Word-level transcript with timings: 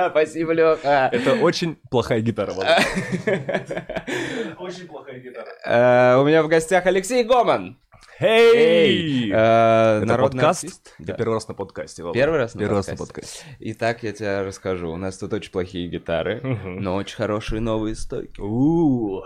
Слез. 0.00 0.10
Спасибо, 0.10 0.52
Леха. 0.52 1.08
Это 1.12 1.34
очень 1.34 1.76
плохая 1.90 2.20
гитара, 2.20 2.52
Очень 4.58 4.86
плохая 4.86 5.20
гитара. 5.20 6.18
У 6.20 6.24
меня 6.24 6.42
в 6.42 6.48
гостях 6.48 6.86
Алексей 6.86 7.24
Гоман. 7.24 7.78
Эй! 8.22 9.30
Э, 9.30 9.96
Это 9.98 10.04
народный 10.06 10.40
подкаст? 10.40 10.64
артист. 10.64 10.94
Я 10.98 11.04
Да. 11.06 11.12
первый 11.14 11.34
раз 11.34 11.48
на 11.48 11.54
подкасте. 11.54 12.02
Первый 12.12 12.38
раз 12.38 12.54
на 12.54 12.58
Первый 12.60 12.74
раз 12.76 12.88
на 12.88 12.96
подкасте? 12.96 13.44
Итак, 13.60 14.02
я 14.02 14.12
тебе 14.12 14.42
расскажу. 14.42 14.90
У 14.92 14.96
нас 14.96 15.16
тут 15.16 15.32
очень 15.32 15.50
плохие 15.50 15.88
гитары, 15.88 16.40
но 16.64 16.96
очень 16.96 17.16
хорошие 17.16 17.62
новые 17.62 17.94
стойки. 17.94 18.38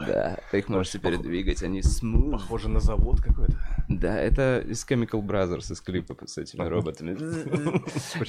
Да, 0.06 0.38
ты 0.52 0.58
их 0.60 0.68
можешь 0.68 0.92
теперь 0.92 1.16
двигать, 1.18 1.64
они 1.64 1.82
смуз. 1.82 2.40
Похоже 2.40 2.68
на 2.68 2.78
завод 2.78 3.20
какой-то. 3.20 3.54
Да, 3.88 4.16
это 4.16 4.60
из 4.64 4.86
Chemical 4.88 5.22
Brothers, 5.22 5.72
из 5.72 5.80
клипа 5.80 6.16
с 6.24 6.38
этими 6.38 6.62
роботами. 6.64 7.16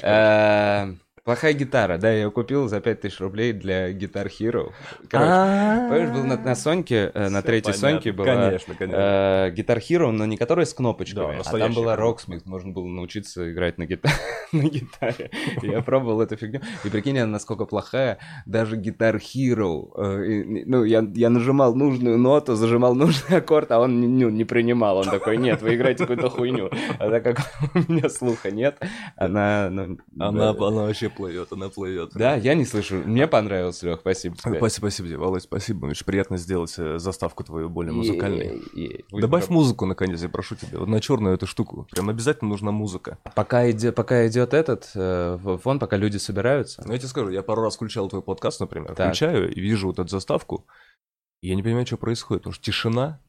Плохая 1.26 1.54
гитара, 1.54 1.98
да, 1.98 2.12
я 2.12 2.26
ее 2.26 2.30
купил 2.30 2.68
за 2.68 2.80
5000 2.80 3.20
рублей 3.20 3.52
для 3.52 3.92
Guitar 3.92 4.28
Hero. 4.28 4.74
Короче, 5.10 5.90
помнишь, 5.90 6.10
был 6.12 6.24
на, 6.24 6.38
на 6.38 6.54
Соньке, 6.54 7.10
э, 7.16 7.30
на 7.30 7.42
третьей. 7.42 7.74
Соньке 7.74 8.12
была 8.12 8.28
Конечно, 8.28 8.76
конечно. 8.76 9.02
э, 9.02 9.52
Guitar 9.56 9.80
Hero, 9.80 10.12
но 10.12 10.28
не 10.28 10.38
которая 10.38 10.68
с 10.68 10.74
кнопочками, 10.76 11.42
а 11.44 11.58
там 11.58 11.74
была. 11.74 11.96
Rocksmith, 11.96 12.44
можно 12.46 12.74
было 12.74 12.86
научиться 12.86 13.52
играть 13.52 13.80
на, 13.80 13.88
гита- 13.88 14.08
на 14.52 14.62
гитаре. 14.66 15.32
Я 15.64 15.82
пробовал 15.82 16.22
эту 16.22 16.38
фигню, 16.38 16.62
и 16.84 16.90
прикинь, 16.90 17.18
она 17.18 17.32
насколько 17.32 17.66
плохая, 17.66 18.20
даже 18.46 18.78
Guitar 18.80 19.16
Hero, 19.20 19.90
э, 19.98 20.44
ну, 20.68 20.84
я, 20.84 21.04
я 21.16 21.32
нажимал 21.32 21.74
нужную 21.74 22.20
ноту, 22.20 22.54
зажимал 22.54 22.94
нужный 22.94 23.38
аккорд, 23.40 23.72
а 23.72 23.80
он 23.80 24.00
не, 24.00 24.08
ну, 24.08 24.30
не 24.30 24.46
принимал, 24.46 24.98
он 24.98 25.06
такой, 25.06 25.38
нет, 25.38 25.64
вы 25.64 25.74
играете 25.74 26.06
какую-то 26.06 26.30
хуйню. 26.30 26.70
А 27.00 27.10
так 27.10 27.24
как 27.24 27.38
у 27.74 27.92
меня 27.92 28.10
слуха 28.10 28.52
нет, 28.52 28.78
она... 29.18 29.70
ну, 29.72 29.98
Она, 30.20 30.54
да. 30.54 30.68
она 30.68 30.82
вообще 30.84 31.10
плывет, 31.16 31.52
она 31.52 31.70
плывет. 31.70 32.12
Да, 32.14 32.36
я 32.36 32.54
не 32.54 32.66
слышу. 32.66 32.96
Мне 32.98 33.28
понравилось, 33.28 33.82
Лех, 33.84 34.00
спасибо 34.02 34.36
тебе. 34.36 34.58
Спасибо, 34.58 34.88
спасибо 34.88 35.08
тебе, 35.08 35.18
Володь, 35.18 35.44
спасибо. 35.44 35.86
Очень 35.88 36.06
приятно 36.06 36.38
сделать 36.38 36.74
э, 36.78 37.00
заставку 37.00 37.44
твою 37.44 37.70
более 37.70 37.94
музыкальной. 37.94 38.62
Добавь 39.12 39.50
музыку, 39.50 39.86
наконец, 39.86 40.22
я 40.22 40.30
прошу 40.30 40.56
тебя. 40.56 40.80
Вот 40.80 40.88
на 40.88 41.00
черную 41.00 41.36
эту 41.36 41.48
штуку. 41.48 41.88
Прям 41.92 42.10
обязательно 42.10 42.50
нужна 42.50 42.72
музыка. 42.72 43.18
Пока 43.36 43.70
идет, 43.70 43.96
пока 43.96 44.28
идет 44.28 44.54
этот 44.54 44.92
э, 44.96 45.58
фон, 45.62 45.80
пока 45.80 45.98
люди 45.98 46.18
собираются. 46.18 46.84
Ну, 46.86 46.94
я 46.94 47.00
тебе 47.00 47.08
скажу, 47.08 47.30
я 47.30 47.42
пару 47.44 47.62
раз 47.62 47.76
включал 47.76 48.10
твой 48.10 48.22
подкаст, 48.22 48.60
например, 48.60 48.94
Так. 48.96 49.08
включаю 49.08 49.52
и 49.54 49.60
вижу 49.60 49.88
вот 49.88 50.00
эту 50.00 50.10
заставку, 50.10 50.66
и 51.42 51.50
я 51.50 51.56
не 51.56 51.64
понимаю, 51.64 51.86
что 51.86 51.98
происходит, 51.98 52.44
потому 52.44 52.54
что 52.54 52.64
тишина, 52.64 53.22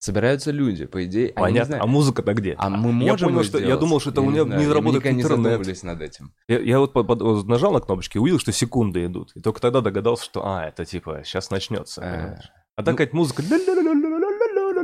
Собираются 0.00 0.52
люди, 0.52 0.86
по 0.86 1.04
идее. 1.04 1.26
они 1.26 1.30
не 1.30 1.40
понятно, 1.40 1.64
знают. 1.66 1.84
а 1.84 1.86
музыка-то 1.88 2.34
где? 2.34 2.54
А 2.56 2.70
мы 2.70 3.04
Я 3.04 3.10
можем 3.12 3.28
понял, 3.30 3.40
ее 3.40 3.44
что- 3.44 3.58
я 3.58 3.64
сделать? 3.64 3.80
думал, 3.80 4.00
что 4.00 4.10
это 4.10 4.20
у 4.20 4.30
меня 4.30 4.44
не 4.44 4.64
я 4.64 4.72
работает 4.72 5.04
не 5.04 5.10
интернет. 5.22 5.28
задумывались 5.44 5.82
над 5.82 6.00
этим. 6.02 6.32
Я, 6.46 6.60
я 6.60 6.78
вот, 6.78 6.92
под- 6.92 7.06
под- 7.08 7.46
нажал 7.48 7.72
на 7.72 7.80
кнопочки, 7.80 8.16
увидел, 8.18 8.38
что 8.38 8.52
секунды 8.52 9.04
идут, 9.06 9.32
и 9.34 9.40
только 9.40 9.60
тогда 9.60 9.80
догадался, 9.80 10.24
что, 10.24 10.46
а, 10.46 10.66
это 10.66 10.84
типа, 10.84 11.22
сейчас 11.24 11.50
начнется. 11.50 12.00
А? 12.04 12.38
А 12.76 12.82
так 12.84 12.94
какая-то 12.94 13.16
музыка. 13.16 13.42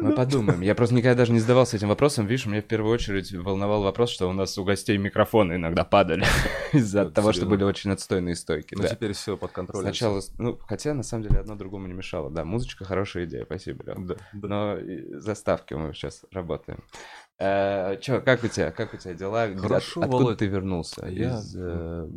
Мы 0.04 0.10
ну, 0.10 0.16
подумаем. 0.16 0.60
Я 0.60 0.74
просто 0.74 0.94
никогда 0.94 1.16
даже 1.16 1.32
не 1.32 1.40
задавался 1.40 1.78
этим 1.78 1.88
вопросом. 1.88 2.26
Видишь, 2.26 2.44
меня 2.44 2.60
в 2.60 2.66
первую 2.66 2.92
очередь 2.92 3.32
волновал 3.32 3.82
вопрос, 3.82 4.10
что 4.10 4.28
у 4.28 4.34
нас 4.34 4.58
у 4.58 4.64
гостей 4.64 4.98
микрофоны 4.98 5.54
иногда 5.54 5.82
падали 5.82 6.26
из-за 6.74 7.10
того, 7.10 7.32
что 7.32 7.46
были 7.46 7.64
очень 7.64 7.90
отстойные 7.90 8.36
стойки. 8.36 8.74
Ну, 8.74 8.86
теперь 8.86 9.14
все 9.14 9.38
под 9.38 9.52
контролем. 9.52 9.86
Сначала, 9.86 10.20
ну, 10.36 10.58
хотя 10.58 10.92
на 10.92 11.02
самом 11.02 11.22
деле 11.22 11.40
одно 11.40 11.56
другому 11.56 11.86
не 11.86 11.94
мешало. 11.94 12.30
Да, 12.30 12.44
музычка 12.44 12.84
хорошая 12.84 13.24
идея, 13.24 13.46
спасибо, 13.46 13.82
Лёв. 13.84 14.18
Но 14.34 14.76
заставки 15.20 15.72
мы 15.72 15.94
сейчас 15.94 16.26
работаем. 16.30 16.84
Э, 17.38 17.96
Че, 17.98 18.20
как 18.20 18.44
у 18.44 18.48
тебя, 18.48 18.72
как 18.72 18.92
у 18.92 18.98
тебя 18.98 19.14
дела? 19.14 19.48
Хорошо, 19.56 20.02
Откуда 20.02 20.36
ты 20.36 20.44
вернулся? 20.44 21.08
Из 21.08 21.56
э, 21.56 22.10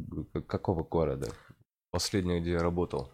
какого 0.46 0.84
города? 0.84 1.32
Последний, 1.92 2.42
где 2.42 2.52
я 2.52 2.60
работал. 2.60 3.14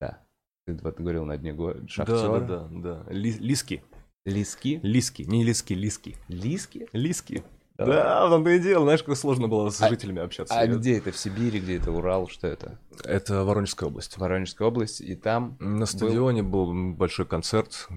Да. 0.00 0.18
Ты 0.66 0.74
говорил 0.74 1.24
на 1.24 1.38
дне 1.38 1.56
шахтера. 1.86 2.40
Да, 2.40 2.40
Да, 2.40 2.68
да, 2.68 3.04
да. 3.04 3.12
Лиски. 3.12 3.84
Лиски? 4.28 4.80
Лиски. 4.82 5.22
Не 5.22 5.44
лиски, 5.44 5.72
лиски. 5.72 6.16
Лиски? 6.28 6.88
Лиски. 6.92 7.42
Да, 7.76 8.26
в 8.26 8.30
том-то 8.30 8.50
и 8.50 8.58
дело. 8.58 8.84
Знаешь, 8.84 9.04
как 9.04 9.16
сложно 9.16 9.46
было 9.46 9.70
с 9.70 9.78
жителями 9.88 10.20
общаться. 10.20 10.52
А 10.58 10.64
Я- 10.64 10.74
где 10.74 10.98
это? 10.98 11.12
В 11.12 11.16
Сибири, 11.16 11.60
где 11.60 11.76
это? 11.76 11.92
Урал? 11.92 12.26
Что 12.28 12.48
это? 12.48 12.78
Это 13.04 13.44
Воронежская 13.44 13.88
область. 13.88 14.18
Воронежская 14.18 14.66
область. 14.66 15.00
И 15.00 15.14
там 15.14 15.56
На 15.60 15.86
стадионе 15.86 16.42
был 16.42 16.94
большой 16.94 17.24
концерт, 17.24 17.88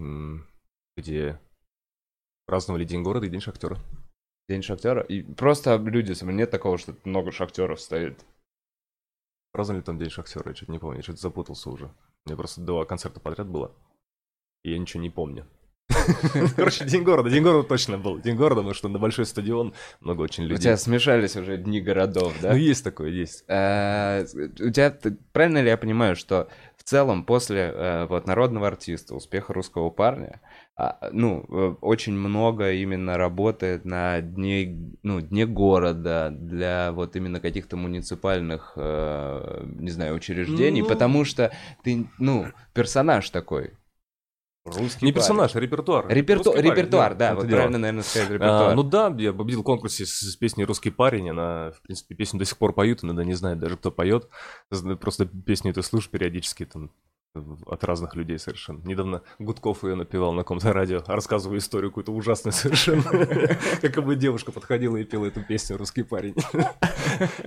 где 0.95 1.39
праздновали 2.45 2.85
День 2.85 3.01
города 3.01 3.25
и 3.25 3.29
День 3.29 3.41
шахтера. 3.41 3.79
День 4.47 4.61
шахтера. 4.61 5.01
И 5.01 5.23
просто 5.23 5.77
люди, 5.77 6.13
нет 6.25 6.51
такого, 6.51 6.77
что 6.77 6.95
много 7.03 7.31
шахтеров 7.31 7.81
стоит. 7.81 8.23
Праздновали 9.51 9.81
там 9.81 9.97
День 9.97 10.09
шахтера, 10.11 10.49
я 10.49 10.55
что-то 10.55 10.71
не 10.71 10.79
помню, 10.79 10.97
я 10.97 11.03
что-то 11.03 11.21
запутался 11.21 11.69
уже. 11.69 11.85
У 12.25 12.29
меня 12.29 12.37
просто 12.37 12.61
два 12.61 12.85
концерта 12.85 13.19
подряд 13.19 13.47
было, 13.47 13.71
и 14.63 14.71
я 14.71 14.77
ничего 14.77 15.01
не 15.01 15.09
помню. 15.09 15.47
Короче, 16.56 16.85
День 16.85 17.03
города, 17.03 17.29
День 17.29 17.44
города 17.44 17.68
точно 17.68 17.97
был. 17.97 18.19
День 18.19 18.35
города, 18.35 18.62
потому 18.62 18.74
что 18.74 18.88
на 18.90 19.00
большой 19.00 19.25
стадион 19.25 19.74
много 20.00 20.22
очень 20.22 20.46
У 20.46 20.47
людей. 20.47 20.63
тебя 20.63 20.78
смешались 20.78 21.35
уже 21.35 21.57
дни 21.57 21.81
городов, 21.81 22.34
да? 22.41 22.52
Ну, 22.52 22.56
есть 22.57 22.84
такое, 22.84 23.09
есть. 23.09 23.44
Э, 23.47 24.24
У 24.59 24.69
тебя, 24.72 24.96
правильно 25.34 25.62
ли 25.62 25.69
я 25.69 25.78
понимаю, 25.78 26.16
что 26.16 26.47
в 26.78 26.84
целом 26.84 27.24
после 27.25 27.72
э, 27.74 28.06
вот 28.07 28.28
народного 28.28 28.68
артиста, 28.68 29.16
успеха 29.16 29.53
русского 29.53 29.90
парня, 29.91 30.41
а, 30.75 31.09
ну, 31.12 31.46
э, 31.47 31.75
очень 31.81 32.13
много 32.13 32.72
именно 32.72 33.18
работает 33.18 33.85
на 33.85 34.19
дне, 34.22 34.96
ну, 35.03 35.22
дне 35.22 35.46
города 35.46 36.29
для 36.31 36.91
вот 36.91 37.16
именно 37.16 37.40
каких-то 37.40 37.78
муниципальных, 37.78 38.73
не 38.75 39.90
знаю, 39.91 40.16
учреждений, 40.16 40.81
Ну. 40.81 40.88
потому 40.88 41.23
что 41.25 41.52
ты, 41.84 42.08
ну, 42.18 42.47
персонаж 42.73 43.29
такой. 43.29 43.73
Русский 44.63 45.05
Не 45.05 45.11
парень. 45.11 45.13
персонаж, 45.16 45.55
а 45.55 45.59
репертуар. 45.59 46.07
Реперту- 46.07 46.51
Русский 46.51 46.61
парень, 46.61 46.72
репертуар, 46.72 47.16
да, 47.16 47.27
том-то 47.29 47.41
вот 47.41 47.47
дело. 47.49 47.57
правильно, 47.57 47.77
наверное, 47.79 48.03
сказать 48.03 48.29
А, 48.29 48.33
репертуар. 48.33 48.75
ну 48.75 48.83
да, 48.83 49.16
я 49.17 49.33
победил 49.33 49.61
в 49.61 49.63
конкурсе 49.63 50.05
с, 50.05 50.19
с 50.19 50.35
песней 50.35 50.66
«Русский 50.66 50.91
парень». 50.91 51.31
Она, 51.31 51.72
в 51.72 51.81
принципе, 51.81 52.13
песню 52.13 52.38
до 52.39 52.45
сих 52.45 52.57
пор 52.57 52.73
поют, 52.73 53.03
иногда 53.03 53.23
не 53.23 53.33
знает 53.33 53.57
даже, 53.59 53.75
кто 53.77 53.89
поет. 53.91 54.29
Просто 54.99 55.25
песню 55.25 55.73
ты 55.73 55.81
слушаешь 55.81 56.11
периодически 56.11 56.66
там 56.66 56.91
от 57.66 57.83
разных 57.85 58.13
людей 58.16 58.38
совершенно. 58.38 58.83
Недавно 58.83 59.22
Гудков 59.39 59.83
ее 59.85 59.95
напевал 59.95 60.33
на 60.33 60.41
каком-то 60.44 60.73
радио, 60.73 61.01
рассказывая 61.07 61.59
историю 61.59 61.89
какую-то 61.89 62.11
ужасную 62.11 62.51
совершенно. 62.53 63.03
Как 63.81 64.03
бы 64.03 64.16
девушка 64.17 64.51
подходила 64.51 64.97
и 64.97 65.05
пела 65.05 65.25
эту 65.28 65.41
песню 65.41 65.78
«Русский 65.78 66.03
парень». 66.03 66.35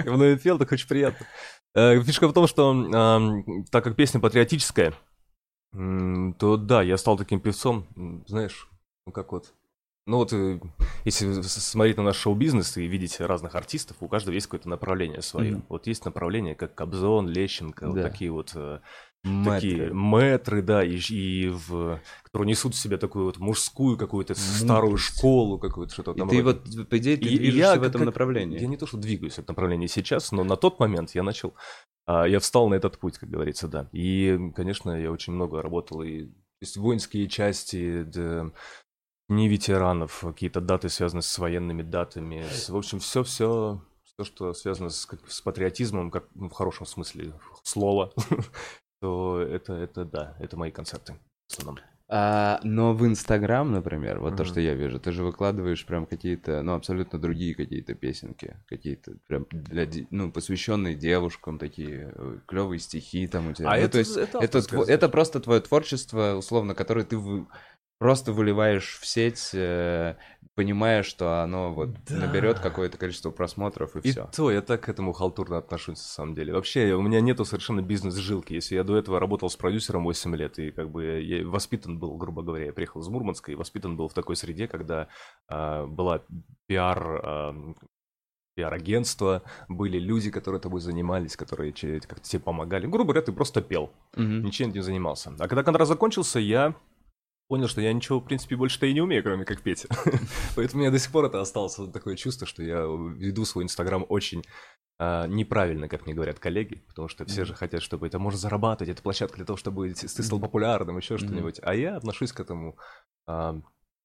И 0.05 0.09
он 0.09 0.23
ее 0.23 0.39
пел, 0.39 0.59
так 0.59 0.73
очень 0.73 0.89
приятно. 0.89 1.27
Э, 1.75 2.01
Фишка 2.03 2.27
в 2.29 2.33
том, 2.33 2.47
что 2.47 3.45
так 3.71 3.85
как 3.85 3.95
песня 3.95 4.21
патриотическая, 4.21 4.95
то 6.39 6.57
да, 6.57 6.83
я 6.83 6.97
стал 6.97 7.17
таким 7.17 7.41
певцом, 7.41 7.87
знаешь, 8.27 8.69
ну 9.07 9.13
как 9.13 9.33
вот, 9.33 9.53
ну 10.07 10.19
вот, 10.19 10.33
э, 10.33 10.61
если 11.05 11.41
смотреть 11.43 11.97
на 11.97 12.03
наш 12.03 12.17
шоу-бизнес 12.17 12.77
и 12.77 12.87
видеть 12.87 13.21
разных 13.21 13.55
артистов, 13.55 13.97
у 14.01 14.09
каждого 14.09 14.35
есть 14.35 14.47
какое-то 14.47 14.69
направление 14.69 15.23
свое. 15.23 15.53
Мгм. 15.53 15.65
Вот 15.69 15.87
есть 15.87 16.05
направление, 16.05 16.55
как 16.55 16.75
Кобзон, 16.75 17.29
Лещенко, 17.29 17.87
вот 17.89 17.97
Да. 17.97 18.03
такие 18.03 18.31
вот 18.31 18.55
Мэтры. 19.27 19.55
такие 19.55 19.93
мэтры, 19.95 20.61
да, 20.61 20.85
и, 20.85 20.97
и 21.09 21.49
в, 21.49 21.99
которые 22.23 22.51
несут 22.51 22.75
в 22.75 22.79
себе 22.79 22.99
такую 22.99 23.25
вот 23.25 23.39
мужскую 23.39 23.97
какую-то 23.97 24.35
старую 24.35 24.93
Мудрость. 24.93 25.17
школу, 25.17 25.59
какую-то 25.59 25.93
что-то 25.95 26.13
И 26.13 26.19
там. 26.19 26.29
ты 26.29 26.43
вот, 26.43 26.65
по 26.91 26.99
идее, 26.99 27.17
ты 27.17 27.25
И- 27.31 27.39
движешься 27.39 27.73
я 27.73 27.77
в 27.81 27.83
этом 27.83 28.01
как- 28.01 28.07
направлении. 28.07 28.61
Я 28.61 28.67
не 28.69 28.77
то, 28.77 28.87
что 28.87 28.99
двигаюсь 28.99 29.35
в 29.35 29.39
этом 29.39 29.55
направлении 29.55 29.87
сейчас, 29.87 30.31
но 30.33 30.45
на 30.45 30.57
тот 30.57 30.79
момент 30.79 31.15
я 31.15 31.23
начал, 31.23 31.55
я 32.07 32.39
встал 32.41 32.69
на 32.69 32.75
этот 32.75 32.99
путь, 32.99 33.19
как 33.19 33.31
говорится, 33.31 33.69
да. 33.69 33.89
И, 33.93 34.39
конечно, 34.55 34.91
я 35.01 35.11
очень 35.11 35.33
много 35.33 35.63
работал 35.63 36.03
и 36.03 36.27
то 36.27 36.67
есть 36.67 36.77
воинские 36.77 37.29
части, 37.29 38.05
да, 38.05 38.51
дни 39.29 39.49
ветеранов, 39.49 40.21
какие-то 40.21 40.61
даты, 40.61 40.89
связанные 40.89 41.23
с 41.23 41.39
военными 41.39 41.83
датами. 41.83 42.43
с- 42.49 42.69
в 42.69 42.77
общем, 42.77 43.01
все-все, 43.01 43.83
все, 44.05 44.25
что 44.25 44.53
связано 44.55 44.91
с, 44.91 45.07
как- 45.07 45.29
с 45.31 45.41
патриотизмом, 45.41 46.11
как 46.11 46.29
ну, 46.35 46.49
в 46.49 46.53
хорошем 46.53 46.87
смысле 46.87 47.33
слова, 47.63 48.13
то 49.01 49.41
это, 49.41 49.73
это 49.75 50.05
да, 50.05 50.37
это 50.41 50.57
мои 50.57 50.71
концерты 50.71 51.15
в 51.49 51.53
основном. 51.53 51.79
А, 52.07 52.61
но 52.63 52.93
в 52.93 53.07
Инстаграм, 53.07 53.73
например, 53.73 54.21
вот 54.21 54.37
то, 54.37 54.43
Мгм. 54.43 54.53
что 54.53 54.61
я 54.61 54.75
вижу, 54.75 55.01
ты 55.01 55.11
же 55.11 55.25
выкладываешь 55.25 55.87
прям 55.87 56.05
какие-то, 56.05 56.63
ну, 56.63 56.75
абсолютно 56.75 57.19
другие 57.19 57.55
какие-то 57.55 57.95
песенки, 57.95 58.57
какие-то 58.69 59.15
прям 59.27 59.47
для, 59.51 59.89
ну, 60.11 60.31
посвященные 60.31 60.95
девушкам, 60.97 61.59
такие 61.59 62.13
клевые 62.47 62.79
стихи 62.79 63.27
там 63.27 63.49
у 63.49 63.53
тебя. 63.55 63.71
А 63.71 63.77
ну, 63.77 63.83
это- 63.83 63.93
то 63.93 63.99
есть 63.99 64.17
это 64.19 64.39
это, 64.39 64.59
тво- 64.59 64.85
это 64.87 65.09
просто 65.09 65.41
твое 65.41 65.63
творчество, 65.63 66.35
условно, 66.37 66.75
которое 66.75 67.07
ты 67.07 67.17
вы- 67.17 67.47
просто 67.99 68.33
выливаешь 68.33 68.99
в 69.01 69.07
сеть, 69.07 69.51
э, 69.55 70.17
понимая, 70.57 71.03
что 71.03 71.43
оно 71.43 71.73
вот 71.73 71.91
Да. 72.07 72.17
наберет 72.27 72.59
какое-то 72.61 72.97
количество 72.99 73.31
просмотров 73.31 73.97
и, 73.97 74.01
И 74.01 74.11
все. 74.13 74.29
то 74.35 74.51
я 74.51 74.61
так 74.63 74.83
к 74.83 74.89
этому 74.89 75.13
халтурно 75.13 75.59
отношусь, 75.59 75.99
на 75.99 76.05
самом 76.05 76.35
деле. 76.35 76.53
Вообще, 76.53 76.93
у 76.95 77.03
меня 77.03 77.21
нету 77.21 77.45
совершенно 77.45 77.81
бизнес-жилки. 77.83 78.53
Если 78.55 78.75
я 78.77 78.85
до 78.85 78.97
этого 78.97 79.19
работал 79.19 79.49
с 79.51 79.57
продюсером 79.57 80.05
8 80.05 80.35
лет, 80.37 80.59
и 80.59 80.71
как 80.71 80.91
бы 80.91 81.21
я 81.23 81.47
воспитан 81.47 81.99
был, 81.99 82.17
грубо 82.17 82.43
говоря, 82.43 82.67
я 82.67 82.73
приехал 82.73 83.01
из 83.01 83.09
Мурманска, 83.09 83.51
и 83.53 83.55
воспитан 83.57 83.97
был 83.97 84.09
в 84.09 84.15
такой 84.15 84.37
среде, 84.37 84.69
когда 84.69 85.09
а, 85.49 85.87
была 85.87 86.23
пиар, 86.67 87.21
а, 87.25 87.55
пиар-агентства, 88.57 89.43
были 89.69 89.99
люди, 89.99 90.31
которые 90.31 90.61
тобой 90.61 90.81
занимались, 90.81 91.37
которые 91.37 91.73
как-то 91.73 92.21
тебе 92.29 92.41
помогали. 92.41 92.87
Грубо 92.87 93.13
говоря, 93.13 93.23
ты 93.23 93.33
просто 93.33 93.61
пел, 93.61 93.91
Мгм. 94.15 94.45
ничем 94.45 94.71
не 94.71 94.81
занимался. 94.81 95.33
А 95.41 95.49
когда 95.49 95.65
контракт 95.65 95.89
закончился, 95.89 96.39
я 96.39 96.75
понял, 97.49 97.69
что 97.69 97.81
я 97.81 97.93
ничего, 97.93 98.21
в 98.21 98.25
принципе, 98.25 98.57
больше-то 98.57 98.87
и 98.87 98.95
не 98.95 99.01
умею, 99.01 99.23
кроме 99.23 99.45
как 99.45 99.63
петь. 99.63 99.87
Поэтому 100.57 100.81
у 100.81 100.83
меня 100.83 100.91
до 100.91 100.99
сих 100.99 101.13
пор 101.13 101.27
это 101.27 101.41
осталось 101.41 101.79
вот 101.79 101.93
такое 101.93 102.17
чувство, 102.17 102.47
что 102.47 102.63
я 102.63 102.81
веду 102.81 103.45
свой 103.45 103.65
Инстаграм 103.65 104.05
очень 104.09 104.43
а, 104.99 105.27
неправильно, 105.27 105.89
как 105.89 106.07
мне 106.07 106.15
говорят 106.15 106.39
коллеги, 106.39 106.85
потому 106.89 107.09
что 107.09 107.25
все 107.27 107.45
же 107.45 107.55
хотят, 107.55 107.83
чтобы 107.83 108.07
это 108.07 108.19
можно 108.19 108.39
зарабатывать, 108.39 108.93
это 108.93 109.03
площадка 109.03 109.37
для 109.37 109.45
того, 109.45 109.57
чтобы 109.57 109.93
ты 109.93 110.09
стал 110.09 110.41
популярным, 110.41 110.97
еще 110.97 111.19
что-нибудь. 111.19 111.61
А 111.63 111.75
я 111.75 111.97
отношусь 111.97 112.33
к 112.33 112.41
этому, 112.41 112.79
а, 113.27 113.61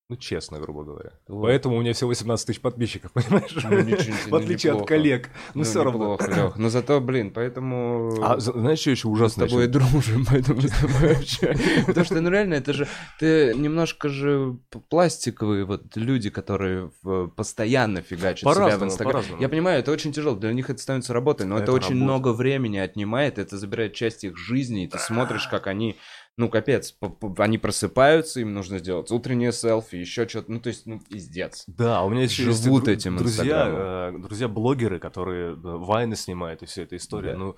ну, 0.09 0.15
честно, 0.15 0.59
грубо 0.59 0.83
говоря. 0.83 1.11
Вот. 1.27 1.43
Поэтому 1.43 1.77
у 1.77 1.81
меня 1.81 1.93
всего 1.93 2.07
18 2.07 2.47
тысяч 2.47 2.61
подписчиков, 2.61 3.11
понимаешь? 3.13 3.55
Ну, 3.63 3.79
ничего 3.79 4.15
В 4.15 4.27
ну, 4.31 4.37
отличие 4.37 4.71
от 4.71 4.77
неплохо. 4.77 4.85
коллег. 4.95 5.29
Ну, 5.53 5.63
все 5.63 5.83
равно. 5.83 6.17
Лёх. 6.27 6.57
Но 6.57 6.69
зато, 6.69 6.99
блин, 6.99 7.31
поэтому... 7.31 8.17
А 8.23 8.39
знаешь, 8.39 8.79
что 8.79 8.89
еще 8.89 9.07
Мы 9.07 9.13
с 9.17 9.19
ужасно? 9.19 9.45
тобой 9.47 9.63
еще? 9.67 9.71
дружим, 9.71 10.25
поэтому 10.27 10.61
с 10.61 10.71
тобой 10.71 11.13
вообще. 11.13 11.55
Потому 11.85 12.05
что, 12.05 12.21
ну 12.21 12.29
реально, 12.31 12.55
это 12.55 12.73
же 12.73 12.87
ты 13.19 13.53
немножко 13.55 14.09
же 14.09 14.57
пластиковые 14.89 15.65
вот 15.65 15.95
люди, 15.95 16.31
которые 16.31 16.91
постоянно 17.35 18.01
фигачат 18.01 18.39
себя 18.39 18.51
в 18.51 18.55
По-разному, 18.55 18.85
Инстаграм. 18.91 19.13
по-разному. 19.13 19.41
Я 19.43 19.49
понимаю, 19.49 19.79
это 19.79 19.91
очень 19.91 20.11
тяжело, 20.11 20.35
для 20.35 20.51
них 20.53 20.71
это 20.71 20.81
становится 20.81 21.13
работой, 21.13 21.45
но 21.45 21.59
это, 21.59 21.71
очень 21.71 21.95
много 21.95 22.33
времени 22.33 22.77
отнимает, 22.79 23.37
это 23.37 23.57
забирает 23.59 23.93
часть 23.93 24.23
их 24.23 24.37
жизни, 24.37 24.85
и 24.85 24.87
ты 24.87 24.97
смотришь, 24.97 25.47
как 25.47 25.67
они, 25.67 25.97
ну 26.39 26.47
капец, 26.47 26.97
они 27.37 27.57
просыпаются, 27.57 28.39
им 28.39 28.53
нужно 28.53 28.79
сделать 28.79 29.11
утреннее 29.11 29.51
селфи, 29.51 29.97
еще 29.97 30.25
что-то, 30.25 30.49
ну 30.53 30.61
то 30.61 30.69
есть, 30.69 30.85
ну 30.85 31.01
пиздец. 31.01 31.65
Да, 31.67 32.01
у 32.03 32.09
меня 32.09 32.23
еще 32.23 32.45
есть 32.45 32.63
Живут 32.63 32.87
этим 32.87 33.17
друзья, 33.17 34.11
э, 34.13 34.17
друзья-блогеры, 34.17 34.99
которые 34.99 35.51
э, 35.51 35.55
вайны 35.55 36.15
снимают 36.15 36.63
и 36.63 36.65
вся 36.65 36.83
эта 36.83 36.95
история. 36.95 37.33
Да. 37.33 37.39
Ну, 37.39 37.55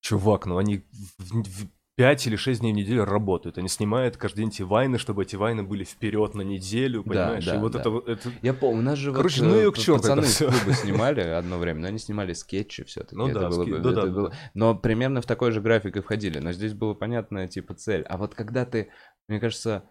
чувак, 0.00 0.46
ну 0.46 0.58
они 0.58 0.84
5 1.96 2.26
или 2.26 2.36
6 2.36 2.60
дней 2.60 2.72
в 2.72 2.76
неделю 2.76 3.06
работают. 3.06 3.56
Они 3.56 3.68
снимают 3.68 4.18
каждый 4.18 4.40
день 4.40 4.48
эти 4.50 4.60
вайны, 4.62 4.98
чтобы 4.98 5.22
эти 5.22 5.34
вайны 5.34 5.62
были 5.62 5.82
вперед 5.82 6.34
на 6.34 6.42
неделю, 6.42 7.02
Да, 7.02 7.08
понимаешь? 7.10 7.44
да, 7.46 7.54
и 7.56 7.58
вот 7.58 7.72
да. 7.72 7.80
это, 7.80 7.90
вот- 7.90 8.08
это 8.08 8.30
Я 8.42 8.52
помню, 8.52 8.80
у 8.80 8.82
нас 8.82 8.98
же 8.98 9.12
Короче, 9.14 9.40
вот, 9.42 9.48
ну 9.48 9.54
э, 9.56 9.58
её 9.60 9.72
к 9.72 9.76
п- 9.76 9.80
чёрту 9.80 10.06
это 10.06 10.16
пацаны 10.16 10.26
из 10.26 10.34
всё. 10.34 10.50
клуба 10.50 10.74
снимали 10.74 11.20
одно 11.20 11.56
время, 11.58 11.80
но 11.80 11.88
они 11.88 11.98
снимали 11.98 12.34
скетчи 12.34 12.84
все-таки. 12.84 13.16
Ну 13.16 13.28
это 13.28 13.40
да, 13.40 13.48
было, 13.48 13.62
ски- 13.62 13.70
бы- 13.72 13.78
да, 13.78 13.90
это 13.92 14.02
да, 14.02 14.06
было- 14.12 14.32
Но 14.52 14.74
примерно 14.74 15.22
в 15.22 15.26
такой 15.26 15.52
же 15.52 15.62
график 15.62 15.96
и 15.96 16.00
входили. 16.00 16.38
Но 16.38 16.52
здесь 16.52 16.74
была 16.74 16.94
понятная 16.94 17.48
типа 17.48 17.72
цель. 17.74 18.02
А 18.02 18.18
вот 18.18 18.34
когда 18.34 18.66
ты, 18.66 18.90
мне 19.28 19.40
кажется, 19.40 19.88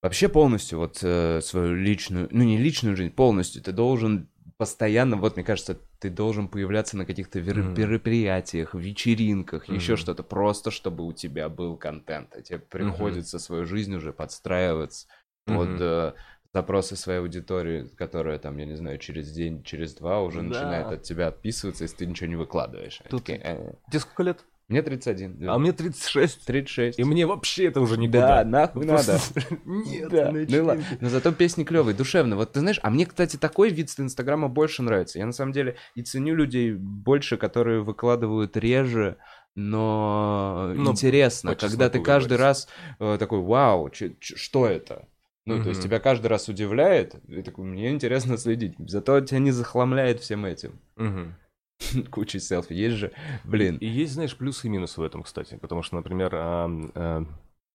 вообще 0.00 0.28
полностью 0.28 0.78
вот 0.78 1.00
э, 1.02 1.40
свою 1.42 1.74
личную, 1.74 2.28
ну 2.30 2.44
не 2.44 2.56
личную 2.56 2.96
жизнь, 2.96 3.12
полностью 3.12 3.62
ты 3.64 3.72
должен 3.72 4.28
постоянно, 4.58 5.16
вот 5.16 5.36
мне 5.36 5.44
кажется, 5.44 5.78
ты 6.00 6.10
должен 6.10 6.48
появляться 6.48 6.96
на 6.96 7.06
каких-то 7.06 7.38
вер- 7.38 7.62
Мгм. 7.62 7.74
мероприятиях, 7.74 8.74
вечеринках, 8.74 9.68
еще 9.68 9.92
Мгм. 9.92 9.96
что-то, 9.98 10.22
просто 10.24 10.70
чтобы 10.70 11.06
у 11.06 11.12
тебя 11.12 11.48
был 11.48 11.76
контент. 11.76 12.34
А 12.36 12.42
тебе 12.42 12.58
приходится 12.58 13.38
свою 13.38 13.64
жизнь 13.64 13.94
уже 13.94 14.12
подстраиваться 14.12 15.06
под 15.46 15.68
Мгм. 15.68 15.78
э, 15.80 16.12
запросы 16.52 16.96
своей 16.96 17.20
аудитории, 17.20 17.88
которая 17.96 18.38
там, 18.38 18.58
я 18.58 18.66
не 18.66 18.74
знаю, 18.74 18.98
через 18.98 19.30
день, 19.30 19.62
через 19.62 19.94
два 19.94 20.22
уже 20.22 20.38
Да. 20.42 20.48
начинает 20.48 20.88
от 20.88 21.02
тебя 21.02 21.28
отписываться, 21.28 21.84
если 21.84 21.96
ты 21.98 22.06
ничего 22.06 22.28
не 22.28 22.36
выкладываешь. 22.36 23.00
Тут- 23.08 23.24
такие, 23.24 23.40
«Э, 23.44 23.74
Тебе 23.90 24.00
сколько 24.00 24.22
лет? 24.24 24.44
Мне 24.68 24.82
31. 24.82 25.38
да. 25.38 25.54
А 25.54 25.58
мне 25.58 25.72
36. 25.72 26.44
36. 26.44 26.98
И 26.98 27.04
мне 27.04 27.26
вообще 27.26 27.68
это 27.68 27.80
уже 27.80 27.96
Да, 27.96 28.00
никуда. 28.02 28.44
нахуй 28.44 28.86
Просто- 28.86 29.12
надо. 29.12 29.46
Нет, 29.64 30.08
Да, 30.10 30.30
ну 30.32 30.64
ладно. 30.64 30.84
Но 31.00 31.08
зато 31.08 31.32
песни 31.32 31.64
клевые, 31.64 31.94
душевно. 31.96 32.36
Вот 32.36 32.52
ты 32.52 32.60
знаешь, 32.60 32.78
а 32.82 32.90
мне, 32.90 33.06
кстати, 33.06 33.36
такой 33.38 33.70
вид 33.70 33.88
с 33.88 33.98
Инстаграма 33.98 34.48
больше 34.48 34.82
нравится. 34.82 35.18
Я 35.18 35.24
на 35.26 35.32
самом 35.32 35.52
деле 35.52 35.76
и 35.94 36.02
ценю 36.02 36.34
людей 36.34 36.72
больше, 36.74 37.38
которые 37.38 37.82
выкладывают 37.82 38.56
реже, 38.58 39.16
но, 39.54 40.70
Но 40.74 40.90
интересно, 40.92 41.54
когда 41.56 41.88
ты 41.90 42.00
каждый 42.00 42.36
раз 42.36 42.68
э, 43.00 43.16
такой, 43.18 43.40
вау, 43.40 43.90
чё- 43.90 44.10
чё- 44.20 44.36
что 44.36 44.66
это? 44.66 45.08
Ну, 45.46 45.62
то 45.62 45.70
есть 45.70 45.82
тебя 45.82 45.98
каждый 45.98 46.26
раз 46.26 46.46
удивляет, 46.50 47.14
и 47.26 47.40
такой, 47.40 47.64
мне 47.64 47.90
интересно 47.90 48.36
следить. 48.36 48.74
Зато 48.78 49.18
тебя 49.22 49.38
не 49.40 49.50
захламляет 49.50 50.20
всем 50.20 50.44
этим. 50.44 50.78
Мгм. 50.96 51.36
Кучей 52.10 52.40
селфи. 52.40 52.72
Есть 52.72 52.96
же, 52.96 53.12
блин. 53.44 53.76
И 53.78 53.86
есть, 53.86 54.12
знаешь, 54.14 54.36
плюсы 54.36 54.66
и 54.66 54.70
минусы 54.70 55.00
в 55.00 55.04
этом, 55.04 55.22
кстати. 55.22 55.56
Потому 55.56 55.82
что, 55.82 55.96
например, 55.96 56.30
а, 56.34 56.68
а, 56.94 57.24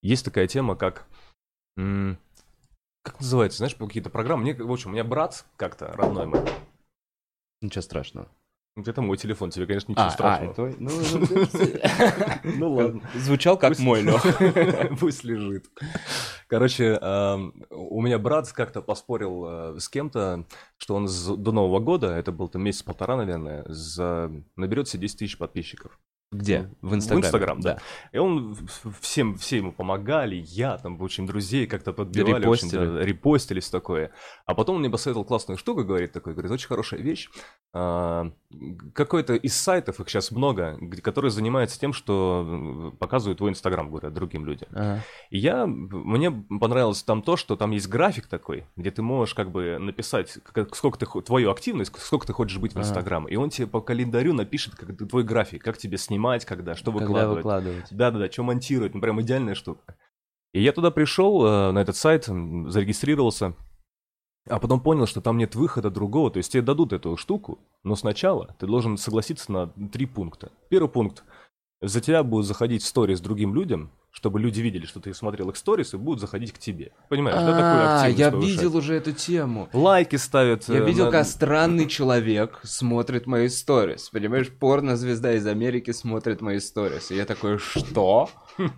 есть 0.01 0.25
такая 0.25 0.47
тема, 0.47 0.75
как... 0.75 1.05
м, 1.77 2.17
Как 3.03 3.19
называется, 3.19 3.59
знаешь, 3.59 3.75
какие-то 3.75 4.09
программы. 4.09 4.44
Мне, 4.44 4.53
в 4.55 4.71
общем, 4.71 4.91
у 4.91 4.94
меня 4.94 5.03
брат 5.03 5.45
как-то, 5.57 5.88
родной 5.94 6.27
мой. 6.27 6.41
Ничего 7.61 7.81
страшного. 7.81 8.29
Это 8.75 9.04
мой 9.04 9.18
телефон, 9.18 9.52
тебе, 9.52 9.68
конечно, 9.68 9.92
ничего 9.92 10.06
А, 10.06 10.08
а, 10.08 10.12
страшного. 10.12 10.54
твой? 10.56 10.75
Ну, 10.80 10.90
ну, 11.14 12.52
Ну 12.56 12.74
ладно. 12.74 13.02
Звучал 13.14 13.56
как 13.58 13.70
Пусть- 13.72 13.81
мой, 13.81 14.02
Лёх. 14.02 14.25
Пусть 15.00 15.24
лежит. 15.24 15.66
Короче, 16.48 16.98
ам, 17.00 17.54
у 17.70 18.02
меня 18.02 18.18
брат 18.18 18.52
как-то 18.52 18.81
поспорил 18.81 19.46
э, 19.75 19.80
с 19.80 19.88
кем-то, 19.90 20.46
что 20.78 20.96
он 20.96 21.08
до 21.38 21.52
Нового 21.52 21.80
года, 21.80 22.08
это 22.16 22.31
был 22.31 22.48
там 22.50 22.64
месяц-полтора, 22.64 23.18
наверное, 23.18 23.64
наберет 24.56 24.88
себе 24.88 25.02
10 25.02 25.20
тысяч 25.20 25.38
подписчиков. 25.38 26.00
Где? 26.33 26.69
В 26.81 26.89
В 26.89 26.95
Инстаграме? 26.95 27.25
Инстаграм, 27.25 27.62
да. 27.62 27.77
И 28.12 28.18
он 28.18 28.53
в- 28.53 28.85
в- 28.85 29.00
всем, 29.01 29.35
все 29.38 29.57
ему 29.57 29.71
помогали, 29.71 30.44
я 30.47 30.77
там, 30.77 30.97
в 30.97 31.03
общем, 31.03 31.25
друзей 31.25 31.68
как-то 31.68 31.94
подбивали, 31.94 32.45
в 32.45 32.51
общем, 32.51 32.68
Репостили. 32.69 32.85
да, 32.97 33.06
репостили 33.06 33.59
все 33.59 33.71
такое. 33.71 34.12
А 34.45 34.56
потом 34.56 34.75
он 34.75 34.81
мне 34.81 34.89
посоветовал 34.89 35.25
классную 35.25 35.57
штуку, 35.57 35.83
говорит 35.83 36.12
такой, 36.12 36.33
говорит, 36.33 36.51
очень 36.51 36.68
хорошая 36.68 37.00
вещь. 37.01 37.30
А, 37.75 38.31
Какой-то 38.94 39.33
из 39.33 39.56
сайтов, 39.56 40.00
их 40.00 40.07
сейчас 40.09 40.31
много, 40.31 40.77
которые 41.01 41.31
занимаются 41.31 41.79
тем, 41.79 41.91
что 41.93 42.93
показывают 43.00 43.38
твой 43.39 43.50
Инстаграм, 43.51 43.89
говорят, 43.89 44.13
другим 44.13 44.46
людям. 44.46 44.67
Ага. 44.74 45.00
И 45.31 45.38
я, 45.39 45.65
мне 45.65 46.31
понравилось 46.31 47.01
там 47.03 47.22
то, 47.24 47.36
что 47.36 47.55
там 47.55 47.72
есть 47.72 47.88
график 47.89 48.27
такой, 48.27 48.65
где 48.75 48.91
ты 48.91 49.01
можешь 49.01 49.34
как 49.34 49.51
бы 49.51 49.77
написать, 49.79 50.38
как- 50.51 50.75
сколько 50.75 51.00
ты, 51.00 51.05
твою 51.24 51.50
активность, 51.51 51.91
сколько 52.00 52.27
ты 52.27 52.34
хочешь 52.34 52.58
быть 52.60 52.74
в 52.74 52.77
Ага. 52.77 52.88
Инстаграм. 52.88 53.27
И 53.27 53.36
он 53.36 53.50
тебе 53.50 53.65
по 53.67 53.81
календарю 53.81 54.34
напишет, 54.34 54.75
как 54.75 54.96
твой 55.10 55.24
график, 55.24 55.63
как 55.63 55.77
тебе 55.77 55.98
снимать, 55.98 56.23
когда, 56.46 56.75
что 56.75 56.92
Когда 56.92 57.06
выкладывать. 57.06 57.38
выкладывать? 57.38 57.88
Да-да-да, 57.92 58.32
что 58.32 58.44
монтировать, 58.44 58.94
ну 58.94 59.01
прям 59.01 59.22
идеальная 59.22 59.56
штука. 59.56 59.96
И 60.53 60.62
я 60.62 60.72
туда 60.72 60.92
пришел, 60.92 61.46
э, 61.46 61.72
на 61.72 61.80
этот 61.80 61.96
сайт, 61.96 62.25
зарегистрировался, 62.25 63.56
а 64.48 64.60
потом 64.60 64.82
понял, 64.82 65.08
что 65.08 65.22
там 65.22 65.38
нет 65.38 65.56
выхода 65.56 65.89
другого, 65.89 66.30
то 66.30 66.38
есть 66.38 66.51
тебе 66.51 66.62
дадут 66.62 66.94
эту 66.94 67.15
штуку, 67.18 67.60
но 67.84 67.96
сначала 67.96 68.56
ты 68.60 68.68
должен 68.68 68.98
согласиться 68.98 69.51
на 69.51 69.68
три 69.68 70.06
пункта. 70.06 70.51
Первый 70.70 70.89
пункт. 70.89 71.24
За 71.82 72.01
тебя 72.01 72.24
будут 72.24 72.46
заходить 72.46 72.84
в 72.84 72.88
сторис 72.88 73.20
другим 73.20 73.56
людям, 73.56 73.92
чтобы 74.13 74.39
люди 74.39 74.62
видели, 74.62 74.86
что 74.86 75.00
ты 75.00 75.13
смотрел 75.13 75.50
их 75.50 75.58
сторис 75.58 75.93
и 75.93 75.98
будут 75.98 76.22
заходить 76.22 76.53
к 76.53 76.60
тебе. 76.60 76.91
Понимаешь, 77.10 77.36
да, 77.36 77.46
такую 77.48 77.62
А, 77.63 77.96
активность 77.96 78.20
я 78.20 78.32
повышать. 78.32 78.51
видел 78.55 78.77
уже 78.77 78.93
эту 78.96 79.12
тему. 79.12 79.70
Лайки 79.74 80.15
ставят. 80.17 80.70
Я 80.70 80.77
э, 80.77 80.86
видел, 80.86 81.05
на- 81.05 81.12
как 81.12 81.25
странный 81.25 81.88
человек 81.88 82.60
смотрит 82.63 83.25
мои 83.25 83.50
сторис. 83.50 84.10
Понимаешь, 84.10 84.50
порно-звезда 84.50 85.34
из 85.34 85.48
Америки 85.48 85.91
смотрит 85.91 86.41
мои 86.41 86.60
сторис. 86.60 87.10
И 87.12 87.15
я 87.15 87.25
такой, 87.25 87.58
что? 87.58 88.29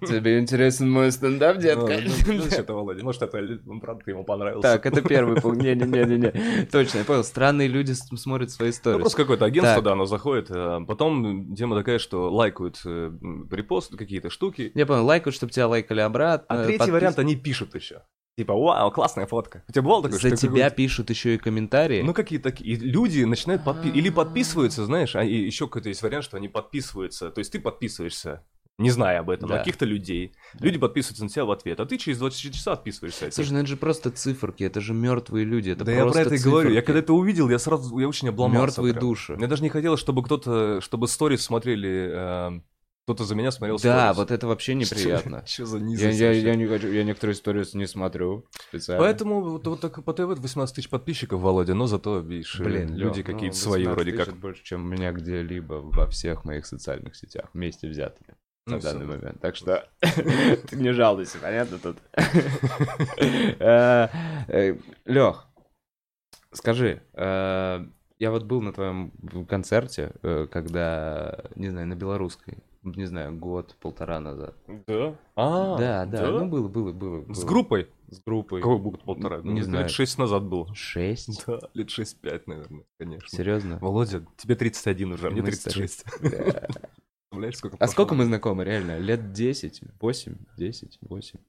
Тебе 0.07 0.39
интересен 0.39 0.89
мой 0.89 1.11
стендап, 1.11 1.55
Ну, 1.57 1.61
детка? 1.61 1.97
ну, 2.27 2.33
ну, 2.33 2.41
что-то, 2.45 2.73
Володя, 2.73 3.03
может, 3.03 3.21
это 3.21 3.37
брат 3.65 4.07
ему 4.07 4.23
понравился. 4.23 4.61
Так, 4.61 4.85
это 4.85 5.01
первый 5.01 5.41
пункт. 5.41 5.61
Не-не-не-не. 5.61 6.65
Точно, 6.71 6.99
я 6.99 7.03
понял. 7.05 7.23
Странные 7.23 7.67
люди 7.67 7.91
смотрят 7.93 8.51
свои 8.51 8.69
Ну, 8.69 8.73
сторис. 8.73 8.99
просто 8.99 9.17
какое-то 9.17 9.45
агентство, 9.45 9.81
да, 9.81 9.91
оно 9.93 10.05
заходит. 10.05 10.49
э, 10.49 10.79
Потом 10.87 11.55
тема 11.55 11.75
такая, 11.75 11.99
что 11.99 12.31
лайкают 12.33 12.79
э, 12.85 12.89
м, 13.21 13.49
репосты, 13.51 13.97
какие-то 13.97 14.29
штуки. 14.29 14.71
Я 14.75 14.85
понял, 14.85 15.05
лайкают, 15.05 15.35
чтобы 15.35 15.51
тебя 15.51 15.67
лайкали 15.67 15.99
обратно. 16.01 16.45
А 16.63 16.65
третий 16.65 16.91
вариант 16.91 17.19
они 17.19 17.35
пишут 17.35 17.75
еще. 17.75 18.03
Типа, 18.37 18.53
вау, 18.53 18.91
классная 18.91 19.27
фотка. 19.27 19.63
У 19.69 19.71
тебя 19.71 19.81
бывало 19.81 20.03
такое, 20.03 20.19
За 20.19 20.27
что 20.27 20.35
тебя 20.37 20.69
пишут 20.69 21.09
еще 21.09 21.35
и 21.35 21.37
комментарии. 21.37 22.01
Ну, 22.01 22.13
какие 22.13 22.37
такие. 22.37 22.69
И 22.71 22.75
люди 22.75 23.23
начинают 23.23 23.63
подпи- 23.63 23.91
Или 23.93 24.09
подписываются, 24.09 24.83
знаешь, 24.85 25.15
а 25.15 25.23
еще 25.23 25.67
какой-то 25.67 25.87
есть 25.87 26.01
вариант, 26.01 26.25
что 26.25 26.35
они 26.35 26.49
подписываются. 26.49 27.31
То 27.31 27.39
есть 27.39 27.53
ты 27.53 27.59
подписываешься, 27.61 28.43
не 28.77 28.89
зная 28.89 29.19
об 29.19 29.29
этом, 29.29 29.47
Да. 29.47 29.55
на 29.55 29.59
каких-то 29.59 29.85
людей. 29.85 30.33
Люди 30.59 30.77
подписываются 30.77 31.23
на 31.23 31.29
тебя 31.29 31.45
в 31.45 31.51
ответ, 31.51 31.79
а 31.79 31.85
ты 31.85 31.97
через 31.97 32.17
24 32.19 32.53
часа 32.53 32.73
отписываешься. 32.73 33.27
от. 33.27 33.33
Слушай, 33.33 33.51
ну 33.53 33.59
это 33.59 33.67
же 33.67 33.77
просто 33.77 34.11
циферки, 34.11 34.63
это 34.63 34.81
же 34.81 34.93
мертвые 34.93 35.45
люди, 35.45 35.69
это 35.69 35.85
да 35.85 35.91
я 35.93 35.97
про 36.03 36.11
просто 36.11 36.21
это 36.21 36.35
и 36.35 36.39
говорю. 36.39 36.69
Я 36.69 36.73
циферки. 36.75 36.85
когда 36.87 36.99
это 36.99 37.13
увидел, 37.13 37.49
я 37.49 37.59
сразу, 37.59 37.97
я 37.99 38.07
очень 38.07 38.27
обломался. 38.29 38.61
Мертвые 38.81 38.93
прям. 38.93 39.01
души. 39.01 39.35
Мне 39.37 39.47
даже 39.47 39.63
не 39.63 39.69
хотелось, 39.69 39.99
чтобы 39.99 40.23
кто-то, 40.23 40.81
чтобы 40.81 41.07
сторис 41.07 41.41
смотрели, 41.41 42.09
э, 42.57 42.59
кто-то 43.05 43.23
за 43.23 43.35
меня 43.35 43.51
смотрел 43.51 43.77
Да, 43.77 44.11
сторис. 44.13 44.17
вот 44.17 44.31
это 44.31 44.47
вообще 44.47 44.73
неприятно. 44.75 45.43
Что 45.47 45.65
за 45.67 45.77
Я, 45.77 45.83
низость 45.83 46.19
я, 46.19 46.27
вообще? 46.27 46.41
я 46.43 46.55
не 46.55 46.65
хочу, 46.65 46.87
я 46.91 47.03
некоторые 47.03 47.35
истории 47.35 47.63
не 47.77 47.85
смотрю 47.87 48.45
специально. 48.67 49.01
Поэтому 49.03 49.41
вот, 49.41 49.65
вот 49.67 49.79
так 49.79 50.03
по 50.03 50.11
ТВ 50.11 50.21
18 50.37 50.75
тысяч 50.75 50.89
подписчиков, 50.89 51.39
Володя, 51.39 51.75
но 51.75 51.85
зато, 51.87 52.19
видишь, 52.19 52.59
Блин, 52.59 52.87
Блин, 52.87 52.95
люди 52.97 53.17
Лёх, 53.19 53.25
какие-то 53.27 53.55
ну, 53.55 53.61
свои 53.61 53.85
18 53.85 53.95
вроде 53.95 54.11
как. 54.25 54.35
больше, 54.39 54.63
чем 54.65 54.83
у 54.83 54.87
меня 54.87 55.11
где-либо 55.13 55.75
во 55.75 56.07
всех 56.07 56.43
моих 56.45 56.65
социальных 56.65 57.15
сетях, 57.15 57.45
вместе 57.53 57.87
взятыми 57.87 58.35
на 58.67 58.73
Ну, 58.73 58.79
всё. 58.79 58.93
данный 58.93 59.05
момент. 59.05 59.39
Так 59.41 59.55
что 59.55 59.87
ты 60.01 60.75
не 60.75 60.91
жалуйся, 60.91 61.37
понятно 61.39 61.77
тут? 61.77 61.97
Лех, 65.05 65.47
скажи, 66.51 67.01
э, 67.13 67.85
Я 68.17 68.31
вот 68.31 68.43
был 68.43 68.61
на 68.61 68.71
твоем 68.73 69.11
концерте, 69.47 70.13
э, 70.23 70.47
когда, 70.49 71.43
не 71.55 71.69
знаю, 71.69 71.87
на 71.87 71.95
белорусской, 71.95 72.57
не 72.81 73.05
знаю, 73.05 73.35
год-полтора 73.37 74.19
назад. 74.19 74.55
Да? 74.87 75.15
А, 75.35 75.77
да, 75.77 76.05
да, 76.05 76.31
ну 76.31 76.47
было, 76.47 76.67
было, 76.67 76.91
было. 76.93 77.21
С 77.33 77.39
было. 77.41 77.45
группой? 77.47 77.89
С 78.09 78.19
группой. 78.23 78.61
Какой 78.61 78.79
год 78.79 79.03
полтора? 79.03 79.37
Не 79.43 79.59
Ну, 79.59 79.63
знаю. 79.63 79.83
Лет 79.83 79.91
шесть 79.91 80.17
назад 80.17 80.43
был. 80.43 80.73
Шесть? 80.73 81.45
Да, 81.45 81.59
лет 81.73 81.89
шесть-пять, 81.89 82.47
наверное, 82.47 82.85
конечно. 82.99 83.27
Серьезно? 83.27 83.77
Володя, 83.79 84.25
тебе 84.37 84.55
31 84.55 85.13
уже, 85.13 85.27
а 85.27 85.31
мне 85.31 85.41
Мы 85.41 85.51
с 85.51 85.59
тобой- 85.59 85.87
36. 85.87 86.05
Представляешь, 87.35 87.57
сколько 87.57 87.77
А 87.79 87.87
сколько 87.87 88.15
мы 88.15 88.25
знакомы, 88.25 88.63
реально? 88.63 88.97
Лет 88.99 89.31
10, 89.31 89.81
8, 89.99 90.35
10, 90.57 90.97
8. 91.01 91.39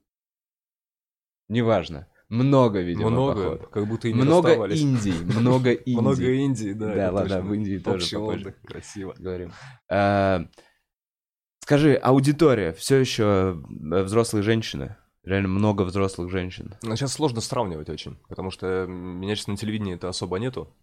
Неважно. 1.49 2.07
Много, 2.29 2.81
видимо, 2.81 3.09
Много, 3.09 3.43
походу. 3.43 3.69
как 3.69 3.87
будто 3.87 4.07
и 4.09 4.13
не 4.13 4.21
Много 4.21 4.49
расставались. 4.49 4.81
Индий, 4.81 5.13
много 5.13 5.71
Индий. 5.71 5.95
Много 6.01 6.31
Индии, 6.31 6.73
да. 6.73 6.93
Да, 6.93 7.11
ладно, 7.11 7.41
в 7.41 7.53
Индии 7.53 7.77
тоже 7.77 8.03
Общий 8.03 8.17
отдых, 8.17 8.61
красиво. 8.63 9.15
Говорим. 9.17 9.53
А, 9.89 10.45
Скажи, 11.67 11.95
аудитория, 11.95 12.71
все 12.71 12.95
еще 12.95 13.61
взрослые 13.69 14.41
женщины? 14.41 14.95
Реально 15.23 15.49
много 15.49 15.81
взрослых 15.81 16.31
женщин. 16.31 16.75
Но 16.81 16.95
сейчас 16.95 17.11
сложно 17.11 17.41
сравнивать 17.41 17.89
очень, 17.89 18.15
потому 18.29 18.51
что 18.51 18.85
меня 18.87 19.35
сейчас 19.35 19.47
на 19.47 19.57
телевидении 19.57 19.95
это 19.95 20.07
особо 20.07 20.39
нету. 20.39 20.73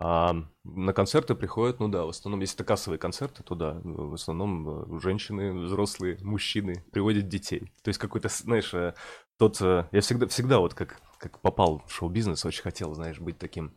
А 0.00 0.32
на 0.62 0.92
концерты 0.92 1.34
приходят, 1.34 1.80
ну 1.80 1.88
да, 1.88 2.04
в 2.04 2.10
основном, 2.10 2.40
если 2.40 2.54
это 2.54 2.64
кассовые 2.64 2.98
концерты, 3.00 3.42
то 3.42 3.56
да, 3.56 3.80
в 3.82 4.14
основном 4.14 4.96
э, 4.98 5.00
женщины, 5.00 5.52
взрослые, 5.52 6.18
мужчины 6.20 6.84
приводят 6.92 7.26
детей. 7.28 7.72
То 7.82 7.88
есть 7.88 7.98
какой-то, 7.98 8.28
знаешь, 8.28 8.72
э, 8.74 8.94
тот... 9.38 9.60
э, 9.60 9.88
Я 9.90 10.00
всегда, 10.00 10.28
всегда 10.28 10.60
вот 10.60 10.74
как, 10.74 11.00
как 11.18 11.40
попал 11.40 11.82
в 11.88 11.92
шоу-бизнес, 11.92 12.44
очень 12.44 12.62
хотел, 12.62 12.94
знаешь, 12.94 13.18
быть 13.18 13.38
таким 13.38 13.74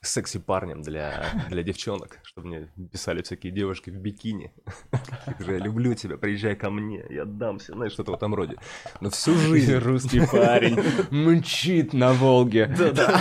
секси-парнем 0.00 0.82
для, 0.82 1.24
для 1.50 1.62
девчонок, 1.62 2.18
чтобы 2.22 2.48
мне 2.48 2.68
писали 2.92 3.22
всякие 3.22 3.52
девушки 3.52 3.90
в 3.90 3.96
бикини. 3.96 4.52
Я 5.40 5.58
люблю 5.58 5.94
тебя, 5.94 6.16
приезжай 6.16 6.54
ко 6.56 6.70
мне, 6.70 7.04
я 7.10 7.22
отдамся, 7.22 7.72
знаешь, 7.72 7.92
что-то 7.92 8.12
в 8.12 8.14
этом 8.14 8.34
роде. 8.34 8.56
Но 9.00 9.10
всю 9.10 9.34
жизнь... 9.36 9.74
Русский 9.74 10.20
парень 10.26 10.78
мчит 11.10 11.92
на 11.92 12.12
Волге. 12.12 12.66
Да-да. 12.78 13.20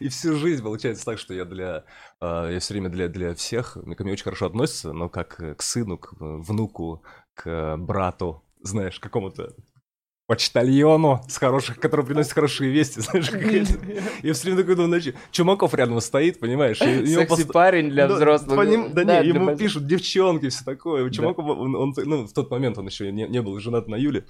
И 0.00 0.08
всю 0.08 0.36
жизнь 0.36 0.62
получается 0.62 1.04
так, 1.04 1.18
что 1.18 1.34
я 1.34 1.44
для... 1.44 1.84
э, 2.20 2.50
Я 2.52 2.58
все 2.60 2.74
время 2.74 2.88
для, 2.88 3.08
для 3.08 3.34
всех, 3.34 3.74
ко 3.96 4.02
мне 4.04 4.12
очень 4.12 4.24
хорошо 4.24 4.46
относятся, 4.46 4.92
но 4.92 5.08
как 5.08 5.36
к 5.56 5.62
сыну, 5.62 5.98
к 5.98 6.14
внуку, 6.18 7.02
к 7.34 7.76
брату, 7.76 8.42
знаешь, 8.62 8.98
какому-то 9.00 9.54
почтальону, 10.26 11.20
с 11.28 11.36
хороших, 11.38 11.78
который 11.78 12.04
приносит 12.04 12.32
хорошие 12.32 12.70
вести, 12.70 13.00
знаешь, 13.00 13.30
Я 14.22 14.32
все 14.34 14.42
время 14.44 14.60
такой 14.60 14.74
думаю, 14.74 14.88
значит, 14.90 15.16
Чумаков 15.30 15.72
рядом 15.74 16.00
стоит, 16.00 16.40
понимаешь? 16.40 16.80
и 16.82 17.06
Секси 17.06 17.26
пост- 17.28 17.52
парень 17.52 17.90
для 17.90 18.08
Да, 18.08 18.14
взрослых. 18.16 18.58
поним- 18.58 18.92
Да, 18.92 19.04
Да, 19.04 19.22
не, 19.22 19.28
ему 19.28 19.46
больших. 19.46 19.58
пишут 19.60 19.86
девчонки, 19.86 20.48
все 20.48 20.64
такое. 20.64 21.04
У 21.04 21.10
Чумакова, 21.10 21.52
он, 21.54 21.74
он, 21.76 21.94
ну, 22.04 22.26
в 22.26 22.32
тот 22.32 22.50
момент 22.50 22.76
он 22.78 22.86
еще 22.86 23.10
не, 23.12 23.26
не 23.28 23.40
был 23.40 23.58
женат 23.60 23.86
на 23.88 23.96
Юле. 23.96 24.26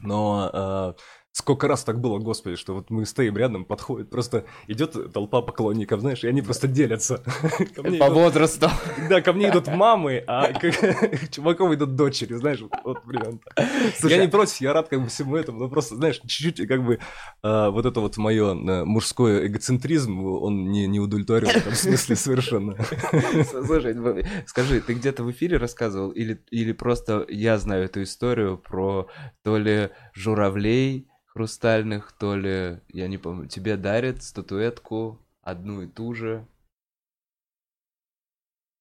Но 0.00 0.50
э, 0.52 0.94
сколько 1.32 1.66
раз 1.66 1.82
так 1.82 1.98
было, 1.98 2.18
господи, 2.18 2.56
что 2.56 2.74
вот 2.74 2.90
мы 2.90 3.06
стоим 3.06 3.36
рядом, 3.36 3.64
подходит, 3.64 4.10
просто 4.10 4.44
идет 4.68 5.12
толпа 5.12 5.40
поклонников, 5.40 6.00
знаешь, 6.00 6.22
и 6.24 6.28
они 6.28 6.42
просто 6.42 6.68
делятся. 6.68 7.22
По 7.76 7.88
идут- 7.88 8.12
возрасту. 8.12 8.68
Да, 9.08 9.22
ко 9.22 9.32
мне 9.32 9.48
идут 9.48 9.66
мамы, 9.66 10.22
а 10.26 10.52
к 10.52 11.30
Чумакову 11.30 11.74
идут 11.74 11.96
дочери, 11.96 12.34
знаешь, 12.34 12.60
вот, 12.60 12.72
вот 12.84 12.98
Я 14.04 14.18
не 14.18 14.28
против, 14.28 14.60
я 14.60 14.74
рад 14.74 14.88
как 14.88 15.00
бы 15.00 15.08
всему 15.08 15.36
этому, 15.36 15.58
но 15.58 15.68
просто, 15.68 15.96
знаешь, 15.96 16.20
чуть-чуть 16.20 16.68
как 16.68 16.84
бы 16.84 16.98
э, 17.42 17.68
вот 17.70 17.86
это 17.86 18.00
вот 18.00 18.18
мое 18.18 18.54
мужской 18.84 19.46
эгоцентризм, 19.46 20.24
он 20.24 20.70
не, 20.70 20.86
не 20.86 21.00
удовлетворен 21.00 21.48
в 21.48 21.56
этом 21.56 21.72
смысле 21.72 22.16
совершенно. 22.16 22.76
Слушай, 23.66 23.96
скажи, 24.46 24.80
ты 24.82 24.92
где-то 24.94 25.24
в 25.24 25.30
эфире 25.30 25.56
рассказывал 25.56 26.10
или, 26.10 26.42
или 26.50 26.72
просто 26.72 27.24
я 27.28 27.58
знаю 27.58 27.84
эту 27.84 28.02
историю 28.02 28.58
про 28.58 29.08
то 29.42 29.56
ли 29.56 29.90
журавлей 30.12 31.08
хрустальных, 31.34 32.12
то 32.12 32.36
ли, 32.36 32.80
я 32.88 33.08
не 33.08 33.18
помню, 33.18 33.48
тебе 33.48 33.76
дарят 33.76 34.22
статуэтку 34.22 35.18
одну 35.40 35.82
и 35.82 35.86
ту 35.86 36.14
же. 36.14 36.46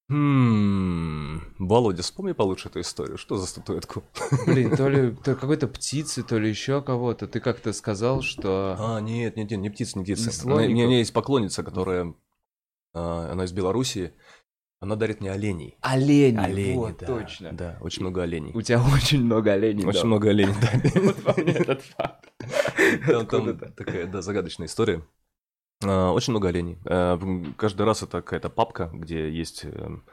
Хм, 0.09 1.39
Володя, 1.57 2.03
вспомни 2.03 2.33
получше 2.33 2.67
эту 2.67 2.81
историю. 2.81 3.17
Что 3.17 3.37
за 3.37 3.47
статуэтку? 3.47 4.03
Блин, 4.45 4.75
то 4.75 4.89
ли 4.89 5.15
то 5.23 5.35
какой-то 5.35 5.69
птицы, 5.69 6.21
то 6.21 6.37
ли 6.37 6.49
еще 6.49 6.81
кого-то. 6.81 7.27
Ты 7.27 7.39
как-то 7.39 7.71
сказал, 7.71 8.21
что... 8.21 8.75
А, 8.77 8.99
нет, 8.99 9.37
нет, 9.37 9.49
нет, 9.51 9.59
не 9.61 9.69
птица, 9.69 9.97
не 9.97 10.03
птица. 10.03 10.23
Не 10.23 10.29
У 10.29 10.31
слоников? 10.33 10.73
меня, 10.73 10.83
у 10.83 10.87
меня 10.87 10.97
есть 10.97 11.13
поклонница, 11.13 11.63
которая, 11.63 12.13
а, 12.93 13.31
она 13.31 13.45
из 13.45 13.53
Белоруссии, 13.53 14.13
она 14.81 14.95
дарит 14.95 15.21
мне 15.21 15.31
оленей. 15.31 15.77
Олени, 15.81 16.73
вот, 16.73 16.97
да, 16.97 17.05
точно. 17.05 17.53
Да, 17.53 17.77
очень 17.81 18.01
много 18.01 18.23
оленей. 18.23 18.51
У 18.55 18.61
тебя 18.63 18.81
очень 18.81 19.23
много 19.23 19.53
оленей. 19.53 19.85
Очень 19.85 20.07
много 20.07 20.29
оленей, 20.31 20.55
да. 20.59 21.01
Вот 21.01 21.15
помни 21.23 21.51
этот 21.53 21.83
факт. 21.83 22.33
Там, 23.29 23.57
такая, 23.75 24.07
да, 24.07 24.23
загадочная 24.23 24.65
история. 24.65 25.03
А, 25.83 26.11
Очень 26.11 26.31
много 26.31 26.47
оленей. 26.47 26.79
А, 26.85 27.19
Каждый 27.57 27.85
раз 27.85 28.01
это 28.01 28.23
какая-то 28.23 28.49
папка, 28.49 28.89
где 28.91 29.29
есть 29.29 29.65
эм, 29.65 30.03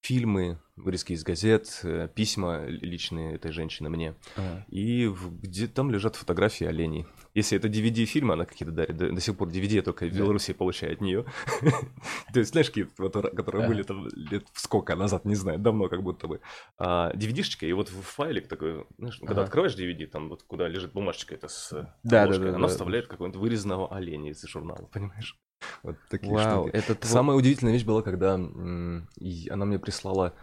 фильмы, 0.00 0.58
вырезки 0.76 1.12
из 1.12 1.22
газет, 1.22 1.80
э, 1.82 2.08
письма 2.14 2.64
личные 2.66 3.34
этой 3.34 3.52
женщины 3.52 3.90
мне. 3.90 4.14
А. 4.36 4.64
И 4.68 5.12
где 5.42 5.66
там 5.66 5.90
лежат 5.90 6.16
фотографии 6.16 6.64
оленей. 6.64 7.06
Если 7.34 7.56
это 7.58 7.68
DVD-фильмы, 7.68 8.32
она 8.32 8.44
какие-то 8.46 8.72
дарит. 8.72 8.96
До, 8.96 9.12
до 9.12 9.20
сих 9.20 9.36
пор 9.36 9.48
DVD 9.48 9.74
я 9.74 9.82
только 9.82 10.06
в. 10.06 10.16
Беларуси 10.16 10.52
получаю 10.52 10.94
от 10.94 11.00
нее. 11.00 11.26
То 12.32 12.40
есть, 12.40 12.52
знаешь, 12.52 12.68
какие 12.68 12.84
которые 12.86 13.68
были 13.68 13.82
там 13.82 14.08
лет 14.08 14.46
сколько 14.54 14.96
назад, 14.96 15.24
не 15.24 15.34
знаю, 15.34 15.58
давно 15.58 15.88
как 15.88 16.02
будто 16.02 16.26
бы. 16.28 16.40
А, 16.78 17.12
DVD-шечка, 17.14 17.66
и 17.66 17.72
вот 17.72 17.90
в 17.90 18.00
файлик 18.02 18.48
такой, 18.48 18.86
знаешь, 18.98 19.18
когда 19.18 19.32
Ага. 19.34 19.42
открываешь 19.44 19.76
DVD, 19.76 20.06
там 20.06 20.28
вот 20.28 20.42
куда 20.44 20.66
лежит 20.66 20.92
бумажечка 20.92 21.34
это 21.34 21.48
с 21.48 21.72
обложкой, 22.04 22.54
она 22.54 22.68
вставляет 22.68 23.06
какого-нибудь 23.06 23.40
вырезанного 23.40 23.94
оленя 23.94 24.30
из 24.30 24.42
журнала, 24.42 24.86
понимаешь? 24.92 25.38
Вот 25.82 25.96
такие 26.08 26.32
Вау, 26.32 26.68
штуки. 26.68 26.76
это 26.76 26.94
твой- 26.94 27.10
Самая 27.12 27.36
удивительная 27.36 27.72
вещь 27.72 27.84
была, 27.84 28.02
когда 28.02 28.34
она 28.34 29.64
мне 29.64 29.78
прислала 29.78 30.34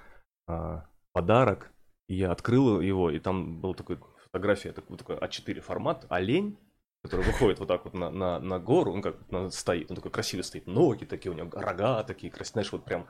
а, 0.48 0.86
подарок, 1.14 1.72
и 2.08 2.16
я 2.16 2.32
открыл 2.32 2.80
его, 2.82 3.12
и 3.12 3.20
там 3.20 3.60
была 3.60 3.74
такая 3.74 4.00
фотография, 4.24 4.72
такой, 4.72 4.92
вот 4.92 5.00
такой 5.00 5.16
А4 5.18 5.60
формат, 5.62 6.06
олень, 6.10 6.58
который 7.04 7.26
выходит 7.26 7.60
вот 7.60 7.68
так 7.68 7.86
вот 7.86 7.94
на, 7.94 8.10
на, 8.10 8.40
на 8.40 8.60
гору, 8.60 8.94
он 8.94 9.02
как 9.02 9.30
на- 9.32 9.50
стоит, 9.50 9.90
он 9.90 9.96
такой 9.96 10.12
красивый 10.12 10.44
стоит, 10.44 10.68
ноги 10.68 11.06
такие, 11.06 11.32
у 11.32 11.36
него 11.36 11.50
рога 11.54 12.04
такие, 12.04 12.32
красивые, 12.32 12.52
знаешь, 12.54 12.72
вот 12.72 12.86
прям 12.86 13.08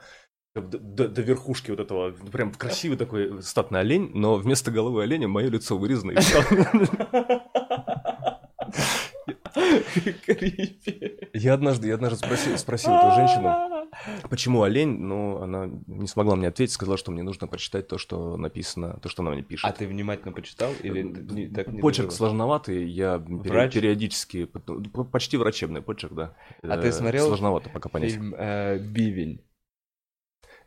до, 0.54 0.62
до- 0.62 1.08
до 1.08 1.22
верхушки 1.22 1.70
вот 1.70 1.80
этого, 1.80 2.10
прям 2.10 2.52
красивый 2.52 2.98
такой 2.98 3.42
статный 3.42 3.80
олень, 3.80 4.10
но 4.14 4.36
вместо 4.36 4.70
головы 4.70 5.02
оленя 5.02 5.28
мое 5.28 5.48
лицо 5.48 5.78
вырезано. 5.78 6.12
Я 11.34 11.54
однажды, 11.54 11.88
я 11.88 11.94
однажды 11.94 12.18
спросил, 12.18 12.58
спросил 12.58 12.92
эту 12.92 13.14
женщину, 13.16 13.54
почему 14.30 14.62
олень, 14.62 14.98
но 14.98 15.42
она 15.42 15.68
не 15.86 16.06
смогла 16.06 16.36
мне 16.36 16.48
ответить, 16.48 16.74
сказала, 16.74 16.96
что 16.98 17.10
мне 17.10 17.22
нужно 17.22 17.46
прочитать 17.46 17.88
то, 17.88 17.98
что 17.98 18.36
написано, 18.36 18.98
то, 19.02 19.08
что 19.08 19.22
она 19.22 19.32
мне 19.32 19.42
пишет. 19.42 19.64
А 19.68 19.72
ты 19.72 19.86
внимательно 19.86 20.32
почитал 20.32 20.72
или 20.82 21.02
не- 21.02 21.48
так 21.48 21.68
не 21.68 21.80
почерк 21.80 22.08
дожило? 22.08 22.16
сложноватый, 22.28 22.88
я 22.88 23.18
Врач? 23.18 23.74
периодически, 23.74 24.44
почти 25.12 25.36
врачебный 25.36 25.82
почерк, 25.82 26.12
да. 26.14 26.34
А 26.62 26.76
ты 26.78 26.88
Э, 26.88 26.92
смотрел 26.92 27.26
Сложновато 27.28 27.70
пока 27.70 27.88
понять. 27.88 28.12
Фильм 28.12 28.34
э, 28.36 28.78
«Бивень». 28.78 29.40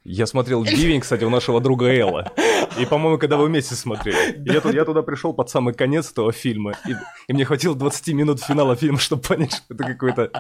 Я 0.04 0.26
смотрел 0.26 0.64
Бивень, 0.64 1.00
кстати, 1.02 1.24
у 1.24 1.30
нашего 1.30 1.62
друга 1.62 1.86
Элла. 1.86 2.32
И, 2.80 2.86
по-моему, 2.86 3.20
когда 3.20 3.38
вы 3.38 3.46
вместе 3.48 3.76
смотрели. 3.76 4.42
Я, 4.52 4.60
туда- 4.62 4.74
я 4.74 4.86
туда 4.86 5.04
пришел 5.04 5.32
под 5.34 5.50
самый 5.52 5.74
конец 5.76 6.12
этого 6.12 6.32
фильма, 6.32 6.72
и, 6.88 6.94
и 7.28 7.34
мне 7.34 7.46
хватило 7.46 7.76
20 7.76 8.08
минут 8.16 8.42
финала 8.42 8.76
фильма, 8.76 8.98
чтобы 8.98 9.22
понять, 9.22 9.54
что 9.54 9.74
это 9.76 9.84
какой-то... 9.84 10.32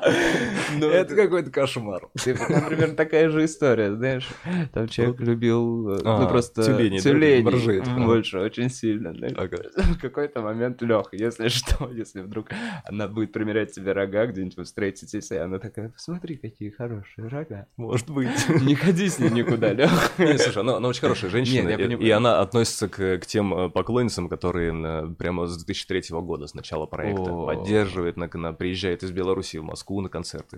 Ну, 0.79 0.87
это 0.89 1.15
какой-то 1.15 1.51
кошмар. 1.51 2.07
Ты- 2.23 2.33
Там 2.35 2.65
примерно 2.65 2.95
такая 2.95 3.29
же 3.29 3.45
история, 3.45 3.93
знаешь. 3.93 4.27
Там 4.73 4.87
человек 4.87 5.19
любил, 5.19 5.89
э, 5.91 5.99
А, 6.05 6.21
ну 6.21 6.27
просто 6.29 6.63
тюленей 6.63 7.41
боржей, 7.43 7.81
ага. 7.81 8.03
больше, 8.05 8.39
очень 8.39 8.69
сильно. 8.71 9.13
знаешь. 9.13 9.33
Ага. 9.37 9.57
В 9.75 9.99
какой-то 9.99 10.41
момент, 10.41 10.81
Лех, 10.81 11.09
если 11.11 11.49
что, 11.49 11.87
если 11.93 12.21
вдруг 12.21 12.47
она 12.85 13.07
будет 13.07 13.31
примерять 13.31 13.75
себе 13.75 13.91
рога 13.91 14.25
где-нибудь, 14.25 14.57
вы 14.57 14.63
встретитесь, 14.63 15.29
и 15.31 15.35
она 15.35 15.59
такая, 15.59 15.89
посмотри, 15.89 16.37
какие 16.37 16.69
хорошие 16.71 17.27
рога. 17.27 17.67
Может 17.77 18.09
быть. 18.09 18.29
Не 18.61 18.73
ходи 18.75 19.07
с 19.09 19.19
ней 19.19 19.29
никуда, 19.51 19.73
Лех. 19.73 20.11
Не, 20.19 20.37
слушай, 20.37 20.59
она, 20.59 20.77
она 20.77 20.87
очень 20.87 21.01
хорошая 21.01 21.29
женщина, 21.29 21.67
Нет, 21.69 22.01
и, 22.01 22.09
она 22.09 22.41
относится 22.41 22.87
к, 22.87 23.19
к 23.19 23.25
тем 23.25 23.53
э, 23.53 23.69
поклонницам, 23.69 24.29
которые 24.29 24.73
э, 24.73 25.13
прямо 25.17 25.47
с 25.47 25.55
2003 25.63 26.03
года, 26.21 26.47
с 26.47 26.53
начала 26.53 26.85
проекта, 26.85 27.31
поддерживает, 27.45 28.17
на, 28.17 28.29
на- 28.33 28.53
приезжает 28.53 29.03
из 29.03 29.11
Беларуси 29.11 29.57
в 29.57 29.63
Москву 29.63 30.01
на 30.01 30.09
концерты. 30.09 30.57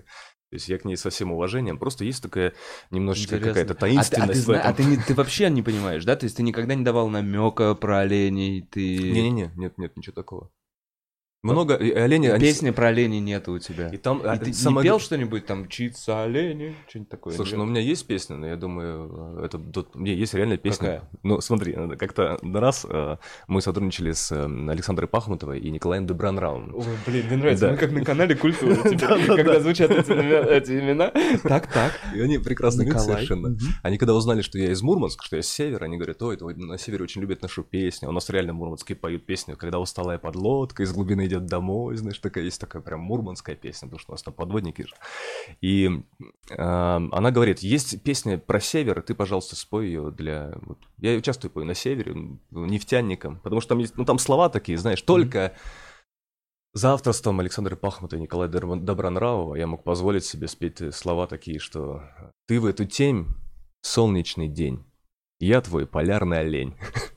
То 0.50 0.56
есть 0.56 0.68
я 0.68 0.78
к 0.78 0.84
ней 0.84 0.96
со 0.96 1.10
всем 1.10 1.32
уважением, 1.32 1.78
просто 1.78 2.04
есть 2.04 2.22
такая 2.22 2.52
немножечко 2.90 3.36
Интересно. 3.36 3.62
какая-то 3.64 3.72
А 3.72 3.76
ты- 3.76 3.96
а 3.96 4.02
ты, 4.02 4.10
таинственность 4.10 4.46
в 4.46 4.50
этом. 4.50 4.70
а 4.70 4.72
ты, 4.74 4.84
не- 4.84 4.96
ты 4.96 5.14
вообще 5.14 5.50
не 5.50 5.62
понимаешь, 5.62 6.04
да? 6.04 6.14
То 6.16 6.24
есть 6.24 6.36
ты 6.36 6.42
никогда 6.42 6.74
не 6.74 6.84
давал 6.84 7.08
намека 7.08 7.74
про 7.74 8.00
оленей, 8.00 8.62
ты... 8.62 8.98
Не-не-не, 8.98 9.50
нет, 9.56 9.78
нет, 9.78 9.96
ничего 9.96 10.14
такого. 10.14 10.50
Много 11.52 11.74
и 11.74 11.90
олени... 11.90 12.28
они- 12.28 12.40
Песни 12.44 12.70
про 12.70 12.88
оленей 12.88 13.20
нету 13.20 13.52
у 13.52 13.58
тебя. 13.58 13.88
И 13.88 13.96
там... 13.96 14.20
И 14.20 14.26
а, 14.26 14.36
ты 14.36 14.52
самое 14.52 14.84
не 14.84 14.88
пел 14.88 14.98
что-нибудь 14.98 15.46
там 15.46 15.62
«Мчится 15.62 16.22
олени», 16.22 16.74
что-нибудь 16.88 17.10
такое? 17.10 17.34
Слушай, 17.34 17.56
ну 17.56 17.64
у 17.64 17.66
меня 17.66 17.80
есть 17.80 18.06
песня, 18.06 18.36
но 18.36 18.46
я 18.46 18.56
думаю, 18.56 19.38
э, 19.38 19.44
это 19.44 19.58
тут- 19.58 19.94
мне 19.94 20.14
есть 20.14 20.34
реальная 20.34 20.56
песня. 20.56 20.78
Какая? 20.78 21.10
Ну, 21.22 21.40
смотри, 21.40 21.74
э, 21.76 21.96
как-то 21.96 22.38
на 22.42 22.60
раз 22.60 22.86
э, 22.88 23.16
мы 23.46 23.60
сотрудничали 23.60 24.12
с 24.12 24.32
Александрой 24.32 25.08
Пахмутовой 25.08 25.60
и 25.60 25.70
Николаем 25.70 26.06
Дебранраум. 26.06 26.74
Ой, 26.74 26.84
блин, 27.06 27.26
мне 27.26 27.36
нравится. 27.36 27.66
Да. 27.66 27.72
Мы 27.72 27.78
как 27.78 27.92
на 27.92 28.04
канале 28.04 28.34
Да-да-да. 28.34 29.36
когда 29.36 29.60
звучат 29.60 29.90
эти 29.90 30.70
имена-. 30.80 31.12
Так, 31.42 31.66
так. 31.66 31.92
И 32.14 32.20
они 32.20 32.38
Николай. 32.38 33.16
совершенно. 33.16 33.56
Они 33.82 33.98
когда 33.98 34.14
узнали, 34.14 34.42
что 34.42 34.58
я 34.58 34.70
из 34.70 34.82
Мурманска, 34.82 35.24
что 35.24 35.36
я 35.36 35.42
с 35.42 35.48
севера, 35.48 35.84
они 35.84 35.96
говорят, 35.96 36.22
ой, 36.22 36.38
на 36.56 36.78
севере 36.78 37.04
очень 37.04 37.20
любят 37.20 37.42
нашу 37.42 37.62
песню. 37.62 38.08
У 38.08 38.12
нас 38.12 38.28
реально 38.30 38.52
мурманские 38.52 38.96
поют 38.96 39.26
песню, 39.26 39.56
когда 39.56 39.78
усталая 39.78 40.18
подлодка 40.18 40.82
из 40.82 40.92
глубины 40.92 41.26
идет 41.34 41.46
домой, 41.46 41.96
знаешь, 41.96 42.18
такая 42.18 42.44
есть 42.44 42.60
такая 42.60 42.82
прям 42.82 43.00
мурманская 43.00 43.56
песня, 43.56 43.88
потому 43.88 43.98
что 43.98 44.12
у 44.12 44.14
нас 44.14 44.22
там 44.22 44.34
подводники 44.34 44.82
же. 44.82 44.94
И 45.60 45.90
э, 46.50 46.54
она 46.56 47.30
говорит, 47.30 47.60
есть 47.60 48.02
песня 48.02 48.38
про 48.38 48.60
север, 48.60 49.02
ты, 49.02 49.14
пожалуйста, 49.14 49.56
спой 49.56 49.86
ее 49.86 50.10
для... 50.10 50.54
вот, 50.62 50.78
Я 50.98 51.12
ее 51.12 51.22
часто 51.22 51.50
пою 51.50 51.66
на 51.66 51.74
севере, 51.74 52.12
м, 52.12 52.40
нефтяникам, 52.50 53.40
потому 53.40 53.60
что 53.60 53.70
там 53.70 53.78
есть, 53.78 53.96
ну 53.96 54.04
там 54.04 54.18
слова 54.18 54.48
такие, 54.48 54.78
знаешь, 54.78 55.02
только... 55.02 55.54
За 56.76 56.92
авторством 56.92 57.38
Александра 57.38 57.76
Пахмута 57.76 58.16
и 58.16 58.20
Николая 58.20 58.48
Добронравова 58.48 59.54
я 59.54 59.68
мог 59.68 59.84
позволить 59.84 60.24
себе 60.24 60.48
спеть 60.48 60.80
э, 60.80 60.90
слова 60.90 61.28
такие, 61.28 61.60
что 61.60 62.02
«Ты 62.48 62.58
в 62.58 62.66
эту 62.66 62.84
темь, 62.84 63.28
солнечный 63.80 64.48
день, 64.48 64.84
я 65.38 65.60
твой 65.60 65.86
полярный 65.86 66.40
олень». 66.40 66.76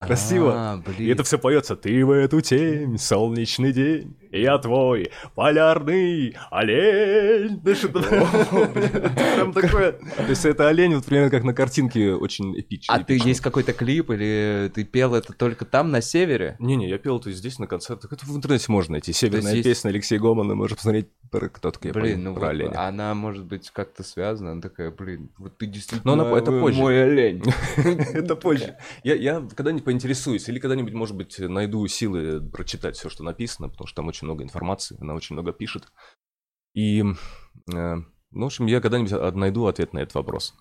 Красиво. 0.00 0.52
А, 0.54 0.76
И 0.76 0.96
блин. 0.96 1.12
это 1.12 1.22
все 1.24 1.38
поется 1.38 1.76
«Ты 1.76 2.04
в 2.04 2.10
эту 2.10 2.40
темь, 2.40 2.98
солнечный 2.98 3.72
день, 3.72 4.16
я 4.30 4.58
твой 4.58 5.10
полярный 5.34 6.36
олень». 6.50 7.60
Прям 7.60 9.52
такое. 9.52 9.92
То 9.92 10.28
есть 10.28 10.44
это 10.44 10.68
олень, 10.68 10.94
вот 10.94 11.04
примерно 11.04 11.30
как 11.30 11.44
на 11.44 11.54
картинке, 11.54 12.14
очень 12.14 12.58
эпичный. 12.58 12.94
А 12.94 13.02
ты 13.02 13.16
есть 13.16 13.40
какой-то 13.40 13.72
клип 13.72 14.10
или 14.10 14.70
ты 14.74 14.84
пел 14.84 15.14
это 15.14 15.32
только 15.32 15.64
там, 15.64 15.90
на 15.90 16.00
севере? 16.00 16.56
Не-не, 16.58 16.88
я 16.88 16.98
пел 16.98 17.18
это 17.18 17.30
здесь 17.32 17.58
на 17.58 17.66
концертах. 17.66 18.12
Это 18.12 18.26
в 18.26 18.36
интернете 18.36 18.66
можно 18.68 18.92
найти. 18.92 19.12
Северная 19.12 19.62
песня 19.62 19.88
Алексея 19.88 20.18
Гомана. 20.20 20.54
Можно 20.54 20.76
посмотреть, 20.76 21.08
кто 21.30 21.70
такой 21.70 21.88
я 21.88 21.94
Блин, 21.94 22.24
ну 22.24 22.34
про 22.34 22.48
оленя. 22.48 22.88
она 22.88 23.14
может 23.14 23.44
быть 23.44 23.70
как-то 23.70 24.02
связана, 24.02 24.52
она 24.52 24.60
такая, 24.60 24.90
блин, 24.90 25.30
вот 25.38 25.56
ты 25.58 25.66
действительно 25.66 26.16
мой 26.16 27.02
олень. 27.04 27.42
Это 27.76 28.36
позже. 28.36 28.76
Я, 29.04 29.14
я 29.14 29.46
когда-нибудь 29.54 29.84
поинтересуюсь, 29.94 30.48
или 30.48 30.58
когда-нибудь, 30.58 30.92
может 30.92 31.16
быть, 31.16 31.38
найду 31.38 31.86
силы 31.86 32.40
прочитать 32.40 32.96
все, 32.96 33.08
что 33.08 33.22
написано, 33.22 33.68
потому 33.68 33.86
что 33.86 33.96
там 33.96 34.08
очень 34.08 34.26
много 34.26 34.42
информации, 34.42 34.96
она 35.00 35.14
очень 35.14 35.34
много 35.34 35.52
пишет. 35.52 35.84
И, 36.74 37.00
э, 37.00 37.04
ну, 37.72 38.42
в 38.42 38.44
общем, 38.44 38.66
я 38.66 38.80
когда-нибудь 38.80 39.34
найду 39.36 39.66
ответ 39.66 39.92
на 39.92 40.00
этот 40.00 40.14
вопрос. 40.16 40.54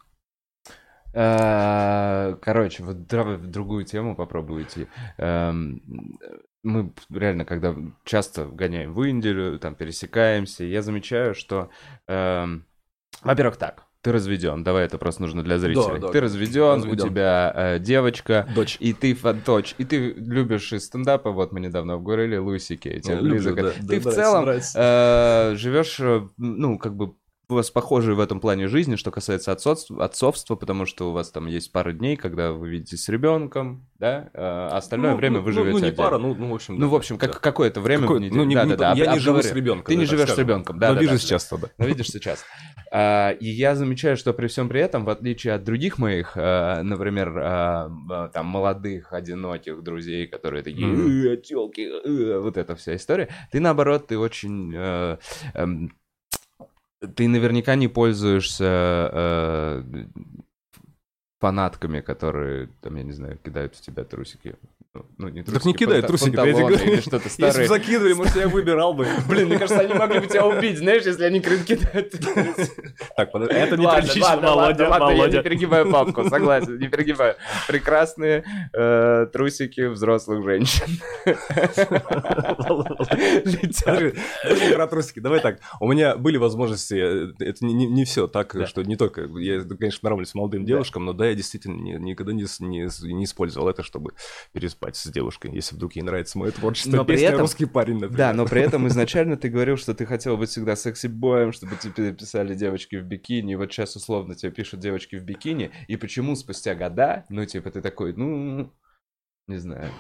А, 1.16 2.36
Короче, 2.42 2.84
в 2.84 2.94
другую 2.94 3.86
тему 3.86 4.16
попробую. 4.16 4.68
Эм, 5.18 5.82
Мы 6.64 6.94
реально, 7.10 7.44
когда 7.46 7.76
часто 8.06 8.46
гоняем 8.46 8.94
в 8.94 9.04
Индию, 9.04 9.60
там 9.60 9.76
пересекаемся, 9.76 10.64
я 10.64 10.82
замечаю, 10.82 11.34
что, 11.36 11.70
эм, 12.08 12.66
во-первых, 13.22 13.58
так, 13.58 13.86
ты 14.04 14.12
разведен, 14.12 14.64
давай 14.66 14.84
это 14.86 14.98
просто 14.98 15.22
нужно 15.22 15.44
для 15.44 15.58
зрителей. 15.58 16.00
да, 16.00 16.10
ты 16.10 16.20
разведен, 16.20 16.62
у 16.62 16.76
разведён. 16.76 17.10
тебя 17.10 17.54
э, 17.56 17.80
девочка, 17.80 18.46
Дочь. 18.54 18.76
и 18.82 18.92
ты 18.94 19.14
фа- 19.16 19.34
дочь, 19.34 19.76
и 19.78 19.86
ты 19.86 20.12
любишь 20.14 20.74
из 20.74 20.86
стендапа, 20.86 21.32
вот 21.32 21.54
мы 21.54 21.62
недавно 21.62 21.98
говорили, 21.98 22.36
Луиси 22.36 22.76
Кей, 22.76 23.00
тебе 23.00 23.22
близок. 23.22 23.56
Ты 23.88 24.00
в 24.02 24.12
целом 24.12 24.46
э, 24.50 25.56
живешь, 25.56 25.98
э, 26.02 26.28
ну, 26.38 26.78
как 26.78 26.96
бы 26.96 27.14
у 27.50 27.56
вас 27.56 27.70
похожие 27.70 28.16
в 28.16 28.20
этом 28.22 28.40
плане 28.40 28.68
жизни, 28.68 28.96
что 28.96 29.12
касается 29.12 29.52
отцовства, 29.52 30.04
отцовства, 30.06 30.56
потому 30.56 30.86
что 30.86 31.10
у 31.10 31.12
вас 31.12 31.30
там 31.30 31.46
есть 31.48 31.72
пара 31.72 31.92
дней, 31.92 32.16
когда 32.16 32.52
вы 32.54 32.70
видитесь 32.70 33.04
с 33.04 33.10
ребенком, 33.10 33.86
да, 34.00 34.30
э, 34.34 34.40
а 34.40 34.78
остальное 34.78 35.16
время 35.16 35.40
вы 35.42 35.52
живете 35.52 35.72
Ну, 35.72 35.78
не 35.80 35.88
отдельно. 35.90 36.04
пара, 36.04 36.18
ну, 36.18 36.34
ну, 36.36 36.50
в 36.50 36.54
общем, 36.56 36.76
Ну, 36.76 36.82
да, 36.82 36.88
в 36.88 36.96
общем, 36.96 37.18
как, 37.18 37.34
да. 37.34 37.40
какое-то 37.40 37.82
время 37.82 38.04
Какое- 38.04 38.20
ну, 38.32 38.44
не- 38.46 38.56
да, 38.56 38.64
не- 38.64 38.70
да, 38.72 38.78
да, 38.78 38.94
я 38.94 39.14
не 39.14 39.20
живу 39.20 39.42
с 39.42 39.52
ребенком. 39.52 39.86
Ты 39.86 39.96
не 39.96 40.06
да, 40.06 40.10
так 40.10 40.18
живешь 40.18 40.30
с 40.30 40.34
скажем. 40.34 40.48
ребенком, 40.50 40.80
да, 40.80 40.90
Но 40.90 40.96
да, 40.96 41.02
вижу 41.02 41.14
да, 41.14 41.18
сейчас 41.20 41.50
да. 41.52 41.58
но 41.78 41.86
видишь 41.86 42.08
сейчас. 42.08 42.46
А, 42.92 43.32
И 43.32 43.50
я 43.50 43.76
замечаю, 43.76 44.16
что 44.18 44.34
при 44.34 44.48
всем 44.48 44.70
при 44.70 44.80
этом, 44.80 45.04
в 45.04 45.10
отличие 45.10 45.54
от 45.54 45.64
других 45.64 45.98
моих, 45.98 46.34
а, 46.38 46.82
например, 46.82 47.38
а, 47.40 47.92
а, 48.10 48.28
там 48.30 48.46
молодых, 48.46 49.12
одиноких 49.12 49.84
друзей, 49.84 50.28
которые 50.28 50.64
такие. 50.64 51.34
«Э, 51.34 51.38
тёлки, 51.38 51.82
э», 51.82 52.40
вот 52.40 52.56
эта 52.58 52.76
вся 52.76 52.96
история, 52.96 53.30
ты 53.52 53.60
наоборот, 53.60 54.08
ты 54.08 54.18
очень... 54.18 54.74
Ты 57.16 57.28
наверняка 57.28 57.76
не 57.76 57.88
пользуешься 57.88 59.10
э, 59.12 60.06
фанатками, 61.44 62.00
которые, 62.00 62.70
там, 62.80 62.96
я 62.96 63.04
не 63.04 63.12
знаю, 63.12 63.38
кидают 63.44 63.76
в 63.76 63.82
тебя 63.82 64.06
трусики. 64.06 64.56
Ну, 64.94 65.06
ну, 65.18 65.28
не 65.28 65.44
Так 65.44 65.56
не 65.56 65.74
трусики, 65.74 65.78
кидают 65.78 66.08
трусики, 66.08 66.36
я 66.36 66.54
тебе 66.54 66.54
говорю. 66.54 67.02
что-то 67.02 67.28
Если 67.38 67.62
бы 67.64 67.68
закидывали, 67.68 68.14
может, 68.14 68.36
я 68.38 68.48
выбирал 68.48 68.94
бы. 68.94 69.08
Блин, 69.28 69.48
мне 69.48 69.58
кажется, 69.58 69.82
они 69.82 69.94
могли 69.94 70.20
бы 70.20 70.28
тебя 70.28 70.46
убить, 70.46 70.78
знаешь, 70.78 71.04
если 71.04 71.26
они 71.26 71.42
кидают. 71.42 72.14
Так, 73.18 73.32
подожди, 73.32 73.56
это 73.56 73.76
не 73.76 73.86
ладно, 73.88 74.10
Володя, 74.22 74.54
ладно, 74.54 74.88
ладно, 74.88 75.10
я 75.10 75.18
Володя. 75.18 75.38
не 75.38 75.44
перегибаю 75.44 75.92
папку, 75.92 76.24
согласен, 76.30 76.78
не 76.78 76.88
перегибаю. 76.88 77.36
Прекрасные 77.68 78.46
э, 78.72 79.28
трусики 79.34 79.88
взрослых 79.88 80.46
женщин. 80.46 80.86
Подожди 84.44 84.74
про 84.76 84.88
трусики. 84.88 85.20
Давай 85.20 85.42
так. 85.42 85.60
У 85.80 85.92
меня 85.92 86.16
были 86.16 86.38
возможности, 86.38 86.94
э, 86.94 87.34
это 87.40 87.66
не, 87.66 88.06
все 88.06 88.28
так, 88.28 88.56
что 88.68 88.84
не 88.84 88.96
только, 88.96 89.24
я, 89.40 89.62
конечно, 89.62 90.00
нравлюсь 90.04 90.34
молодым 90.36 90.66
девушкам, 90.66 91.04
но 91.04 91.14
да, 91.14 91.33
я 91.34 91.38
действительно 91.38 91.82
не- 91.82 91.94
никогда 92.00 92.32
не, 92.32 92.44
не 92.60 93.14
не 93.14 93.24
использовал 93.26 93.68
это, 93.68 93.84
чтобы 93.84 94.14
переспать 94.52 94.96
с 94.96 95.08
девушкой, 95.10 95.52
если 95.54 95.76
вдруг 95.76 95.96
ей 95.96 96.04
нравится 96.04 96.38
мое 96.38 96.52
творчество. 96.52 96.96
Но 96.96 97.06
при 97.06 97.22
этом- 97.22 97.42
«Русский 97.42 97.66
парень», 97.66 97.96
например. 97.96 98.18
Да, 98.18 98.34
но 98.34 98.46
при 98.46 98.62
этом 98.62 98.88
изначально 98.88 99.36
ты 99.38 99.50
говорил, 99.50 99.78
что 99.78 99.94
ты 99.94 100.06
хотел 100.06 100.38
быть 100.38 100.50
всегда 100.50 100.76
секси-боем, 100.76 101.52
чтобы 101.52 101.76
тебе 101.76 102.14
писали 102.14 102.54
девочки 102.56 102.96
в 102.98 103.04
бикини. 103.06 103.54
И 103.54 103.56
вот 103.56 103.72
сейчас 103.72 103.96
условно 103.96 104.36
тебе 104.36 104.52
пишут 104.52 104.80
девочки 104.80 105.16
в 105.18 105.24
бикини. 105.24 105.72
И 105.88 105.98
почему 105.98 106.36
спустя 106.36 106.76
года, 106.76 107.26
ну, 107.30 107.46
типа, 107.46 107.72
ты 107.72 107.82
такой, 107.82 108.14
ну, 108.14 108.72
не 109.48 109.58
знаю, 109.58 109.92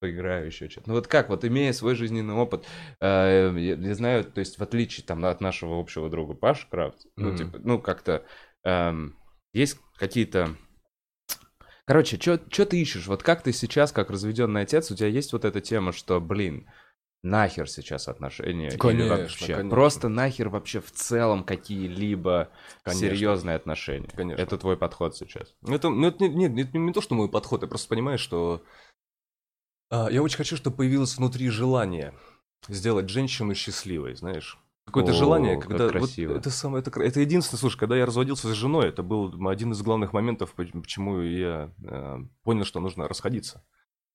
поиграю 0.00 0.46
еще 0.46 0.68
что-то. 0.68 0.88
Ну 0.90 0.94
вот 0.96 1.06
как, 1.06 1.28
вот 1.30 1.44
имея 1.44 1.72
свой 1.72 1.94
жизненный 1.94 2.34
опыт, 2.34 2.66
э, 3.00 3.52
я, 3.56 3.74
я 3.74 3.94
знаю, 3.94 4.24
то 4.24 4.40
есть 4.40 4.58
в 4.58 4.62
отличие 4.62 5.04
там 5.06 5.24
от 5.24 5.40
нашего 5.40 5.80
общего 5.80 6.10
друга 6.10 6.34
Паши 6.34 6.68
Крафт, 6.70 7.06
ну 7.16 7.28
Мгм. 7.28 7.36
типа, 7.38 7.58
ну 7.62 7.80
как-то 7.80 8.24
эм, 8.62 9.16
есть 9.56 9.78
какие-то... 9.96 10.54
Короче, 11.86 12.18
что 12.20 12.38
ты 12.66 12.80
ищешь? 12.80 13.06
Вот 13.06 13.22
как 13.22 13.42
ты 13.42 13.52
сейчас, 13.52 13.92
как 13.92 14.10
разведенный 14.10 14.62
отец, 14.62 14.90
у 14.90 14.96
тебя 14.96 15.08
есть 15.08 15.32
вот 15.32 15.44
эта 15.44 15.60
тема, 15.60 15.92
что, 15.92 16.20
блин, 16.20 16.68
нахер 17.22 17.68
сейчас 17.68 18.08
отношения? 18.08 18.68
или 18.68 18.76
Конечно, 18.76 19.16
вообще? 19.16 19.46
конечно. 19.54 19.70
Просто 19.70 20.08
нахер 20.08 20.48
вообще 20.48 20.80
в 20.80 20.90
целом 20.90 21.44
какие-либо 21.44 22.50
серьезные 22.86 23.56
отношения? 23.56 24.10
Конечно. 24.14 24.42
Это 24.42 24.58
твой 24.58 24.76
подход 24.76 25.16
сейчас. 25.16 25.54
Это, 25.66 25.88
ну, 25.88 26.08
это 26.08 26.26
не, 26.28 26.48
не- 26.48 26.62
это 26.62 26.76
не 26.76 26.92
то, 26.92 27.00
что 27.00 27.14
мой 27.14 27.30
подход, 27.30 27.62
я 27.62 27.68
просто 27.68 27.88
понимаю, 27.88 28.18
что 28.18 28.62
а, 29.90 30.10
я 30.10 30.22
очень 30.22 30.38
хочу, 30.38 30.56
чтобы 30.56 30.76
появилось 30.76 31.16
внутри 31.16 31.48
желание 31.48 32.12
сделать 32.68 33.08
женщину 33.08 33.54
счастливой, 33.54 34.16
знаешь. 34.16 34.58
Какое-то 34.86 35.10
О, 35.10 35.14
желание, 35.14 35.56
как 35.56 35.68
когда 35.68 35.84
вот 35.84 35.92
красиво. 35.92 36.32
это 36.32 36.48
самое, 36.50 36.80
это, 36.80 37.00
это 37.00 37.20
единственное, 37.20 37.58
слушай, 37.58 37.76
когда 37.76 37.96
я 37.96 38.06
разводился 38.06 38.48
с 38.48 38.52
женой, 38.52 38.88
это 38.88 39.02
был 39.02 39.34
один 39.48 39.72
из 39.72 39.82
главных 39.82 40.12
моментов, 40.12 40.54
поч- 40.54 40.70
почему 40.72 41.20
я 41.20 41.72
э, 41.82 42.18
понял, 42.44 42.64
что 42.64 42.78
нужно 42.78 43.08
расходиться. 43.08 43.64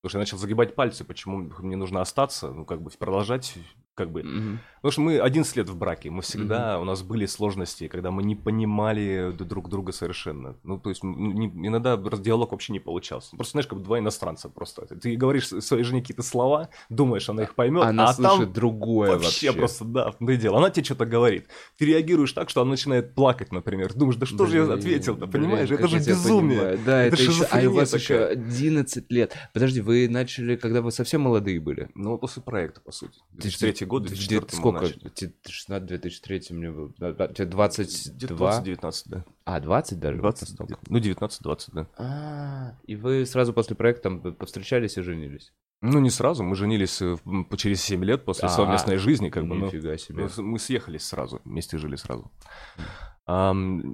Потому 0.02 0.10
что 0.10 0.18
я 0.18 0.22
начал 0.22 0.38
загибать 0.38 0.74
пальцы, 0.74 1.04
почему 1.04 1.52
мне 1.60 1.76
нужно 1.76 2.02
остаться, 2.02 2.52
ну, 2.52 2.66
как 2.66 2.82
бы 2.82 2.90
продолжать, 2.90 3.54
как 3.96 4.12
бы 4.12 4.24
Мгм. 4.24 4.60
Потому 4.82 4.92
что 4.94 5.02
мы 5.02 5.20
11 5.20 5.56
лет 5.58 5.70
в 5.70 5.78
браке, 5.78 6.10
мы 6.10 6.24
всегда, 6.24 6.80
у 6.80 6.86
нас 6.86 7.04
были 7.04 7.28
сложности, 7.28 7.88
когда 7.88 8.10
мы 8.10 8.24
не 8.24 8.36
понимали 8.36 9.32
друг 9.38 9.70
друга 9.70 9.92
совершенно. 9.92 10.56
Ну, 10.64 10.80
то 10.80 10.90
есть, 10.90 11.04
м, 11.04 11.36
не- 11.36 11.68
иногда 11.68 11.98
диалог 11.98 12.52
вообще 12.52 12.74
не 12.74 12.80
получался. 12.80 13.36
Просто, 13.36 13.52
знаешь, 13.52 13.68
как 13.68 13.78
бы 13.78 13.84
два 13.84 14.00
иностранца 14.00 14.50
просто. 14.50 14.88
Ты 14.88 15.16
говоришь 15.16 15.48
своей 15.50 15.84
жене 15.84 16.02
какие-то 16.02 16.24
слова, 16.24 16.70
думаешь, 16.90 17.30
она 17.30 17.44
их 17.44 17.54
поймет, 17.54 17.84
Она 17.84 18.06
а 18.06 18.14
слышит 18.14 18.40
там 18.46 18.54
другое 18.54 19.12
вообще, 19.12 19.48
вообще. 19.48 19.54
просто, 19.54 19.86
да, 19.86 20.14
и 20.20 20.38
дело. 20.38 20.58
Она 20.58 20.72
тебе 20.72 20.84
что-то 20.84 21.06
говорит. 21.06 21.48
Ты 21.78 21.86
реагируешь 21.86 22.32
так, 22.34 22.50
что 22.50 22.62
она 22.62 22.72
начинает 22.72 23.14
плакать, 23.14 23.52
например. 23.52 23.94
Думаешь, 23.94 24.16
да 24.18 24.26
что 24.26 24.46
же 24.48 24.58
я 24.58 24.64
Блин, 24.64 24.80
ответил-то, 24.80 25.28
блин, 25.28 25.44
понимаешь? 25.44 25.70
как 25.70 25.80
Это 25.80 25.88
же 25.90 25.98
безумие. 26.00 26.58
понимаю. 26.58 26.80
Да, 26.86 27.04
Это 27.04 27.16
это, 27.18 27.24
еще... 27.32 27.44
А 27.52 27.70
у 27.70 27.74
вас 27.74 27.94
еще 27.94 28.18
такая. 28.18 28.32
11 28.32 29.12
лет. 29.12 29.36
Подожди, 29.54 29.82
вы 29.82 30.08
начали, 30.10 30.56
когда 30.56 30.82
вы 30.82 30.92
совсем 30.92 31.22
молодые 31.22 31.60
были? 31.60 31.90
Ну, 31.94 32.18
после 32.18 32.42
проекта, 32.42 32.82
по 32.82 32.92
сути. 32.92 33.20
Ты 33.40 33.50
2003 33.86 33.86
год, 33.88 34.04
Где- 34.04 34.16
2004 34.16 34.42
мы 34.52 34.58
Сколько? 34.58 34.82
начали. 34.82 35.10
Те- 35.10 35.34
16, 35.50 35.88
2003 35.88 36.54
мне 36.54 36.72
было. 36.72 36.92
Тебе 36.94 37.46
22? 37.46 38.36
20-19, 38.36 39.04
да. 39.08 39.26
А, 39.46 39.60
20 39.60 40.00
даже? 40.00 40.18
20, 40.20 40.50
Настолько? 40.60 40.80
ну, 40.90 41.00
19-20, 41.00 41.70
да. 41.74 41.88
А, 41.98 42.76
и 42.86 42.96
вы 42.96 43.26
сразу 43.26 43.54
после 43.54 43.76
проекта 43.76 44.04
там 44.04 44.34
повстречались 44.36 44.98
и 44.98 45.02
женились? 45.02 45.54
Ну, 45.84 46.00
не 46.00 46.12
сразу, 46.12 46.44
мы 46.44 46.56
женились 46.56 47.02
э, 47.02 47.18
через 47.58 47.82
7 47.82 48.04
лет 48.06 48.24
после 48.24 48.48
А, 48.48 48.50
совместной 48.50 48.98
жизни, 48.98 49.30
как 49.30 49.48
бы, 49.48 49.56
ну, 49.56 49.66
Нифига 49.66 49.98
себе. 49.98 50.30
мы, 50.38 50.60
съехались 50.60 51.04
сразу, 51.08 51.42
вместе 51.44 51.78
жили 51.80 51.96
сразу. 51.96 52.32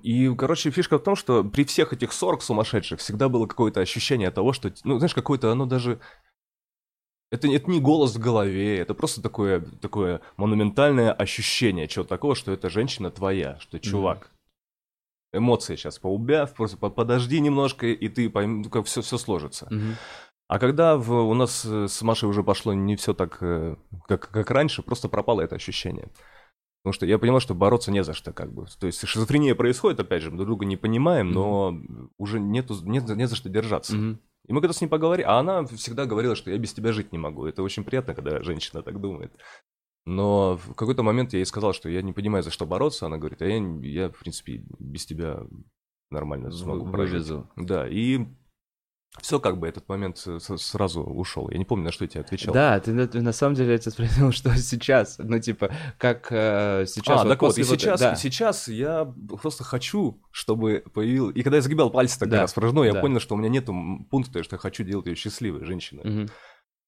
И, 0.04 0.34
короче, 0.38 0.72
фишка 0.72 0.98
в 0.98 1.04
том, 1.04 1.16
что 1.16 1.44
при 1.44 1.64
всех 1.64 1.94
этих 1.94 2.12
ссорах 2.12 2.42
сумасшедших 2.42 3.00
всегда 3.00 3.30
было 3.30 3.46
какое-то 3.46 3.82
ощущение 3.82 4.32
того, 4.32 4.52
что, 4.54 4.74
ну, 4.84 4.98
знаешь, 4.98 5.14
какое-то 5.14 5.52
оно 5.52 5.66
даже... 5.66 6.00
Это, 7.30 7.48
это 7.50 7.70
не 7.70 7.82
голос 7.82 8.16
в 8.16 8.20
голове, 8.20 8.78
это 8.80 8.94
просто 8.94 9.22
такое, 9.22 9.60
такое 9.82 10.22
монументальное 10.38 11.12
ощущение 11.12 11.88
чего 11.88 12.06
такого, 12.06 12.36
что 12.36 12.52
эта 12.54 12.70
женщина 12.70 13.12
твоя, 13.12 13.58
что 13.60 13.80
чувак. 13.80 14.32
Эмоции 15.34 15.76
сейчас 15.76 16.00
поубяв, 16.00 16.54
просто 16.54 16.78
по- 16.78 16.90
подожди 16.90 17.40
немножко, 17.42 17.86
и 17.88 18.08
ты 18.08 18.30
пойм, 18.30 18.62
ну, 18.62 18.70
как 18.70 18.86
все, 18.86 19.02
все 19.02 19.18
сложится. 19.18 19.68
Мгм. 19.70 19.96
А 20.48 20.60
когда 20.60 20.96
в- 20.98 21.12
у 21.12 21.34
нас 21.34 21.66
э, 21.66 21.88
с 21.90 22.02
Машей 22.02 22.30
уже 22.30 22.44
пошло 22.44 22.74
не 22.74 22.96
все 22.96 23.14
так, 23.14 23.38
э, 23.42 23.76
как, 24.08 24.30
как 24.30 24.50
раньше, 24.50 24.82
просто 24.82 25.10
пропало 25.10 25.42
это 25.42 25.56
ощущение. 25.56 26.08
Потому 26.82 26.94
что 26.94 27.06
я 27.06 27.20
поняла, 27.20 27.42
что 27.42 27.54
бороться 27.54 27.92
не 27.92 28.02
за 28.06 28.14
что, 28.14 28.32
как 28.32 28.54
бы. 28.54 28.68
То 28.80 28.88
есть 28.88 29.06
шизофрения 29.06 29.54
происходит, 29.56 30.00
опять 30.00 30.22
же, 30.24 30.32
мы 30.32 30.38
друг 30.38 30.48
друга 30.48 30.66
не 30.66 30.78
понимаем, 30.78 31.32
но 31.32 31.78
уже 32.18 32.40
нету, 32.40 32.78
нет, 32.84 33.06
не 33.10 33.28
за 33.28 33.36
что 33.36 33.50
держаться. 33.50 33.98
Мгм. 33.98 34.20
И 34.48 34.54
мы 34.54 34.62
когда 34.62 34.74
с 34.74 34.82
ней 34.82 34.88
поговорили, 34.88 35.26
а 35.28 35.40
она 35.40 35.66
всегда 35.66 36.06
говорила, 36.06 36.36
что 36.36 36.50
я 36.50 36.58
без 36.58 36.74
тебя 36.74 36.94
жить 36.94 37.12
не 37.12 37.18
могу. 37.18 37.46
Это 37.46 37.64
очень 37.64 37.84
приятно, 37.84 38.16
когда 38.16 38.42
женщина 38.42 38.82
так 38.82 39.00
думает. 39.00 39.34
Но 40.06 40.56
в 40.56 40.74
какой-то 40.74 41.04
момент 41.04 41.34
я 41.34 41.40
ей 41.40 41.46
сказал, 41.46 41.74
что 41.74 41.90
я 41.90 42.02
не 42.02 42.14
понимаю, 42.14 42.44
за 42.44 42.50
что 42.50 42.66
бороться. 42.66 43.06
Она 43.06 43.18
говорит, 43.18 43.42
а 43.42 43.46
я, 43.46 43.58
я 43.82 44.10
в 44.10 44.18
принципе, 44.20 44.64
без 44.80 45.06
тебя 45.06 45.42
нормально 46.10 46.50
смогу 46.50 46.86
Вы- 46.86 46.92
прожить. 46.94 47.14
вывезу. 47.28 47.50
Да, 47.58 47.88
и 47.90 48.26
все 49.22 49.40
как 49.40 49.58
бы 49.60 49.68
этот 49.68 49.90
момент 49.90 50.18
с- 50.18 50.58
сразу 50.58 51.02
ушел. 51.02 51.50
Я 51.50 51.58
не 51.58 51.66
помню, 51.66 51.86
на 51.86 51.92
что 51.92 52.04
я 52.04 52.08
тебе 52.10 52.22
отвечал. 52.22 52.54
Да, 52.54 52.80
ты, 52.80 52.94
на- 52.94 53.08
на 53.08 53.32
самом 53.32 53.56
деле 53.56 53.72
я 53.72 53.78
тебя 53.78 53.92
спросил, 53.92 54.32
что 54.32 54.56
сейчас. 54.58 55.18
Ну, 55.18 55.40
типа, 55.40 55.72
как 55.98 56.28
э, 56.32 56.86
сейчас. 56.88 57.22
а, 57.22 57.28
так 57.28 57.42
вот, 57.42 57.58
и 57.58 57.64
сейчас, 57.64 58.00
да. 58.00 58.14
и 58.14 58.16
сейчас 58.16 58.68
я 58.68 59.12
просто 59.42 59.64
хочу, 59.64 60.22
чтобы 60.32 60.84
появилась... 60.94 61.36
И 61.36 61.42
когда 61.44 61.58
я 61.58 61.62
загибал 61.62 61.90
пальцы 61.90 62.20
тогда 62.20 62.38
Да, 62.38 62.42
раз 62.44 62.56
в 62.56 62.84
я 62.84 62.94
да. 62.94 63.02
понял, 63.02 63.20
что 63.20 63.36
у 63.36 63.38
меня 63.38 63.50
нету 63.50 63.72
м, 63.72 64.06
пункта, 64.06 64.44
что 64.44 64.56
я 64.56 64.60
хочу 64.60 64.84
делать 64.84 65.08
ее 65.08 65.16
счастливой 65.16 65.66
женщиной. 65.66 66.04
Мгм. 66.04 66.30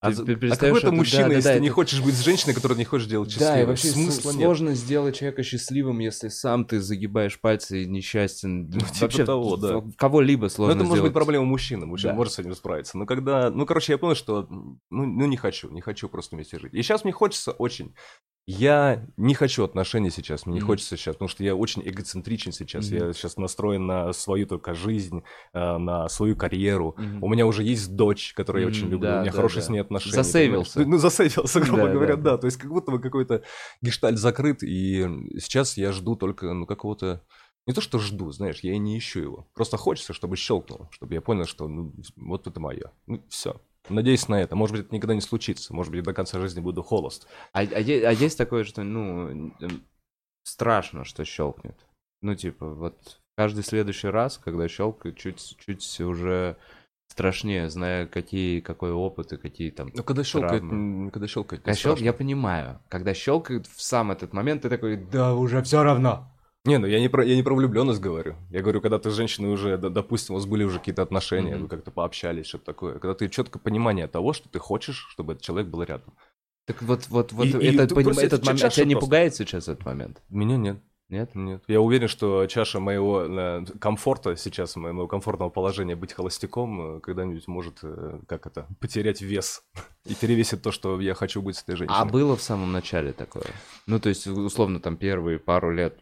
А, 0.02 0.14
Ты 0.14 0.24
пе- 0.24 0.34
а 0.34 0.36
перестаешь 0.38 0.60
какой 0.60 0.80
это 0.80 0.88
это- 0.88 0.96
мужчина, 0.96 1.24
да, 1.24 1.28
да, 1.30 1.36
если 1.36 1.48
да, 1.50 1.54
ты 1.56 1.60
не 1.60 1.68
это- 1.68 1.76
хочешь 1.76 2.02
быть 2.02 2.16
с 2.16 2.22
женщиной, 2.24 2.54
которую 2.54 2.76
ты 2.78 2.80
не 2.80 2.86
хочешь 2.86 3.08
делать 3.08 3.30
счастливой? 3.32 3.54
Да, 3.56 3.62
и 3.62 3.66
вообще 3.66 3.88
Смысла 3.90 4.32
с- 4.32 4.36
нет. 4.36 4.44
сложно 4.46 4.74
сделать 4.74 5.18
человека 5.18 5.44
счастливым, 5.44 6.00
если 6.00 6.30
сам 6.30 6.64
ты 6.64 6.80
загибаешь 6.80 7.38
пальцы 7.42 7.84
и 7.84 7.86
несчастен. 7.86 8.70
Ну, 8.70 8.80
типа 8.80 8.86
вообще 9.02 9.26
того, 9.26 9.58
да. 9.58 9.84
кого-либо 9.98 10.44
Ну, 10.44 10.50
сложно 10.50 10.72
это 10.72 10.80
может 10.84 10.94
сделать. 10.94 11.10
быть 11.10 11.14
проблема 11.14 11.44
мужчины, 11.46 11.86
мужчина 11.86 12.14
Да. 12.14 12.18
может 12.18 12.34
с 12.34 12.40
этим 12.40 12.56
справиться. 12.56 12.98
Но 12.98 13.06
когда, 13.06 13.50
ну, 13.50 13.66
короче, 13.66 13.92
я 13.92 13.98
понял, 13.98 14.16
что, 14.16 14.48
ну, 14.50 14.80
ну, 14.90 15.26
не 15.28 15.36
хочу, 15.36 15.70
не 15.70 15.82
хочу 15.82 16.08
просто 16.08 16.38
вместе 16.38 16.60
жить. 16.60 16.74
И 16.74 16.82
сейчас 16.82 17.04
мне 17.04 17.12
хочется 17.12 17.52
очень. 17.52 17.94
Я 18.52 19.06
не 19.16 19.36
хочу 19.36 19.64
отношений 19.64 20.10
сейчас, 20.10 20.48
мне 20.48 20.56
не 20.56 20.60
Мгм. 20.62 20.68
хочется 20.70 20.98
сейчас, 20.98 21.16
потому 21.16 21.30
что 21.30 21.44
я 21.44 21.56
очень 21.56 21.84
эгоцентричен 21.88 22.52
сейчас. 22.52 22.90
Мгм. 22.90 22.96
Я 22.98 23.14
сейчас 23.14 23.38
настроен 23.38 23.86
на 23.86 24.12
свою 24.12 24.48
только 24.48 24.74
жизнь, 24.74 25.22
э, 25.54 25.78
на 25.78 26.10
свою 26.10 26.36
карьеру. 26.36 26.96
Мгм. 26.98 27.24
У 27.24 27.30
меня 27.30 27.46
уже 27.46 27.64
есть 27.64 27.96
дочь, 27.96 28.34
которую 28.34 28.64
я 28.64 28.68
очень 28.68 28.90
люблю. 28.90 29.00
да, 29.00 29.18
у 29.18 29.22
меня 29.22 29.32
да, 29.32 29.36
хорошие 29.36 29.62
да. 29.62 29.68
с 29.68 29.70
ней 29.70 29.80
отношения. 29.80 30.16
Засейвился. 30.16 30.84
Ну, 30.84 30.98
засейвился, 30.98 31.60
грубо 31.62 31.84
Да, 31.84 31.94
говоря, 31.94 32.16
да, 32.16 32.32
да. 32.32 32.38
То 32.40 32.46
есть 32.46 32.58
как 32.58 32.72
будто 32.72 32.92
бы 32.92 33.00
какой-то 33.00 33.44
гештальт 33.84 34.18
закрыт, 34.18 34.64
и 34.64 35.08
сейчас 35.38 35.78
я 35.78 35.92
жду 35.92 36.16
только, 36.16 36.52
ну, 36.52 36.66
какого-то... 36.66 37.22
Не 37.68 37.74
то, 37.74 37.82
что 37.82 38.00
жду, 38.00 38.32
знаешь, 38.32 38.62
я 38.62 38.74
и 38.74 38.80
не 38.80 38.98
ищу 38.98 39.20
его. 39.20 39.48
Просто 39.54 39.78
хочется, 39.78 40.14
чтобы 40.14 40.38
щелкнуло, 40.38 40.90
чтобы 40.92 41.14
я 41.14 41.22
понял, 41.22 41.46
что 41.46 41.68
ну, 41.68 41.94
вот 42.16 42.48
это 42.48 42.60
мое. 42.60 42.92
Ну, 43.06 43.24
все. 43.30 43.62
Надеюсь 43.90 44.28
на 44.28 44.42
это. 44.42 44.56
Может 44.56 44.76
быть, 44.76 44.86
это 44.86 44.96
никогда 44.96 45.16
не 45.16 45.22
случится. 45.22 45.74
Может 45.74 45.92
быть, 45.92 46.04
до 46.04 46.14
конца 46.14 46.40
жизни 46.40 46.60
буду 46.60 46.84
холост. 46.84 47.28
А, 47.54 47.62
а 47.62 47.64
а 47.78 47.82
есть 47.82 48.38
такое, 48.38 48.64
что, 48.64 48.84
ну, 48.84 49.54
страшно, 50.44 51.04
что 51.06 51.26
щелкнет. 51.26 51.76
Ну, 52.22 52.36
типа, 52.36 52.74
вот 52.74 53.20
каждый 53.38 53.64
следующий 53.64 54.10
раз, 54.10 54.38
когда 54.38 54.68
щелкает, 54.68 55.18
чуть, 55.18 55.56
чуть 55.66 56.00
уже 56.02 56.58
страшнее, 57.08 57.70
зная, 57.70 58.06
какие, 58.06 58.60
какой 58.60 58.92
опыт 58.92 59.34
и 59.34 59.38
какие 59.38 59.72
там... 59.72 59.92
Ну, 59.94 60.04
когда 60.04 60.24
щелкает, 60.24 60.62
Травмы. 60.62 61.12
когда 61.12 61.28
щелкает, 61.28 61.64
Когда 61.64 61.72
щелк- 61.76 61.80
страшно. 61.80 62.04
я 62.04 62.14
понимаю. 62.14 62.80
Когда 62.90 63.14
щелкает 63.14 63.68
в 63.68 63.82
сам 63.82 64.12
этот 64.12 64.34
момент, 64.34 64.62
ты 64.62 64.70
такой, 64.70 64.98
да 64.98 65.34
уже 65.34 65.62
все 65.64 65.84
равно. 65.84 66.32
Не, 66.66 66.78
ну 66.78 66.88
я 66.88 67.00
не 67.00 67.08
про, 67.08 67.24
я 67.26 67.36
не 67.36 67.44
про 67.44 67.56
влюбленность 67.56 68.02
говорю. 68.02 68.36
Я 68.50 68.62
говорю, 68.62 68.82
когда 68.82 69.00
ты 69.00 69.10
с 69.10 69.14
женщиной 69.14 69.50
уже, 69.52 69.78
допустим, 69.78 70.36
у 70.36 70.38
вас 70.38 70.46
были 70.46 70.64
уже 70.64 70.80
какие-то 70.80 71.02
отношения, 71.02 71.54
Мгм. 71.56 71.64
вы 71.64 71.68
как-то 71.70 71.92
пообщались, 71.92 72.48
что-то 72.48 72.66
такое. 72.66 72.94
Когда 73.00 73.14
ты 73.14 73.30
четкое 73.30 73.62
понимание 73.62 74.08
того, 74.08 74.34
что 74.34 74.50
ты 74.50 74.60
хочешь, 74.60 75.08
чтобы 75.10 75.34
этот 75.34 75.44
человек 75.44 75.68
был 75.68 75.84
рядом. 75.84 76.14
Так 76.66 76.82
вот, 76.82 77.08
вот, 77.08 77.32
вот 77.32 77.46
И- 77.48 77.50
и 77.58 77.76
этот, 77.76 77.90
ты 77.90 77.96
поним- 77.96 78.12
этот 78.12 78.34
это 78.42 78.46
момент, 78.46 78.74
тебя 78.74 78.86
не 78.86 78.94
просто. 78.94 79.06
пугает 79.08 79.36
сейчас 79.36 79.68
этот 79.70 79.86
момент? 79.86 80.22
Меня 80.30 80.58
нет. 80.58 80.78
Нет? 81.10 81.34
Нет. 81.34 81.64
Я 81.68 81.82
уверен, 81.82 82.08
что 82.08 82.46
чаша 82.46 82.80
моего 82.80 83.24
э, 83.24 83.66
комфорта 83.80 84.36
сейчас, 84.36 84.76
моего 84.76 85.08
комфортного 85.08 85.50
положения 85.50 85.96
быть 85.96 86.14
холостяком 86.14 86.98
э, 86.98 87.00
когда-нибудь 87.00 87.48
может, 87.48 87.80
э, 87.82 88.20
как 88.28 88.46
это, 88.46 88.68
потерять 88.80 89.20
вес 89.22 89.64
и 90.06 90.14
перевесит 90.14 90.62
то, 90.62 90.72
что 90.72 91.02
я 91.02 91.16
хочу 91.16 91.42
быть 91.42 91.56
с 91.56 91.64
этой 91.64 91.78
женщиной. 91.78 91.98
А 91.98 92.06
было 92.06 92.36
в 92.36 92.44
самом 92.44 92.72
начале 92.72 93.12
такое? 93.12 93.48
Ну, 93.88 94.00
то 94.00 94.10
есть, 94.10 94.28
условно, 94.28 94.80
там 94.80 94.98
первые 94.98 95.40
пару 95.40 95.72
лет. 95.72 96.00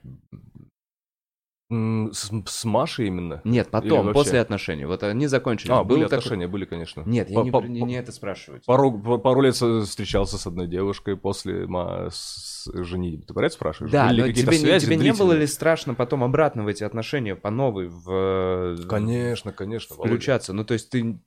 С, 1.69 2.31
с 2.45 2.63
Машей 2.63 3.07
именно? 3.07 3.41
Нет, 3.43 3.69
потом, 3.69 4.13
после 4.13 4.39
отношений. 4.39 4.85
Вот 4.85 5.03
они 5.03 5.27
закончили. 5.27 5.69
А, 5.71 5.83
были 5.83 5.99
Был 6.03 6.05
такой- 6.09 6.19
отношения, 6.19 6.47
были, 6.47 6.63
конечно. 6.63 7.03
Нет, 7.05 7.29
я 7.29 7.39
По- 7.39 7.43
не, 7.43 7.51
по- 7.51 7.61
не- 7.61 7.81
не 7.81 7.95
это 7.95 8.13
спрашиваю. 8.13 8.61
Пару, 8.65 8.97
па- 8.97 9.17
пару 9.17 9.41
лет 9.41 9.55
встречался 9.55 10.37
с 10.37 10.47
одной 10.47 10.67
девушкой 10.67 11.17
после 11.17 11.67
ма- 11.67 12.07
с 12.09 12.71
женитьбы. 12.73 13.25
Ты 13.25 13.33
это 13.37 13.49
спрашиваешь? 13.53 13.91
Да, 13.91 14.07
Были 14.07 14.15
ли 14.15 14.27
но 14.29 14.31
тебе, 14.33 14.51
не, 14.51 14.57
связи 14.63 14.85
тебе 14.85 14.95
не 14.95 15.11
было 15.11 15.33
ли 15.33 15.45
страшно 15.45 15.93
потом 15.93 16.23
обратно 16.23 16.63
в 16.63 16.67
эти 16.67 16.85
отношения 16.85 17.35
по 17.35 17.49
новой 17.49 17.89
в, 17.89 18.09
э, 18.09 18.77
Конечно, 18.87 19.51
конечно. 19.51 19.97
Володя. 19.97 20.13
включаться? 20.13 20.53
Ну, 20.53 20.63
то 20.63 20.73
есть 20.73 20.89
ты 20.89 21.19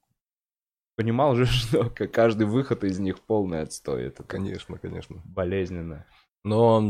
понимал 0.96 1.34
же, 1.36 1.44
что 1.44 1.90
каждый 1.90 2.46
выход 2.46 2.82
из 2.82 2.98
них 2.98 3.20
полный 3.20 3.60
отстой. 3.60 4.04
Это 4.04 4.22
Конечно, 4.22 4.78
конечно. 4.78 5.20
болезненно. 5.26 6.06
Но 6.44 6.82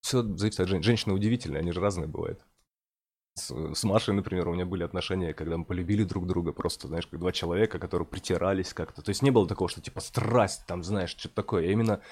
все 0.00 0.22
зависит 0.22 0.58
от 0.58 0.68
женщины. 0.68 0.82
Женщины 0.84 1.14
удивительные, 1.14 1.60
они 1.60 1.70
же 1.70 1.80
разные 1.80 2.08
бывают. 2.08 2.40
С, 3.38 3.50
с 3.74 3.84
Машей, 3.84 4.14
например, 4.14 4.48
у 4.48 4.54
меня 4.54 4.66
были 4.66 4.82
отношения, 4.82 5.32
когда 5.32 5.56
мы 5.56 5.64
полюбили 5.64 6.04
друг 6.04 6.26
друга, 6.26 6.52
просто, 6.52 6.88
знаешь, 6.88 7.06
как 7.06 7.18
два 7.20 7.32
человека, 7.32 7.78
которые 7.78 8.06
притирались 8.06 8.74
как-то. 8.74 9.02
То 9.02 9.10
есть 9.10 9.22
не 9.22 9.30
было 9.30 9.46
такого, 9.46 9.70
что 9.70 9.80
типа 9.80 10.00
страсть, 10.00 10.66
там, 10.66 10.82
знаешь, 10.82 11.10
что-то 11.10 11.36
такое. 11.36 11.68
А 11.68 11.70
именно 11.70 12.02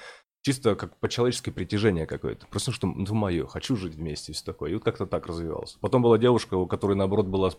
чисто 0.41 0.75
как 0.75 0.97
по-человечески 0.99 1.49
притяжение 1.49 2.05
какое-то. 2.05 2.47
Просто 2.47 2.71
что, 2.71 2.87
ну, 2.87 3.13
мое, 3.13 3.45
хочу 3.47 3.75
жить 3.75 3.95
вместе, 3.95 4.31
все 4.33 4.45
такое. 4.45 4.71
И 4.71 4.73
вот 4.75 4.83
как-то 4.83 5.05
так 5.05 5.27
развивалось. 5.27 5.77
Потом 5.81 6.01
была 6.01 6.17
девушка, 6.17 6.55
у 6.55 6.67
которой, 6.67 6.95
наоборот, 6.95 7.27
была 7.27 7.51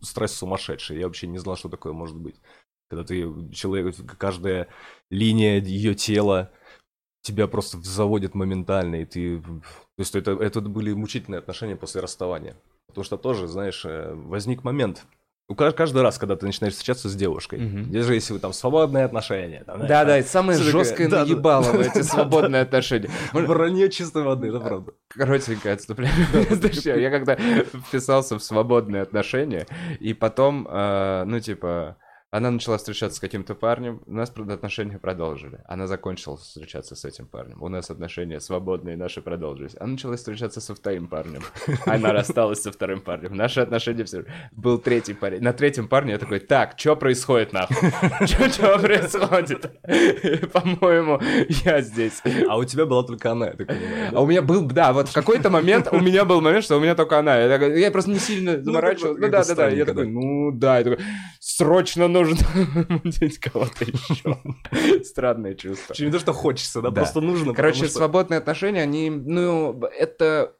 страсть 0.00 0.36
сумасшедшая. 0.36 0.98
Я 0.98 1.06
вообще 1.06 1.26
не 1.26 1.38
знал, 1.38 1.56
что 1.56 1.68
такое 1.68 1.92
может 1.92 2.16
быть. 2.16 2.36
Когда 2.88 3.04
ты, 3.04 3.28
человек, 3.52 3.96
каждая 4.16 4.68
линия 5.10 5.60
ее 5.60 5.94
тела, 5.94 6.52
тебя 7.22 7.48
просто 7.48 7.80
заводит 7.80 8.34
моментально, 8.34 8.96
и 8.96 9.04
ты... 9.06 9.40
То 9.40 9.62
есть 9.98 10.14
это, 10.14 10.32
это 10.32 10.60
были 10.60 10.92
мучительные 10.92 11.38
отношения 11.38 11.74
после 11.74 12.00
расставания. 12.00 12.56
Потому 12.94 13.04
что 13.04 13.16
тоже, 13.16 13.48
знаешь, 13.48 13.82
э, 13.84 14.12
возник 14.14 14.62
момент. 14.62 15.02
У 15.48 15.54
ка- 15.54 15.72
каждый 15.72 16.00
раз, 16.00 16.16
когда 16.16 16.36
ты 16.36 16.46
начинаешь 16.46 16.72
встречаться 16.74 17.08
с 17.10 17.14
девушкой, 17.16 17.58
Мгм. 17.58 17.90
даже 17.92 18.14
если 18.14 18.32
вы 18.32 18.38
там 18.38 18.52
свободные 18.54 19.04
отношения, 19.04 19.62
там, 19.64 19.80
Да, 19.86 20.04
да, 20.04 20.16
это 20.18 20.28
самое 20.28 20.56
такое, 20.58 20.72
жесткое 20.72 21.08
да, 21.10 21.24
да, 21.24 21.30
наебало 21.30 21.62
в 21.64 21.72
да, 21.78 21.82
эти 21.82 21.98
да, 21.98 22.02
свободные 22.04 22.62
отношения. 22.62 23.10
Может, 23.32 23.48
Вранье 23.50 23.90
чистой 23.90 24.22
воды, 24.22 24.48
это 24.48 24.60
правда. 24.60 24.92
Коротенькое 25.08 25.74
отступление. 25.74 26.14
Я 27.02 27.10
когда 27.10 27.36
вписался 27.36 28.38
в 28.38 28.42
свободные 28.44 29.02
отношения, 29.02 29.66
и 30.00 30.14
потом, 30.14 30.66
э, 30.70 31.24
ну, 31.26 31.40
типа, 31.40 31.96
она 32.34 32.50
начала 32.50 32.78
встречаться 32.78 33.18
с 33.18 33.20
каким-то 33.20 33.54
парнем, 33.54 34.02
у 34.06 34.12
нас 34.12 34.28
отношения 34.28 34.98
продолжили. 34.98 35.60
Она 35.68 35.86
закончила 35.86 36.36
встречаться 36.36 36.96
с 36.96 37.04
этим 37.04 37.26
парнем. 37.26 37.62
У 37.62 37.68
нас 37.68 37.90
отношения 37.90 38.40
свободные 38.40 38.96
наши 38.96 39.22
продолжились. 39.22 39.76
Она 39.78 39.92
начала 39.92 40.16
встречаться 40.16 40.60
со 40.60 40.74
вторым 40.74 41.06
парнем. 41.06 41.42
Она 41.86 42.12
рассталась 42.12 42.60
со 42.60 42.72
вторым 42.72 43.02
парнем. 43.02 43.36
Наши 43.36 43.60
отношения 43.60 44.02
все... 44.02 44.24
Был 44.50 44.78
третий 44.78 45.14
парень. 45.14 45.42
На 45.42 45.52
третьем 45.52 45.86
парне 45.86 46.14
я 46.14 46.18
такой, 46.18 46.40
так, 46.40 46.74
что 46.76 46.96
происходит 46.96 47.52
нахуй? 47.52 47.76
Что 48.26 48.80
происходит? 48.80 49.70
По-моему, 50.52 51.20
я 51.64 51.82
здесь. 51.82 52.20
А 52.48 52.56
у 52.56 52.64
тебя 52.64 52.84
была 52.84 53.04
только 53.04 53.30
она, 53.30 53.46
я 53.46 53.52
так 53.52 53.68
понимаю. 53.68 54.10
А 54.12 54.20
у 54.20 54.26
меня 54.26 54.42
был, 54.42 54.66
да, 54.66 54.92
вот 54.92 55.08
в 55.08 55.12
какой-то 55.12 55.50
момент 55.50 55.86
у 55.92 56.00
меня 56.00 56.24
был 56.24 56.40
момент, 56.40 56.64
что 56.64 56.78
у 56.78 56.80
меня 56.80 56.96
только 56.96 57.16
она. 57.16 57.38
Я, 57.38 57.92
просто 57.92 58.10
не 58.10 58.18
сильно 58.18 58.60
заморачивал. 58.60 59.14
как 59.14 59.20
Ну 59.20 59.30
да, 59.30 59.44
да, 59.44 59.54
да. 59.54 59.68
Я 59.68 59.84
такой, 59.84 60.08
ну 60.08 60.50
да, 60.50 60.78
я 60.78 60.84
такой, 60.84 60.98
срочно 61.38 62.08
нужно 62.08 62.23
мутить 62.24 63.38
кого-то 63.40 63.84
еще. 63.84 64.38
Странное 65.04 65.54
чувство. 65.54 65.94
Не 65.98 66.10
то, 66.10 66.18
что 66.18 66.32
хочется, 66.32 66.80
да, 66.80 66.90
просто 66.90 67.20
нужно. 67.20 67.54
Короче, 67.54 67.88
свободные 67.88 68.38
отношения, 68.38 68.82
они, 68.82 69.10
ну, 69.10 69.80
это 69.98 70.56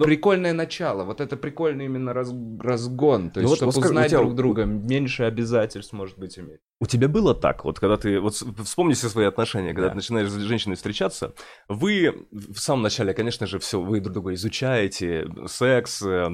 Ну- 0.00 0.04
Прикольное 0.04 0.52
начало, 0.52 1.02
вот 1.02 1.20
это 1.20 1.36
прикольный 1.36 1.86
именно 1.86 2.12
раз- 2.12 2.32
разгон, 2.60 3.30
то 3.30 3.40
Ну 3.40 3.48
есть, 3.48 3.60
вот, 3.60 3.72
чтобы 3.74 3.86
узнать 3.88 4.10
тебя- 4.10 4.20
друг 4.20 4.36
друга, 4.36 4.64
меньше 4.64 5.24
обязательств, 5.24 5.92
может 5.92 6.16
быть, 6.20 6.38
иметь. 6.38 6.60
У 6.80 6.86
тебя 6.86 7.08
было 7.08 7.34
так, 7.34 7.64
вот 7.64 7.80
когда 7.80 7.96
ты, 7.96 8.20
вот 8.20 8.34
вспомни 8.34 8.92
все 8.94 9.08
свои 9.08 9.26
отношения, 9.26 9.70
когда 9.70 9.86
Да. 9.86 9.90
ты 9.90 9.96
начинаешь 9.96 10.28
с 10.30 10.36
женщиной 10.36 10.76
встречаться, 10.76 11.34
вы 11.68 12.26
в 12.30 12.58
самом 12.58 12.82
начале, 12.82 13.12
конечно 13.12 13.48
же, 13.48 13.58
все, 13.58 13.80
вы 13.82 13.98
друг 13.98 14.12
друга 14.14 14.34
изучаете, 14.34 15.26
секс, 15.48 16.00
э, 16.02 16.28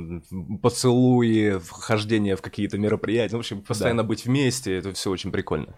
поцелуи, 0.61 1.59
вхождение 1.59 2.37
в 2.37 2.43
какие-то 2.43 2.77
мероприятия, 2.77 3.33
ну, 3.33 3.39
в 3.39 3.41
общем, 3.41 3.63
постоянно 3.63 4.05
быть 4.05 4.27
вместе, 4.27 4.77
это 4.77 4.93
все 4.93 5.11
очень 5.11 5.33
прикольно. 5.33 5.75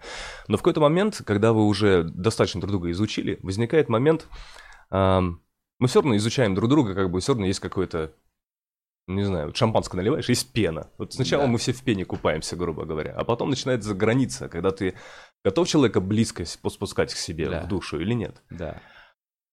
Но 0.49 0.57
в 0.57 0.59
какой-то 0.61 0.81
момент, 0.81 1.21
когда 1.25 1.53
вы 1.53 1.65
уже 1.65 2.03
достаточно 2.03 2.59
друг 2.59 2.71
друга 2.71 2.91
изучили, 2.91 3.39
возникает 3.43 3.87
момент, 3.87 4.27
ам, 4.89 5.39
мы 5.79 5.87
все 5.87 6.01
равно 6.01 6.15
изучаем 6.17 6.55
друг 6.55 6.69
друга, 6.69 6.93
как 6.95 7.09
бы 7.11 7.19
все 7.19 7.33
равно 7.33 7.45
есть 7.45 7.59
какой-то 7.59 8.13
не 9.09 9.23
знаю, 9.23 9.47
вот 9.47 9.55
шампанское 9.55 9.95
наливаешь, 9.95 10.27
есть 10.27 10.51
пена. 10.51 10.89
Вот 10.97 11.13
сначала 11.13 11.43
Да. 11.43 11.49
мы 11.49 11.57
все 11.59 11.71
в 11.71 11.81
пене 11.81 12.03
купаемся, 12.03 12.57
грубо 12.57 12.83
говоря, 12.83 13.13
а 13.15 13.23
потом 13.23 13.49
начинается 13.49 13.93
граница, 13.93 14.49
когда 14.49 14.71
ты 14.71 14.95
готов 15.45 15.65
человека 15.65 16.01
близко 16.01 16.43
спускать 16.45 17.13
к 17.13 17.17
себе 17.17 17.49
Да. 17.49 17.61
в 17.63 17.67
душу 17.69 17.99
или 18.01 18.13
нет. 18.13 18.41
Да. 18.49 18.81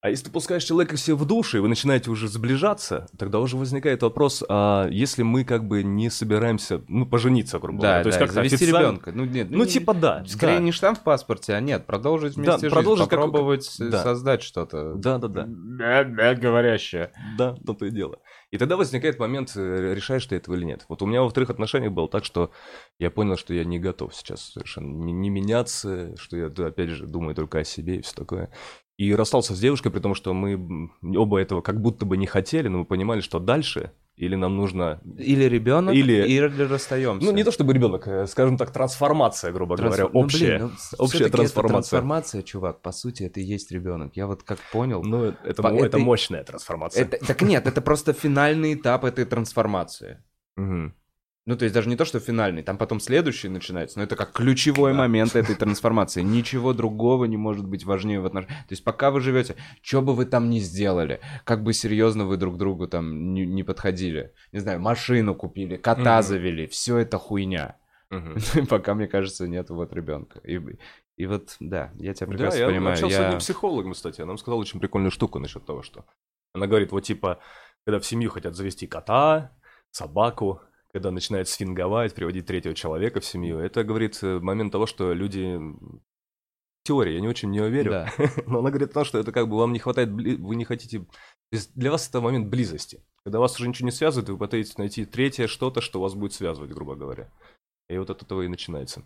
А 0.05 0.11
если 0.11 0.27
ты 0.27 0.31
пускаешь 0.31 0.63
человека 0.63 0.99
себе 0.99 1.17
в 1.17 1.25
душу, 1.25 1.57
и 1.57 1.61
вы 1.61 1.69
начинаете 1.69 2.11
уже 2.11 2.29
сближаться, 2.29 3.07
тогда 3.17 3.41
уже 3.41 3.57
возникает 3.57 4.03
вопрос, 4.03 4.45
а 4.51 4.87
если 4.91 5.23
мы 5.23 5.45
как 5.45 5.67
бы 5.67 5.83
не 5.83 6.11
собираемся, 6.11 6.83
ну, 6.89 7.07
пожениться, 7.07 7.59
грубо 7.59 7.81
Да, 7.81 7.87
говоря, 7.89 8.03
то 8.03 8.09
есть 8.09 8.19
да, 8.19 8.25
как-то 8.27 8.35
завести 8.35 8.57
официально- 8.57 8.87
ребенка. 8.87 9.13
Ну, 9.15 9.25
нет, 9.25 9.47
Ну, 9.51 9.65
типа 9.65 9.95
да, 9.95 10.23
Скорее 10.27 10.59
да. 10.59 10.63
не 10.63 10.73
штамп 10.73 10.99
в 10.99 11.03
паспорте, 11.05 11.55
а 11.55 11.61
нет, 11.61 11.87
продолжить 11.87 12.37
вместе 12.37 12.53
жизнь, 12.61 12.69
продолжить 12.69 13.09
как- 13.09 13.19
попробовать 13.19 13.75
да. 13.79 14.03
создать 14.03 14.43
что-то. 14.43 14.93
Да-да-да. 14.95 15.47
Да, 15.49 16.05
да, 16.05 16.35
говорящее. 16.35 17.11
Да, 17.39 17.55
то-то 17.67 17.87
и 17.87 17.91
дело. 17.91 18.19
И 18.51 18.59
тогда 18.59 18.77
возникает 18.77 19.19
момент, 19.19 19.53
э, 19.57 19.95
решаешь 19.95 20.27
ты 20.27 20.37
этого 20.37 20.55
или 20.55 20.65
нет. 20.65 20.85
Вот 20.91 21.01
у 21.01 21.07
меня 21.07 21.23
во 21.23 21.31
вторых 21.31 21.49
отношениях 21.49 21.93
было 21.93 22.09
так, 22.09 22.27
что 22.27 22.51
я 22.99 23.11
понял, 23.11 23.39
что 23.39 23.55
я 23.55 23.65
не 23.65 23.79
готов 23.79 24.15
сейчас 24.15 24.53
совершенно 24.53 25.03
не, 25.03 25.15
не 25.15 25.31
меняться, 25.31 26.15
что 26.19 26.37
я, 26.37 26.51
да, 26.51 26.67
опять 26.67 26.91
же, 26.91 27.07
думаю 27.07 27.35
только 27.35 27.61
о 27.61 27.65
себе 27.65 27.97
и 27.97 28.03
все 28.03 28.15
такое. 28.15 28.51
И 28.97 29.13
расстался 29.15 29.55
с 29.55 29.59
девушкой, 29.61 29.91
при 29.91 29.99
том, 29.99 30.15
что 30.15 30.33
мы 30.35 30.91
оба 31.17 31.39
этого 31.41 31.61
как 31.63 31.81
будто 31.81 32.07
бы 32.07 32.17
не 32.17 32.27
хотели, 32.27 32.69
но 32.69 32.79
мы 32.79 32.85
понимали, 32.85 33.21
что 33.21 33.41
дальше 33.41 33.91
или 34.17 34.37
нам 34.37 34.57
нужно... 34.57 35.01
Или 35.19 35.45
ребенок, 35.45 35.93
Или- 35.93 36.25
или, 36.25 36.63
расстаемся. 36.63 37.27
Ну, 37.27 37.33
не 37.33 37.43
то 37.43 37.51
чтобы 37.51 37.73
ребенок, 37.73 38.07
э, 38.07 38.29
скажем 38.29 38.57
так, 38.57 38.71
трансформация, 38.71 39.51
грубо 39.51 39.75
Трансфор- 39.75 39.79
говоря, 39.87 40.05
ну, 40.13 40.21
общая. 40.21 40.39
блин, 40.47 40.59
ну, 40.61 40.67
общая 40.99 41.17
всё-таки 41.17 41.25
это 41.25 41.37
трансформация. 41.39 41.91
трансформация, 41.91 42.43
чувак, 42.43 42.81
по 42.81 42.93
сути, 42.93 43.25
это 43.25 43.41
и 43.41 43.43
есть 43.43 43.73
ребенок. 43.73 44.13
Я 44.15 44.29
вот 44.29 44.45
как 44.45 44.61
понял. 44.71 45.03
Ну, 45.03 45.25
это, 45.25 45.61
По 45.63 45.69
это 45.69 45.99
мощная 45.99 46.45
трансформация. 46.45 47.03
это, 47.03 47.27
так 47.27 47.43
нет, 47.43 47.67
это 47.67 47.81
просто 47.83 48.13
финальный 48.13 48.75
этап 48.75 49.05
этой 49.05 49.25
трансформации. 49.25 50.23
Мгм. 50.57 50.95
Ну, 51.47 51.57
то 51.59 51.65
есть 51.65 51.75
даже 51.75 51.91
не 51.91 51.97
то, 51.97 52.07
что 52.07 52.21
финальный, 52.21 52.63
там 52.63 52.79
потом 52.79 53.01
следующий 53.01 53.51
начинается, 53.51 53.99
но 53.99 54.05
это 54.05 54.17
как 54.17 54.33
ключевой 54.33 54.93
Да. 54.93 54.99
момент 55.01 55.37
этой 55.37 55.55
трансформации. 55.55 56.23
Ничего 56.23 56.73
другого 56.73 57.27
не 57.27 57.37
может 57.37 57.67
быть 57.67 57.85
важнее 57.85 58.21
в 58.21 58.27
отношениях. 58.27 58.61
То 58.67 58.73
есть 58.73 58.83
пока 58.83 59.11
вы 59.11 59.21
живете, 59.21 59.57
что 59.83 60.01
бы 60.01 60.15
вы 60.15 60.25
там 60.25 60.49
ни 60.49 60.59
сделали, 60.59 61.21
как 61.45 61.63
бы 61.63 61.75
серьезно 61.75 62.25
вы 62.25 62.39
друг 62.39 62.57
другу 62.57 62.89
там 62.89 63.35
не, 63.35 63.45
не 63.45 63.63
подходили, 63.63 64.33
не 64.53 64.61
знаю, 64.61 64.81
машину 64.81 65.35
купили, 65.35 65.77
кота 65.77 66.15
Мгм. 66.17 66.23
завели, 66.23 66.67
все 66.67 66.97
это 66.99 67.19
хуйня. 67.19 67.77
Мгм. 68.09 68.37
Пока, 68.71 68.95
мне 68.95 69.07
кажется, 69.07 69.47
нет 69.47 69.69
вот 69.69 69.93
ребенка. 69.93 70.39
И, 70.41 70.59
и 71.19 71.27
вот, 71.27 71.57
да, 71.61 71.91
я 71.97 72.15
тебя 72.15 72.27
Да, 72.27 72.33
прекрасно 72.33 72.59
я 72.59 72.67
понимаю. 72.69 72.93
общался 72.95 73.17
с 73.17 73.19
Я- 73.19 73.27
одним 73.27 73.39
психологом, 73.41 73.93
кстати, 73.93 74.23
она 74.23 74.29
нам 74.29 74.39
сказала 74.39 74.61
очень 74.61 74.81
прикольную 74.81 75.11
штуку 75.11 75.39
насчет 75.39 75.67
того, 75.67 75.83
что 75.83 76.07
она 76.55 76.67
говорит, 76.67 76.91
вот 76.91 77.01
типа, 77.03 77.41
когда 77.85 77.99
в 78.01 78.07
семью 78.07 78.31
хотят 78.31 78.55
завести 78.55 78.87
кота, 78.87 79.53
собаку, 79.91 80.63
когда 80.95 81.11
начинают 81.11 81.49
сфинговать, 81.49 82.15
приводить 82.15 82.47
третьего 82.47 82.73
человека 82.73 83.19
в 83.19 83.25
семью, 83.25 83.59
это, 83.59 83.83
говорит, 83.83 84.17
э, 84.23 84.39
момент 84.39 84.71
того, 84.71 84.87
что 84.87 85.13
люди... 85.13 85.59
Теория, 86.85 87.15
я 87.15 87.21
не 87.21 87.27
очень 87.27 87.49
в 87.49 87.51
нее 87.51 87.69
верю, 87.69 87.91
Да. 87.91 88.13
но 88.47 88.61
она 88.61 88.71
говорит 88.71 88.91
о 88.91 88.95
том, 88.95 89.05
что 89.05 89.19
это 89.19 89.33
как 89.33 89.49
бы 89.49 89.57
вам 89.57 89.73
не 89.73 89.81
хватает, 89.81 90.11
вы 90.11 90.55
не 90.55 90.65
хотите... 90.65 91.01
То 91.01 91.07
есть 91.51 91.75
для 91.75 91.91
вас 91.91 92.09
это 92.09 92.21
момент 92.21 92.49
близости. 92.49 93.03
Когда 93.25 93.41
вас 93.41 93.59
уже 93.59 93.69
ничего 93.69 93.87
не 93.87 93.93
связывает, 93.93 94.29
вы 94.29 94.39
пытаетесь 94.39 94.79
найти 94.79 95.05
третье 95.05 95.49
что-то, 95.49 95.81
что 95.81 96.01
вас 96.01 96.15
будет 96.15 96.33
связывать, 96.33 96.71
грубо 96.71 96.95
говоря. 96.95 97.29
И 97.89 97.99
вот 97.99 98.11
от 98.11 98.23
этого 98.23 98.43
и 98.43 98.49
начинается. 98.49 99.03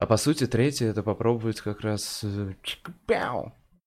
А 0.00 0.06
по 0.06 0.16
сути, 0.16 0.48
третье 0.48 0.86
это 0.86 1.04
попробовать 1.04 1.60
как 1.60 1.82
раз 1.82 2.24
э, 2.24 2.54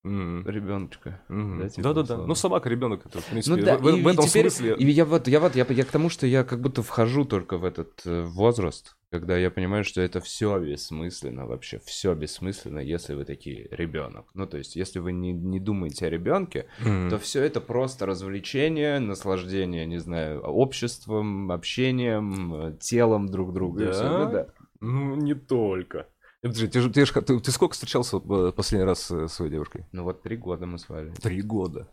М. 0.03 0.43
ребеночка. 0.47 1.21
Мгм. 1.29 1.59
Да, 1.59 1.69
типа, 1.69 1.83
Да-да-да. 1.83 2.01
условно. 2.01 2.25
Ну, 2.27 2.35
собака, 2.35 2.69
ребенок, 2.69 3.05
это, 3.05 3.21
в 3.21 3.25
принципе, 3.25 3.55
Ну 3.55 3.63
да, 3.63 3.77
в, 3.77 3.87
и, 3.87 4.01
в 4.01 4.07
этом 4.07 4.25
и 4.25 4.27
теперь, 4.27 4.49
смысле... 4.49 4.75
и 4.75 4.89
я 4.89 5.05
вот, 5.05 5.27
я 5.27 5.39
вот, 5.39 5.55
я, 5.55 5.65
я 5.69 5.85
к 5.85 5.91
тому, 5.91 6.09
что 6.09 6.25
я 6.25 6.43
как 6.43 6.59
будто 6.59 6.81
вхожу 6.81 7.23
только 7.23 7.57
в 7.57 7.63
этот 7.65 8.01
э, 8.05 8.23
возраст, 8.23 8.95
когда 9.11 9.37
я 9.37 9.51
понимаю, 9.51 9.83
что 9.83 10.01
это 10.01 10.19
все 10.19 10.57
бессмысленно 10.59 11.45
вообще, 11.45 11.79
все 11.85 12.15
бессмысленно, 12.15 12.79
если 12.79 13.13
вы 13.13 13.25
такие 13.25 13.67
ребенок. 13.69 14.25
Ну 14.33 14.47
то 14.47 14.57
есть, 14.57 14.75
если 14.75 14.97
вы 14.97 15.11
не, 15.11 15.33
не 15.33 15.59
думаете 15.59 16.07
о 16.07 16.09
ребенке, 16.09 16.65
Мгм. 16.79 17.11
то 17.11 17.19
все 17.19 17.43
это 17.43 17.61
просто 17.61 18.07
развлечение, 18.07 18.97
наслаждение, 18.97 19.85
не 19.85 19.99
знаю, 19.99 20.41
обществом, 20.41 21.51
общением, 21.51 22.55
э, 22.55 22.77
телом 22.79 23.27
друг 23.29 23.53
друга. 23.53 23.83
и 23.83 23.91
Да? 23.91 24.17
Ну 24.25 24.31
да. 24.31 24.47
Ну, 24.79 25.15
не 25.15 25.35
только. 25.35 26.07
Подожди, 26.41 26.67
ты, 26.67 26.89
ты, 26.89 27.05
ты- 27.21 27.39
ты 27.39 27.51
сколько 27.51 27.73
встречался 27.73 28.17
э, 28.17 28.51
последний 28.55 28.85
раз 28.85 29.11
э, 29.11 29.27
с 29.27 29.33
своей 29.33 29.51
девушкой? 29.51 29.85
Ну 29.91 30.03
вот 30.03 30.23
три 30.23 30.37
года 30.37 30.65
мы 30.65 30.77
с 30.79 30.89
вами. 30.89 31.13
Три 31.15 31.41
года. 31.41 31.87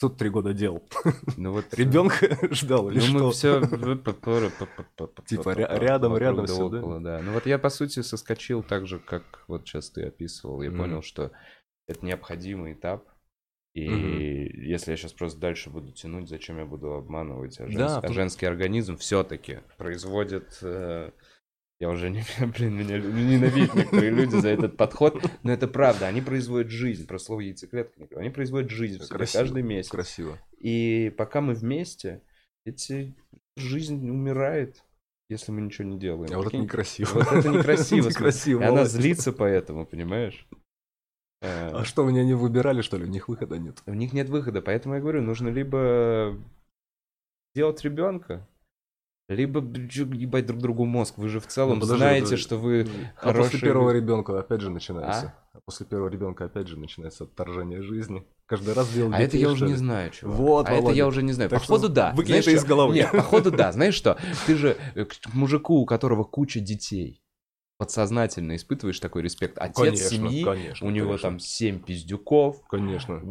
Ты 0.00 0.08
три 0.10 0.30
года 0.30 0.52
делал? 0.54 0.88
Ну 1.36 1.52
вот 1.52 1.64
Ребенка 1.74 2.38
ждал 2.54 2.90
или 2.90 3.00
Ну, 3.10 3.26
мы 3.26 3.32
все... 3.32 3.60
Типа 5.26 5.50
ря- 5.50 5.78
рядом, 5.78 6.16
рядом 6.16 6.46
всё, 6.46 6.68
да? 6.68 6.80
да. 7.00 7.22
Ну 7.22 7.32
вот 7.32 7.46
я, 7.46 7.58
по 7.58 7.70
сути, 7.70 8.02
соскочил 8.02 8.62
так 8.62 8.86
же, 8.86 9.00
как 9.00 9.44
вот 9.48 9.66
сейчас 9.66 9.90
ты 9.90 10.04
описывал. 10.04 10.62
Я 10.62 10.70
понял, 10.70 11.02
что 11.02 11.32
это 11.88 12.04
необходимый 12.06 12.74
этап. 12.74 13.04
И 13.74 13.84
если 13.84 14.92
я 14.92 14.96
сейчас 14.96 15.12
просто 15.12 15.38
дальше 15.40 15.70
буду 15.70 15.92
тянуть, 15.92 16.28
зачем 16.28 16.58
я 16.58 16.64
буду 16.64 16.92
обманывать? 16.94 17.58
А, 17.60 17.66
Да, 17.68 17.98
а 17.98 18.02
тут- 18.02 18.12
женский 18.12 18.46
организм 18.46 18.96
все-таки 18.96 19.60
производит... 19.76 20.58
э, 20.62 21.10
Я 21.80 21.90
уже 21.90 22.10
не... 22.10 22.24
Блин, 22.58 22.76
меня 22.76 22.96
лю- 22.96 23.12
ненавидят 23.12 23.74
некоторые 23.74 24.10
люди 24.10 24.34
за 24.36 24.48
этот 24.48 24.76
подход. 24.76 25.22
Но 25.42 25.52
это 25.52 25.68
правда. 25.68 26.06
Они 26.08 26.20
производят 26.20 26.70
жизнь. 26.70 27.06
Про 27.06 27.18
слово 27.18 27.40
яйцеклетка. 27.40 28.00
не 28.00 28.06
говорю. 28.06 28.20
Они 28.20 28.30
производят 28.30 28.70
жизнь 28.70 28.98
в 28.98 29.04
себе 29.04 29.16
Красиво, 29.16 29.42
каждый 29.42 29.62
месяц. 29.62 29.90
Красиво. 29.90 30.38
И 30.58 31.14
пока 31.16 31.40
мы 31.40 31.54
вместе, 31.54 32.22
эти 32.64 33.14
жизнь 33.56 34.08
умирает, 34.10 34.82
если 35.28 35.52
мы 35.52 35.60
ничего 35.60 35.86
не 35.86 35.98
делаем. 35.98 36.32
А 36.32 36.38
вот 36.38 36.48
это 36.48 36.56
некрасиво. 36.58 37.10
Вот 37.12 37.32
это 37.32 37.48
некрасиво. 37.48 38.08
Некрасиво, 38.10 38.60
И 38.60 38.64
она 38.64 38.84
злится 38.84 39.32
поэтому, 39.32 39.86
понимаешь? 39.86 40.48
Э, 41.42 41.70
А 41.72 41.84
что, 41.84 42.04
меня 42.04 42.24
не 42.24 42.34
выбирали, 42.34 42.82
что 42.82 42.96
ли? 42.96 43.04
У 43.04 43.08
них 43.08 43.28
выхода 43.28 43.56
нет. 43.56 43.82
У 43.86 43.94
них 43.94 44.12
нет 44.12 44.28
выхода, 44.28 44.60
поэтому 44.62 44.96
я 44.96 45.00
говорю, 45.00 45.22
нужно 45.22 45.48
либо 45.48 46.36
делать 47.54 47.82
ребенка, 47.84 48.48
либо 49.28 49.60
ебать 49.60 50.46
друг 50.46 50.60
другу 50.60 50.84
мозг. 50.86 51.14
Вы 51.18 51.28
же 51.28 51.38
в 51.40 51.46
целом 51.46 51.74
Ну, 51.76 51.80
подожди, 51.82 51.98
знаете, 51.98 52.24
подожди. 52.24 52.42
что 52.42 52.56
вы 52.56 52.80
А 52.80 52.84
после 52.84 53.32
хороший... 53.32 53.60
первого 53.60 53.90
ребенка 53.90 54.38
опять 54.38 54.60
же 54.62 54.70
начинается. 54.70 55.34
А? 55.52 55.58
А 55.58 55.60
после 55.60 55.86
первого 55.86 56.08
ребенка 56.08 56.46
опять 56.46 56.66
же 56.68 56.78
начинается 56.78 57.24
отторжение 57.24 57.82
жизни. 57.82 58.26
Каждый 58.46 58.72
раз 58.72 58.88
делал 58.90 59.12
А 59.12 59.18
это 59.20 59.36
я 59.36 59.50
уже 59.50 59.66
не 59.66 59.74
знаю, 59.74 60.10
чувак. 60.10 60.36
Вот, 60.36 60.68
а 60.68 60.72
это 60.72 60.90
я 60.92 61.06
уже 61.06 61.22
не 61.22 61.32
знаю. 61.32 61.50
Так 61.50 61.60
Походу, 61.60 61.90
да. 61.90 62.12
выкинь 62.14 62.36
это 62.36 62.50
из 62.50 62.64
головы. 62.64 62.94
Нет, 62.94 63.12
походу, 63.12 63.50
да. 63.50 63.70
Знаешь 63.72 63.94
что? 63.94 64.16
Ты 64.46 64.56
же 64.56 64.76
э, 64.94 65.04
к 65.04 65.14
мужику, 65.34 65.74
у 65.76 65.84
которого 65.84 66.24
куча 66.24 66.60
детей, 66.60 67.22
подсознательно 67.78 68.56
испытываешь 68.56 68.98
такой 68.98 69.22
респект. 69.22 69.56
Отец 69.56 69.76
Конечно, 69.76 70.08
семьи, 70.08 70.44
конечно, 70.44 70.86
у 70.86 70.90
него 70.90 71.06
конечно. 71.10 71.28
там 71.28 71.38
семь 71.38 71.78
пиздюков, 71.78 72.60
Конечно. 72.68 73.22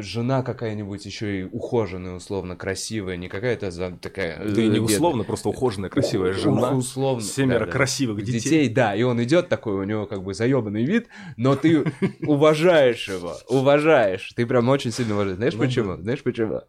жена 0.00 0.44
какая-нибудь 0.44 1.04
еще 1.04 1.40
и 1.40 1.44
ухоженная, 1.44 2.14
условно, 2.14 2.54
красивая, 2.54 3.16
не 3.16 3.28
какая-то 3.28 3.72
за- 3.72 3.98
такая... 4.00 4.38
Да 4.48 4.62
и 4.62 4.66
э, 4.68 4.68
не 4.68 4.78
условно, 4.78 5.24
просто 5.24 5.48
ухоженная, 5.48 5.90
красивая 5.90 6.32
жена. 6.34 6.70
условно. 6.70 7.20
Семеро 7.20 7.60
да, 7.60 7.66
да. 7.66 7.72
красивых 7.72 8.22
детей. 8.22 8.40
Детей, 8.40 8.68
да, 8.68 8.94
и 8.94 9.02
он 9.02 9.20
идет 9.24 9.48
такой, 9.48 9.74
у 9.74 9.82
него 9.82 10.06
как 10.06 10.22
бы 10.22 10.34
заебанный 10.34 10.84
вид, 10.84 11.08
но 11.36 11.56
ты 11.56 11.84
уважаешь 12.22 13.08
его, 13.08 13.34
уважаешь, 13.48 14.32
ты 14.36 14.46
прям 14.46 14.68
очень 14.68 14.92
сильно 14.92 15.14
уважаешь. 15.14 15.36
Знаешь 15.36 15.54
Ну 15.54 15.60
почему? 15.60 15.96
Знаешь 15.96 16.22
почему? 16.22 16.60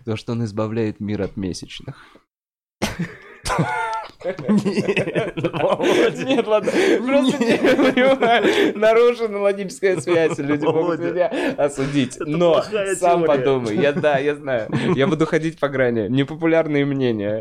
Потому 0.00 0.16
что 0.16 0.32
он 0.32 0.44
избавляет 0.44 0.98
мир 0.98 1.22
от 1.22 1.36
месячных. 1.36 2.04
Нет, 6.24 6.46
ладно, 6.46 6.70
просто 6.70 7.44
не 7.44 7.58
понимаю. 7.58 8.78
Нарушена 8.78 9.38
логическая 9.40 10.00
связь, 10.00 10.38
люди 10.38 10.64
могут 10.64 11.00
меня 11.00 11.28
осудить. 11.56 12.16
Но 12.20 12.62
сам 12.96 13.24
подумай, 13.24 13.76
я 13.76 13.92
да, 13.92 14.18
я 14.18 14.34
знаю. 14.34 14.68
Я 14.94 15.06
буду 15.06 15.26
ходить 15.26 15.58
по 15.58 15.68
грани. 15.68 16.08
Непопулярные 16.08 16.84
мнения 16.84 17.40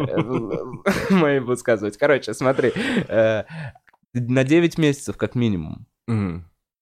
мои 1.10 1.40
высказывать. 1.40 1.98
Короче, 1.98 2.34
смотри, 2.34 2.72
э, 3.08 3.44
на 4.14 4.44
9 4.44 4.78
месяцев 4.78 5.18
как 5.18 5.36
минимум. 5.36 5.86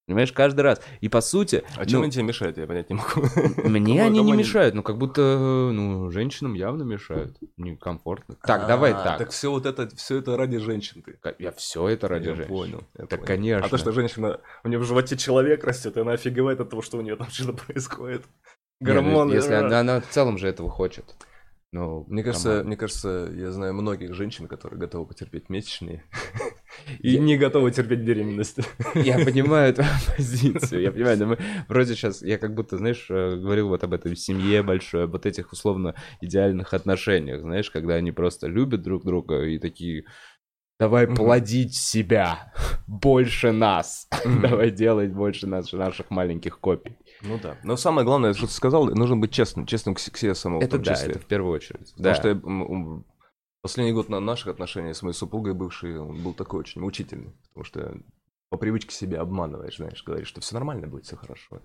Понимаешь, 0.10 0.32
каждый 0.34 0.62
раз. 0.62 0.82
И 1.02 1.08
по 1.10 1.22
сути... 1.22 1.64
А 1.78 1.86
чем 1.86 2.00
ну, 2.00 2.04
они 2.04 2.12
тебе 2.12 2.24
мешают, 2.24 2.58
я 2.58 2.66
понять 2.66 2.90
не 2.90 2.96
могу. 2.96 3.22
Мне 3.70 3.98
Кому- 3.98 4.08
они 4.08 4.18
кому 4.20 4.24
не 4.28 4.32
они- 4.34 4.34
мешают, 4.42 4.74
ну 4.76 4.82
как 4.84 4.98
будто, 4.98 5.70
ну, 5.72 6.10
женщинам 6.10 6.54
явно 6.56 6.84
мешают. 6.84 7.38
Некомфортно. 7.58 8.36
Так, 8.42 8.68
давай 8.68 8.92
А, 8.94 9.04
так. 9.04 9.18
Так 9.20 9.30
все 9.30 9.52
вот 9.52 9.66
это, 9.66 9.88
все 9.96 10.18
это 10.18 10.36
ради 10.36 10.58
женщин 10.58 11.04
ты. 11.04 11.20
Я 11.38 11.52
все 11.52 11.88
это 11.88 12.08
ради 12.08 12.30
Я 12.30 12.36
женщин. 12.36 12.50
понял. 12.54 12.84
я 12.98 13.06
Так, 13.06 13.20
понял. 13.20 13.26
конечно. 13.28 13.66
А 13.68 13.70
то, 13.70 13.78
что 13.78 13.92
женщина, 13.92 14.40
у 14.64 14.68
нее 14.68 14.80
в 14.80 14.84
животе 14.84 15.16
человек 15.16 15.64
растет, 15.64 15.96
и 15.96 16.00
она 16.00 16.14
офигевает 16.14 16.60
от 16.60 16.70
того, 16.72 16.82
что 16.82 16.98
у 16.98 17.02
нее 17.02 17.16
там 17.16 17.28
что-то 17.32 17.64
происходит. 17.64 18.24
Не, 18.80 18.88
ну, 18.88 18.94
Гормоны. 18.94 19.34
Если 19.34 19.54
а. 19.54 19.60
она, 19.66 19.80
она 19.82 20.02
в 20.02 20.08
целом 20.10 20.38
же 20.38 20.48
этого 20.48 20.70
хочет. 20.70 21.06
Ну, 21.72 22.04
Мне 22.08 22.24
кажется, 22.24 22.50
come 22.50 22.59
on. 22.59 22.66
мне 22.66 22.78
кажется, 22.78 23.30
я 23.36 23.52
знаю 23.52 23.76
многих 23.76 24.16
женщин, 24.16 24.48
которые 24.48 24.80
готовы 24.80 25.06
потерпеть 25.06 25.50
месячные 25.50 26.04
и 27.00 27.12
Я- 27.12 27.20
не 27.20 27.38
готовы 27.38 27.72
терпеть 27.72 28.00
беременность. 28.00 28.60
Я 28.96 29.24
понимаю 29.24 29.74
твою 29.74 29.90
позицию, 30.16 30.82
я 30.82 30.92
понимаю, 30.92 31.18
но 31.20 31.26
мы 31.28 31.38
вроде 31.68 31.96
сейчас, 31.96 32.22
я 32.22 32.38
как 32.38 32.54
будто, 32.56 32.78
знаешь, 32.78 33.06
э, 33.10 33.36
говорил 33.38 33.70
вот 33.70 33.84
об 33.84 33.94
этой 33.94 34.16
семье 34.16 34.64
большой, 34.64 35.04
об 35.06 35.12
вот 35.12 35.26
этих 35.26 35.52
условно 35.52 35.96
идеальных 36.22 36.74
отношениях, 36.74 37.42
знаешь, 37.42 37.70
когда 37.70 37.96
они 37.96 38.12
просто 38.12 38.48
любят 38.48 38.82
друг 38.82 39.04
друга 39.06 39.44
и 39.44 39.58
такие, 39.60 40.04
давай 40.80 41.06
Мгм. 41.08 41.16
плодить 41.16 41.76
себя 41.76 42.54
больше 42.88 43.52
нас, 43.52 44.08
Мгм. 44.26 44.42
давай 44.42 44.72
делать 44.72 45.12
больше 45.12 45.46
нас, 45.48 45.74
наших 45.74 46.10
маленьких 46.10 46.60
копий. 46.60 46.96
Ну 47.22 47.38
да. 47.42 47.58
Но 47.64 47.76
самое 47.76 48.06
главное, 48.06 48.34
что 48.34 48.48
ты 48.48 48.54
сказал, 48.54 48.86
нужно 48.86 49.18
быть 49.18 49.32
честным, 49.32 49.66
честным 49.66 49.96
к 49.96 50.00
себе 50.00 50.34
самому. 50.36 50.62
Это 50.62 50.78
да, 50.78 50.94
это 50.94 51.20
в 51.20 51.26
первую 51.26 51.54
очередь. 51.54 51.92
Потому 51.98 52.04
Да. 52.04 52.16
что 52.16 52.30
м, 52.30 52.62
м, 52.64 53.06
последний 53.62 53.94
год 53.94 54.10
на 54.10 54.20
наших 54.20 54.48
отношениях 54.48 54.96
с 54.96 55.02
моей 55.02 55.14
супругой 55.14 55.54
бывшей, 55.54 56.00
он 56.00 56.22
был 56.24 56.34
такой 56.34 56.62
очень 56.62 56.82
мучительный. 56.82 57.34
Потому 57.50 57.64
что 57.64 57.98
по 58.50 58.58
привычке 58.58 58.94
себя 58.94 59.22
обманываешь, 59.22 59.78
знаешь, 59.78 60.04
говоришь, 60.04 60.28
что 60.28 60.42
все 60.42 60.56
нормально 60.56 60.88
будет, 60.88 61.06
все 61.06 61.16
хорошо. 61.16 61.62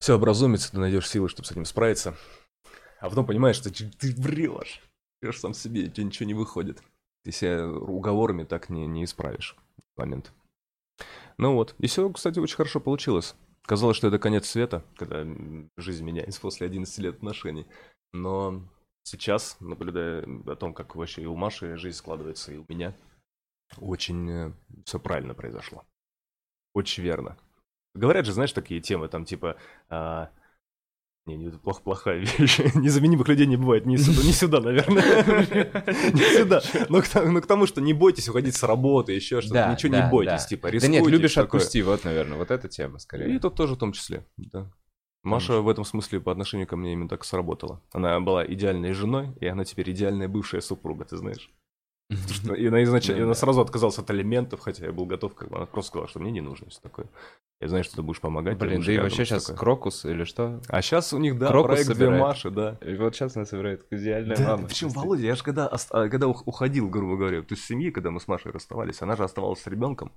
Все 0.00 0.14
образумится, 0.14 0.70
ты 0.70 0.78
найдешь 0.78 1.08
силы, 1.08 1.28
чтобы 1.28 1.46
с 1.46 1.52
этим 1.52 1.64
справиться. 1.64 2.14
А 3.00 3.08
потом 3.08 3.26
понимаешь, 3.26 3.56
что 3.56 3.72
ты 3.72 3.90
ты 3.90 4.14
врешь. 4.14 4.82
Врешь 5.20 5.40
сам 5.40 5.54
себе, 5.54 5.84
у 5.84 5.88
тебя 5.88 6.04
ничего 6.04 6.26
не 6.26 6.34
выходит. 6.34 6.82
Ты 7.22 7.32
себя 7.32 7.66
уговорами 7.66 8.44
так 8.44 8.68
не, 8.68 8.86
не 8.86 9.04
исправишь 9.04 9.56
в 9.94 9.98
момент. 9.98 10.32
Ну 11.38 11.54
вот. 11.54 11.74
И 11.78 11.86
все, 11.86 12.10
кстати, 12.10 12.38
очень 12.38 12.56
хорошо 12.56 12.80
получилось. 12.80 13.34
Казалось, 13.62 13.96
что 13.96 14.08
это 14.08 14.18
конец 14.18 14.46
света, 14.46 14.84
когда 14.96 15.24
жизнь 15.76 16.04
меняется 16.04 16.40
после 16.40 16.66
11 16.66 16.98
лет 16.98 17.16
отношений. 17.16 17.66
Но 18.12 18.62
сейчас, 19.04 19.56
наблюдая 19.60 20.26
о 20.46 20.56
том, 20.56 20.74
как 20.74 20.96
вообще 20.96 21.22
и 21.22 21.26
у 21.26 21.36
Маши 21.36 21.76
жизнь 21.76 21.96
складывается, 21.96 22.52
и 22.52 22.56
у 22.58 22.66
меня, 22.68 22.94
очень 23.78 24.54
все 24.84 24.98
правильно 24.98 25.34
произошло. 25.34 25.84
Очень 26.74 27.04
верно. 27.04 27.36
Говорят 27.94 28.26
же, 28.26 28.32
знаешь, 28.32 28.52
такие 28.52 28.80
темы, 28.80 29.08
там 29.08 29.24
типа... 29.24 29.56
а, 29.88 30.30
Не, 31.26 31.36
не, 31.36 31.46
это 31.46 31.58
плохо, 31.58 31.80
плохая 31.82 32.18
вещь. 32.18 32.58
Незаменимых 32.74 33.28
людей 33.28 33.46
не 33.46 33.56
бывает. 33.56 33.86
Не 33.86 33.96
сюда, 33.96 34.22
не 34.26 34.32
сюда 34.32 34.60
наверное. 34.60 35.02
Не 36.12 36.36
сюда. 36.36 36.60
Но 36.88 37.00
к, 37.40 37.46
тому- 37.46 37.66
что 37.66 37.80
не 37.80 37.92
бойтесь 37.92 38.28
уходить 38.28 38.56
с 38.56 38.62
работы, 38.64 39.12
еще 39.12 39.40
что-то. 39.40 39.54
Да, 39.54 39.72
Ничего 39.72 39.92
да, 39.92 40.04
не 40.04 40.10
бойтесь, 40.10 40.42
да. 40.42 40.48
типа, 40.48 40.68
Да 40.68 40.70
рискуйте. 40.72 41.00
нет, 41.00 41.06
любишь 41.06 41.38
отпусти, 41.38 41.82
вот, 41.82 42.04
наверное, 42.04 42.36
вот 42.36 42.50
эта 42.50 42.68
тема 42.68 42.98
скорее. 42.98 43.36
И 43.36 43.38
тут 43.38 43.54
тоже 43.54 43.74
в 43.74 43.78
том 43.78 43.92
числе, 43.92 44.26
да. 44.36 44.70
Маша 45.24 45.60
в 45.60 45.68
этом 45.68 45.84
смысле 45.84 46.20
по 46.20 46.30
отношению 46.32 46.66
ко 46.66 46.76
мне 46.76 46.92
именно 46.92 47.08
так 47.08 47.24
сработала. 47.24 47.80
Она 47.92 48.20
была 48.20 48.44
идеальной 48.46 48.92
женой, 48.92 49.28
и 49.40 49.46
она 49.46 49.64
теперь 49.64 49.90
идеальная 49.90 50.28
бывшая 50.28 50.60
супруга, 50.60 51.04
ты 51.04 51.16
знаешь. 51.16 51.50
И 52.10 52.66
она, 52.66 52.82
изначально, 52.84 53.20
Ну 53.22 53.26
она 53.28 53.34
сразу 53.34 53.62
отказалась 53.62 53.98
от 53.98 54.10
алиментов, 54.10 54.60
хотя 54.60 54.84
я 54.84 54.92
был 54.92 55.06
готов, 55.06 55.34
как 55.34 55.48
бы 55.48 55.56
она 55.56 55.66
просто 55.66 55.88
сказала, 55.88 56.06
что 56.08 56.20
мне 56.20 56.30
не 56.30 56.42
нужно 56.42 56.68
все 56.68 56.80
такое. 56.80 57.06
Я 57.60 57.68
знаю, 57.68 57.82
что 57.82 57.96
ты 57.96 58.02
будешь 58.02 58.20
помогать. 58.20 58.58
Блин, 58.58 58.82
да 58.84 58.92
и 58.92 58.98
вообще 58.98 59.24
сейчас 59.24 59.44
такое. 59.44 59.58
крокус 59.58 60.04
или 60.04 60.24
что? 60.24 60.60
А 60.68 60.82
сейчас 60.82 61.14
у 61.14 61.18
них, 61.18 61.38
да, 61.38 61.48
Крокус 61.48 61.68
проект 61.68 61.86
для 61.86 61.94
собирает. 61.94 62.20
Маши, 62.22 62.50
да. 62.50 62.78
И 62.82 62.94
вот 62.96 63.14
сейчас 63.14 63.34
она 63.36 63.46
собирает 63.46 63.86
идеальная 63.90 64.36
Да, 64.36 64.56
мама. 64.56 64.68
причем 64.68 64.90
Володя, 64.90 65.22
я 65.26 65.34
же 65.34 65.42
когда, 65.42 65.66
а, 65.68 66.08
когда 66.08 66.28
ух- 66.28 66.46
уходил, 66.46 66.90
грубо 66.90 67.16
говоря, 67.16 67.40
то 67.40 67.54
есть 67.54 67.64
семьи, 67.64 67.90
когда 67.90 68.10
мы 68.10 68.20
с 68.20 68.28
Машей 68.28 68.52
расставались, 68.52 69.00
она 69.00 69.16
же 69.16 69.24
оставалась 69.24 69.62
с 69.62 69.66
ребенком, 69.66 70.12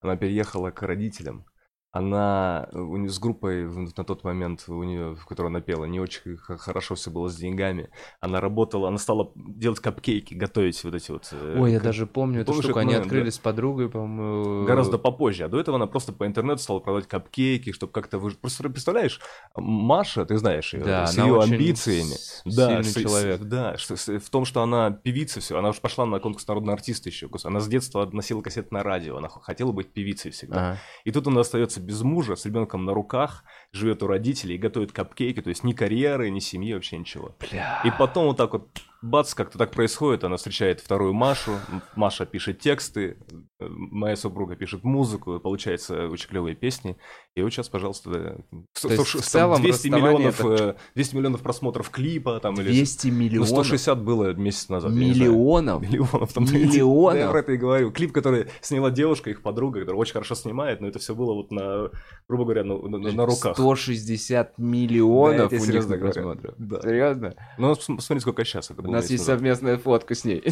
она 0.00 0.16
переехала 0.16 0.70
к 0.72 0.82
родителям. 0.82 1.46
Она 1.90 2.68
э, 2.70 3.08
с 3.08 3.18
группой 3.18 3.64
на 3.66 4.04
тот 4.04 4.22
момент, 4.22 4.64
у 4.68 4.82
нее, 4.82 5.14
в 5.16 5.24
которой 5.24 5.46
она 5.46 5.60
пела, 5.62 5.86
не 5.86 6.00
очень 6.00 6.36
хорошо 6.36 6.94
все 6.96 7.10
было 7.10 7.28
с 7.28 7.36
деньгами. 7.36 7.88
Она 8.20 8.40
работала, 8.42 8.88
она 8.88 8.98
стала 8.98 9.32
делать 9.34 9.80
капкейки, 9.80 10.34
готовить 10.34 10.84
вот 10.84 10.94
эти 10.94 11.10
вот. 11.10 11.28
э, 11.32 11.56
Ой, 11.58 11.72
я 11.72 11.80
даже 11.80 12.06
помню 12.06 12.42
эту 12.42 12.52
Помнишь 12.52 12.64
штуку. 12.64 12.78
Они 12.80 12.88
момент, 12.88 13.06
открыли 13.06 13.24
да? 13.24 13.30
с 13.30 13.38
подругой, 13.38 13.88
по-моему. 13.88 14.66
Гораздо 14.66 14.98
попозже. 14.98 15.44
А 15.44 15.48
до 15.48 15.58
этого 15.58 15.76
она 15.76 15.86
просто 15.86 16.12
по 16.12 16.26
интернету 16.26 16.60
стала 16.62 16.80
продавать 16.80 17.08
капкейки, 17.08 17.72
чтобы 17.72 17.90
как-то 17.92 18.18
выжить. 18.18 18.38
Просто 18.38 18.68
представляешь, 18.68 19.18
Маша, 19.56 20.26
ты 20.26 20.36
знаешь 20.36 20.74
ее, 20.74 20.84
Да, 20.84 21.06
с 21.06 21.16
ее 21.16 21.40
амбициями. 21.40 22.16
Да, 22.44 22.68
сильный 22.82 22.84
с- 22.84 22.92
с- 22.92 23.02
человек. 23.02 23.40
да, 23.42 23.78
что, 23.78 23.96
с- 23.96 24.18
в 24.18 24.28
том, 24.30 24.44
что 24.44 24.62
она 24.62 24.90
певица 24.90 25.40
все. 25.40 25.58
Она 25.58 25.70
уж 25.70 25.80
пошла 25.80 26.04
на 26.04 26.20
конкурс 26.20 26.46
народного 26.46 26.74
артиста 26.76 27.08
еще. 27.08 27.30
Она 27.44 27.60
с 27.60 27.66
детства 27.68 28.08
носила 28.12 28.42
кассеты 28.42 28.68
на 28.72 28.82
радио. 28.82 29.16
Она 29.16 29.28
хотела 29.30 29.72
быть 29.72 29.90
певицей 29.92 30.30
всегда. 30.32 30.56
Ага. 30.72 30.78
И 31.04 31.10
тут 31.12 31.26
она 31.26 31.40
остается 31.40 31.77
без 31.82 32.02
мужа, 32.02 32.36
с 32.36 32.44
ребенком 32.46 32.84
на 32.84 32.94
руках, 32.94 33.44
живет 33.72 34.02
у 34.02 34.06
родителей 34.06 34.56
и 34.56 34.58
готовит 34.58 34.92
капкейки. 34.92 35.40
То 35.42 35.50
есть 35.50 35.64
ни 35.64 35.72
карьеры, 35.72 36.30
ни 36.30 36.38
семьи, 36.38 36.74
вообще 36.74 36.98
ничего. 36.98 37.36
Бля. 37.38 37.82
И 37.84 37.90
потом 37.98 38.26
вот 38.26 38.36
так 38.36 38.52
вот, 38.52 38.68
бац, 39.02 39.34
как-то 39.34 39.58
так 39.58 39.70
происходит, 39.70 40.24
она 40.24 40.36
встречает 40.36 40.80
вторую 40.80 41.12
Машу, 41.14 41.52
Маша 41.94 42.26
пишет 42.26 42.58
тексты, 42.60 43.16
э, 43.60 43.66
моя 43.68 44.16
супруга 44.16 44.56
пишет 44.56 44.82
музыку, 44.84 45.38
получается 45.40 46.08
очень 46.08 46.28
клевые 46.28 46.56
песни. 46.56 46.96
И 47.36 47.42
вот 47.42 47.50
сейчас, 47.52 47.68
пожалуйста, 47.68 48.10
да, 48.10 48.18
есть 48.30 48.66
сто- 48.72 48.88
в 49.20 49.22
целом 49.24 49.62
200 49.62 49.88
расставание 49.88 50.16
миллионов, 50.16 50.40
это- 50.44 50.64
э, 50.70 50.74
200 50.96 51.14
миллионов 51.16 51.40
просмотров 51.42 51.90
клипа 51.90 52.40
там 52.40 52.54
или... 52.60 52.68
200 52.70 53.06
Ну, 53.08 53.14
миллионов. 53.14 53.48
160 53.48 54.02
было 54.02 54.32
месяц 54.34 54.68
назад. 54.68 54.92
Миллионов? 54.92 55.82
Миллионов 55.82 56.32
там. 56.32 56.44
Да, 56.44 56.52
я 56.52 56.66
Миллионов? 56.66 57.30
про 57.30 57.38
это 57.40 57.52
и 57.52 57.56
говорю. 57.56 57.92
Клип, 57.92 58.12
который 58.12 58.46
сняла 58.60 58.90
девушка, 58.90 59.30
их 59.30 59.42
подруга, 59.42 59.80
которая 59.80 60.00
очень 60.00 60.14
хорошо 60.14 60.34
снимает, 60.34 60.80
но 60.80 60.88
это 60.88 60.98
все 60.98 61.14
было 61.14 61.34
вот 61.34 61.52
на, 61.52 61.90
грубо 62.28 62.44
говоря, 62.44 62.64
на, 62.64 62.76
на- 62.78 63.12
на 63.12 63.26
руках. 63.26 63.54
160 63.56 64.54
Да, 64.56 64.62
миллионов 64.64 65.50
тебе 65.50 65.60
у 65.62 65.64
них 65.66 65.88
на 65.88 65.98
просмотры. 65.98 66.54
Да. 66.58 66.80
Серьезно? 66.82 67.34
Ну, 67.58 67.74
см- 67.76 68.00
смотри, 68.02 68.20
сколько 68.20 68.44
сейчас 68.44 68.70
это 68.70 68.82
У 68.88 68.92
нас 68.92 69.10
есть 69.10 69.24
совместная 69.24 69.78
фотка 69.78 70.14
с 70.14 70.24
ней. 70.24 70.38
И 70.42 70.50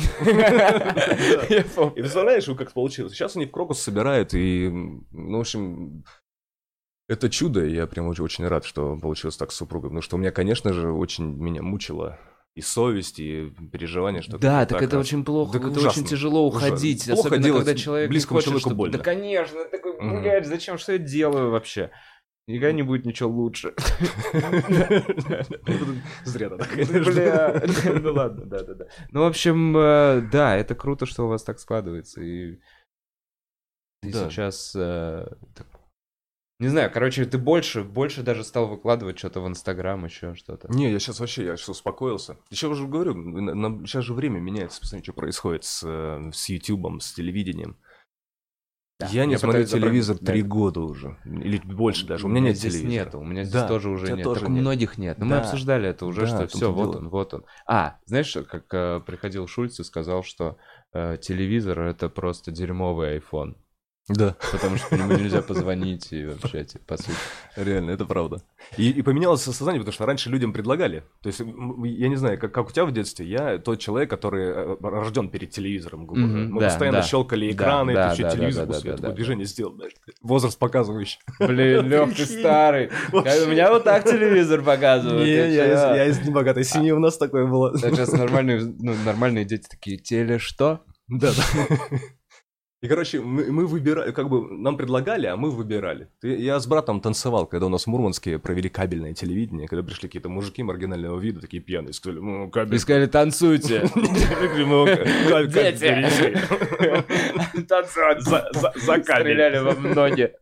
представляешь, 2.01 2.45
как 2.57 2.73
получилось? 2.73 3.13
Сейчас 3.13 3.37
они 3.37 3.47
в 3.47 3.51
Крокус 3.51 3.81
собирают, 3.81 4.35
и, 4.35 4.69
ну, 4.69 5.39
в 5.39 5.41
общем, 5.41 6.05
это 7.09 7.31
чудо, 7.31 7.65
и 7.65 7.75
я 7.75 7.87
прям 7.87 8.09
очень, 8.09 8.25
очень 8.25 8.47
рад, 8.47 8.65
что 8.65 8.97
получилось 8.97 9.37
так 9.37 9.53
с 9.53 9.57
супругой, 9.57 9.91
потому 9.91 10.03
что 10.03 10.17
у 10.17 10.19
меня, 10.19 10.31
конечно 10.33 10.73
же, 10.73 10.91
очень 10.93 11.25
меня 11.25 11.63
мучила 11.63 12.19
и 12.55 12.63
совесть, 12.63 13.19
и 13.19 13.53
переживание, 13.71 14.23
что 14.23 14.39
Да, 14.39 14.61
так 14.61 14.71
так, 14.79 14.83
это 14.83 14.97
а- 14.97 15.01
очень 15.01 15.25
плохо, 15.25 15.59
Так 15.59 15.69
это 15.71 15.79
ужасно. 15.79 16.01
очень 16.03 16.11
тяжело 16.11 16.49
Ужасно. 16.49 16.69
уходить, 16.69 17.05
Плохо 17.05 17.21
особенно 17.29 17.53
когда 17.53 17.75
человек 17.75 18.09
не 18.09 18.13
близкому 18.13 18.39
хочет, 18.39 18.47
человеку 18.49 18.69
чтобы- 18.71 18.77
больно. 18.77 18.99
Да, 18.99 19.05
конечно, 19.05 19.65
такой, 19.67 20.21
блядь, 20.21 20.47
зачем, 20.47 20.79
что 20.79 20.93
я 20.93 20.99
делаю 20.99 21.51
вообще? 21.51 21.91
Никогда 22.49 22.73
не 22.73 22.83
будет 22.85 23.05
ничего 23.05 23.29
лучше. 23.29 23.75
Зря 26.25 26.51
ты 26.51 26.57
так, 26.59 26.77
Бля, 27.05 27.63
ну 28.01 28.13
ладно, 28.13 28.45
да-да-да. 28.47 28.87
Ну, 29.11 29.23
в 29.23 29.27
общем, 29.27 29.77
э, 29.77 30.21
да, 30.31 30.57
это 30.57 30.75
круто, 30.77 31.07
что 31.07 31.25
у 31.25 31.29
вас 31.29 31.43
так 31.43 31.59
складывается, 31.59 32.23
и 32.23 32.61
Да. 34.03 34.31
сейчас... 34.31 34.75
э, 34.77 35.27
Не 36.61 36.69
знаю, 36.69 36.91
короче, 36.93 37.25
ты 37.25 37.37
больше, 37.37 37.83
больше 37.83 38.23
даже 38.23 38.45
стал 38.45 38.69
выкладывать 38.69 39.19
что-то 39.19 39.41
в 39.41 39.49
Инстаграм, 39.49 40.05
еще 40.05 40.35
что-то. 40.37 40.73
Не, 40.73 40.93
я 40.93 40.99
сейчас 41.01 41.19
вообще, 41.19 41.45
я 41.45 41.57
сейчас 41.57 41.71
успокоился. 41.71 42.39
Еще 42.51 42.69
уже 42.69 42.87
говорю, 42.87 43.13
сейчас 43.87 44.05
же 44.05 44.15
время 44.15 44.39
меняется, 44.39 44.81
посмотри, 44.81 45.03
что 45.03 45.13
происходит 45.15 45.65
с, 45.65 45.83
э, 45.85 46.31
с 46.33 46.49
Ютубом, 46.49 47.01
с 47.01 47.13
телевидением. 47.13 47.77
Да, 48.99 49.07
я 49.11 49.27
не 49.27 49.33
я 49.33 49.39
смотрю 49.39 49.65
телевизор 49.65 50.17
три 50.17 50.41
это. 50.41 50.49
года 50.49 50.81
уже, 50.81 51.19
или 51.27 51.59
больше 51.59 52.07
даже. 52.07 52.25
У 52.25 52.29
меня 52.31 52.41
нет 52.41 52.57
здесь 52.57 52.75
телевизора. 52.77 53.05
нету, 53.05 53.21
у 53.21 53.25
меня 53.25 53.45
здесь 53.45 53.53
Да, 53.61 53.69
тоже 53.69 53.91
у 53.91 53.93
уже 53.93 54.13
нет. 54.15 54.25
тоже 54.25 54.41
так 54.41 54.49
у 54.49 54.53
нет. 54.53 54.61
многих 54.63 54.97
нет. 54.97 55.19
Но 55.19 55.27
мы 55.27 55.33
Да. 55.33 55.41
обсуждали 55.43 55.91
это 55.91 56.07
уже, 56.07 56.23
Да, 56.23 56.27
что 56.29 56.47
все, 56.47 56.73
вот 56.73 56.93
дело. 56.93 57.01
он, 57.03 57.09
вот 57.11 57.35
он. 57.35 57.45
А, 57.67 57.99
знаешь, 58.07 58.35
как 58.49 58.65
э, 58.73 59.01
приходил 59.07 59.47
Шульц 59.47 59.79
и 59.81 59.85
сказал, 59.85 60.23
что 60.23 60.57
э, 60.95 61.19
телевизор 61.21 61.81
это 61.81 62.09
просто 62.09 62.51
дерьмовый 62.51 63.19
iPhone. 63.19 63.57
Да. 64.09 64.37
Потому 64.53 64.77
что 64.77 64.89
по 64.89 64.95
нему 64.95 65.15
нельзя 65.15 65.43
позвонить 65.43 66.13
и 66.13 66.25
вообще, 66.27 66.65
типа, 66.65 66.85
по 66.87 66.97
сути. 66.97 67.17
Реально, 67.57 67.91
это 67.91 68.05
правда. 68.05 68.41
И, 68.77 68.91
и 68.91 69.03
поменялось 69.03 69.43
сознание, 69.43 69.81
потому 69.81 69.93
что 69.93 70.07
раньше 70.07 70.31
людям 70.31 70.53
предлагали. 70.53 71.03
То 71.23 71.29
есть, 71.29 71.41
я 71.41 72.09
не 72.09 72.15
знаю, 72.15 72.39
как, 72.39 72.53
как 72.53 72.69
у 72.69 72.71
тебя 72.71 72.85
в 72.85 72.93
детстве, 72.93 73.27
я 73.27 73.59
тот 73.59 73.81
человек, 73.81 74.09
который 74.09 74.47
э, 74.47 74.77
рожден 74.81 75.29
перед 75.29 75.51
телевизором. 75.51 76.07
говоря. 76.07 76.27
Мы 76.27 76.61
да, 76.61 76.69
постоянно 76.69 76.99
да. 76.99 77.05
щелкали 77.05 77.51
Да, 77.51 77.57
экраны, 77.57 77.95
да, 77.95 78.15
да, 78.15 78.23
да, 78.23 78.31
телевизор, 78.31 78.67
да, 78.67 78.73
да, 78.73 78.79
этого 78.79 79.09
да, 79.09 79.13
движение 79.13 79.47
сделал, 79.47 79.75
знаешь, 79.75 79.93
возраст 80.23 80.57
показывающий. 80.57 81.19
Блин, 81.41 81.87
Лёх, 81.89 82.15
ты 82.15 82.27
старый. 82.27 82.91
У 83.13 83.17
меня 83.51 83.73
вот 83.73 83.83
так 83.83 84.05
телевизор 84.05 84.63
показывают. 84.63 85.25
Не, 85.25 85.53
я 85.53 86.07
из, 86.07 86.21
небогатой 86.25 86.63
семьи, 86.63 86.93
у 86.93 87.01
нас 87.01 87.19
такое 87.19 87.47
было. 87.47 87.73
Да, 87.73 87.91
Сейчас 87.91 88.13
нормальные, 88.13 88.61
ну, 88.79 88.95
нормальные 89.05 89.45
дети 89.45 89.67
такие, 89.69 89.99
теле 89.99 90.39
что? 90.39 90.83
Да, 91.09 91.31
да. 91.31 91.99
И, 92.83 92.89
короче, 92.89 93.21
мы, 93.23 93.51
мы 93.51 93.67
выбирали, 93.67 94.13
как 94.13 94.29
бы 94.29 94.51
нам 94.55 94.77
предлагали, 94.77 95.27
а 95.27 95.37
мы 95.37 95.51
выбирали. 95.51 96.09
Ты- 96.21 96.37
Я 96.37 96.61
с 96.61 96.67
братом 96.67 97.01
танцевал, 97.01 97.47
когда 97.47 97.67
у 97.67 97.69
нас 97.71 97.85
в 97.85 97.87
Мурманске 97.87 98.39
провели 98.39 98.69
кабельное 98.69 99.15
телевидение, 99.15 99.67
когда 99.67 99.83
пришли 99.83 100.09
какие-то 100.09 100.29
мужики 100.29 100.63
маргинального 100.63 101.19
вида, 101.19 101.41
такие 101.41 101.63
пьяные, 101.63 101.95
сказали, 101.95 102.21
ну, 102.21 102.51
кабель... 102.51 102.75
И 102.77 102.79
сказали, 102.79 103.07
танцуйте. 103.07 103.83
Ну, 103.95 104.87
перенеси. 104.87 106.37
Танцевать. 107.69 108.23
За- 108.23 108.51
кабель. 109.01 109.05
Стреляли 109.05 109.59
во 109.59 109.73
ноги. 109.75 110.33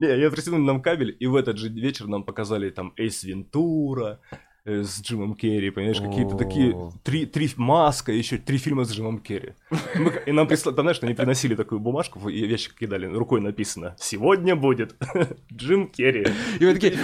Не, 0.00 0.18
я 0.18 0.30
притянули 0.30 0.60
нам 0.62 0.82
кабель, 0.82 1.16
и 1.18 1.26
в 1.26 1.34
этот 1.36 1.56
же 1.58 1.68
вечер 1.68 2.06
нам 2.06 2.24
показали 2.24 2.70
там 2.70 2.92
Эйс 2.96 3.22
Вентура 3.24 4.20
с 4.66 5.00
Джимом 5.00 5.34
Керри, 5.34 5.70
понимаешь, 5.70 6.00
какие-то 6.00 6.36
такие, 6.36 6.92
три, 7.04 7.24
три 7.24 7.48
маска, 7.56 8.10
еще 8.10 8.36
три 8.36 8.58
фильма 8.58 8.84
с 8.84 8.92
Джимом 8.92 9.20
Керри. 9.20 9.54
И 10.26 10.32
нам 10.32 10.48
прислали, 10.48 10.74
там, 10.74 10.84
знаешь, 10.84 10.98
они 11.02 11.14
приносили 11.14 11.54
такую 11.54 11.78
бумажку, 11.78 12.28
и 12.28 12.46
ящик 12.46 12.74
кидали, 12.74 13.06
рукой 13.06 13.40
написано, 13.40 13.94
сегодня 13.98 14.56
будет 14.56 14.96
Джим 15.52 15.88
Керри. 15.88 16.26
И 16.58 16.64
вы 16.64 16.74
такие, 16.74 16.98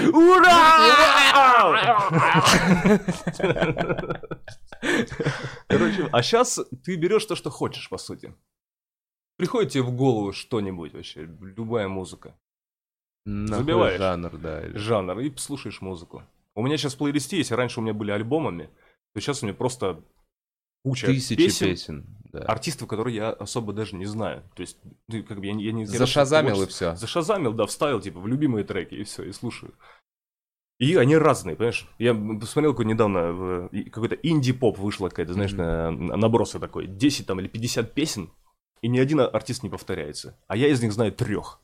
Короче, 5.69 6.09
а 6.11 6.23
сейчас 6.23 6.59
ты 6.85 6.97
берешь 6.97 7.25
то, 7.27 7.37
что 7.37 7.51
хочешь, 7.51 7.89
по 7.89 7.99
сути. 7.99 8.35
Приходит 9.37 9.73
тебе 9.73 9.83
в 9.83 9.93
голову 9.93 10.33
что-нибудь 10.33 10.95
вообще, 10.95 11.29
любая 11.41 11.87
музыка. 11.89 12.35
Забиваешь. 13.25 13.99
жанр, 13.99 14.37
да. 14.37 14.63
жанр 14.75 15.21
и 15.21 15.33
слушаешь 15.37 15.81
музыку. 15.81 16.25
У 16.55 16.63
меня 16.63 16.77
сейчас 16.77 16.95
в 16.95 16.99
плейлисте 16.99 17.39
есть, 17.39 17.51
раньше 17.53 17.81
у 17.81 17.83
меня 17.83 17.95
были 17.95 18.11
альбомами, 18.11 18.71
то 19.15 19.21
сейчас 19.21 19.43
у 19.43 19.47
меня 19.47 19.55
просто 19.55 20.03
куча 20.85 21.07
Тысячи 21.07 21.37
песен, 21.37 21.67
песен. 21.69 22.07
да. 22.33 22.41
артистов, 22.41 22.89
которые 22.89 23.17
я 23.17 23.31
особо 23.31 23.73
даже 23.73 23.95
не 23.97 24.05
знаю. 24.07 24.43
То 24.55 24.61
есть, 24.63 24.79
ну, 25.09 25.23
как 25.25 25.39
бы 25.41 25.47
я, 25.47 25.53
не- 25.55 25.65
я 25.65 25.73
не... 25.73 25.83
я 25.83 25.89
Зашазамил 25.99 26.63
и 26.63 26.67
все. 26.67 26.95
Зашазамил, 26.97 27.53
да, 27.53 27.67
вставил, 27.67 28.01
типа, 28.01 28.21
в 28.21 28.27
любимые 28.27 28.65
треки, 28.65 28.95
и 28.95 29.05
все, 29.05 29.23
и 29.25 29.33
слушаю. 29.33 29.75
И 30.79 30.97
они 30.97 31.17
разные, 31.17 31.55
понимаешь? 31.55 31.89
Я 31.99 32.13
посмотрел 32.15 32.73
какой 32.73 32.87
недавно, 32.87 33.69
какой-то 33.93 34.17
инди-поп 34.17 34.79
вышла 34.79 35.09
какая-то, 35.09 35.35
знаешь, 35.35 35.53
на, 35.53 35.91
на- 35.93 36.17
набросы 36.17 36.59
такой, 36.59 36.87
10 36.89 37.27
там 37.27 37.39
или 37.39 37.47
50 37.47 37.95
песен, 37.95 38.33
и 38.81 38.89
ни 38.89 38.99
один 38.99 39.21
артист 39.21 39.63
не 39.63 39.71
повторяется. 39.71 40.37
А 40.49 40.57
я 40.57 40.67
из 40.69 40.83
них 40.83 40.93
знаю 40.93 41.13
трех. 41.13 41.61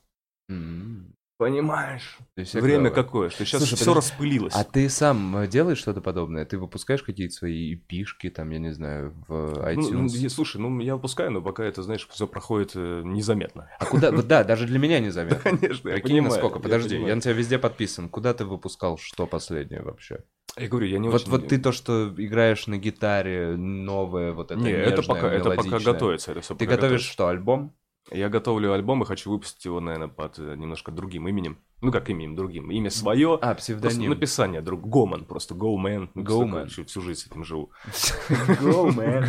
М. 0.49 1.15
Понимаешь? 1.39 2.19
То 2.35 2.41
есть 2.41 2.53
Время 2.55 2.91
клёво. 2.91 2.95
какое, 2.95 3.31
что 3.31 3.45
сейчас 3.47 3.61
Слушай, 3.61 3.77
все 3.77 3.85
подожди, 3.93 3.97
распылилось. 4.11 4.55
А 4.57 4.65
ты 4.65 4.89
сам 4.91 5.37
э, 5.37 5.47
делаешь 5.47 5.79
что-то 5.79 6.01
подобное? 6.01 6.45
Ты 6.45 6.59
выпускаешь 6.59 7.05
какие-то 7.05 7.33
свои 7.33 7.77
пишки, 7.77 8.29
там, 8.29 8.51
я 8.51 8.59
не 8.59 8.73
знаю, 8.73 9.15
в 9.29 9.55
Ну, 9.55 9.63
iTunes? 9.63 9.91
ну, 9.93 10.07
я- 10.09 10.31
слушай, 10.31 10.61
ну 10.61 10.81
я 10.81 10.97
выпускаю, 10.97 11.31
но 11.31 11.41
пока 11.41 11.63
это, 11.65 11.85
знаешь, 11.85 12.09
все 12.11 12.27
проходит 12.27 12.73
э, 12.75 13.03
незаметно. 13.05 13.71
А 13.79 13.87
куда? 13.87 14.11
Вот 14.11 14.27
да, 14.27 14.43
даже 14.43 14.67
для 14.67 14.81
меня 14.81 14.99
незаметно. 14.99 15.39
Конечно, 15.59 15.91
я 15.91 15.99
понимаю. 16.01 16.25
насколько. 16.25 16.59
Подожди, 16.59 16.97
я 17.01 17.15
на 17.15 17.21
тебя 17.21 17.35
везде 17.35 17.59
подписан. 17.59 18.09
Куда 18.09 18.35
ты 18.35 18.45
выпускал 18.45 18.99
что 18.99 19.29
последнее 19.29 19.83
вообще? 19.83 20.25
Я 20.57 20.67
говорю, 20.67 20.89
я 20.89 20.99
не 20.99 21.09
Вот, 21.09 21.21
очень... 21.21 21.31
вот 21.31 21.47
ты 21.47 21.59
то, 21.59 21.71
что 21.71 22.13
играешь 22.17 22.67
на 22.67 22.79
гитаре, 22.79 23.55
новое, 23.57 24.33
вот 24.33 24.51
это 24.51 24.61
Не, 24.61 24.73
это 24.73 25.03
пока, 25.03 25.33
это 25.33 25.51
пока 25.51 25.79
готовится. 25.79 26.33
Это 26.33 26.41
все 26.41 26.57
Ты 26.57 26.67
готовишь 26.67 27.03
что, 27.03 27.29
альбом? 27.29 27.77
Я 28.11 28.29
готовлю 28.29 28.73
альбом 28.73 29.03
и 29.03 29.07
хочу 29.07 29.31
выпустить 29.31 29.65
его, 29.65 29.81
наверное, 29.81 30.09
под 30.09 30.39
э, 30.39 30.55
немножко 30.57 30.91
другим 30.91 31.29
именем. 31.29 31.59
Ну, 31.81 31.93
как 31.93 32.11
именем 32.11 32.35
другим. 32.35 32.71
Имя 32.71 32.91
свое. 32.91 33.39
А, 33.41 33.55
псевдоним. 33.55 34.11
написание 34.11 34.61
друг 34.63 34.81
Гоман, 34.89 35.25
просто 35.25 35.55
Man. 35.55 36.09
Ну, 36.15 36.23
Man. 36.23 36.67
всю- 36.67 36.85
Всю 36.85 37.01
жизнь 37.03 37.21
с 37.21 37.27
этим 37.27 37.45
живу. 37.45 37.71
Go 38.61 38.91
Man. 38.91 39.27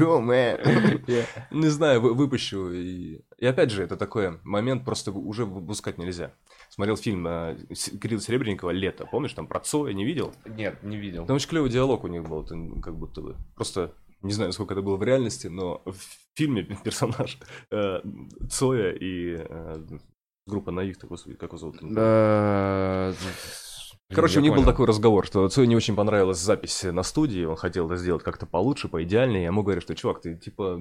Не 1.51 1.67
знаю, 1.67 2.01
вы- 2.01 2.13
выпущу. 2.13 2.71
И... 2.71 3.21
и 3.37 3.45
опять 3.45 3.69
же, 3.71 3.83
это 3.83 3.97
такой 3.97 4.39
момент, 4.43 4.83
просто 4.85 5.11
уже 5.11 5.45
выпускать 5.45 5.97
нельзя. 5.97 6.33
Смотрел 6.69 6.97
фильм 6.97 7.27
э, 7.27 7.57
Кирилла 8.01 8.21
Серебренникова 8.21 8.71
«Лето». 8.71 9.05
Помнишь, 9.05 9.33
там 9.33 9.47
про 9.47 9.59
Цоя 9.59 9.93
не 9.93 10.05
видел? 10.05 10.33
Нет, 10.45 10.81
не 10.83 10.97
видел. 10.97 11.25
Там 11.25 11.35
очень 11.35 11.49
клевый 11.49 11.69
диалог 11.69 12.03
у 12.03 12.07
них 12.07 12.23
был, 12.27 12.43
как 12.81 12.95
будто 12.95 13.21
бы. 13.21 13.35
Просто 13.55 13.93
не 14.21 14.33
знаю, 14.33 14.51
сколько 14.51 14.73
это 14.73 14.81
было 14.81 14.97
в 14.97 15.03
реальности, 15.03 15.47
но 15.47 15.81
фильме 16.39 16.63
персонаж 16.83 17.37
э, 17.71 18.01
Цоя 18.49 18.91
и 18.91 19.35
э, 19.37 19.83
группа 20.47 20.71
Наив, 20.71 20.97
так, 20.97 21.09
господи, 21.09 21.35
как 21.35 21.49
его 21.49 21.57
зовут? 21.57 21.77
Короче, 24.11 24.35
я 24.35 24.39
у 24.39 24.43
них 24.43 24.51
был 24.51 24.61
понял. 24.61 24.71
такой 24.71 24.87
разговор, 24.87 25.25
что 25.25 25.47
Цою 25.49 25.67
не 25.67 25.75
очень 25.75 25.95
понравилась 25.95 26.39
запись 26.39 26.83
на 26.83 27.03
студии, 27.03 27.45
он 27.45 27.55
хотел 27.55 27.85
это 27.85 27.97
сделать 27.97 28.23
как-то 28.23 28.47
получше, 28.47 28.87
поидеальнее. 28.89 29.41
Я 29.41 29.47
ему 29.47 29.61
говорю, 29.61 29.81
что, 29.81 29.95
чувак, 29.95 30.21
ты 30.21 30.35
типа... 30.35 30.79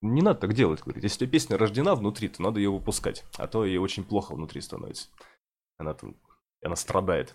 Не 0.00 0.22
надо 0.22 0.40
так 0.40 0.52
делать, 0.52 0.80
говорит. 0.82 1.02
Если 1.02 1.26
песня 1.26 1.56
рождена 1.58 1.94
внутри, 1.94 2.28
то 2.28 2.42
надо 2.42 2.58
ее 2.58 2.70
выпускать. 2.70 3.24
А 3.38 3.46
то 3.46 3.64
ей 3.64 3.78
очень 3.78 4.04
плохо 4.04 4.34
внутри 4.34 4.60
становится. 4.60 5.08
Она 5.78 5.94
там... 5.94 6.16
Она 6.62 6.76
страдает. 6.76 7.34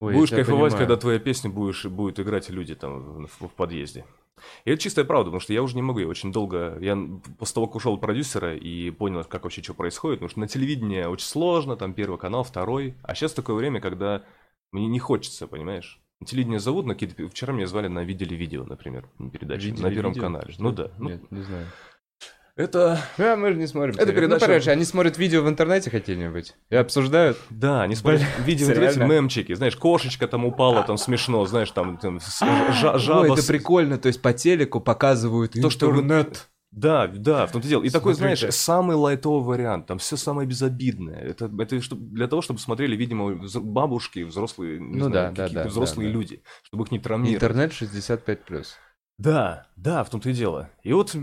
Ой, 0.00 0.14
Будешь 0.14 0.30
кайфовать, 0.30 0.72
понимаю. 0.72 0.78
когда 0.88 0.96
твоя 1.00 1.18
песня 1.18 1.50
будешь, 1.50 1.84
будут 1.86 2.20
играть 2.20 2.50
люди 2.50 2.74
там 2.74 3.26
в, 3.26 3.48
в 3.48 3.54
подъезде. 3.54 4.04
И 4.64 4.70
это 4.70 4.82
чистая 4.82 5.04
правда, 5.04 5.26
потому 5.26 5.40
что 5.40 5.52
я 5.52 5.62
уже 5.62 5.76
не 5.76 5.82
могу, 5.82 5.98
я 5.98 6.08
очень 6.08 6.32
долго, 6.32 6.78
я 6.80 6.96
после 7.38 7.54
того, 7.54 7.66
как 7.66 7.76
ушел 7.76 7.94
от 7.94 8.00
продюсера 8.00 8.56
и 8.56 8.90
понял, 8.90 9.24
как 9.24 9.44
вообще 9.44 9.62
что 9.62 9.74
происходит, 9.74 10.18
потому 10.18 10.30
что 10.30 10.40
на 10.40 10.48
телевидении 10.48 11.04
очень 11.04 11.26
сложно, 11.26 11.76
там 11.76 11.94
первый 11.94 12.18
канал, 12.18 12.44
второй, 12.44 12.94
а 13.02 13.14
сейчас 13.14 13.32
такое 13.32 13.56
время, 13.56 13.80
когда 13.80 14.22
мне 14.72 14.86
не 14.86 14.98
хочется, 14.98 15.46
понимаешь? 15.46 16.00
На 16.20 16.26
телевидение 16.26 16.60
зовут, 16.60 16.86
на 16.86 16.94
какие-то... 16.94 17.28
Вчера 17.28 17.52
меня 17.52 17.66
звали 17.66 17.88
на 17.88 18.04
«Видели 18.04 18.34
видео», 18.34 18.64
например, 18.64 19.08
на 19.18 19.28
передаче, 19.28 19.66
Видели 19.66 19.82
на 19.82 19.90
Первом 19.90 20.12
видео? 20.12 20.22
канале. 20.22 20.52
Что 20.52 20.62
Ну 20.62 20.70
да. 20.70 20.90
Ну, 20.98 21.08
Нет, 21.08 21.30
не 21.32 21.42
знаю. 21.42 21.66
Это... 22.56 23.00
А, 23.18 23.36
мы 23.36 23.52
же 23.52 23.58
не 23.58 23.66
смотрим. 23.66 23.94
Это 23.94 24.04
телек. 24.06 24.16
передача- 24.16 24.40
Ну, 24.44 24.46
короче, 24.46 24.70
они 24.70 24.84
смотрят 24.84 25.18
видео 25.18 25.42
в 25.42 25.48
интернете 25.48 25.90
какие-нибудь 25.90 26.54
и 26.70 26.76
обсуждают. 26.76 27.38
Да, 27.50 27.86
не 27.86 27.94
смотрят 27.94 28.22
видео 28.44 28.66
в 28.66 28.70
интернете, 28.70 29.04
мемчики, 29.04 29.54
знаешь, 29.54 29.76
кошечка 29.76 30.26
там 30.28 30.44
упала, 30.44 30.82
там 30.82 30.98
смешно, 30.98 31.44
знаешь, 31.46 31.70
там, 31.70 31.96
там 31.96 32.20
жаба 32.72 33.20
Ой, 33.20 33.32
это 33.32 33.46
прикольно, 33.46 33.98
то 33.98 34.08
есть 34.08 34.20
по 34.20 34.32
телеку 34.32 34.80
показывают 34.80 35.52
То, 35.52 35.70
что 35.70 35.90
интернет. 35.90 36.48
Да, 36.70 37.06
да, 37.06 37.46
в 37.46 37.52
том-то 37.52 37.66
и 37.66 37.70
дело. 37.70 37.82
И 37.82 37.90
такой, 37.90 38.14
знаешь, 38.14 38.42
самый 38.54 38.96
лайтовый 38.96 39.44
вариант, 39.44 39.86
там 39.86 39.98
все 39.98 40.16
самое 40.16 40.48
безобидное. 40.48 41.18
Это, 41.20 41.50
это 41.58 41.78
для 41.94 42.26
того, 42.28 42.40
чтобы 42.40 42.60
смотрели, 42.60 42.96
видимо, 42.96 43.38
бабушки, 43.60 44.20
взрослые, 44.20 44.80
не 44.80 44.98
Ну 44.98 45.06
знаю, 45.10 45.34
да, 45.34 45.48
да, 45.48 45.54
да, 45.64 45.68
взрослые 45.68 46.08
да, 46.08 46.12
да. 46.14 46.18
люди, 46.18 46.42
чтобы 46.62 46.84
их 46.84 46.90
не 46.90 46.98
травмировать. 46.98 47.42
Интернет 47.42 47.72
65+. 47.72 48.64
Да, 49.18 49.66
да, 49.76 50.02
в 50.02 50.08
том-то 50.08 50.30
и 50.30 50.32
дело. 50.32 50.70
И 50.82 50.94
вот, 50.94 51.14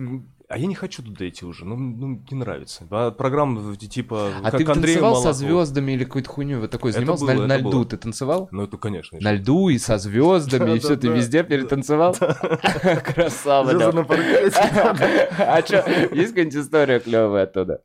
а 0.50 0.58
я 0.58 0.66
не 0.66 0.74
хочу 0.74 1.04
туда 1.04 1.30
идти 1.30 1.46
уже, 1.46 1.64
ну, 1.64 1.76
ну, 1.78 2.24
не 2.30 2.36
нравится. 2.36 2.88
А 2.90 3.12
программы 3.12 3.62
вроде 3.62 3.86
типа, 3.88 4.32
А 4.44 4.50
как 4.50 4.58
ты 4.58 4.66
Андрей 4.66 4.96
танцевал 4.96 5.16
со 5.18 5.22
Малахов. 5.22 5.36
звездами 5.38 5.92
или 5.92 6.04
какой-то 6.06 6.30
хуйню 6.30 6.60
вот 6.60 6.72
такой 6.72 6.90
Это 6.90 7.00
занимался? 7.02 7.26
было, 7.26 7.34
на, 7.34 7.48
на 7.48 7.54
это 7.54 7.62
льду 7.62 7.72
было. 7.72 7.86
ты 7.86 7.98
танцевал? 7.98 8.50
Ну, 8.52 8.64
это, 8.64 8.78
конечно. 8.78 9.20
На 9.22 9.34
льду 9.34 9.70
и 9.70 9.78
со 9.78 10.00
звездами, 10.00 10.76
и 10.76 10.80
все, 10.80 10.96
ты 10.96 11.10
везде 11.10 11.44
перетанцевал? 11.44 12.16
Красава, 13.04 13.74
на. 13.74 13.90
А 15.38 15.62
что, 15.62 15.88
есть 16.16 16.30
какая-нибудь 16.30 16.56
история 16.56 17.00
клевая 17.00 17.44
оттуда? 17.44 17.84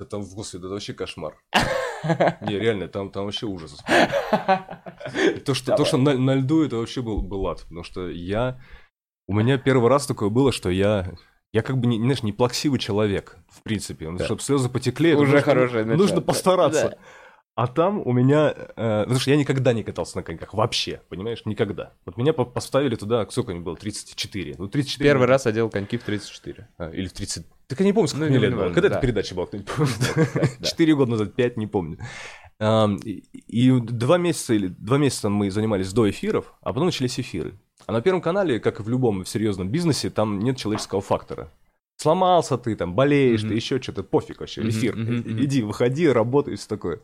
Да 0.00 0.06
там, 0.06 0.22
господи, 0.22 0.62
это 0.64 0.72
вообще 0.72 0.94
кошмар. 0.94 1.36
Не, 2.40 2.58
реально, 2.58 2.88
там, 2.88 3.12
там 3.12 3.26
вообще 3.26 3.46
ужас. 3.46 3.78
То, 5.44 5.54
что, 5.54 5.76
то, 5.76 5.84
что 5.84 5.98
на, 5.98 6.18
на 6.18 6.34
льду, 6.34 6.64
это 6.64 6.78
вообще 6.78 7.00
был, 7.00 7.22
был 7.22 7.46
ад. 7.46 7.62
Потому 7.62 7.84
что 7.84 8.08
я... 8.08 8.60
У 9.28 9.34
меня 9.34 9.56
первый 9.56 9.88
раз 9.88 10.06
такое 10.08 10.30
было, 10.30 10.50
что 10.50 10.68
я... 10.68 11.12
Я 11.52 11.62
как 11.62 11.76
бы, 11.78 11.86
не, 11.86 11.98
знаешь, 11.98 12.22
не 12.22 12.32
плаксивый 12.32 12.78
человек, 12.78 13.36
в 13.50 13.62
принципе. 13.62 14.10
Да. 14.10 14.24
Чтобы 14.24 14.40
слезы 14.40 14.68
потекли, 14.70 15.14
Уже 15.14 15.24
нужно- 15.24 15.40
хорошее 15.42 15.84
начало. 15.84 15.98
Нужно 16.02 16.20
постараться. 16.22 16.88
Да. 16.90 16.98
А 17.54 17.66
там 17.66 18.00
у 18.06 18.12
меня... 18.12 18.54
э, 18.56 19.02
потому 19.02 19.20
что 19.20 19.30
я 19.30 19.36
никогда 19.36 19.74
не 19.74 19.82
катался 19.82 20.16
на 20.16 20.22
коньках. 20.22 20.54
Вообще, 20.54 21.02
понимаешь? 21.10 21.42
Никогда. 21.44 21.92
Вот 22.06 22.16
меня 22.16 22.32
по- 22.32 22.46
поставили 22.46 22.96
туда, 22.96 23.26
сколько 23.28 23.52
мне 23.52 23.60
было? 23.60 23.76
34. 23.76 24.54
Ну, 24.56 24.68
34. 24.68 25.10
Первый 25.10 25.26
раз 25.28 25.46
одел 25.46 25.68
коньки 25.68 25.98
в 25.98 26.02
34. 26.02 26.68
А, 26.78 26.88
или 26.88 27.08
в 27.08 27.12
30. 27.12 27.44
Так 27.66 27.78
я 27.80 27.84
не 27.84 27.92
помню, 27.92 28.08
сколько 28.08 28.24
Ну, 28.24 28.30
мне 28.30 28.38
не 28.38 28.42
лет 28.44 28.52
было. 28.54 28.60
важно, 28.62 28.74
Когда 28.74 28.88
да. 28.88 28.94
эта 28.94 29.02
передача 29.02 29.34
была, 29.34 29.44
кто-нибудь 29.46 29.70
помнит? 29.70 30.58
Четыре 30.62 30.94
года 30.94 31.10
назад, 31.10 31.34
пять, 31.34 31.58
не 31.58 31.66
помню. 31.66 31.98
И 33.48 33.70
два 33.80 34.18
месяца 34.18 34.54
или 34.54 34.68
два 34.68 34.96
месяца 34.98 35.28
мы 35.28 35.50
занимались 35.50 35.92
до 35.92 36.08
эфиров, 36.08 36.54
а 36.62 36.68
потом 36.72 36.86
начались 36.86 37.18
эфиры. 37.20 37.58
А 37.86 37.92
на 37.92 38.00
Первом 38.00 38.20
канале, 38.20 38.60
как 38.60 38.80
и 38.80 38.82
в 38.82 38.88
любом 38.88 39.24
серьезном 39.26 39.68
бизнесе, 39.68 40.10
там 40.10 40.38
нет 40.38 40.56
человеческого 40.56 41.00
фактора. 41.00 41.50
Сломался 41.96 42.58
ты, 42.58 42.74
там, 42.76 42.94
болеешь 42.94 43.40
Мгм. 43.42 43.50
ты, 43.50 43.54
еще 43.54 43.80
что-то, 43.80 44.02
пофиг 44.02 44.40
вообще, 44.40 44.60
Мгм, 44.62 44.70
эфир. 44.70 44.96
мгм. 44.96 45.44
Иди, 45.44 45.62
выходи, 45.62 46.08
работай, 46.08 46.56
все 46.56 46.68
такое. 46.68 47.00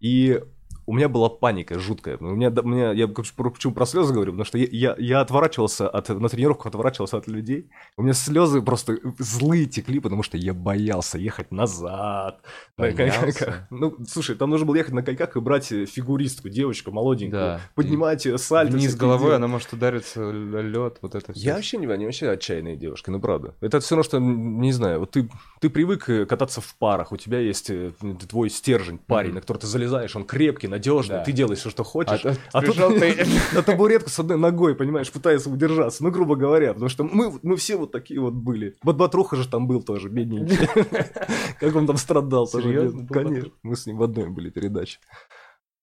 И 0.00 0.40
у 0.88 0.94
меня 0.94 1.10
была 1.10 1.28
паника 1.28 1.78
жуткая. 1.78 2.16
У 2.16 2.34
меня, 2.34 2.48
у 2.48 2.66
меня 2.66 2.92
я 2.92 3.08
почему 3.08 3.74
про 3.74 3.84
слезы 3.84 4.14
говорю, 4.14 4.32
потому 4.32 4.46
что 4.46 4.56
я, 4.56 4.66
я, 4.70 4.96
я 4.98 5.20
отворачивался 5.20 5.86
от, 5.86 6.08
на 6.08 6.30
тренировках 6.30 6.68
отворачивался 6.68 7.18
от 7.18 7.26
людей. 7.28 7.68
У 7.98 8.02
меня 8.02 8.14
слезы 8.14 8.62
просто 8.62 8.96
злые 9.18 9.66
текли, 9.66 10.00
потому 10.00 10.22
что 10.22 10.38
я 10.38 10.54
боялся 10.54 11.18
ехать 11.18 11.52
назад. 11.52 12.40
Боялся? 12.78 13.68
Ну, 13.68 13.98
слушай, 14.08 14.34
там 14.34 14.48
нужно 14.48 14.64
было 14.64 14.76
ехать 14.76 14.94
на 14.94 15.02
коньках 15.02 15.36
и 15.36 15.40
брать 15.40 15.66
фигуристку, 15.66 16.48
девочку 16.48 16.90
молоденькую, 16.90 17.42
да. 17.42 17.60
поднимать 17.74 18.24
ее 18.24 18.38
сальто. 18.38 18.72
Вниз 18.72 18.96
головой 18.96 19.36
она 19.36 19.46
может 19.46 19.70
удариться 19.74 20.30
лед, 20.30 21.00
вот 21.02 21.14
это 21.14 21.34
все. 21.34 21.42
Я 21.42 21.56
вообще 21.56 21.76
не 21.76 21.82
понимаю, 21.82 21.96
они 21.96 22.04
вообще 22.06 22.30
отчаянные 22.30 22.76
девушки, 22.76 23.10
ну 23.10 23.20
правда. 23.20 23.54
Это 23.60 23.80
все 23.80 23.94
равно, 23.94 24.04
что, 24.04 24.18
не 24.20 24.72
знаю, 24.72 25.00
вот 25.00 25.10
ты, 25.10 25.28
ты 25.60 25.68
привык 25.68 26.08
э, 26.08 26.24
кататься 26.24 26.62
в 26.62 26.74
парах, 26.76 27.12
у 27.12 27.18
тебя 27.18 27.40
есть 27.40 27.68
э, 27.68 27.92
твой 28.26 28.48
стержень, 28.48 28.96
парень, 28.96 29.32
mm-hmm. 29.32 29.34
на 29.34 29.40
который 29.42 29.58
ты 29.58 29.66
залезаешь, 29.66 30.16
он 30.16 30.24
крепкий, 30.24 30.77
надежный, 30.78 31.16
да. 31.16 31.24
ты 31.24 31.32
делаешь 31.32 31.58
все, 31.58 31.70
что 31.70 31.84
хочешь. 31.84 32.24
А, 32.24 32.34
а 32.52 32.62
тут 32.62 32.76
ты 32.76 33.26
на 33.54 33.62
табуретку 33.62 34.10
с 34.10 34.18
одной 34.18 34.38
ногой, 34.38 34.74
понимаешь, 34.74 35.10
пытается 35.10 35.50
удержаться, 35.50 36.02
ну, 36.02 36.10
грубо 36.10 36.36
говоря, 36.36 36.72
потому 36.72 36.88
что 36.88 37.04
мы, 37.04 37.38
мы 37.42 37.56
все 37.56 37.76
вот 37.76 37.92
такие 37.92 38.20
вот 38.20 38.34
были. 38.34 38.76
Батбатруха 38.82 39.36
же 39.36 39.48
там 39.48 39.66
был 39.66 39.82
тоже, 39.82 40.08
бедненький. 40.08 40.58
Как 41.60 41.74
он 41.74 41.86
там 41.86 41.96
страдал 41.96 42.46
тоже. 42.46 42.92
Конечно, 43.10 43.52
мы 43.62 43.76
с 43.76 43.86
ним 43.86 43.98
в 43.98 44.02
одной 44.02 44.28
были 44.28 44.50
передаче. 44.50 44.98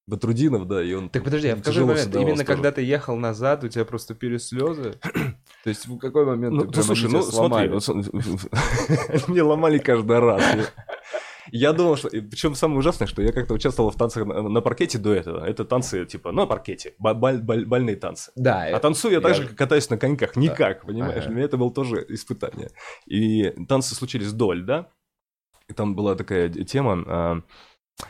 Батрудинов, 0.07 0.67
да, 0.67 0.83
и 0.83 0.93
он... 0.93 1.09
Так 1.09 1.23
подожди, 1.23 1.47
а 1.47 1.55
в 1.55 1.63
какой 1.63 1.83
момент, 1.83 2.15
именно 2.15 2.45
когда 2.45 2.71
ты 2.71 2.83
ехал 2.83 3.15
назад, 3.15 3.63
у 3.63 3.69
тебя 3.69 3.85
просто 3.85 4.13
пили 4.13 4.37
слезы? 4.37 4.93
То 5.63 5.69
есть 5.69 5.87
в 5.87 5.97
какой 5.97 6.25
момент 6.25 6.53
ну, 6.53 6.65
ты 6.65 6.83
слушай, 6.83 7.09
ну 7.09 7.23
смотри, 7.23 7.69
мне 9.27 9.41
ломали 9.41 9.79
каждый 9.79 10.19
раз. 10.19 10.43
Я 11.51 11.73
думал, 11.73 11.97
что... 11.97 12.09
Причем 12.09 12.55
самое 12.55 12.79
ужасное, 12.79 13.07
что 13.07 13.21
я 13.21 13.31
как-то 13.31 13.53
участвовал 13.53 13.91
в 13.91 13.95
танцах 13.95 14.25
на, 14.25 14.49
на 14.49 14.61
паркете 14.61 14.97
до 14.97 15.13
этого. 15.13 15.45
Это 15.45 15.65
танцы, 15.65 16.05
типа, 16.05 16.31
на 16.31 16.45
паркете. 16.45 16.93
Бальные 16.99 17.95
танцы. 17.95 18.31
Да. 18.35 18.67
А 18.71 18.79
танцую 18.79 19.11
я, 19.11 19.17
я 19.17 19.21
так 19.21 19.35
же, 19.35 19.47
как 19.47 19.57
катаюсь 19.57 19.89
на 19.89 19.97
коньках. 19.97 20.35
Никак, 20.35 20.81
да. 20.81 20.87
понимаешь? 20.87 21.17
Ага. 21.17 21.27
Для 21.27 21.35
меня 21.35 21.45
это 21.45 21.57
было 21.57 21.71
тоже 21.71 22.05
испытание. 22.09 22.71
И 23.05 23.49
танцы 23.67 23.95
случились 23.95 24.27
вдоль, 24.27 24.63
да? 24.63 24.89
И 25.67 25.73
там 25.73 25.95
была 25.95 26.15
такая 26.15 26.49
тема... 26.49 27.03
А, 27.07 27.41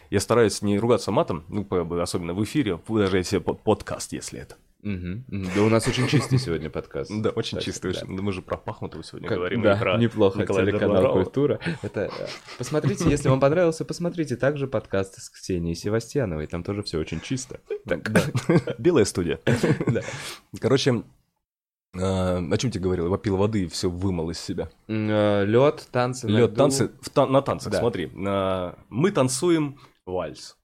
я 0.09 0.19
стараюсь 0.19 0.63
не 0.63 0.79
ругаться 0.79 1.11
матом, 1.11 1.45
ну, 1.47 1.67
особенно 2.01 2.33
в 2.33 2.43
эфире, 2.43 2.79
даже 2.89 3.17
если 3.17 3.37
подкаст, 3.37 4.13
если 4.13 4.39
это. 4.39 4.55
Угу. 4.85 5.47
Да 5.55 5.63
у 5.63 5.69
нас 5.69 5.87
очень 5.87 6.07
чистый 6.07 6.37
сегодня 6.37 6.69
подкаст. 6.69 7.11
Да, 7.11 7.31
очень 7.31 7.59
чистый. 7.59 7.93
Да. 7.93 8.05
Мы 8.05 8.31
же 8.31 8.43
про 8.43 8.55
Пахмутова 8.55 9.03
сегодня 9.03 9.27
как, 9.27 9.39
говорим. 9.39 9.63
Да, 9.63 9.77
про 9.77 9.97
неплохо. 9.97 10.39
Николая 10.39 10.67
Телеканал 10.67 11.11
«Культура». 11.11 11.59
Это... 11.81 12.01
Э, 12.01 12.27
посмотрите, 12.59 13.09
если 13.09 13.27
вам 13.27 13.39
понравился, 13.39 13.83
посмотрите 13.83 14.35
также 14.35 14.67
подкаст 14.67 15.19
с 15.19 15.29
Ксенией 15.31 15.75
Севастьяновой. 15.75 16.45
Там 16.45 16.63
тоже 16.63 16.83
все 16.83 16.99
очень 16.99 17.19
чисто. 17.19 17.59
Так, 17.87 18.11
да. 18.11 18.21
Белая 18.77 19.05
студия. 19.05 19.39
Да. 19.87 20.01
Короче, 20.59 21.03
э, 21.95 21.97
о 21.97 22.57
чем 22.57 22.69
тебе 22.69 22.83
говорил? 22.83 23.09
Вопил 23.09 23.37
воды 23.37 23.63
и 23.63 23.67
все 23.67 23.89
вымыл 23.89 24.29
из 24.29 24.39
себя. 24.39 24.69
Э, 24.87 25.45
Лед, 25.45 25.87
танцы. 25.91 26.27
Лед, 26.27 26.53
танцы. 26.53 26.91
На 27.15 27.41
танцах, 27.41 27.73
смотри. 27.73 28.11
Мы 28.13 29.11
танцуем 29.11 29.79
вальс. 30.05 30.55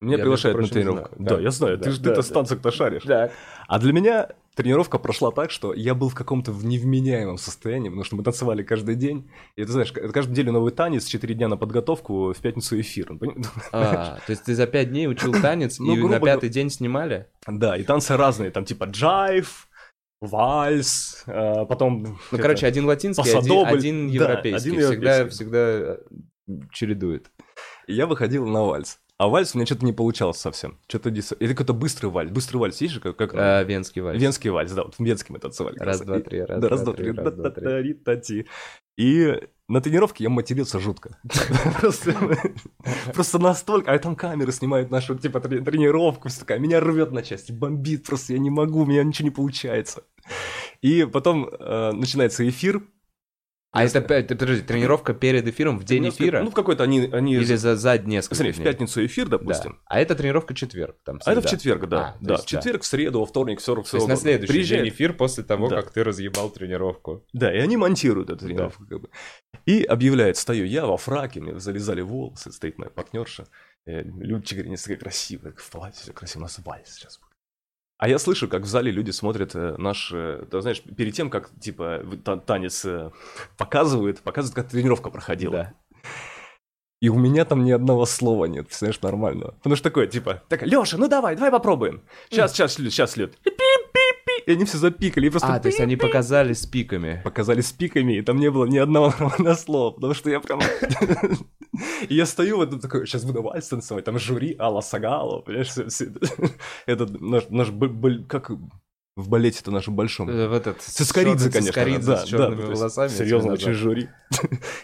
Меня 0.00 0.16
я 0.16 0.22
приглашают 0.22 0.58
на 0.58 0.66
тренировку. 0.66 1.14
Да, 1.18 1.36
да, 1.36 1.40
я 1.42 1.50
знаю, 1.50 1.76
да, 1.76 1.84
ты 1.84 1.90
же 1.90 2.00
да, 2.00 2.10
ты-то 2.10 2.16
да. 2.16 2.22
с 2.22 2.28
танцев-то 2.28 2.70
шаришь. 2.70 3.02
Да. 3.04 3.30
А 3.68 3.78
для 3.78 3.92
меня 3.92 4.30
тренировка 4.54 4.98
прошла 4.98 5.30
так, 5.30 5.50
что 5.50 5.74
я 5.74 5.94
был 5.94 6.08
в 6.08 6.14
каком-то 6.14 6.52
невменяемом 6.52 7.36
состоянии, 7.36 7.90
потому 7.90 8.04
что 8.04 8.16
мы 8.16 8.24
танцевали 8.24 8.62
каждый 8.62 8.94
день. 8.94 9.30
И 9.56 9.64
ты 9.64 9.70
знаешь, 9.70 9.92
каждую 9.92 10.30
неделю 10.30 10.52
новый 10.52 10.72
танец, 10.72 11.04
4 11.04 11.34
дня 11.34 11.48
на 11.48 11.58
подготовку, 11.58 12.32
в 12.32 12.38
пятницу 12.38 12.80
эфир. 12.80 13.12
А, 13.72 14.18
то 14.26 14.30
есть 14.30 14.44
ты 14.44 14.54
за 14.54 14.66
5 14.66 14.90
дней 14.90 15.06
учил 15.06 15.32
танец, 15.42 15.78
ну, 15.78 15.94
и 15.94 16.08
на 16.08 16.18
пятый 16.18 16.48
день 16.48 16.70
снимали? 16.70 17.26
Да, 17.46 17.76
и 17.76 17.82
танцы 17.82 18.16
разные, 18.16 18.50
там 18.50 18.64
типа 18.64 18.84
джайв, 18.84 19.68
вальс, 20.22 21.24
а, 21.26 21.66
потом... 21.66 22.18
Ну, 22.30 22.38
короче, 22.38 22.66
один 22.66 22.86
латинский, 22.86 23.32
один, 23.36 24.08
европейский. 24.08 24.50
Да, 24.50 24.56
один 24.56 24.80
европейский. 24.80 25.28
Всегда, 25.28 25.28
всегда 25.28 25.96
чередует. 26.72 27.30
И 27.86 27.94
я 27.94 28.06
выходил 28.06 28.46
на 28.46 28.64
вальс. 28.64 28.98
А 29.20 29.28
вальс 29.28 29.54
у 29.54 29.58
меня 29.58 29.66
что-то 29.66 29.84
не 29.84 29.92
получалось 29.92 30.38
совсем. 30.38 30.78
Что-то 30.88 31.10
дис... 31.10 31.34
Или 31.38 31.52
какой-то 31.52 31.74
быстрый 31.74 32.06
вальс. 32.06 32.30
Быстрый 32.30 32.56
вальс 32.56 32.80
есть 32.80 32.94
же? 32.94 33.00
Как, 33.00 33.16
как... 33.16 33.34
А, 33.34 33.62
венский 33.64 34.00
вальс. 34.00 34.18
Венский 34.18 34.48
вальс, 34.48 34.72
да. 34.72 34.84
Вот 34.84 34.94
венский 34.98 35.34
мы 35.34 35.38
танцевали. 35.38 35.78
Раз, 35.78 36.00
два, 36.00 36.20
три, 36.20 36.40
раз, 36.40 36.58
да, 36.58 36.68
раз, 36.70 36.80
два, 36.80 36.94
три. 36.94 37.12
Раз, 37.12 37.34
два, 37.34 37.50
три. 37.50 38.46
И 38.96 39.38
на 39.68 39.82
тренировке 39.82 40.24
я 40.24 40.30
матерился 40.30 40.80
жутко. 40.80 41.18
Просто 43.12 43.38
настолько... 43.38 43.92
А 43.92 43.98
там 43.98 44.16
камеры 44.16 44.52
снимают 44.52 44.90
нашу, 44.90 45.14
типа, 45.18 45.40
тренировку. 45.40 46.30
Все 46.30 46.40
такая, 46.40 46.58
меня 46.58 46.80
рвет 46.80 47.12
на 47.12 47.22
части, 47.22 47.52
бомбит 47.52 48.06
просто, 48.06 48.32
я 48.32 48.38
не 48.38 48.48
могу, 48.48 48.84
у 48.84 48.86
меня 48.86 49.04
ничего 49.04 49.28
не 49.28 49.34
получается. 49.34 50.02
И 50.80 51.04
потом 51.04 51.46
э, 51.46 51.92
начинается 51.92 52.48
эфир, 52.48 52.82
а 53.72 53.84
это, 53.84 54.00
подожди, 54.00 54.62
тренировка 54.62 55.14
перед 55.14 55.46
эфиром 55.46 55.78
в 55.78 55.84
день 55.84 56.08
эфира? 56.08 56.42
Ну, 56.42 56.50
в 56.50 56.54
какой-то 56.54 56.82
они... 56.82 57.08
они... 57.12 57.34
Или 57.34 57.54
за, 57.54 57.76
за 57.76 57.98
несколько 57.98 58.34
Смотри, 58.34 58.52
дней. 58.52 58.62
в 58.62 58.64
пятницу 58.64 59.06
эфир, 59.06 59.28
допустим. 59.28 59.72
Да. 59.72 59.78
А 59.86 60.00
это 60.00 60.16
тренировка 60.16 60.54
четверг. 60.54 60.96
Там, 61.04 61.20
а 61.24 61.32
это 61.32 61.40
в 61.40 61.46
четверг, 61.46 61.88
да. 61.88 62.00
А, 62.00 62.16
да, 62.20 62.34
есть, 62.34 62.46
в 62.46 62.48
четверг, 62.48 62.82
в 62.82 62.86
среду, 62.86 63.20
во 63.20 63.26
вторник, 63.26 63.60
все, 63.60 63.80
все. 63.82 63.92
То 63.92 63.96
есть 63.98 64.08
на 64.08 64.16
следующий 64.16 64.52
Приезжает. 64.52 64.84
день 64.84 64.92
эфир 64.92 65.12
после 65.12 65.44
того, 65.44 65.68
да. 65.68 65.82
как 65.82 65.92
ты 65.92 66.02
разъебал 66.02 66.50
тренировку. 66.50 67.24
Да, 67.32 67.54
и 67.54 67.58
они 67.58 67.76
монтируют 67.76 68.30
эту 68.30 68.44
тренировку. 68.44 68.82
Да. 68.84 68.88
Как 68.88 69.02
бы. 69.02 69.08
И 69.66 69.84
объявляет, 69.84 70.36
стою 70.36 70.64
я 70.66 70.86
во 70.86 70.96
фраке, 70.96 71.40
мне 71.40 71.60
залезали 71.60 72.00
волосы, 72.00 72.50
стоит 72.50 72.76
моя 72.76 72.90
партнерша. 72.90 73.46
Э, 73.86 74.02
Людчик 74.02 74.58
говорит, 74.58 74.70
не 74.70 74.76
такая 74.76 74.96
красивая, 74.96 75.52
в 75.56 75.70
платье 75.70 76.02
все 76.02 76.12
красиво, 76.12 76.40
у 76.40 76.42
нас 76.42 76.58
вальс 76.64 76.94
сейчас 76.94 77.18
будет. 77.18 77.29
А 78.00 78.08
я 78.08 78.18
слышу, 78.18 78.48
как 78.48 78.62
в 78.62 78.66
зале 78.66 78.90
люди 78.90 79.10
смотрят 79.10 79.54
э, 79.54 79.74
наш, 79.76 80.10
э, 80.10 80.46
ты 80.50 80.62
знаешь, 80.62 80.80
перед 80.80 81.12
тем, 81.12 81.28
как, 81.28 81.50
типа, 81.60 82.02
танец 82.46 82.82
э, 82.86 83.10
показывают, 83.58 84.22
показывают, 84.22 84.56
как 84.56 84.70
тренировка 84.70 85.10
проходила. 85.10 85.74
И 87.02 87.10
у 87.10 87.18
меня 87.18 87.44
там 87.44 87.62
ни 87.62 87.70
одного 87.72 88.06
слова 88.06 88.46
нет, 88.46 88.72
знаешь, 88.72 89.02
нормального. 89.02 89.50
Потому 89.52 89.76
что 89.76 89.90
такое, 89.90 90.06
типа, 90.06 90.42
так, 90.48 90.62
Лёша, 90.62 90.96
ну 90.96 91.08
давай, 91.08 91.34
давай 91.34 91.50
попробуем. 91.50 92.02
Сейчас, 92.30 92.54
сейчас, 92.54 92.76
сейчас, 92.76 93.18
Лёд. 93.18 93.36
И 94.46 94.52
они 94.52 94.64
все 94.64 94.78
запикали. 94.78 95.26
И 95.26 95.30
просто 95.30 95.54
а, 95.54 95.60
то 95.60 95.68
есть 95.68 95.80
они 95.80 95.96
показали 95.96 96.52
с 96.52 96.66
пиками. 96.66 97.20
Показали 97.24 97.60
с 97.60 97.72
пиками, 97.72 98.18
и 98.18 98.22
там 98.22 98.38
не 98.38 98.50
было 98.50 98.66
ни 98.66 98.78
одного 98.78 99.06
нормального 99.18 99.54
слова, 99.54 99.90
потому 99.92 100.14
что 100.14 100.30
я 100.30 100.40
прям... 100.40 100.60
И 102.08 102.14
я 102.14 102.26
стою 102.26 102.56
вот 102.56 102.80
такой, 102.80 103.06
сейчас 103.06 103.24
буду 103.24 103.42
вальс 103.42 103.68
танцевать, 103.68 104.04
там 104.04 104.18
жюри 104.18 104.56
Алла 104.58 104.80
Сагало, 104.80 105.40
понимаешь, 105.40 105.70
это 106.86 107.06
наш, 107.06 107.48
наш 107.48 107.68
как 108.28 108.50
в 109.16 109.28
балете-то 109.28 109.70
нашем 109.70 109.94
большом. 109.94 110.28
Э, 110.28 110.48
в 110.48 110.52
этот... 110.52 110.80
Цискоридзе, 110.80 111.50
конечно. 111.50 111.72
Цискоридзе 111.72 112.06
да, 112.06 112.16
с 112.18 112.24
черными 112.24 112.62
да, 112.62 112.66
волосами. 112.68 113.08
Серьезно, 113.08 113.52
очень 113.52 113.72
жюри. 113.72 114.08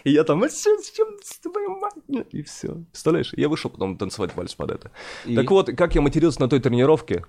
И 0.03 0.11
я 0.11 0.23
там, 0.23 0.43
а 0.43 0.49
с 0.49 0.61
чем 0.61 0.77
с 1.23 1.39
твоей 1.39 1.67
мать? 1.67 2.25
И 2.31 2.43
все. 2.43 2.75
Представляешь, 2.91 3.33
я 3.35 3.49
вышел 3.49 3.71
потом 3.71 3.97
танцевать 3.97 4.35
вальс 4.35 4.53
под 4.53 4.71
это. 4.71 4.91
Так 5.33 5.49
вот, 5.49 5.75
как 5.75 5.95
я 5.95 6.01
матерился 6.01 6.41
на 6.41 6.49
той 6.49 6.59
тренировке, 6.59 7.25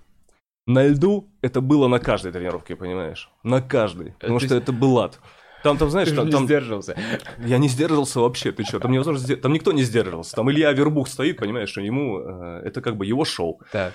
на 0.69 0.87
льду 0.87 1.29
это 1.41 1.61
было 1.61 1.89
на 1.89 1.99
каждой 1.99 2.31
тренировке, 2.31 2.77
понимаешь? 2.77 3.31
На 3.43 3.61
каждой. 3.61 4.13
Потому 4.21 4.39
что 4.39 4.55
это 4.55 4.73
был 4.73 4.99
ад. 4.99 5.19
Там, 5.65 5.77
там, 5.79 5.91
знаешь, 5.91 6.11
там, 6.13 6.31
там... 6.31 6.43
не 6.43 6.47
сдерживался. 6.47 6.97
Я 7.39 7.59
не 7.59 7.69
сдерживался 7.69 8.21
вообще, 8.21 8.53
ты 8.53 8.65
что? 8.65 8.79
Там 8.79 8.93
невозможно. 8.93 9.37
Там 9.37 9.53
никто 9.53 9.73
не 9.73 9.83
сдерживался. 9.83 10.37
Там 10.37 10.51
Илья 10.51 10.73
Вербух 10.73 11.09
стоит, 11.09 11.39
понимаешь, 11.39 11.71
что 11.71 11.81
ему... 11.81 12.21
Э, 12.21 12.63
это 12.65 12.83
как 12.83 12.97
бы 12.97 13.07
его 13.07 13.25
шоу. 13.25 13.61
Так. 13.73 13.95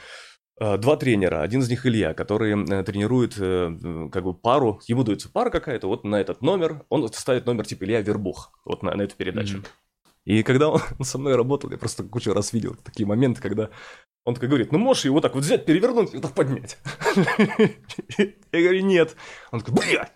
Э, 0.59 0.77
два 0.77 0.97
тренера, 0.97 1.41
один 1.41 1.61
из 1.61 1.69
них 1.69 1.85
Илья, 1.85 2.13
который 2.13 2.53
э, 2.53 2.83
тренирует 2.83 3.35
э, 3.37 4.09
как 4.11 4.23
бы 4.23 4.33
пару, 4.33 4.81
ему 4.87 5.03
дается 5.03 5.29
пара 5.31 5.49
какая-то, 5.49 5.87
вот 5.87 6.03
на 6.03 6.19
этот 6.19 6.41
номер, 6.41 6.83
он 6.89 7.07
ставит 7.13 7.45
номер 7.45 7.65
типа 7.65 7.83
Илья 7.85 8.01
Вербух, 8.01 8.51
вот 8.65 8.83
на, 8.83 8.95
на 8.95 9.03
эту 9.03 9.15
передачу. 9.15 9.57
Mm-hmm. 9.57 9.67
И 10.25 10.43
когда 10.43 10.69
он 10.69 10.81
со 11.01 11.17
мной 11.17 11.35
работал, 11.35 11.71
я 11.71 11.77
просто 11.77 12.03
кучу 12.03 12.33
раз 12.33 12.53
видел 12.53 12.75
такие 12.83 13.07
моменты, 13.07 13.41
когда 13.41 13.69
он 14.25 14.35
такой 14.35 14.47
говорит, 14.47 14.71
ну 14.71 14.77
можешь 14.77 15.05
его 15.05 15.19
так 15.19 15.35
вот 15.35 15.43
взять, 15.43 15.65
перевернуть 15.65 16.13
и 16.13 16.17
вот 16.17 16.23
так 16.23 16.33
поднять. 16.33 16.77
Я 18.51 18.61
говорю, 18.61 18.81
нет. 18.81 19.15
Он 19.51 19.59
такой, 19.59 19.81
блядь. 19.81 20.13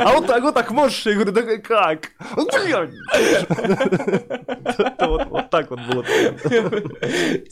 А 0.00 0.12
вот 0.12 0.26
так, 0.26 0.42
вот 0.42 0.54
так 0.54 0.70
можешь? 0.70 1.04
Я 1.04 1.14
говорю, 1.14 1.32
да 1.32 1.42
как? 1.58 2.12
Блядь. 2.36 2.94
Вот 5.00 5.50
так 5.50 5.70
вот 5.70 5.80
было. 5.80 6.04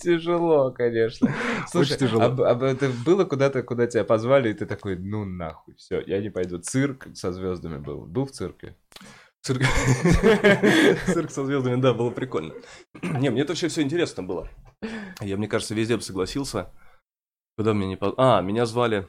Тяжело, 0.00 0.70
конечно. 0.70 1.34
Слушай, 1.68 1.98
тяжело. 1.98 2.22
А 2.44 2.54
это 2.64 2.90
было 3.04 3.24
куда-то, 3.24 3.62
куда 3.64 3.88
тебя 3.88 4.04
позвали, 4.04 4.50
и 4.50 4.54
ты 4.54 4.66
такой, 4.66 4.96
ну 4.96 5.24
нахуй, 5.24 5.74
все, 5.74 6.00
я 6.06 6.20
не 6.20 6.30
пойду. 6.30 6.58
Цирк 6.58 7.08
со 7.14 7.32
звездами 7.32 7.78
был. 7.78 8.06
Был 8.06 8.24
в 8.26 8.30
цирке? 8.30 8.76
Цирк... 9.46 9.62
Цирк 11.06 11.30
со 11.30 11.44
звездами, 11.46 11.80
да, 11.80 11.94
было 11.94 12.10
прикольно. 12.10 12.52
Не, 13.02 13.30
мне 13.30 13.42
это 13.42 13.52
вообще 13.52 13.68
все 13.68 13.82
интересно 13.82 14.24
было. 14.24 14.48
Я, 15.20 15.36
мне 15.36 15.46
кажется, 15.46 15.72
везде 15.72 15.94
бы 15.94 16.02
согласился. 16.02 16.72
Куда 17.56 17.72
меня 17.72 17.86
не... 17.86 17.98
А, 18.16 18.40
меня 18.40 18.66
звали... 18.66 19.06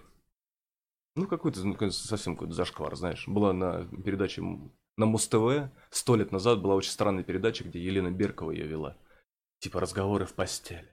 Ну, 1.16 1.26
какой-то 1.26 1.66
ну, 1.66 1.76
совсем 1.90 2.36
какой-то 2.36 2.54
зашквар, 2.54 2.96
знаешь. 2.96 3.28
Была 3.28 3.52
на 3.52 3.86
передаче 3.86 4.44
на 4.96 5.08
Муз-ТВ 5.08 5.72
сто 5.90 6.16
лет 6.16 6.32
назад 6.32 6.62
была 6.62 6.76
очень 6.76 6.92
странная 6.92 7.24
передача, 7.24 7.64
где 7.64 7.84
Елена 7.84 8.12
Беркова 8.12 8.52
ее 8.52 8.68
вела. 8.68 8.96
Типа 9.58 9.80
разговоры 9.80 10.28
в 10.28 10.36
постели. 10.36 10.88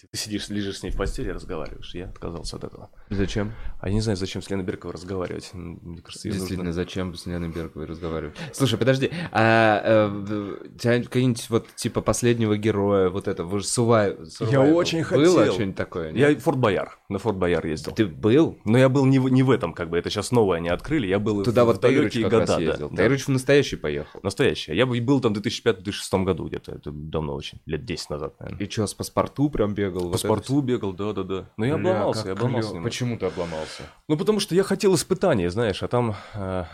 Ты 0.00 0.18
сидишь, 0.18 0.48
лежишь 0.48 0.78
с 0.78 0.82
ней 0.82 0.90
в 0.90 0.96
постели 0.96 1.28
и 1.28 1.32
разговариваешь. 1.32 1.94
Я 1.94 2.06
отказался 2.06 2.56
от 2.56 2.64
этого. 2.64 2.90
Зачем? 3.10 3.52
А 3.80 3.88
я 3.88 3.94
не 3.94 4.00
знаю, 4.00 4.16
зачем 4.16 4.42
с 4.42 4.50
Леной 4.50 4.64
Берковой 4.64 4.92
разговаривать. 4.94 5.50
Мне 5.54 6.02
кажется, 6.02 6.28
Действительно, 6.28 6.64
нужно... 6.64 6.72
зачем 6.72 7.14
с 7.14 7.24
Леной 7.26 7.48
Берковой 7.48 7.86
разговаривать? 7.86 8.36
Слушай, 8.52 8.78
подожди, 8.78 9.10
а 9.32 10.08
у 10.10 10.78
тебя 10.78 11.02
какие-нибудь 11.02 11.48
вот 11.48 11.68
типа 11.76 12.00
последнего 12.00 12.56
героя, 12.56 13.08
вот 13.08 13.28
это, 13.28 13.44
вы 13.44 13.60
же 13.60 13.66
Сувай... 13.66 14.16
Я 14.40 14.60
очень 14.62 15.04
Было 15.04 15.26
хотел. 15.26 15.52
что-нибудь 15.54 15.76
такое? 15.76 16.12
нет? 16.12 16.30
Я 16.30 16.36
в 16.36 16.42
Форт 16.42 16.58
Бояр, 16.58 16.98
на 17.08 17.18
Форт 17.18 17.36
Бояр 17.38 17.64
ездил. 17.64 17.92
Ты 17.92 18.06
был? 18.06 18.58
Но 18.64 18.76
я 18.76 18.88
был 18.88 19.06
не 19.06 19.18
в, 19.20 19.28
не 19.28 19.42
в 19.42 19.50
этом, 19.50 19.72
как 19.72 19.90
бы, 19.90 19.96
это 19.96 20.10
сейчас 20.10 20.32
новое 20.32 20.58
они 20.58 20.68
открыли, 20.68 21.06
я 21.06 21.18
был 21.18 21.42
Туда 21.44 21.64
в, 21.64 21.68
вот 21.68 21.76
в 21.78 21.80
далекие 21.80 22.24
как 22.24 22.40
раз 22.40 22.50
года. 22.50 22.60
ездил. 22.62 22.88
да, 22.90 22.96
да. 22.96 23.02
Таирыч 23.02 23.24
в 23.26 23.28
настоящий 23.28 23.76
поехал. 23.76 24.20
Настоящий. 24.22 24.74
Я 24.74 24.86
бы- 24.86 25.00
был 25.00 25.20
там 25.20 25.34
в 25.34 25.38
2005-2006 25.38 26.24
году 26.24 26.48
где-то, 26.48 26.72
это 26.72 26.90
давно 26.90 27.34
очень, 27.34 27.60
лет 27.66 27.84
10 27.84 28.10
назад, 28.10 28.40
наверное. 28.40 28.66
И 28.66 28.70
что, 28.70 28.86
с 28.86 28.94
паспорту 28.94 29.48
прям 29.50 29.72
бегал? 29.74 29.83
По 29.90 30.00
вот 30.00 30.08
это 30.16 30.18
спорту 30.18 30.60
бегал, 30.60 30.92
да-да-да. 30.92 31.50
Но 31.56 31.64
я 31.64 31.76
Бля, 31.76 31.90
обломался, 31.92 32.26
я 32.26 32.32
обломался. 32.32 32.80
Почему 32.80 33.18
ты 33.18 33.26
обломался? 33.26 33.82
Ну, 34.08 34.16
потому 34.16 34.40
что 34.40 34.54
я 34.54 34.62
хотел 34.62 34.94
испытания, 34.94 35.50
знаешь, 35.50 35.82
а 35.82 35.88
там... 35.88 36.14
э, 36.34 36.64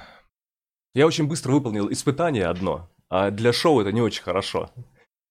я 0.94 1.06
очень 1.06 1.26
быстро 1.26 1.52
выполнил 1.52 1.90
испытание 1.92 2.46
одно, 2.46 2.88
а 3.08 3.30
для 3.30 3.52
шоу 3.52 3.80
это 3.80 3.92
не 3.92 4.02
очень 4.02 4.22
хорошо. 4.22 4.70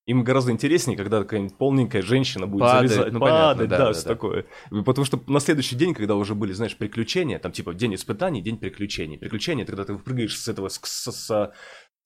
Им 0.08 0.24
гораздо 0.24 0.52
интереснее, 0.52 0.98
когда 0.98 1.20
какая-нибудь 1.22 1.56
полненькая 1.58 2.02
женщина 2.02 2.48
будет 2.48 2.62
Падает, 2.62 2.90
залезать, 2.90 3.14
ну, 3.14 3.20
понятно, 3.20 3.48
падать, 3.54 3.70
да, 3.70 3.78
да, 3.78 3.86
да, 3.86 3.94
всё 3.94 4.04
да. 4.04 4.10
такое. 4.10 4.46
Потому 4.84 5.06
что 5.06 5.22
на 5.28 5.40
следующий 5.40 5.76
день, 5.76 5.94
когда 5.94 6.16
уже 6.16 6.34
были, 6.34 6.52
знаешь, 6.52 6.76
приключения, 6.76 7.38
там 7.38 7.52
типа 7.52 7.76
день 7.76 7.94
испытаний, 7.94 8.42
день 8.42 8.58
приключений. 8.58 9.20
Приключения, 9.20 9.66
это 9.66 9.74
когда 9.74 9.86
ты 9.86 9.96
прыгаешь 10.00 10.36
с 10.36 10.48
этого, 10.48 10.70
с- 10.70 10.80
с- 10.84 11.12
со, 11.12 11.54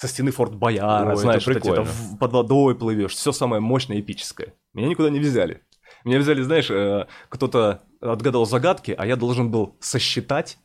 со 0.04 0.10
стены 0.10 0.32
Форт 0.32 0.54
Бояра, 0.56 1.12
Ой, 1.12 1.16
знаешь, 1.16 1.46
там 1.46 1.86
в- 1.86 2.18
под 2.18 2.32
водой 2.34 2.76
плывешь, 2.76 3.14
все 3.14 3.32
самое 3.32 3.62
мощное, 3.62 4.02
эпическое. 4.02 4.54
Меня 4.74 4.90
никуда 4.90 5.10
не 5.10 5.20
взяли. 5.20 5.62
Меня 6.04 6.20
взяли, 6.20 6.42
знаешь, 6.42 6.70
э, 6.70 7.08
кто-то 7.30 7.84
отгадал 8.02 8.46
загадки, 8.46 8.94
а 8.98 9.06
я 9.06 9.16
должен 9.16 9.50
был 9.50 9.78
сосчитать. 9.80 10.58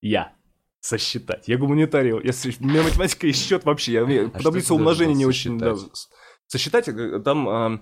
Я. 0.00 0.32
Сосчитать. 0.80 1.46
Я 1.46 1.58
гуманитарий. 1.58 2.10
Я, 2.10 2.32
у 2.60 2.64
меня 2.66 2.82
математика 2.82 3.28
и 3.28 3.32
счет 3.32 3.64
вообще. 3.64 3.92
Я, 3.92 4.30
А 4.34 4.40
что 4.40 4.50
должен 4.50 4.74
умножения 4.74 5.14
не 5.14 5.26
очень... 5.26 5.58
да, 5.58 5.76
сосчитать? 6.48 6.88
э, 6.88 7.20
там 7.20 7.48
э, 7.48 7.80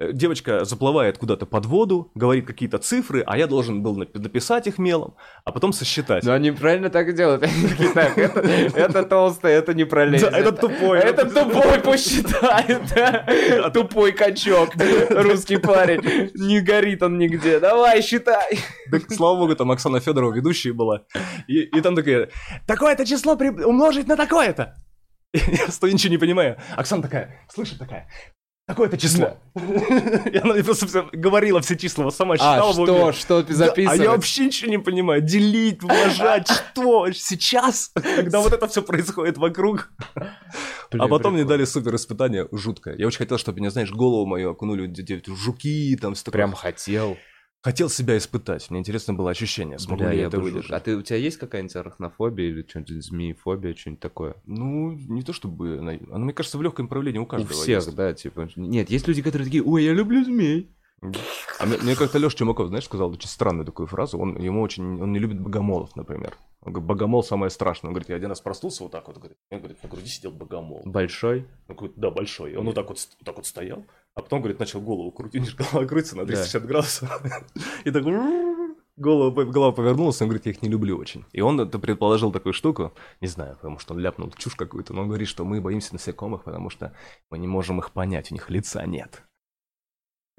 девочка 0.00 0.64
заплывает 0.64 1.18
куда-то 1.18 1.46
под 1.46 1.66
воду, 1.66 2.10
говорит 2.14 2.46
какие-то 2.46 2.78
цифры, 2.78 3.22
а 3.26 3.36
я 3.36 3.46
должен 3.46 3.82
был 3.82 3.96
напи- 4.00 4.18
написать 4.18 4.66
их 4.66 4.78
мелом, 4.78 5.14
а 5.44 5.52
потом 5.52 5.72
сосчитать. 5.72 6.24
Ну, 6.24 6.32
они 6.32 6.50
правильно 6.52 6.88
так 6.88 7.14
делают. 7.14 7.42
Они 7.48 7.68
такие, 7.68 7.90
так, 7.90 8.16
это, 8.16 8.40
это 8.40 9.02
толстый, 9.02 9.52
это 9.52 9.74
не 9.74 9.84
пролезет. 9.84 10.30
Да, 10.30 10.38
это 10.38 10.52
тупой. 10.52 10.98
Это 10.98 11.24
тупой 11.28 11.80
посчитает? 11.80 13.72
Тупой 13.72 14.12
качок, 14.12 14.70
русский 15.10 15.56
парень. 15.56 16.30
Не 16.34 16.60
горит 16.60 17.02
он 17.02 17.18
нигде. 17.18 17.58
Давай, 17.58 18.02
считай. 18.02 18.58
Так, 18.90 19.10
слава 19.12 19.36
богу, 19.38 19.56
там 19.56 19.70
Оксана 19.70 20.00
Федорова 20.00 20.32
ведущая 20.32 20.72
была. 20.72 21.02
И, 21.48 21.60
и 21.62 21.80
там 21.80 21.96
такая, 21.96 22.28
такое-то 22.66 23.04
число 23.04 23.36
при- 23.36 23.64
умножить 23.64 24.06
на 24.06 24.16
такое-то. 24.16 24.76
Я 25.32 25.68
стою, 25.68 25.92
ничего 25.92 26.10
не 26.12 26.18
понимаю. 26.18 26.56
Оксана 26.76 27.02
такая, 27.02 27.46
слышит 27.52 27.78
такая, 27.78 28.08
такое-то 28.68 28.96
число. 28.98 29.36
И 29.56 30.36
она 30.36 30.54
мне 30.54 30.62
просто 30.62 31.08
говорила 31.12 31.60
все 31.60 31.76
числа, 31.76 32.04
вот 32.04 32.14
сама 32.14 32.34
А, 32.34 32.36
считала 32.36 32.72
в 32.72 32.78
уме. 32.78 32.86
что, 32.86 33.12
что 33.12 33.42
Да, 33.42 33.48
а 33.50 33.54
записывать? 33.54 34.00
я 34.00 34.10
вообще 34.10 34.46
ничего 34.46 34.70
не 34.70 34.78
понимаю. 34.78 35.22
Делить, 35.22 35.82
умножать, 35.82 36.48
что? 36.72 37.10
Сейчас? 37.12 37.90
Когда 37.94 38.40
вот 38.40 38.52
это 38.52 38.68
все 38.68 38.82
происходит 38.82 39.38
вокруг. 39.38 39.90
Блин, 40.90 41.02
А 41.02 41.08
потом 41.08 41.34
мне 41.34 41.44
дали 41.44 41.64
супер 41.64 41.94
испытание 41.96 42.46
жуткое. 42.52 42.96
Я 42.96 43.06
очень 43.06 43.18
хотел, 43.18 43.38
чтобы 43.38 43.58
меня, 43.58 43.70
знаешь, 43.70 43.90
голову 43.90 44.26
мою 44.26 44.50
окунули 44.50 44.88
эти 44.90 45.22
жуки, 45.34 45.96
там 46.00 46.14
все 46.14 46.24
такое. 46.24 46.38
Прям 46.38 46.52
хотел. 46.52 47.16
Хотел 47.62 47.88
себя 47.90 48.16
испытать. 48.16 48.70
Мне 48.70 48.78
интересно 48.80 49.14
было 49.14 49.30
ощущение, 49.30 49.78
смогу 49.80 50.02
Бля, 50.04 50.12
ли 50.12 50.20
я 50.20 50.26
это 50.28 50.38
выдержать. 50.38 50.70
А 50.70 50.78
ты, 50.80 50.96
у 50.96 51.02
тебя 51.02 51.16
есть 51.18 51.38
какая-нибудь 51.38 51.74
арахнофобия 51.74 52.48
или 52.50 52.64
что-нибудь 52.66 53.04
змеефобия, 53.04 53.74
что-нибудь 53.74 54.00
такое? 54.00 54.36
Ну, 54.46 54.92
не 54.92 55.22
то 55.22 55.32
чтобы... 55.32 55.78
она- 55.78 55.98
Оно, 56.14 56.24
мне 56.26 56.32
кажется, 56.32 56.56
в 56.56 56.62
легком 56.62 56.84
направлении 56.86 57.18
у 57.18 57.24
У 57.24 57.26
каждого 57.26 57.52
всех, 57.52 57.84
есть. 57.84 57.94
да, 57.96 58.14
типа. 58.14 58.48
Нет, 58.54 58.90
есть 58.90 59.08
люди, 59.08 59.22
которые 59.22 59.46
такие, 59.46 59.64
ой, 59.64 59.82
я 59.84 59.92
люблю 59.92 60.24
змей. 60.24 60.70
А 61.60 61.66
мне, 61.66 61.76
мне 61.78 61.94
как-то 61.96 62.18
Леша 62.18 62.36
Чумаков, 62.36 62.68
знаешь, 62.68 62.84
сказал 62.84 63.10
очень 63.10 63.28
странную 63.28 63.64
такую 63.64 63.86
фразу. 63.86 64.18
Он, 64.18 64.36
ему 64.36 64.62
очень... 64.62 65.00
Он 65.00 65.12
не 65.12 65.18
любит 65.18 65.40
богомолов, 65.40 65.94
например. 65.96 66.36
Он 66.62 66.72
говорит, 66.72 66.88
богомол 66.88 67.22
самое 67.22 67.50
страшное. 67.50 67.88
Он 67.88 67.94
говорит, 67.94 68.08
я 68.08 68.16
один 68.16 68.28
раз 68.30 68.40
проснулся 68.40 68.82
вот 68.84 68.90
так 68.92 69.06
вот. 69.06 69.16
Говорит, 69.16 69.38
я, 69.50 69.58
говорит, 69.58 69.82
на 69.82 69.88
груди 69.88 70.08
сидел 70.08 70.32
богомол. 70.32 70.82
Большой. 70.84 71.46
Он 71.68 71.76
говорит, 71.76 71.96
да, 71.96 72.10
большой. 72.10 72.52
И 72.52 72.56
он 72.56 72.66
вот 72.66 72.74
так 72.74 72.88
вот, 72.88 72.98
вот 72.98 73.24
так 73.24 73.36
вот 73.36 73.46
стоял, 73.46 73.84
а 74.18 74.22
потом, 74.22 74.40
говорит, 74.40 74.58
начал 74.58 74.80
голову 74.80 75.12
крутить. 75.12 75.42
У 75.42 75.46
же 75.50 75.56
голова 75.56 75.86
крутится 75.86 76.16
на 76.16 76.26
360 76.26 76.66
градусов. 76.66 77.22
И 77.84 77.90
так 77.90 78.04
голову, 78.96 79.32
пов- 79.32 79.50
голова 79.50 79.72
повернулась, 79.72 80.20
он 80.20 80.28
говорит, 80.28 80.46
я 80.46 80.52
их 80.52 80.62
не 80.62 80.68
люблю 80.68 80.98
очень. 80.98 81.24
И 81.32 81.40
он 81.40 81.60
это 81.60 81.78
предположил 81.78 82.32
такую 82.32 82.52
штуку, 82.52 82.92
не 83.20 83.28
знаю, 83.28 83.54
потому 83.54 83.78
что 83.78 83.94
он 83.94 84.00
ляпнул 84.00 84.32
чушь 84.36 84.56
какую-то, 84.56 84.92
но 84.92 85.02
он 85.02 85.08
говорит, 85.08 85.28
что 85.28 85.44
мы 85.44 85.60
боимся 85.60 85.92
насекомых, 85.92 86.42
потому 86.44 86.68
что 86.68 86.92
мы 87.30 87.38
не 87.38 87.46
можем 87.46 87.78
их 87.78 87.92
понять, 87.92 88.30
у 88.32 88.34
них 88.34 88.50
лица 88.50 88.84
нет. 88.86 89.22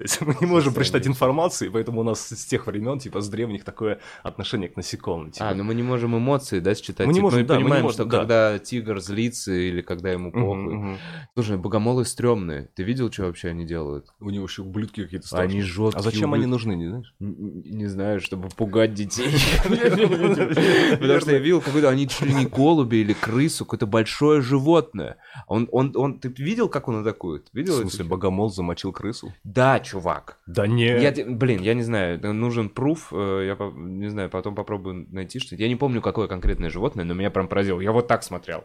То 0.00 0.04
есть 0.04 0.20
мы 0.22 0.34
не 0.40 0.46
можем 0.46 0.72
прочитать 0.72 1.02
нет. 1.02 1.10
информацию, 1.10 1.68
и 1.68 1.70
поэтому 1.70 2.00
у 2.00 2.04
нас 2.04 2.26
с 2.26 2.46
тех 2.46 2.66
времен, 2.66 2.98
типа, 2.98 3.20
с 3.20 3.28
древних 3.28 3.64
такое 3.64 3.98
отношение 4.22 4.70
к 4.70 4.76
насекомым. 4.76 5.30
типа. 5.30 5.50
А, 5.50 5.54
ну 5.54 5.62
мы 5.62 5.74
не 5.74 5.82
можем 5.82 6.16
эмоции, 6.16 6.60
да, 6.60 6.74
считать. 6.74 7.06
Мы 7.06 7.12
не 7.12 7.18
Типа, 7.18 7.24
можем, 7.26 7.46
да, 7.46 7.54
мы 7.54 7.58
не 7.58 7.64
понимаем, 7.64 7.82
можем, 7.82 7.94
что 7.94 8.04
да. 8.06 8.18
когда 8.18 8.58
тигр 8.58 8.98
злится 9.00 9.52
или 9.52 9.82
когда 9.82 10.10
ему 10.10 10.32
похуй. 10.32 10.56
мгм. 10.74 10.96
Слушай, 11.34 11.58
богомолы 11.58 12.06
стрёмные. 12.06 12.70
Ты 12.74 12.82
видел, 12.82 13.12
что 13.12 13.24
вообще 13.24 13.48
они 13.48 13.66
делают? 13.66 14.06
У 14.20 14.30
него 14.30 14.46
еще 14.46 14.62
ублюдки 14.62 15.02
какие-то 15.04 15.26
Они 15.36 15.60
страшные. 15.60 15.62
жесткие. 15.64 16.00
А 16.00 16.02
зачем 16.02 16.32
они 16.32 16.46
нужны, 16.46 16.72
не 16.72 16.88
знаешь? 16.88 17.14
Н- 17.20 17.60
Не 17.66 17.86
знаю, 17.86 18.20
чтобы 18.22 18.48
пугать 18.48 18.94
детей. 18.94 19.34
Потому 19.68 21.20
что 21.20 21.32
я 21.32 21.38
видел 21.38 21.60
какой-то, 21.60 21.88
они 21.90 22.08
чуть 22.08 22.22
ли 22.22 22.34
не 22.34 22.46
голуби 22.46 22.96
или 22.96 23.12
крысу, 23.12 23.64
какое-то 23.64 23.86
большое 23.86 24.40
животное. 24.40 25.16
Он, 25.46 25.68
он, 25.72 25.92
он, 25.94 26.18
ты 26.18 26.28
видел, 26.28 26.68
как 26.68 26.88
он 26.88 26.96
атакует? 27.02 27.48
В 27.52 27.56
Видел? 27.56 27.74
смысле, 27.80 28.00
это? 28.00 28.08
богомол 28.10 28.50
замочил 28.50 28.92
крысу? 28.92 29.32
Да, 29.44 29.80
чувак. 29.90 30.38
Да 30.46 30.66
не. 30.66 31.00
Я, 31.00 31.12
блин, 31.26 31.60
я 31.62 31.74
не 31.74 31.82
знаю, 31.82 32.20
нужен 32.34 32.68
пруф, 32.68 33.12
э, 33.12 33.46
я 33.46 33.70
не 33.74 34.08
знаю, 34.08 34.30
потом 34.30 34.54
попробую 34.54 35.06
найти 35.10 35.38
что-то. 35.38 35.56
Я 35.62 35.68
не 35.68 35.76
помню, 35.76 36.00
какое 36.00 36.28
конкретное 36.28 36.70
животное, 36.70 37.04
но 37.04 37.14
меня 37.14 37.30
прям 37.30 37.48
поразило. 37.48 37.80
Я 37.80 37.92
вот 37.92 38.08
так 38.08 38.22
смотрел. 38.22 38.64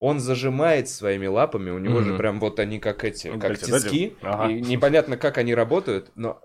Он 0.00 0.20
зажимает 0.20 0.88
своими 0.88 1.26
лапами, 1.26 1.70
у 1.70 1.78
него 1.78 2.02
же 2.02 2.10
Мгм. 2.10 2.18
прям 2.18 2.40
вот 2.40 2.58
они 2.58 2.78
как 2.78 3.04
эти, 3.04 3.28
Вот 3.28 3.40
как 3.40 3.58
тиски, 3.58 4.16
Ага. 4.22 4.50
и 4.50 4.60
непонятно, 4.60 5.16
как 5.16 5.38
они 5.38 5.54
работают, 5.54 6.10
но 6.14 6.42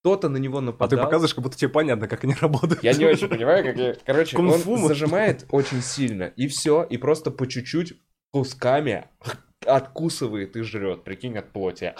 кто-то 0.00 0.28
на 0.30 0.38
него 0.38 0.58
А 0.58 0.60
ты 0.60 0.66
нападал. 0.66 1.04
показываешь, 1.04 1.34
как 1.34 1.44
будто 1.44 1.58
тебе 1.58 1.68
понятно, 1.68 2.08
как 2.08 2.24
они 2.24 2.34
работают. 2.40 2.82
Я 2.82 2.94
не 2.94 3.04
очень 3.04 3.28
понимаю, 3.28 3.64
как 3.64 3.76
я... 3.76 3.94
Короче, 4.06 4.38
он 4.38 4.50
зажимает 4.86 5.46
очень 5.50 5.82
сильно, 5.82 6.24
и 6.36 6.46
все, 6.46 6.84
и 6.84 6.96
просто 6.96 7.30
по 7.30 7.46
чуть-чуть 7.46 7.94
кусками 8.30 9.08
откусывает 9.66 10.56
и 10.56 10.62
жрет, 10.62 11.04
прикинь, 11.04 11.36
от 11.38 11.52
плоти. 11.52 11.94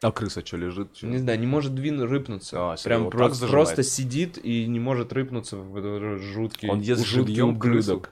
А 0.00 0.12
крыса 0.12 0.46
что, 0.46 0.56
лежит? 0.56 0.94
чё? 0.94 1.08
Не 1.08 1.18
знаю, 1.18 1.40
не 1.40 1.46
может 1.46 1.74
двинуть, 1.74 2.08
рыпнуться. 2.08 2.72
А, 2.72 2.76
Прям 2.84 3.04
вот 3.04 3.10
просто, 3.12 3.82
сидит 3.82 4.38
и 4.38 4.66
не 4.66 4.78
может 4.78 5.12
рыпнуться 5.12 5.56
в 5.56 6.18
жуткий, 6.18 6.68
Он 6.70 6.80
ест 6.80 7.04
жуткий 7.04 7.42
ублюдок. 7.42 7.62
крысу? 7.62 8.02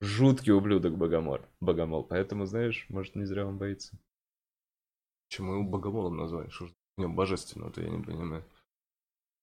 Жуткий 0.00 0.52
ублюдок 0.52 0.96
богомол. 0.96 1.40
Богомол. 1.60 2.04
Поэтому, 2.04 2.44
знаешь, 2.46 2.86
может, 2.88 3.16
не 3.16 3.24
зря 3.24 3.46
он 3.46 3.56
боится. 3.58 3.98
Почему 5.28 5.54
его 5.54 5.62
богомолом 5.62 6.16
назвали? 6.16 6.48
Что 6.50 6.66
ж 6.66 6.70
в 6.96 7.00
нем 7.00 7.14
божественного-то, 7.14 7.80
я 7.82 7.88
не 7.88 8.02
понимаю. 8.02 8.44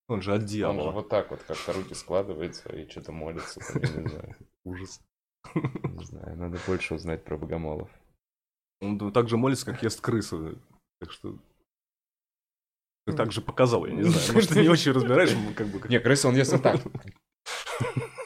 Он 0.07 0.21
же 0.21 0.31
от 0.33 0.41
Он 0.41 0.47
же 0.47 0.53
дьявола. 0.53 0.91
вот 0.91 1.09
так 1.09 1.31
вот 1.31 1.41
как-то 1.43 1.73
руки 1.73 1.93
складывается 1.93 2.69
и 2.75 2.89
что-то 2.89 3.11
молится. 3.11 3.59
там, 3.59 3.81
я 3.81 4.01
не 4.01 4.07
знаю. 4.09 4.35
Ужас. 4.63 5.01
Не 5.55 6.05
знаю, 6.05 6.37
надо 6.37 6.59
больше 6.67 6.95
узнать 6.95 7.23
про 7.23 7.37
богомолов. 7.37 7.89
Он 8.81 9.11
так 9.11 9.27
же 9.29 9.37
молится, 9.37 9.65
как 9.65 9.81
ест 9.83 10.01
крысу. 10.01 10.57
Так 10.99 11.11
что... 11.11 11.37
Ты 13.05 13.13
так 13.13 13.31
же 13.31 13.41
показал, 13.41 13.85
я 13.85 13.93
не 13.93 14.03
знаю. 14.03 14.33
Может, 14.33 14.49
ты 14.49 14.61
не 14.61 14.69
очень 14.69 14.91
разбираешь, 14.91 15.33
как 15.55 15.67
бы... 15.67 15.79
как- 15.79 15.89
Не, 15.89 15.99
крысу 15.99 16.27
он 16.27 16.35
ест 16.35 16.51
вот 16.51 16.61
так. 16.63 16.81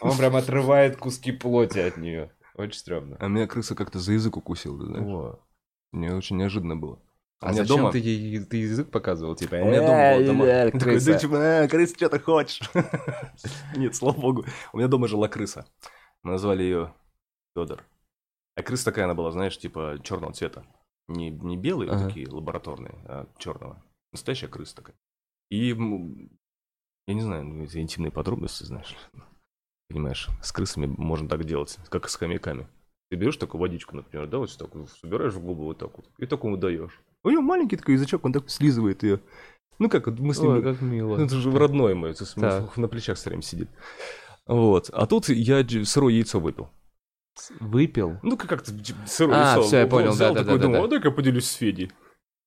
Он 0.02 0.18
прям 0.18 0.36
отрывает 0.36 0.98
куски 0.98 1.32
плоти 1.32 1.80
от 1.80 1.98
нее. 1.98 2.32
Очень 2.56 2.80
стрёмно. 2.80 3.18
А 3.20 3.28
меня 3.28 3.48
крыса 3.48 3.76
как-то 3.76 4.00
за 4.00 4.14
язык 4.14 4.36
укусила, 4.38 4.80
ты 4.80 4.86
знаешь? 4.88 5.06
Во. 5.06 5.40
Мне 5.92 6.14
очень 6.16 6.38
неожиданно 6.38 6.76
было. 6.76 7.00
А 7.40 7.48
у 7.48 7.50
меня 7.54 7.64
зачем 7.64 7.78
дома... 7.78 7.92
ты 7.92 8.00
ей 8.00 8.44
ты 8.46 8.58
язык 8.58 8.92
показывал? 8.92 9.36
Типа, 9.36 9.56
У 9.56 9.66
меня 9.66 9.82
дома 9.82 10.16
была 10.16 10.26
дома. 10.26 10.46
«Э, 10.46 10.66
такой, 10.66 10.80
крыса». 10.80 11.14
да, 11.14 11.18
типа, 11.20 11.36
«А, 11.64 11.68
крыса, 11.68 11.96
что 11.96 12.10
ты 12.10 12.20
хочешь? 12.20 12.70
Нет, 13.76 13.96
слава 13.96 14.20
богу. 14.20 14.46
У 14.74 14.78
меня 14.78 14.88
дома 14.88 15.08
жила 15.08 15.28
крыса. 15.28 15.66
Мы 16.24 16.32
назвали 16.32 16.64
ее 16.64 16.94
Федор. 17.56 17.84
А 18.62 18.64
крыса 18.64 18.86
такая 18.86 19.06
она 19.06 19.16
была, 19.16 19.32
знаешь, 19.32 19.58
типа 19.58 20.00
черного 20.04 20.34
цвета. 20.34 20.64
Не, 21.08 21.32
не 21.32 21.58
белые 21.58 21.90
вот 21.90 21.98
Ага. 21.98 22.08
такие 22.08 22.30
лабораторные, 22.30 22.94
а 23.06 23.28
черного. 23.38 23.84
Настоящая 24.12 24.48
крыса 24.48 24.76
такая. 24.76 24.96
И 25.50 25.68
я 27.08 27.14
не 27.14 27.22
знаю, 27.22 27.44
ну, 27.44 27.64
эти 27.64 27.80
интимные 27.80 28.12
подробности, 28.12 28.64
знаешь. 28.64 28.96
Понимаешь, 29.90 30.30
с 30.42 30.52
крысами 30.52 30.86
можно 30.86 31.28
так 31.28 31.44
делать, 31.44 31.78
как 31.90 32.06
и 32.06 32.10
с 32.10 32.16
хомяками. 32.16 32.68
Ты 33.10 33.18
берешь 33.18 33.36
такую 33.36 33.60
водичку, 33.60 33.96
например, 33.96 34.28
да, 34.28 34.38
вот 34.38 34.56
так 34.58 34.74
вот, 34.74 34.90
собираешь 34.90 35.34
в 35.34 35.44
губы 35.44 35.64
вот 35.64 35.80
так 35.80 35.98
вот, 35.98 36.06
и 36.18 36.26
такому 36.26 36.56
даешь. 36.56 37.02
У 37.24 37.30
него 37.30 37.42
маленький 37.42 37.76
такой 37.76 37.96
язычок, 37.96 38.24
он 38.24 38.32
так 38.32 38.50
слизывает 38.50 39.04
ее. 39.04 39.20
Ну 39.80 39.90
как, 39.90 40.06
вот 40.08 40.20
мы 40.20 40.34
с 40.34 40.40
ним... 40.40 40.52
Ой, 40.52 40.64
как 40.64 40.82
мило. 40.82 41.18
Это 41.20 41.36
же 41.36 41.52
родной 41.52 41.96
мой, 41.96 42.14
на 42.38 42.88
плечах 42.88 43.18
все 43.18 43.30
время 43.30 43.42
сидит. 43.42 43.70
Вот. 44.46 44.90
А 44.94 45.08
тут 45.08 45.30
я 45.30 45.68
сырое 45.84 46.14
яйцо 46.14 46.40
выпил. 46.40 46.70
Выпил? 47.60 48.18
Ну, 48.24 48.38
как- 48.38 48.50
как-то 48.50 48.72
дж- 48.72 48.96
сырое 49.08 49.54
А, 49.56 49.62
всё, 49.62 49.78
я 49.78 49.84
Он 49.86 49.90
понял, 49.90 50.12
взял 50.12 50.34
да-да-да-да-да. 50.34 50.44
такой, 50.44 50.60
думаю, 50.62 50.84
а 50.84 50.88
дай-ка 50.88 51.12
поделюсь 51.12 51.46
с 51.48 51.54
Федей. 51.54 51.92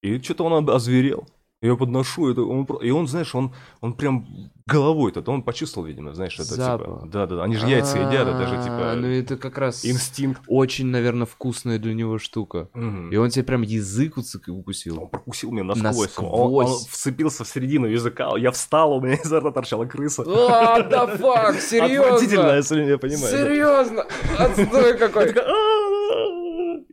И 0.03 0.20
что-то 0.20 0.45
он 0.45 0.68
озверел. 0.70 1.26
Я 1.66 1.76
подношу, 1.76 2.30
это 2.30 2.42
он, 2.42 2.64
и 2.82 2.90
он, 2.90 3.08
знаешь, 3.08 3.34
он, 3.34 3.52
он 3.80 3.94
прям 3.94 4.26
головой-то, 4.66 5.22
он 5.30 5.42
почувствовал, 5.42 5.86
видимо, 5.86 6.12
знаешь, 6.14 6.34
это 6.34 6.44
Запах. 6.54 6.86
типа... 6.86 7.08
Да-да, 7.12 7.42
они 7.42 7.56
же 7.56 7.66
яйца 7.66 7.98
едят, 7.98 8.26
это 8.28 8.46
же 8.46 8.56
А, 8.56 8.62
типа 8.62 8.94
Ну 8.96 9.08
это 9.08 9.36
как 9.36 9.58
раз 9.58 9.84
инстинкт. 9.84 10.42
очень, 10.46 10.86
наверное, 10.86 11.26
вкусная 11.26 11.78
для 11.78 11.94
него 11.94 12.18
штука. 12.18 12.68
И 13.10 13.16
он 13.16 13.30
тебе 13.30 13.44
прям 13.44 13.62
язык 13.62 14.16
уцик- 14.18 14.48
Он 14.48 14.58
укусил. 14.58 15.06
прокусил 15.06 15.50
меня 15.52 15.64
насквозь. 15.64 16.12
Он, 16.18 16.24
Насквозь. 16.24 16.66
он 16.66 16.78
вцепился 16.90 17.44
в 17.44 17.48
середину 17.48 17.86
языка. 17.86 18.30
Я 18.36 18.50
встал, 18.50 18.92
у 18.96 19.00
меня 19.00 19.14
изо 19.16 19.40
рта 19.40 19.50
торчала 19.50 19.84
крыса. 19.86 20.22
А, 20.26 20.82
да 20.82 21.06
фак, 21.06 21.56
Отвратительно, 21.56 22.08
серьезно? 22.10 22.56
если 22.56 22.84
я 22.84 22.98
понимаю. 22.98 23.32
да. 23.32 23.44
Серьезно? 23.44 24.06
Отстой 24.38 24.98
какой. 24.98 25.32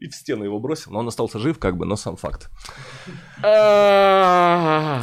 И 0.01 0.07
в 0.07 0.15
стену 0.15 0.43
его 0.43 0.59
бросил, 0.59 0.91
но 0.91 0.99
он 0.99 1.07
остался 1.07 1.37
жив, 1.37 1.59
как 1.59 1.77
бы, 1.77 1.85
но 1.85 1.95
сам 1.95 2.15
факт. 2.15 2.49
Да, 3.39 4.99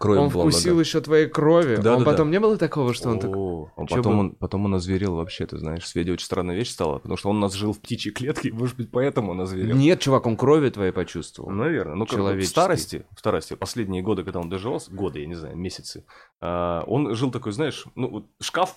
крови 0.00 0.18
Он 0.18 0.30
вкусил 0.30 0.80
еще 0.80 1.02
твоей 1.02 1.26
крови. 1.26 1.76
Да, 1.76 1.96
Он 1.96 2.04
потом 2.04 2.30
не 2.30 2.40
было 2.40 2.56
такого, 2.56 2.94
что 2.94 3.10
он 3.10 3.20
так... 3.20 3.30
А 3.30 3.94
потом, 3.94 4.18
он, 4.18 4.30
потом 4.30 4.64
он 4.64 4.74
озверел 4.74 5.16
вообще, 5.16 5.44
ты 5.44 5.58
знаешь, 5.58 5.86
с 5.86 5.90
Федей 5.90 6.14
очень 6.14 6.24
странная 6.24 6.56
вещь 6.56 6.70
стала, 6.70 6.98
потому 6.98 7.18
что 7.18 7.28
он 7.28 7.36
у 7.36 7.40
нас 7.40 7.52
жил 7.52 7.74
в 7.74 7.80
птичьей 7.80 8.14
клетке, 8.14 8.50
может 8.50 8.78
быть, 8.78 8.90
поэтому 8.90 9.32
он 9.32 9.42
озверел. 9.42 9.76
Нет, 9.76 10.00
чувак, 10.00 10.26
он 10.26 10.38
крови 10.38 10.70
твоей 10.70 10.92
почувствовал. 10.92 11.50
Наверное. 11.50 11.94
Ну, 11.94 12.06
как 12.06 12.18
бы 12.18 12.34
в 12.34 12.46
старости, 12.46 13.04
в 13.14 13.18
старости, 13.18 13.54
последние 13.54 14.02
годы, 14.02 14.24
когда 14.24 14.40
он 14.40 14.48
доживался, 14.48 14.90
годы, 14.90 15.20
я 15.20 15.26
не 15.26 15.34
знаю, 15.34 15.58
месяцы, 15.58 16.06
а, 16.40 16.84
он 16.86 17.14
жил 17.14 17.30
такой, 17.30 17.52
знаешь, 17.52 17.84
ну, 17.94 18.08
вот 18.08 18.24
шкаф, 18.40 18.76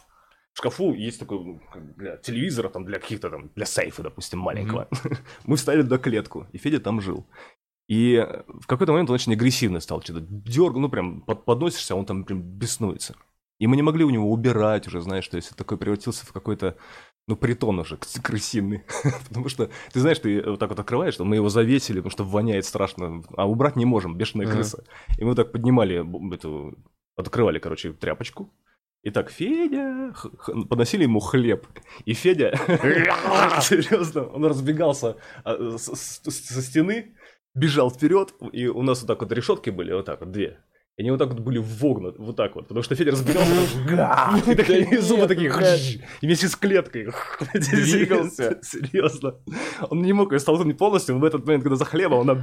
в 0.54 0.58
шкафу 0.58 0.94
есть 0.94 1.20
такой, 1.20 1.44
ну, 1.44 1.62
для 1.98 2.18
телевизора, 2.18 2.70
там, 2.70 2.86
для 2.86 3.00
каких-то 3.00 3.30
там, 3.30 3.50
для 3.56 3.66
сейфа, 3.66 4.04
допустим, 4.04 4.40
маленького. 4.40 4.88
Мы 5.46 5.56
вставили 5.56 5.84
туда 5.84 5.98
клетку, 5.98 6.48
и 6.52 6.58
Федя 6.58 6.80
там 6.80 7.02
жил. 7.02 7.26
И 7.88 8.26
в 8.48 8.68
какой-то 8.68 8.94
момент 8.94 9.10
он 9.10 9.16
очень 9.16 9.34
агрессивно 9.34 9.80
стал, 9.80 10.02
что-то 10.02 10.22
дергал, 10.22 10.80
ну, 10.82 10.90
прям 10.90 11.22
под- 11.22 11.46
подносишься, 11.46 11.94
а 11.94 11.98
он 11.98 12.06
там 12.06 12.24
прям 12.24 12.42
беснуется. 12.42 13.16
И 13.60 13.68
мы 13.68 13.76
не 13.76 13.82
могли 13.82 14.04
у 14.04 14.10
него 14.10 14.32
убирать 14.32 14.88
уже, 14.88 15.02
знаешь, 15.02 15.28
то 15.28 15.38
есть 15.38 15.56
такой 15.56 15.78
превратился 15.78 16.26
в 16.26 16.32
какой-то, 16.34 16.78
ну, 17.28 17.36
притон 17.36 17.80
уже 17.80 17.96
крыс- 17.96 18.22
крысиный. 18.22 18.84
Потому 19.30 19.50
что, 19.50 19.70
ты 19.94 20.00
знаешь, 20.00 20.20
ты 20.20 20.42
вот 20.42 20.60
так 20.60 20.70
вот 20.70 20.80
открываешь, 20.80 21.14
что 21.14 21.26
мы 21.26 21.36
его 21.36 21.50
завесили, 21.50 21.98
потому 21.98 22.12
что 22.12 22.24
воняет 22.24 22.66
страшно, 22.66 23.24
а 23.38 23.48
убрать 23.48 23.76
не 23.76 23.86
можем, 23.86 24.16
бешеная 24.18 24.48
крыса. 24.54 24.84
И 25.18 25.24
мы 25.24 25.30
вот 25.30 25.36
так 25.36 25.52
поднимали 25.52 26.04
эту, 26.34 26.78
открывали, 27.16 27.60
короче, 27.60 27.94
тряпочку. 27.94 28.50
И 29.04 29.10
так, 29.10 29.32
Федя, 29.32 30.14
подносили 30.70 31.04
ему 31.04 31.20
хлеб. 31.20 31.68
И 32.06 32.14
Федя, 32.14 32.52
серьезно, 33.62 34.28
он 34.28 34.46
разбегался 34.46 35.18
а, 35.44 35.78
со 35.78 36.62
стены, 36.62 37.16
бежал 37.56 37.90
вперед, 37.90 38.34
и 38.52 38.68
у 38.68 38.84
нас 38.84 39.02
вот 39.02 39.08
так 39.08 39.22
вот 39.22 39.32
решетки 39.32 39.72
были, 39.72 39.94
вот 39.94 40.06
так 40.06 40.20
вот, 40.20 40.32
две. 40.32 40.60
И 41.02 41.04
они 41.04 41.10
вот 41.10 41.18
так 41.18 41.30
вот 41.30 41.40
были 41.40 41.58
вогнуты, 41.58 42.22
вот 42.22 42.36
так 42.36 42.54
вот, 42.54 42.68
потому 42.68 42.84
что 42.84 42.94
Федя 42.94 43.10
разбегался, 43.10 43.50
и 44.72 44.98
зубы 44.98 45.26
такие, 45.28 45.50
и 46.22 46.26
вместе 46.28 46.48
с 46.48 46.56
клеткой 46.56 47.06
Двигался. 47.56 48.60
Серьезно. 48.62 49.34
Он 49.90 50.04
не 50.04 50.14
мог 50.14 50.32
ее 50.32 50.40
столкнуть 50.40 50.78
полностью, 50.78 51.16
но 51.16 51.22
в 51.22 51.26
этот 51.26 51.44
момент, 51.44 51.64
когда 51.64 51.76
за 51.76 51.86
хлебом, 51.86 52.30
она 52.30 52.40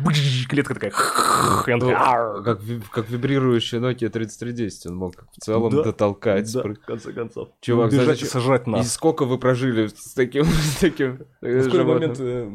клетка 0.48 0.74
такая, 0.74 0.90
и. 1.64 2.42
Как, 2.42 2.61
ви- 2.61 2.82
как 2.90 3.09
вибрирующая 3.09 3.78
Nokia 3.78 4.09
3310, 4.09 4.86
он 4.86 4.96
мог 4.96 5.14
в 5.36 5.40
целом 5.40 5.70
дотолкать. 5.70 6.52
Да, 6.52 6.62
в 6.64 6.74
конце 6.84 7.12
концов. 7.12 7.50
Чувак, 7.61 7.92
Бежать 7.92 8.22
и 8.22 8.24
сожрать 8.24 8.66
И 8.66 8.70
нас. 8.70 8.92
сколько 8.92 9.24
вы 9.24 9.38
прожили 9.38 9.86
с 9.96 10.14
таким, 10.14 10.46
с 10.46 10.80
таким 10.80 11.20
В 11.40 11.62
какой-то 11.62 11.84
момент, 11.84 12.18
э, 12.18 12.50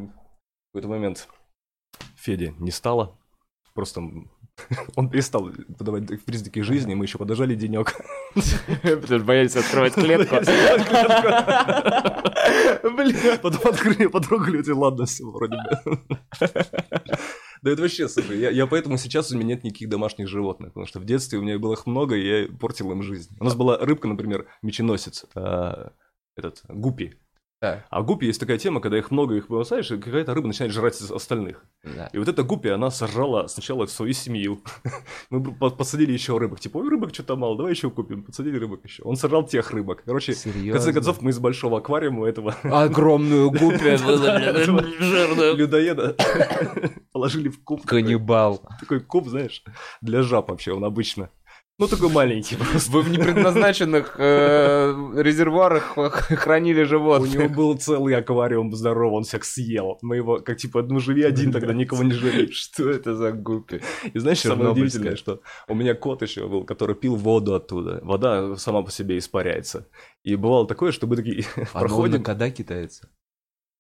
Феди 2.18 2.54
не 2.60 2.72
стало. 2.72 3.18
Просто 3.74 4.02
он 4.96 5.10
перестал 5.10 5.50
подавать 5.78 6.24
признаки 6.26 6.62
жизни, 6.62 6.94
мы 6.94 7.06
еще 7.06 7.18
подожали 7.18 7.56
денек. 7.56 7.96
Потому 8.34 9.06
что 9.06 9.20
боялись 9.20 9.56
открывать 9.56 9.94
клетку. 9.94 10.36
Блин, 12.96 13.40
потом 13.42 13.72
открыли, 13.72 14.08
потрогали, 14.08 14.60
эти, 14.60 14.72
ладно, 14.72 15.06
все 15.06 15.24
вроде 15.26 15.56
бы. 15.56 16.02
Да 17.62 17.72
это 17.72 17.82
вообще, 17.82 18.10
слушай, 18.10 18.40
я, 18.40 18.50
я 18.50 18.68
поэтому 18.68 18.98
сейчас 18.98 19.32
у 19.32 19.38
меня 19.38 19.56
нет 19.56 19.64
никаких 19.64 19.88
домашних 19.90 20.28
животных, 20.28 20.74
потому 20.74 20.86
что 20.86 21.00
в 21.00 21.06
детстве 21.06 21.40
у 21.40 21.42
меня 21.42 21.58
было 21.58 21.74
их 21.74 21.86
много, 21.86 22.16
и 22.16 22.28
я 22.28 22.48
портил 22.58 22.92
им 22.92 23.02
жизнь. 23.02 23.34
У 23.40 23.46
нас 23.46 23.56
была 23.56 23.78
рыбка, 23.78 24.10
например, 24.10 24.48
меченосец, 24.62 25.26
а, 25.34 25.94
этот, 26.36 26.62
гупи. 26.68 27.14
Да. 27.64 27.86
А 27.90 28.02
гупи 28.02 28.26
есть 28.28 28.42
такая 28.42 28.58
тема, 28.58 28.82
когда 28.82 28.98
их 28.98 29.10
много, 29.10 29.36
их 29.36 29.48
бросаешь, 29.48 29.90
и 29.90 29.98
какая-то 29.98 30.34
рыба 30.34 30.48
начинает 30.48 30.74
жрать 30.74 30.96
с- 30.96 31.10
остальных. 31.10 31.64
Да. 31.84 32.10
И 32.12 32.18
вот 32.18 32.28
эта 32.28 32.44
гуппи, 32.44 32.68
она 32.68 32.92
сожрала 32.92 33.48
сначала 33.48 33.86
свою 33.86 34.12
семью. 34.12 34.62
Мы 35.30 35.42
посадили 35.72 36.12
еще 36.12 36.38
рыбок. 36.38 36.60
Типа, 36.60 36.80
ой, 36.80 36.90
рыбок 36.90 37.14
что-то 37.14 37.38
мало, 37.38 37.56
давай 37.56 37.72
еще 37.72 37.90
купим. 37.90 38.24
Подсадили 38.24 38.58
рыбок 38.60 38.82
еще. 38.84 39.04
Он 39.04 39.16
сожрал 39.16 39.48
тех 39.48 39.72
рыбок. 39.72 40.04
Короче, 40.06 40.34
в 40.34 40.44
конце 40.44 40.60
Серьезно? 40.60 40.92
концов, 40.94 41.22
мы 41.22 41.30
из 41.32 41.40
большого 41.40 41.78
аквариума 41.78 42.28
этого 42.28 42.54
Огромную 42.64 43.50
гуппи 43.52 43.96
людоеда 45.56 46.16
положили 47.14 47.48
в 47.48 47.64
куб. 47.64 47.86
Каннибал. 47.86 48.62
Такой 48.80 49.00
куб, 49.00 49.28
знаешь, 49.30 49.64
для 50.02 50.22
жаб 50.22 50.50
вообще, 50.50 50.74
он 50.74 50.84
обычно. 50.84 51.30
Ну, 51.80 51.88
такой 51.88 52.10
маленький 52.10 52.56
просто. 52.56 52.92
Вы 52.92 53.02
в 53.02 53.10
непредназначенных 53.10 54.16
э, 54.20 54.94
резервуарах 55.18 55.96
хранили 55.96 56.76
У 56.76 56.78
него 56.82 56.88
животных. 56.88 57.56
был 57.56 57.78
целый 57.78 58.16
аквариум 58.16 58.76
здоровый, 58.76 59.18
он 59.18 59.24
всех 59.24 59.44
съел. 59.44 59.98
Мы 60.04 60.18
его, 60.18 60.40
как 60.40 60.58
типа, 60.58 60.84
ну 60.84 61.00
живи 61.00 61.24
один, 61.24 61.52
тогда 61.52 61.74
никого 61.74 62.04
не 62.04 62.12
живи. 62.14 62.52
Что 62.52 62.90
это 62.90 63.16
за 63.16 63.32
гуппи? 63.32 63.82
И 64.14 64.20
знаешь, 64.20 64.40
самое 64.42 64.70
удивительное, 64.70 65.16
что 65.16 65.42
у 65.68 65.74
меня 65.74 65.96
кот 65.96 66.22
еще 66.22 66.48
был, 66.48 66.64
который 66.64 66.96
пил 66.96 67.16
воду 67.16 67.56
оттуда. 67.56 68.00
Вода 68.04 68.56
сама 68.58 68.84
по 68.84 68.92
себе 68.92 69.18
испаряется. 69.18 69.88
И 70.24 70.36
бывало 70.36 70.68
такое, 70.68 70.92
что 70.92 71.08
мы 71.08 71.16
такие 71.16 71.44
А 71.56 71.60
он 71.60 71.64
на 71.74 71.80
проходим... 71.80 72.52
китается? 72.52 73.10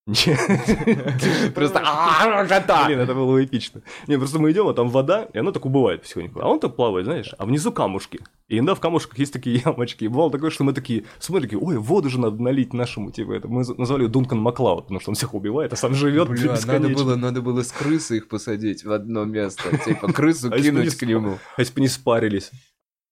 Нет. 0.05 0.37
Просто 1.55 1.81
«А, 1.81 2.45
кота!» 2.45 2.87
Блин, 2.87 2.99
это 2.99 3.13
было 3.13 3.43
эпично. 3.43 3.81
Не, 4.07 4.17
просто 4.17 4.37
мы 4.37 4.51
идем, 4.51 4.67
а 4.67 4.73
там 4.73 4.89
вода, 4.89 5.29
и 5.33 5.37
она 5.37 5.53
так 5.53 5.65
убывает 5.65 6.01
потихоньку. 6.01 6.41
А 6.41 6.47
он 6.49 6.59
так 6.59 6.75
плавает, 6.75 7.05
знаешь, 7.05 7.33
а 7.37 7.45
внизу 7.45 7.71
камушки. 7.71 8.19
И 8.49 8.57
иногда 8.57 8.75
в 8.75 8.81
камушках 8.81 9.17
есть 9.17 9.31
такие 9.31 9.61
ямочки. 9.65 10.03
И 10.03 10.09
бывало 10.09 10.29
такое, 10.29 10.49
что 10.49 10.65
мы 10.65 10.73
такие 10.73 11.05
смотрим, 11.19 11.49
такие, 11.49 11.61
ой, 11.61 11.77
воду 11.77 12.09
же 12.09 12.19
надо 12.19 12.41
налить 12.41 12.73
нашему, 12.73 13.11
типа, 13.11 13.31
это. 13.31 13.47
Мы 13.47 13.63
назвали 13.77 14.01
его 14.01 14.11
Дункан 14.11 14.39
Маклауд, 14.39 14.83
потому 14.85 14.99
что 14.99 15.11
он 15.11 15.15
всех 15.15 15.33
убивает, 15.33 15.71
а 15.71 15.77
сам 15.77 15.93
живет 15.93 16.27
Бля, 16.27 16.57
надо 16.65 16.89
было, 16.89 17.15
надо 17.15 17.41
было 17.41 17.63
с 17.63 17.71
крысы 17.71 18.17
их 18.17 18.27
посадить 18.27 18.83
в 18.83 18.91
одно 18.91 19.23
место. 19.23 19.77
Типа 19.77 20.11
крысу 20.11 20.49
А 20.51 20.59
кинуть 20.59 20.95
к 20.95 21.03
нему. 21.03 21.37
А 21.55 21.61
если 21.61 21.73
бы 21.75 21.81
не 21.81 21.87
спарились? 21.87 22.51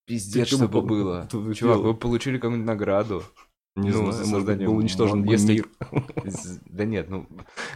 Пиздец, 0.06 0.50
чтобы 0.50 0.82
бы- 0.82 0.88
было. 0.88 1.30
Чувак, 1.56 1.80
вы 1.80 1.94
получили 1.94 2.38
какую-нибудь 2.38 2.68
награду. 2.68 3.24
Не 3.76 3.90
Ну, 3.90 4.12
знаю, 4.12 4.28
может 4.28 4.48
быть, 4.48 4.66
был 4.66 4.76
уничтожен 4.76 5.24
бы 5.24 5.32
если- 5.32 5.54
мир. 5.54 5.68
Да 6.66 6.86
нет, 6.86 7.10
ну... 7.10 7.26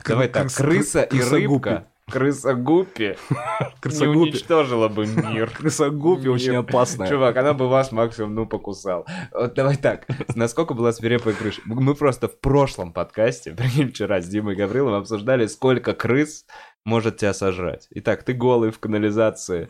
Давай 0.05 0.27
так, 0.27 0.47
крыс- 0.47 0.57
крыса 0.57 1.01
и 1.03 1.17
крыса 1.17 1.35
рыбка. 1.35 1.87
Крыса 2.11 2.53
Гуппи 2.53 3.17
не 3.85 4.07
уничтожила 4.07 4.89
бы 4.89 5.07
мир. 5.07 5.49
Крысогуппи 5.57 6.27
очень 6.27 6.51
Мир. 6.51 6.59
опасная. 6.59 7.07
Чувак, 7.09 7.35
она 7.37 7.53
бы 7.55 7.67
вас 7.67 7.91
максимум, 7.91 8.35
ну, 8.35 8.45
покусал. 8.45 9.07
Вот 9.31 9.55
давай 9.55 9.75
так, 9.75 10.05
насколько 10.35 10.75
была 10.75 10.91
свирепая 10.91 11.33
крыша? 11.33 11.61
Мы 11.65 11.95
просто 11.95 12.27
в 12.27 12.39
прошлом 12.39 12.93
подкасте, 12.93 13.53
прикинь, 13.53 13.89
вчера 13.89 14.21
с 14.21 14.27
Димой 14.27 14.55
Гавриловым 14.55 14.99
обсуждали, 14.99 15.47
сколько 15.47 15.93
крыс 15.93 16.45
может 16.83 17.17
тебя 17.17 17.33
сожрать. 17.33 17.87
Итак, 17.89 18.21
ты 18.23 18.33
голый 18.33 18.69
в 18.69 18.77
канализации, 18.79 19.67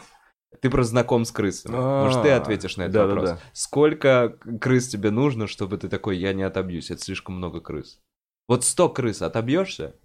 ты 0.61 0.69
просто 0.69 0.91
знаком 0.91 1.25
с 1.25 1.31
крысами. 1.31 1.75
Может, 1.75 2.21
ты 2.23 2.29
А, 2.29 2.37
ответишь 2.37 2.77
на 2.77 2.83
этот 2.83 2.95
да-да-да. 2.95 3.21
вопрос. 3.21 3.39
Сколько 3.53 4.37
крыс 4.61 4.87
тебе 4.87 5.11
нужно, 5.11 5.47
чтобы 5.47 5.77
ты 5.77 5.89
такой, 5.89 6.17
я 6.17 6.33
не 6.33 6.43
отобьюсь, 6.43 6.91
это 6.91 7.01
слишком 7.01 7.35
много 7.35 7.61
крыс? 7.61 7.99
Вот 8.47 8.63
100 8.63 8.89
крыс 8.89 9.21
отобьешься? 9.21 9.95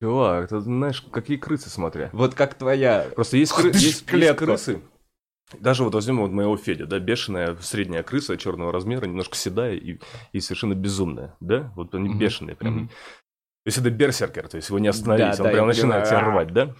Чувак, 0.00 0.48
ты 0.48 0.60
знаешь, 0.60 1.00
какие 1.00 1.36
крысы, 1.36 1.70
смотря. 1.70 2.10
Вот 2.12 2.34
как 2.34 2.54
твоя... 2.54 3.08
Просто 3.14 3.36
есть, 3.36 3.52
кры- 3.52 3.76
есть, 3.76 4.04
крысы. 4.36 4.82
Даже 5.60 5.84
вот 5.84 5.94
возьмем 5.94 6.20
вот 6.20 6.30
моего 6.30 6.56
Федя, 6.56 6.86
да, 6.86 6.98
бешеная 6.98 7.54
средняя 7.56 8.02
крыса 8.02 8.36
черного 8.36 8.72
размера, 8.72 9.04
немножко 9.04 9.36
седая 9.36 9.74
и, 9.74 9.98
и 10.32 10.40
совершенно 10.40 10.74
безумная, 10.74 11.36
да? 11.40 11.72
Вот 11.76 11.94
они 11.94 12.08
Мгм. 12.08 12.18
бешеные 12.18 12.56
прям. 12.56 12.74
Мгм. 12.74 12.88
То 12.88 13.66
есть 13.66 13.78
это 13.78 13.90
берсеркер, 13.90 14.48
то 14.48 14.56
есть 14.56 14.68
его 14.70 14.78
не 14.78 14.88
остановить, 14.88 15.18
Да, 15.38 15.44
он 15.44 15.50
да, 15.50 15.52
прям 15.52 15.66
начинает 15.68 16.06
тебя 16.06 16.20
рвать, 16.20 16.52
да? 16.52 16.74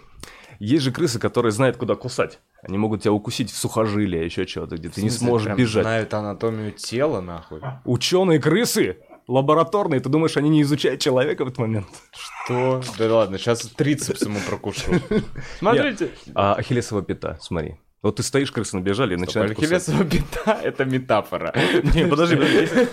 Есть 0.63 0.85
же 0.85 0.93
крысы, 0.93 1.19
которые 1.19 1.51
знают, 1.51 1.77
куда 1.77 1.97
кусать. 1.97 2.39
Они 2.63 2.79
могут 2.79 3.03
тебя 3.03 3.13
укусить 3.13 3.51
в 3.51 3.57
сухожилие, 3.57 4.25
еще 4.25 4.47
что-то, 4.47 4.77
где 4.77 4.91
ты 4.91 5.03
не 5.03 5.11
сможешь 5.11 5.57
бежать. 5.57 5.83
знают 5.83 6.15
анатомию 6.15 6.71
тела, 6.71 7.21
нахуй. 7.21 7.61
Ученые 7.85 8.39
крысы, 8.39 8.99
лабораторные, 9.27 9.99
ты 9.99 10.09
думаешь, 10.09 10.37
они 10.37 10.51
не 10.51 10.63
изучают 10.63 11.01
человека 11.01 11.45
в 11.45 11.49
этот 11.49 11.59
момент? 11.59 11.89
Что? 12.13 12.81
Да 12.97 13.13
ладно, 13.13 13.39
сейчас 13.39 13.63
трицепс 13.63 14.23
ему 14.23 14.39
прокушу. 14.49 14.93
Смотрите. 15.59 16.13
А 16.37 16.55
ахиллесова 16.55 17.03
пята, 17.03 17.39
смотри. 17.41 17.81
Вот 18.03 18.17
ты 18.17 18.25
стоишь, 18.25 18.51
крысы 18.51 18.77
набежали 18.77 19.15
и 19.15 19.17
начинают 19.17 19.55
кусать. 19.55 19.89
Ахиллесова 19.89 20.05
пята— 20.05 20.61
это 20.65 20.85
метафора. 20.85 21.55
Не, 21.95 22.09
подожди, 22.09 22.37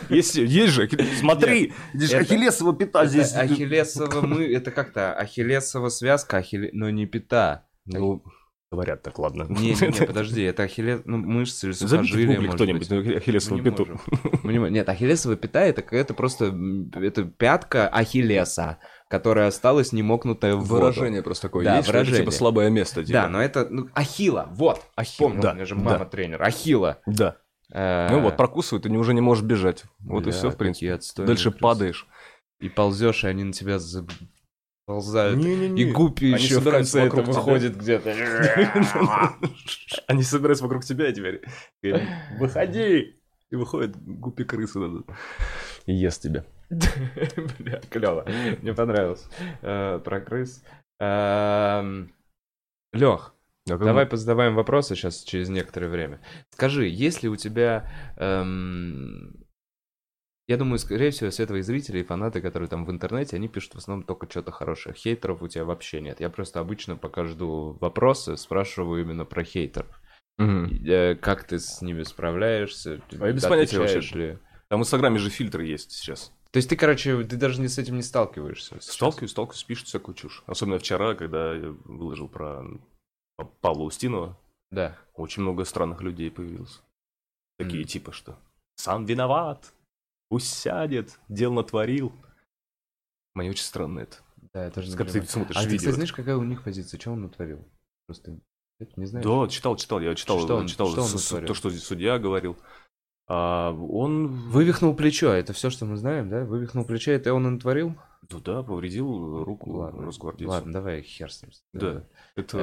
есть, 0.10 0.36
есть 0.36 0.74
же, 0.74 0.88
смотри, 1.20 1.74
здесь 1.96 2.14
ахиллесова 2.14 2.76
пята 2.76 3.08
здесь. 3.08 3.34
Ахиллесова 3.34 4.22
мы... 4.22 4.46
Это 4.60 4.70
как-то 4.70 5.14
ахиллесова 5.14 5.90
связка, 5.90 6.44
но 6.74 6.92
не 6.92 7.08
пята. 7.08 7.66
Ну, 7.86 8.24
говорят 8.72 9.02
так, 9.02 9.18
ладно. 9.18 9.48
Не-не-не, 9.50 10.06
подожди, 10.08 10.44
это 10.44 10.64
ахиллес... 10.64 11.02
Ну, 11.06 11.18
мышцы 11.18 11.70
или 11.70 12.26
гугле 12.26 12.40
может 12.40 12.56
кто-нибудь 12.56 12.90
быть. 12.90 13.18
ахиллесову 13.18 13.56
Мы 13.58 13.64
не 13.64 13.70
пяту. 13.72 14.00
не. 14.44 14.70
Нет, 14.70 14.88
ахиллесова 14.90 15.36
пята 15.36 15.62
это 15.62 15.82
какая-то 15.82 16.14
просто 16.14 16.56
это 16.94 17.24
пятка 17.24 17.88
ахиллеса, 17.88 18.78
которая 19.10 19.48
осталась 19.48 19.92
немокнутая 19.92 20.56
в 20.56 20.60
воду. 20.66 20.84
Выражение 20.84 21.22
просто 21.24 21.48
такое 21.48 21.66
Да, 21.66 21.78
есть, 21.78 21.88
что 21.88 21.92
это 21.92 22.00
выражение. 22.06 22.22
типа 22.22 22.32
слабое 22.32 22.70
место. 22.70 23.04
типа. 23.04 23.14
Да, 23.14 23.28
но 23.28 23.42
это 23.42 23.68
ну, 23.70 23.90
ахилла, 23.94 24.48
вот. 24.52 24.82
Ахилла, 24.96 25.28
Помню, 25.30 25.42
да, 25.42 25.52
у 25.52 25.56
меня 25.56 25.66
же 25.66 25.76
да. 25.76 25.82
мама 25.82 26.06
тренер. 26.06 26.42
Ахилла. 26.44 27.00
Да. 27.08 27.38
Э, 27.74 28.08
Ну 28.12 28.22
вот, 28.22 28.38
прокусывают, 28.38 28.84
ты 28.84 28.90
уже 28.92 29.14
не 29.16 29.22
можешь 29.22 29.44
бежать. 29.44 29.84
Вот 30.00 30.22
и 30.22 30.24
бля, 30.26 30.32
все, 30.32 30.50
в 30.52 30.58
принципе. 30.58 31.00
Дальше 31.18 31.50
крысы. 31.50 31.60
падаешь. 31.60 32.08
И 32.62 32.70
ползешь, 32.70 33.24
и 33.24 33.28
они 33.28 33.46
на 33.46 33.54
тебя 33.54 33.80
заползают. 33.80 35.38
Не-не-не. 35.40 35.82
И 35.82 35.92
гуппи 35.92 36.26
Они 36.26 36.44
еще 36.44 36.60
в 36.60 36.70
конце 36.70 37.08
это 37.08 37.22
выходит 37.22 37.78
где-то. 37.78 38.14
Они 40.08 40.22
собираются 40.24 40.64
вокруг 40.66 40.84
тебя 40.86 41.12
теперь. 41.12 41.42
И 41.82 41.94
Выходи! 42.38 43.16
И 43.50 43.56
выходит 43.56 43.96
гуппи 43.98 44.44
крысы. 44.44 44.80
И 45.88 45.94
ест 45.94 46.22
тебя. 46.22 46.46
Бля, 46.70 47.82
клево. 47.90 48.26
Мне 48.62 48.74
понравилось. 48.74 49.28
Э, 49.62 50.00
Про 50.04 50.22
крыс. 50.22 50.64
Лех, 52.94 53.34
А 53.68 53.72
как 53.72 53.84
давай 53.84 54.06
позадаваем 54.06 54.56
вопросы 54.56 54.96
сейчас 54.96 55.24
через 55.24 55.50
некоторое 55.50 55.88
время. 55.90 56.20
Скажи, 56.52 56.88
есть 56.88 57.24
ли 57.24 57.30
у 57.30 57.36
тебя... 57.36 57.90
эм, 58.18 59.46
Я 60.48 60.58
думаю, 60.58 60.80
скорее 60.80 61.12
всего, 61.12 61.30
все 61.30 61.46
твои 61.46 61.62
зрители 61.62 62.00
и 62.00 62.04
фанаты, 62.04 62.42
которые 62.42 62.68
там 62.68 62.86
в 62.86 62.92
интернете, 62.92 63.36
они 63.36 63.48
пишут 63.48 63.76
в 63.76 63.78
основном 63.78 64.04
только 64.06 64.28
что-то 64.30 64.52
хорошее. 64.52 64.96
Хейтеров 64.96 65.42
у 65.44 65.48
тебя 65.48 65.66
вообще 65.66 66.02
нет. 66.02 66.20
Я 66.20 66.30
просто 66.30 66.60
обычно 66.60 66.96
пока 66.98 67.26
жду 67.26 67.78
вопросы, 67.80 68.36
спрашиваю 68.38 69.02
именно 69.04 69.26
про 69.26 69.44
хейтеров. 69.44 70.02
Э, 70.40 71.16
Как 71.16 71.44
ты 71.44 71.60
с 71.60 71.82
ними 71.82 72.04
справляешься? 72.04 73.02
А 73.20 73.28
я 73.28 73.32
без 73.34 73.44
понятия 73.46 73.78
вообще. 73.78 74.18
Ли? 74.18 74.38
Там 74.70 74.80
в 74.80 74.84
Инстаграме 74.84 75.20
же 75.20 75.30
фильтры 75.30 75.66
есть 75.66 75.92
сейчас. 75.92 76.32
То 76.52 76.58
есть 76.58 76.68
ты, 76.70 76.76
короче, 76.76 77.24
ты 77.24 77.38
даже 77.38 77.62
не 77.62 77.68
с 77.68 77.78
этим 77.78 77.96
не 77.96 78.02
сталкиваешься? 78.02 78.80
Сталкиваюсь, 78.82 79.32
сталкиваюсь, 79.32 79.64
пишут 79.64 79.88
всякую 79.88 80.16
чушь. 80.16 80.44
Особенно 80.48 80.80
вчера, 80.80 81.14
когда 81.14 81.54
я 81.56 81.70
выложил 81.86 82.28
про 82.28 82.64
Па- 83.38 83.46
Павла 83.62 83.84
Устинова. 83.84 84.38
Да. 84.72 84.98
Очень 85.14 85.44
много 85.44 85.64
странных 85.66 86.02
людей 86.02 86.32
появилось. 86.32 86.82
Такие 87.58 87.84
М. 87.84 87.88
типа, 87.88 88.12
что 88.12 88.40
сам 88.78 89.06
виноват, 89.06 89.74
пусть 90.30 90.52
сядет, 90.54 91.20
дел 91.28 91.54
натворил. 91.54 92.14
Мне 93.36 93.52
очень 93.52 93.64
странно 93.64 94.00
это. 94.00 94.18
Да, 94.54 94.66
я 94.66 94.72
тоже 94.72 94.90
не 94.90 94.96
Как 94.98 95.12
ты 95.12 95.22
смотришь 95.26 95.56
А 95.56 95.62
ты, 95.62 95.66
видео. 95.68 95.78
кстати, 95.78 95.96
знаешь, 95.96 96.14
какая 96.14 96.36
у 96.38 96.44
них 96.44 96.64
позиция? 96.64 97.00
Что 97.00 97.12
он 97.12 97.22
натворил? 97.22 97.64
Просто 98.08 98.40
это 98.80 99.00
не 99.00 99.06
знаешь? 99.06 99.26
Да, 99.26 99.48
читал, 99.48 99.76
читал, 99.76 100.00
я 100.02 100.16
читал, 100.16 100.40
Что 100.40 100.56
он- 100.58 100.68
читал 100.68 100.90
что 100.92 101.02
он 101.04 101.46
то, 101.46 101.54
что 101.54 101.70
судья 101.72 102.18
говорил. 102.18 102.58
А, 103.30 103.72
он, 103.74 104.28
Вывихнул 104.28 104.96
плечо, 104.96 105.32
это 105.32 105.54
все, 105.54 105.70
что 105.70 105.86
мы 105.86 105.98
знаем, 105.98 106.30
да? 106.30 106.44
Вывихнул 106.46 106.84
плечо, 106.84 107.12
это 107.12 107.34
он 107.34 107.48
и 107.48 107.50
натворил? 107.52 107.96
ну 108.32 108.40
да, 108.42 108.62
повредил 108.62 109.44
руку 109.44 109.72
Ладно, 109.78 110.06
росгвардейцу. 110.06 110.52
ладно, 110.52 110.74
давай 110.74 111.02
хер 111.02 111.32
с 111.32 111.42
ним. 111.42 111.52
Да. 111.74 112.04
Это 112.36 112.58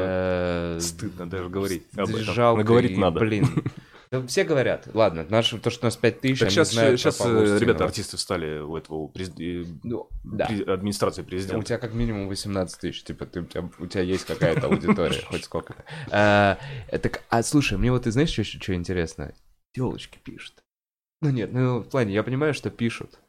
Э, 0.77 0.81
стыдно 0.81 1.29
даже 1.29 1.49
говорить 1.49 1.85
об 1.97 2.07
да 2.11 2.21
этом. 2.21 2.35
Жалко, 2.35 2.63
говорить 2.63 2.93
и, 2.93 2.97
надо. 2.97 3.21
Блин. 3.21 3.47
Да 4.09 4.25
все 4.29 4.45
говорят. 4.45 4.87
Ладно, 4.95 5.27
наш, 5.29 5.51
то, 5.51 5.69
что 5.69 5.85
у 5.85 5.89
нас 5.89 5.97
5 5.97 6.21
тысяч, 6.21 6.39
Так 6.39 6.51
сейчас, 6.53 6.73
знают 6.73 7.01
сейчас 7.01 7.21
э, 7.21 7.25
Устинова. 7.25 7.59
ребята, 7.59 7.85
артисты 7.87 8.17
встали 8.17 8.61
у 8.61 8.77
этого 8.77 8.99
у 8.99 9.09
презид- 9.13 9.41
э, 9.43 9.67
Ну, 9.83 10.09
да. 10.23 10.47
администрации 10.69 11.23
У 11.23 11.25
президента. 11.25 11.65
тебя 11.65 11.79
как 11.79 11.93
минимум 11.93 12.29
18 12.29 12.79
тысяч, 12.81 13.03
типа, 13.03 13.27
ты, 13.27 13.41
у, 13.41 13.45
тебя, 13.47 13.69
у 13.81 13.87
тебя 13.89 14.03
есть 14.03 14.25
какая-то 14.25 14.69
аудитория, 14.69 15.21
хоть 15.29 15.43
сколько-то. 15.43 15.83
Э, 16.13 16.99
так, 16.99 17.25
а 17.31 17.43
слушай, 17.43 17.77
мне 17.79 17.91
вот 17.91 18.05
ты 18.05 18.13
знаешь, 18.13 18.31
что, 18.31 18.45
что 18.45 18.75
интересно? 18.77 19.33
Телочки 19.77 20.19
пишут. 20.25 20.65
Ну 21.21 21.29
нет, 21.29 21.53
ну 21.53 21.81
в 21.81 21.89
плане, 21.91 22.15
я 22.15 22.23
понимаю, 22.23 22.55
что 22.55 22.71
пишут. 22.71 23.21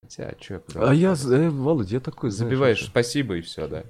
Хотя, 0.00 0.34
что, 0.40 0.62
А 0.76 0.94
я, 0.94 1.12
э, 1.12 1.50
Володь, 1.50 1.90
я 1.90 2.00
такой, 2.00 2.30
знаешь, 2.30 2.50
забиваешь 2.50 2.78
вообще. 2.78 2.90
спасибо 2.90 3.36
и 3.36 3.40
все, 3.42 3.68
да. 3.68 3.84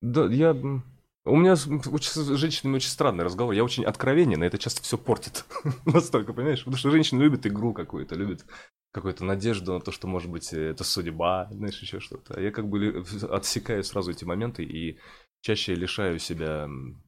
Да, 0.00 0.26
я... 0.26 0.50
м, 0.50 0.84
У 1.24 1.36
меня 1.36 1.56
с, 1.56 1.66
очень- 1.66 2.10
с 2.12 2.36
женщинами 2.36 2.76
очень 2.76 2.90
странный 2.90 3.24
разговор. 3.24 3.54
Я 3.54 3.64
очень 3.64 3.84
откровенен, 3.84 4.42
и 4.42 4.46
это 4.46 4.56
часто 4.56 4.82
все 4.82 4.96
портит. 4.96 5.44
Настолько, 5.84 6.32
понимаешь? 6.32 6.60
Потому 6.60 6.76
что 6.76 6.90
женщины 6.90 7.20
любят 7.22 7.44
игру 7.46 7.72
какую-то, 7.74 8.14
любят 8.14 8.44
какую-то 8.92 9.24
надежду 9.24 9.74
на 9.74 9.80
то, 9.80 9.90
что, 9.90 10.06
может 10.06 10.30
быть, 10.30 10.52
э, 10.52 10.70
это 10.70 10.84
судьба, 10.84 11.48
знаешь, 11.50 11.82
еще 11.82 11.98
что-то. 11.98 12.34
А 12.34 12.40
я 12.40 12.52
как 12.52 12.68
бы 12.68 13.04
отсекаю 13.30 13.82
сразу 13.82 14.12
эти 14.12 14.24
моменты 14.24 14.62
и 14.62 14.98
чаще 15.40 15.74
лишаю 15.74 16.20
себя... 16.20 16.66
м, 16.66 17.02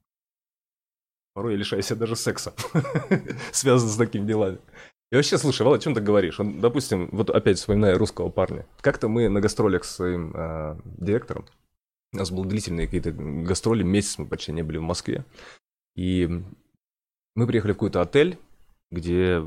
Порой 1.35 1.53
я 1.53 1.59
лишаю 1.59 1.83
себя 1.83 1.97
даже 1.97 2.16
секса, 2.16 2.53
связанного 3.53 3.93
с 3.93 3.97
такими 3.97 4.26
делами. 4.26 4.59
И 5.12 5.16
вообще, 5.16 5.39
слушай, 5.39 5.62
Володь, 5.62 5.81
о 5.81 5.85
чем 5.85 5.95
ты 5.95 6.01
говоришь? 6.01 6.39
Он, 6.39 6.61
допустим, 6.61 7.09
вот 7.12 7.31
опять 7.31 7.59
вспоминая 7.59 7.99
русского 7.99 8.31
парня. 8.31 8.66
Как-то 8.81 9.09
мы 9.09 9.28
на 9.28 9.41
гастролях 9.41 9.85
с 9.85 9.97
своим 9.97 10.33
а, 10.35 10.78
директором, 10.85 11.47
у 12.12 12.16
нас 12.16 12.31
были 12.31 12.49
длительные 12.49 12.87
какие-то 12.87 13.12
гастроли, 13.12 13.83
месяц 13.83 14.18
мы 14.18 14.26
почти 14.26 14.53
не 14.53 14.62
были 14.62 14.78
в 14.78 14.83
Москве. 14.83 15.24
И 15.97 16.28
мы 17.37 17.47
приехали 17.47 17.72
в 17.72 17.74
какой-то 17.74 18.01
отель, 18.01 18.39
где 18.91 19.41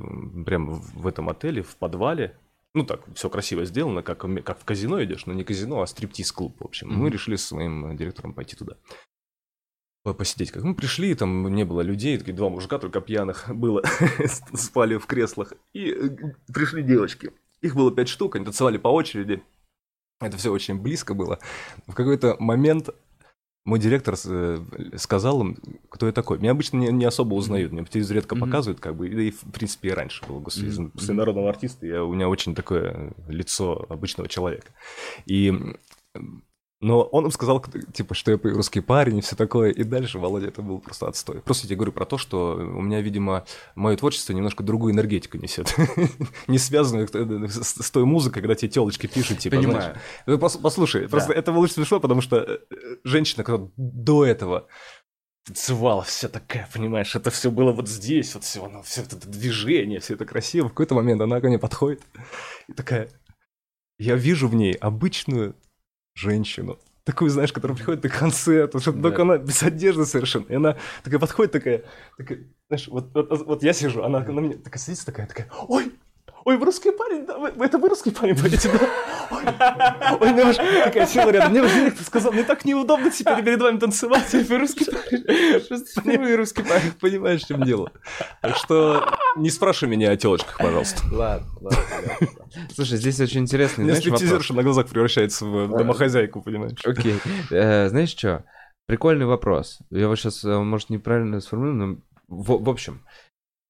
прям 0.46 0.70
в 0.74 1.08
этом 1.08 1.30
отеле, 1.30 1.62
в 1.62 1.76
подвале, 1.76 2.38
ну 2.74 2.86
так, 2.86 3.02
все 3.14 3.30
красиво 3.30 3.66
сделано, 3.66 4.02
как, 4.02 4.20
как 4.44 4.60
в 4.60 4.66
казино 4.66 5.04
идешь, 5.04 5.26
но 5.26 5.34
не 5.34 5.44
казино, 5.44 5.82
а 5.82 5.88
стриптиз-клуб, 5.88 6.56
в 6.60 6.66
общем. 6.66 6.90
Мы 6.90 7.06
Мгм. 7.06 7.14
решили 7.14 7.36
с 7.36 7.46
своим 7.46 7.86
э, 7.92 7.96
директором 7.96 8.34
пойти 8.34 8.56
туда. 8.56 8.78
По- 10.04 10.14
Посидеть. 10.14 10.52
Как 10.52 10.64
мы 10.64 10.76
пришли, 10.76 11.16
там 11.16 11.54
не 11.54 11.64
было 11.64 11.82
людей, 11.82 12.18
такие 12.18 12.34
два 12.34 12.50
мужика 12.50 12.78
только 12.78 13.02
пьяных 13.02 13.46
было, 13.54 13.82
спали 14.54 14.98
в 14.98 15.06
креслах. 15.06 15.54
И 15.74 15.92
э, 15.92 16.10
пришли 16.54 16.84
девочки. 16.84 17.32
Их 17.62 17.76
было 17.76 17.92
пять 17.92 18.10
штук, 18.10 18.36
они 18.36 18.44
танцевали 18.46 18.78
по 18.78 18.90
очереди. 18.90 19.42
Это 20.20 20.38
все 20.38 20.52
очень 20.52 20.80
близко 20.80 21.14
было. 21.14 21.40
В 21.88 21.94
какой-то 21.94 22.36
момент 22.40 22.90
мой 23.66 23.80
директор 23.80 24.16
э, 24.26 24.60
сказал 24.98 25.40
им, 25.42 25.58
кто 25.90 26.06
я 26.08 26.12
такой. 26.12 26.38
Меня 26.38 26.52
обычно 26.52 26.78
не, 26.80 26.88
не 26.92 27.06
особо 27.06 27.36
узнают, 27.36 27.72
меня 27.72 27.84
по 27.84 27.90
телевизору 27.90 28.18
редко 28.18 28.36
показывают, 28.36 28.82
как 28.82 28.96
бы, 28.98 29.10
да 29.10 29.22
и 29.22 29.32
в 29.32 29.40
принципе 29.54 29.90
и 29.90 29.92
раньше 29.92 30.26
было. 30.26 30.42
После 30.90 31.14
народного 31.14 31.50
артиста 31.50 31.86
я, 31.86 32.04
у 32.04 32.14
меня 32.14 32.28
очень 32.28 32.56
такое 32.56 33.14
лицо 33.30 33.86
обычного 33.88 34.28
человека. 34.28 34.74
И 35.26 35.54
но 36.84 37.02
он 37.02 37.26
им 37.26 37.32
сказал, 37.32 37.64
типа, 37.94 38.14
что 38.14 38.32
я 38.32 38.40
русский 38.44 38.82
парень 38.82 39.20
и 39.20 39.22
все 39.22 39.38
такое. 39.38 39.72
И 39.72 39.84
дальше, 39.84 40.20
Володя, 40.20 40.48
это 40.48 40.62
был 40.62 40.80
просто 40.80 41.08
отстой. 41.08 41.40
Просто 41.40 41.64
я 41.64 41.70
тебе 41.70 41.78
говорю 41.78 41.94
про 41.94 42.06
то, 42.06 42.18
что 42.18 42.56
у 42.56 42.82
меня, 42.82 43.00
видимо, 43.00 43.46
мое 43.76 43.96
творчество 43.96 44.34
немножко 44.34 44.64
другую 44.64 44.94
энергетику 44.94 45.38
несет. 45.38 45.74
Не 46.48 46.58
связанную 46.58 47.08
э, 47.14 47.48
с 47.48 47.90
той 47.90 48.04
музыкой, 48.04 48.42
когда 48.42 48.56
тебе 48.56 48.70
телочки 48.70 49.08
пишут, 49.08 49.40
типа, 49.40 49.56
Понимаю. 49.56 49.98
ну, 50.26 50.38
Послушай, 50.38 51.08
просто 51.08 51.32
это 51.32 51.54
было 51.54 51.62
очень 51.62 51.76
смешно, 51.76 52.02
потому 52.02 52.20
что 52.20 52.38
э, 52.38 52.58
женщина, 53.06 53.46
которая 53.46 53.72
до 53.78 54.26
этого 54.26 54.68
танцевала, 55.46 56.04
вся 56.04 56.28
такая, 56.28 56.70
понимаешь, 56.74 57.16
это 57.16 57.32
все 57.32 57.50
было 57.50 57.72
вот 57.72 57.88
здесь, 57.88 58.34
вот 58.34 58.44
все, 58.44 58.82
все 58.84 59.02
это 59.04 59.16
движение, 59.26 60.02
все 60.02 60.16
это 60.16 60.26
красиво. 60.26 60.66
В 60.66 60.70
какой-то 60.72 60.96
момент 60.96 61.22
она 61.22 61.40
ко 61.40 61.48
мне 61.48 61.60
подходит 61.60 62.02
и 62.68 62.74
такая, 62.74 63.10
я 63.98 64.16
вижу 64.16 64.50
в 64.50 64.56
ней 64.56 64.74
обычную 64.74 65.56
женщину. 66.14 66.80
Такую, 67.04 67.30
знаешь, 67.30 67.52
которая 67.52 67.76
приходит 67.76 68.04
на 68.04 68.10
концерт, 68.10 68.74
вот 68.74 68.86
Да. 68.86 68.92
только 69.02 69.24
она 69.24 69.38
без 69.38 69.62
одежды 69.62 70.06
совершенно. 70.06 70.46
И 70.48 70.56
она 70.56 70.78
такая 71.04 71.20
подходит, 71.20 71.52
такая, 71.52 71.84
такая 72.18 72.40
знаешь, 72.70 72.88
вот, 72.88 73.14
вот, 73.14 73.46
вот 73.46 73.64
я 73.64 73.74
сижу, 73.74 74.04
она 74.04 74.20
на 74.22 74.40
меня 74.40 74.58
такая 74.58 74.80
садится, 74.80 75.06
такая, 75.06 75.28
такая, 75.28 75.50
ой, 75.68 75.92
ой, 76.46 76.58
вы 76.58 76.66
русский 76.66 76.92
парень, 76.92 77.26
да, 77.26 77.38
вы- 77.38 77.54
это 77.66 77.78
вы 77.78 77.90
русский 77.90 78.12
парень 78.12 78.36
будете, 78.36 78.70
да? 78.72 78.80
Ой, 79.32 80.18
ой, 80.20 80.34
мне 80.34 80.44
ваш, 80.44 80.58
такая 80.58 81.08
села 81.08 81.30
рядом, 81.30 81.52
мне 81.52 81.62
ваш 81.62 81.72
директор 81.74 82.04
сказал, 82.06 82.32
мне 82.34 82.44
так 82.44 82.66
неудобно 82.66 83.10
теперь 83.12 83.44
перед 83.44 83.62
вами 83.62 83.78
танцевать. 83.78 84.32
Вы 84.34 84.58
русский 84.58 84.86
парень. 84.86 85.66
Просто 85.68 86.02
вы 86.02 86.36
русский 86.36 86.64
парень. 86.64 86.92
Понимаешь, 87.00 87.44
в 87.44 87.48
чем 87.48 87.64
дело. 87.64 87.92
Так 88.42 88.58
что 88.58 89.06
не 89.38 89.50
спрашивай 89.50 89.92
меня 89.96 90.12
о 90.12 90.18
телочках, 90.18 90.58
пожалуйста. 90.58 91.02
Ладно, 91.12 91.48
ладно, 91.62 91.80
ладно. 91.92 92.28
Слушай, 92.76 92.98
здесь 92.98 93.20
очень 93.20 93.42
интересный, 93.42 93.86
знаешь, 93.86 94.06
вопрос. 94.06 94.50
на 94.50 94.64
глазах 94.64 94.88
превращается 94.88 95.46
в 95.46 95.78
домохозяйку, 95.78 96.42
понимаешь? 96.42 96.80
Окей. 96.86 97.16
Э, 97.52 97.90
Знаешь 97.90 98.10
что? 98.10 98.44
Прикольный 98.86 99.26
вопрос. 99.26 99.80
Я 99.92 100.08
вот 100.10 100.20
сейчас, 100.20 100.44
может, 100.44 100.90
неправильно 100.90 101.40
сформулирую, 101.40 101.88
но 101.88 101.98
в, 102.28 102.64
в 102.64 102.70
общем, 102.70 103.02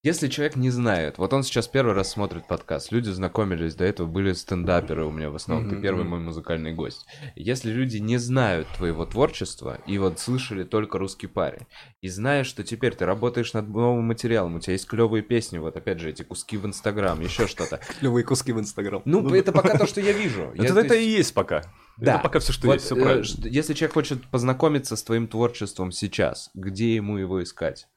если 0.03 0.27
человек 0.27 0.57
не 0.57 0.69
знает, 0.69 1.17
вот 1.17 1.31
он 1.31 1.43
сейчас 1.43 1.69
первый 1.69 1.93
раз 1.93 2.11
смотрит 2.11 2.45
подкаст, 2.45 2.91
люди 2.91 3.09
знакомились, 3.09 3.73
до 3.73 3.85
этого 3.85 4.05
были 4.05 4.33
стендаперы 4.33 5.05
у 5.05 5.11
меня 5.11 5.29
в 5.29 5.35
основном, 5.35 5.67
mm-hmm. 5.67 5.75
ты 5.75 5.81
первый 5.81 6.03
мой 6.03 6.19
музыкальный 6.19 6.73
гость. 6.73 7.05
Если 7.35 7.71
люди 7.71 7.97
не 7.97 8.17
знают 8.17 8.67
твоего 8.75 9.05
творчества 9.05 9.79
и 9.87 9.97
вот 9.97 10.19
слышали 10.19 10.65
только 10.65 10.97
русский 10.97 11.27
парень, 11.27 11.65
и 12.01 12.09
знаешь, 12.09 12.47
что 12.47 12.65
теперь 12.65 12.93
ты 12.95 13.05
работаешь 13.05 13.53
над 13.53 13.69
новым 13.69 14.03
материалом, 14.03 14.55
у 14.55 14.59
тебя 14.59 14.73
есть 14.73 14.87
клевые 14.87 15.23
песни, 15.23 15.57
вот 15.57 15.77
опять 15.77 15.99
же 15.99 16.09
эти 16.09 16.23
куски 16.23 16.57
в 16.57 16.65
Инстаграм, 16.65 17.21
еще 17.21 17.47
что-то. 17.47 17.79
Клевые 18.01 18.25
куски 18.25 18.51
в 18.51 18.59
Инстаграм. 18.59 19.01
Ну, 19.05 19.21
ну 19.21 19.33
это 19.33 19.53
пока 19.53 19.77
то, 19.77 19.87
что 19.87 20.01
я 20.01 20.11
вижу. 20.11 20.51
Это 20.53 20.95
и 20.95 21.07
есть 21.07 21.33
пока. 21.33 21.61
Да. 21.97 22.15
Это 22.15 22.23
пока 22.23 22.39
все, 22.39 22.51
что 22.51 22.73
есть, 22.73 22.85
все 22.85 22.95
правильно. 22.95 23.23
Э, 23.23 23.47
если 23.49 23.73
человек 23.73 23.93
хочет 23.93 24.27
познакомиться 24.27 24.97
с 24.97 25.03
твоим 25.03 25.27
творчеством 25.27 25.91
сейчас, 25.91 26.49
где 26.53 26.95
ему 26.95 27.17
его 27.17 27.41
искать? 27.41 27.87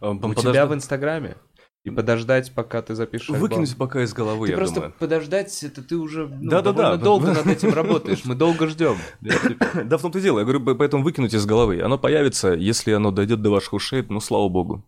Э, 0.00 0.10
У 0.10 0.18
подож... 0.18 0.42
тебя 0.42 0.66
в 0.66 0.74
Инстаграме? 0.74 1.36
И 1.86 1.90
подождать, 1.90 2.52
пока 2.52 2.82
ты 2.82 2.96
запишешь 2.96 3.30
альбом. 3.30 3.42
Выкинуть 3.42 3.76
пока 3.76 4.02
из 4.02 4.12
головы, 4.12 4.46
ты 4.46 4.52
я 4.54 4.56
просто 4.56 4.74
думаю. 4.74 4.94
подождать, 4.98 5.62
это 5.62 5.84
ты 5.84 5.94
уже 5.94 6.26
ну, 6.26 6.50
да, 6.50 6.60
да, 6.60 6.72
да. 6.72 6.96
долго 6.96 7.32
над 7.32 7.46
этим 7.46 7.72
работаешь, 7.72 8.24
мы 8.24 8.34
долго 8.34 8.66
ждем. 8.66 8.96
Да, 9.84 9.98
в 9.98 10.02
том-то 10.02 10.18
и 10.18 10.22
дело. 10.22 10.40
Я 10.40 10.44
говорю, 10.44 10.74
поэтому 10.74 11.04
выкинуть 11.04 11.32
из 11.32 11.46
головы. 11.46 11.80
Оно 11.80 11.96
появится, 11.96 12.54
если 12.54 12.90
оно 12.90 13.12
дойдет 13.12 13.40
до 13.40 13.50
ваших 13.50 13.74
ушей, 13.74 14.04
ну, 14.08 14.18
слава 14.18 14.48
богу. 14.48 14.84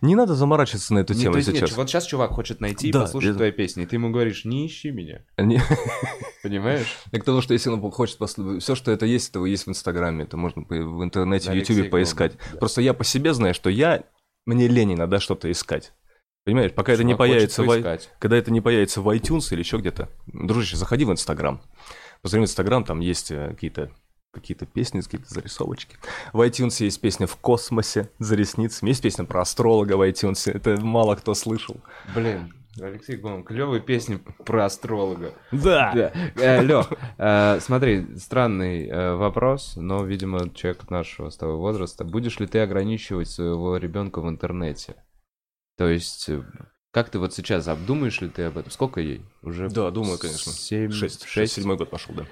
Не 0.00 0.14
надо 0.14 0.34
заморачиваться 0.34 0.94
на 0.94 1.00
эту 1.00 1.12
тему 1.12 1.38
сейчас. 1.42 1.76
Вот 1.76 1.90
сейчас 1.90 2.06
чувак 2.06 2.30
хочет 2.30 2.60
найти 2.60 2.88
и 2.88 2.92
послушать 2.92 3.36
твои 3.36 3.52
песни, 3.52 3.82
и 3.82 3.86
ты 3.86 3.96
ему 3.96 4.10
говоришь, 4.10 4.46
не 4.46 4.66
ищи 4.66 4.90
меня. 4.90 5.20
Понимаешь? 6.42 6.96
Я 7.12 7.20
к 7.20 7.24
тому, 7.24 7.42
что 7.42 7.52
если 7.52 7.68
он 7.68 7.90
хочет 7.90 8.16
послушать, 8.16 8.62
все, 8.62 8.74
что 8.74 8.90
это 8.90 9.04
есть, 9.04 9.28
этого 9.28 9.44
есть 9.44 9.66
в 9.66 9.68
Инстаграме, 9.68 10.24
это 10.24 10.38
можно 10.38 10.62
в 10.66 11.04
интернете, 11.04 11.50
в 11.50 11.54
Ютубе 11.54 11.84
поискать. 11.84 12.32
Просто 12.58 12.80
я 12.80 12.94
по 12.94 13.04
себе 13.04 13.34
знаю, 13.34 13.52
что 13.52 13.68
я 13.68 14.04
мне 14.48 14.66
лень 14.66 14.94
иногда 14.94 15.20
что-то 15.20 15.50
искать. 15.50 15.92
Понимаешь, 16.44 16.72
пока 16.72 16.92
Чувак 16.92 17.00
это 17.00 17.04
не 17.04 17.14
появится 17.14 17.62
в, 17.62 17.98
когда 18.18 18.36
это 18.36 18.50
не 18.50 18.60
появится 18.60 19.02
в 19.02 19.08
iTunes 19.14 19.48
или 19.50 19.60
еще 19.60 19.76
где-то, 19.76 20.08
дружище, 20.26 20.76
заходи 20.76 21.04
в 21.04 21.12
Инстаграм. 21.12 21.60
Посмотри 22.22 22.40
в 22.40 22.48
Инстаграм, 22.48 22.84
там 22.84 23.00
есть 23.00 23.30
э, 23.30 23.48
какие-то 23.50 23.90
какие-то 24.32 24.66
песни, 24.66 25.00
какие-то 25.00 25.28
зарисовочки. 25.28 25.96
В 26.32 26.40
iTunes 26.40 26.82
есть 26.82 27.00
песня 27.00 27.26
«В 27.26 27.36
космосе» 27.36 28.10
за 28.18 28.36
ресницами, 28.36 28.90
есть 28.90 29.02
песня 29.02 29.24
про 29.24 29.42
астролога 29.42 29.96
в 29.96 30.08
iTunes, 30.08 30.50
это 30.50 30.80
мало 30.80 31.14
кто 31.16 31.34
слышал. 31.34 31.76
Блин, 32.14 32.52
Алексей 32.80 33.16
Гомон, 33.16 33.44
клевые 33.44 33.80
песни 33.80 34.20
про 34.44 34.66
астролога. 34.66 35.34
Да. 35.52 35.92
да. 35.94 36.12
Э, 36.36 36.62
Лех, 36.62 36.92
э, 37.18 37.58
смотри, 37.60 38.16
странный 38.16 38.86
э, 38.86 39.14
вопрос, 39.14 39.74
но, 39.76 40.04
видимо, 40.04 40.50
человек 40.54 40.90
нашего 40.90 41.30
с 41.30 41.36
тобой 41.36 41.56
возраста. 41.56 42.04
Будешь 42.04 42.38
ли 42.40 42.46
ты 42.46 42.60
ограничивать 42.60 43.28
своего 43.28 43.76
ребенка 43.76 44.20
в 44.20 44.28
интернете? 44.28 44.96
То 45.76 45.88
есть, 45.88 46.28
э, 46.28 46.42
как 46.90 47.10
ты 47.10 47.18
вот 47.18 47.34
сейчас 47.34 47.68
обдумаешь 47.68 48.20
ли 48.20 48.28
ты 48.28 48.42
об 48.44 48.58
этом? 48.58 48.70
Сколько 48.70 49.00
ей? 49.00 49.22
Уже 49.42 49.68
да, 49.68 49.90
думаю, 49.90 50.18
конечно. 50.18 50.52
Семь, 50.52 50.90
шесть, 50.90 51.26
шесть, 51.26 51.54
седьмой 51.54 51.76
год 51.76 51.90
пошел, 51.90 52.14
да. 52.14 52.26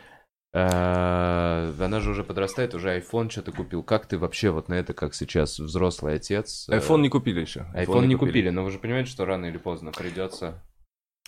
А, 0.59 1.71
она 1.79 2.01
же 2.01 2.11
уже 2.11 2.25
подрастает, 2.25 2.75
уже 2.75 2.99
iPhone 2.99 3.29
что-то 3.29 3.53
купил. 3.53 3.83
Как 3.83 4.07
ты 4.07 4.17
вообще 4.17 4.49
вот 4.49 4.71
на 4.71 4.75
это, 4.75 4.95
как 4.95 5.15
сейчас 5.15 5.59
взрослый 5.59 6.15
отец? 6.15 6.67
iPhone 6.71 7.03
не 7.03 7.11
купили 7.11 7.41
еще. 7.41 7.67
iPhone, 7.75 7.85
iPhone 7.85 8.07
не 8.07 8.15
купили. 8.15 8.31
купили, 8.31 8.49
но 8.49 8.65
вы 8.65 8.71
же 8.71 8.79
понимаете, 8.79 9.11
что 9.11 9.27
рано 9.27 9.45
или 9.45 9.59
поздно 9.59 9.93
придется. 9.93 10.63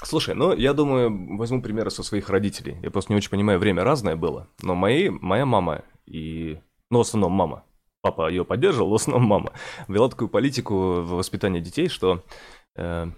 Слушай, 0.03 0.35
ну 0.35 0.55
я 0.55 0.73
думаю, 0.73 1.37
возьму 1.37 1.61
примеры 1.61 1.91
со 1.91 2.03
своих 2.03 2.31
родителей. 2.31 2.79
Я 2.83 2.91
просто 2.91 3.13
не 3.13 3.19
очень 3.19 3.29
понимаю, 3.29 3.59
время 3.59 3.85
разное 3.85 4.17
было. 4.17 4.49
Но 4.63 4.75
мои, 4.75 5.11
моя 5.11 5.45
мама 5.45 5.85
и... 6.07 6.59
Ну, 6.91 6.99
в 6.99 7.01
основном 7.03 7.33
мама. 7.33 7.65
Папа 8.01 8.31
ее 8.31 8.47
поддерживал, 8.47 8.91
в 8.91 8.95
основном 8.95 9.29
мама. 9.29 9.53
Вела 9.89 10.09
такую 10.09 10.29
политику 10.29 11.03
в 11.03 11.11
воспитании 11.17 11.61
детей, 11.61 11.89
что 11.89 12.15
э, 12.15 12.21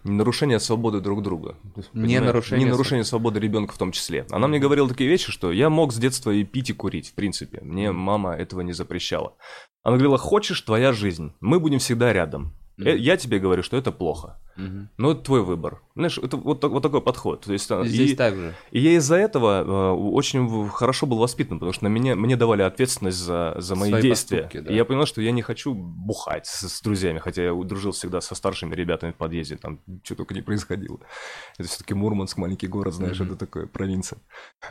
нарушение 0.05 0.61
свободы 0.61 1.01
друг 1.01 1.23
друга. 1.23 1.57
Не 1.93 2.21
нарушение, 2.21 2.65
не 2.65 2.71
нарушение 2.71 3.05
свободы 3.05 3.41
ребенка 3.41 3.75
в 3.75 3.79
том 3.79 3.93
числе. 3.93 4.27
Она 4.31 4.49
мне 4.49 4.59
говорила 4.59 4.89
такие 4.89 5.09
вещи, 5.09 5.31
что 5.31 5.53
я 5.53 5.71
мог 5.71 5.93
с 5.93 5.97
детства 5.97 6.31
и 6.31 6.45
пить, 6.45 6.71
и 6.71 6.73
курить, 6.73 7.11
в 7.11 7.15
принципе. 7.15 7.61
Мне 7.63 7.93
мама 7.93 8.35
этого 8.35 8.63
не 8.63 8.73
запрещала. 8.73 9.35
Она 9.83 9.97
говорила, 9.97 10.19
хочешь, 10.19 10.61
твоя 10.61 10.93
жизнь, 10.93 11.33
мы 11.41 11.59
будем 11.61 11.79
всегда 11.79 12.13
рядом. 12.13 12.55
Mm-hmm. 12.81 12.97
Я 12.97 13.17
тебе 13.17 13.39
говорю, 13.39 13.63
что 13.63 13.77
это 13.77 13.93
плохо. 13.93 14.39
Mm-hmm. 14.57 14.87
Но 14.99 15.13
это 15.13 15.23
твой 15.23 15.43
выбор. 15.43 15.81
Знаешь, 15.95 16.19
это 16.19 16.37
вот, 16.37 16.63
вот 16.65 16.83
такой 16.83 17.01
подход. 17.01 17.43
То 17.43 17.53
есть, 17.53 17.71
а, 17.71 17.85
Здесь 17.85 18.13
и, 18.13 18.17
так 18.17 18.35
же. 18.35 18.55
И 18.71 18.81
я 18.81 18.93
из-за 18.93 19.17
этого 19.17 19.63
э, 19.63 19.93
очень 19.93 20.69
хорошо 20.69 21.07
был 21.07 21.19
воспитан, 21.19 21.59
потому 21.59 21.73
что 21.73 21.85
на 21.85 21.89
меня, 21.89 22.15
мне 22.15 22.37
давали 22.37 22.63
ответственность 22.63 23.19
за, 23.19 23.55
за 23.59 23.77
мои 23.77 23.91
Свои 23.91 24.03
действия. 24.03 24.43
Поступки, 24.43 24.67
да. 24.67 24.73
И 24.73 24.77
я 24.77 24.85
понял, 24.85 25.07
что 25.07 25.23
я 25.23 25.33
не 25.33 25.43
хочу 25.43 25.75
бухать 25.75 26.47
с, 26.47 26.69
с 26.69 26.83
друзьями, 26.83 27.19
хотя 27.19 27.43
я 27.45 27.55
дружил 27.55 27.93
всегда 27.93 28.21
со 28.21 28.35
старшими 28.35 28.75
ребятами 28.75 29.13
в 29.13 29.17
подъезде, 29.17 29.57
там 29.57 29.81
что 30.03 30.15
только 30.15 30.35
не 30.35 30.43
происходило. 30.43 30.99
Это 31.59 31.69
все-таки 31.69 31.95
Мурманск, 31.95 32.37
маленький 32.37 32.67
город, 32.67 32.95
знаешь, 32.95 33.21
mm-hmm. 33.21 33.27
это 33.27 33.37
такое 33.37 33.67
провинция. 33.67 34.19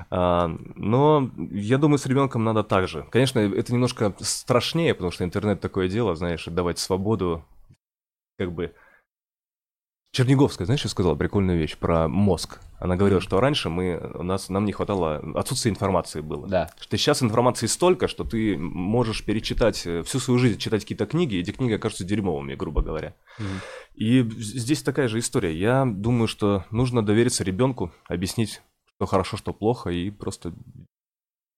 А, 0.10 0.48
но 0.76 1.32
я 1.52 1.78
думаю, 1.78 1.98
с 1.98 2.06
ребенком 2.06 2.44
надо 2.44 2.64
так 2.64 2.88
же. 2.88 3.08
Конечно, 3.12 3.40
это 3.40 3.74
немножко 3.74 4.14
страшнее, 4.20 4.94
потому 4.94 5.12
что 5.12 5.24
интернет 5.24 5.62
такое 5.62 5.88
дело, 5.88 6.16
знаешь, 6.16 6.46
давать 6.46 6.80
свободу 6.80 7.46
как 8.40 8.54
бы... 8.54 8.74
Черниговская, 10.12 10.66
знаешь, 10.66 10.80
что 10.80 10.90
сказала 10.90 11.14
прикольную 11.14 11.60
вещь 11.60 11.78
про 11.78 12.08
мозг. 12.08 12.60
Она 12.80 12.96
говорила, 12.96 13.22
что 13.22 13.40
раньше 13.40 13.70
мы, 13.70 13.96
у 14.16 14.24
нас, 14.24 14.50
нам 14.50 14.66
не 14.66 14.72
хватало, 14.72 15.22
отсутствие 15.36 15.72
информации 15.72 16.22
было. 16.22 16.48
Да. 16.48 16.72
Что 16.80 16.98
сейчас 16.98 17.22
информации 17.22 17.68
столько, 17.68 18.08
что 18.08 18.24
ты 18.24 18.58
можешь 18.58 19.24
перечитать 19.24 19.86
э, 19.86 20.02
всю 20.02 20.20
свою 20.20 20.40
жизнь, 20.40 20.58
читать 20.58 20.82
какие-то 20.82 21.06
книги, 21.06 21.36
и 21.36 21.42
эти 21.42 21.52
книги 21.52 21.74
окажутся 21.74 22.06
дерьмовыми, 22.06 22.56
грубо 22.56 22.82
говоря. 22.82 23.14
Mm. 23.38 23.44
И 23.94 24.30
здесь 24.40 24.82
такая 24.82 25.10
же 25.10 25.20
история. 25.20 25.56
Я 25.56 25.86
думаю, 25.86 26.28
что 26.28 26.66
нужно 26.72 27.06
довериться 27.06 27.44
ребенку, 27.44 27.92
объяснить, 28.08 28.64
что 28.96 29.06
хорошо, 29.06 29.38
что 29.38 29.54
плохо, 29.54 29.92
и 29.92 30.10
просто 30.10 30.56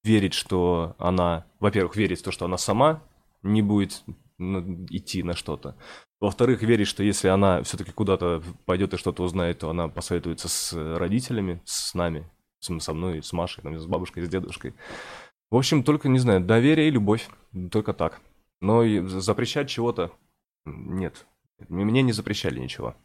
верить, 0.03 0.33
что 0.33 0.95
она, 0.97 1.45
во-первых, 1.61 1.95
верить 1.95 2.19
в 2.19 2.23
то, 2.23 2.31
что 2.31 2.45
она 2.45 2.57
сама 2.57 3.01
не 3.43 3.61
будет 3.61 4.03
идти 4.89 5.23
на 5.23 5.33
что-то. 5.33 5.75
Во-вторых, 6.19 6.61
верить, 6.61 6.87
что 6.87 7.03
если 7.03 7.27
она 7.27 7.63
все-таки 7.63 7.91
куда-то 7.91 8.43
пойдет 8.65 8.93
и 8.93 8.97
что-то 8.97 9.23
узнает, 9.23 9.59
то 9.59 9.69
она 9.69 9.87
посоветуется 9.87 10.49
с 10.49 10.73
родителями, 10.97 11.61
с 11.65 11.93
нами, 11.93 12.29
со 12.59 12.93
мной, 12.93 13.23
с 13.23 13.33
Машей, 13.33 13.63
там, 13.63 13.79
с 13.79 13.85
бабушкой, 13.85 14.23
с 14.23 14.29
дедушкой. 14.29 14.73
В 15.49 15.55
общем, 15.57 15.83
только, 15.83 16.09
не 16.09 16.19
знаю, 16.19 16.41
доверие 16.41 16.87
и 16.87 16.91
любовь. 16.91 17.27
Только 17.71 17.93
так. 17.93 18.21
Но 18.61 18.83
запрещать 19.07 19.69
чего-то 19.69 20.11
нет. 20.65 21.25
Мне 21.69 22.01
не 22.01 22.11
запрещали 22.11 22.59
ничего. 22.59 22.95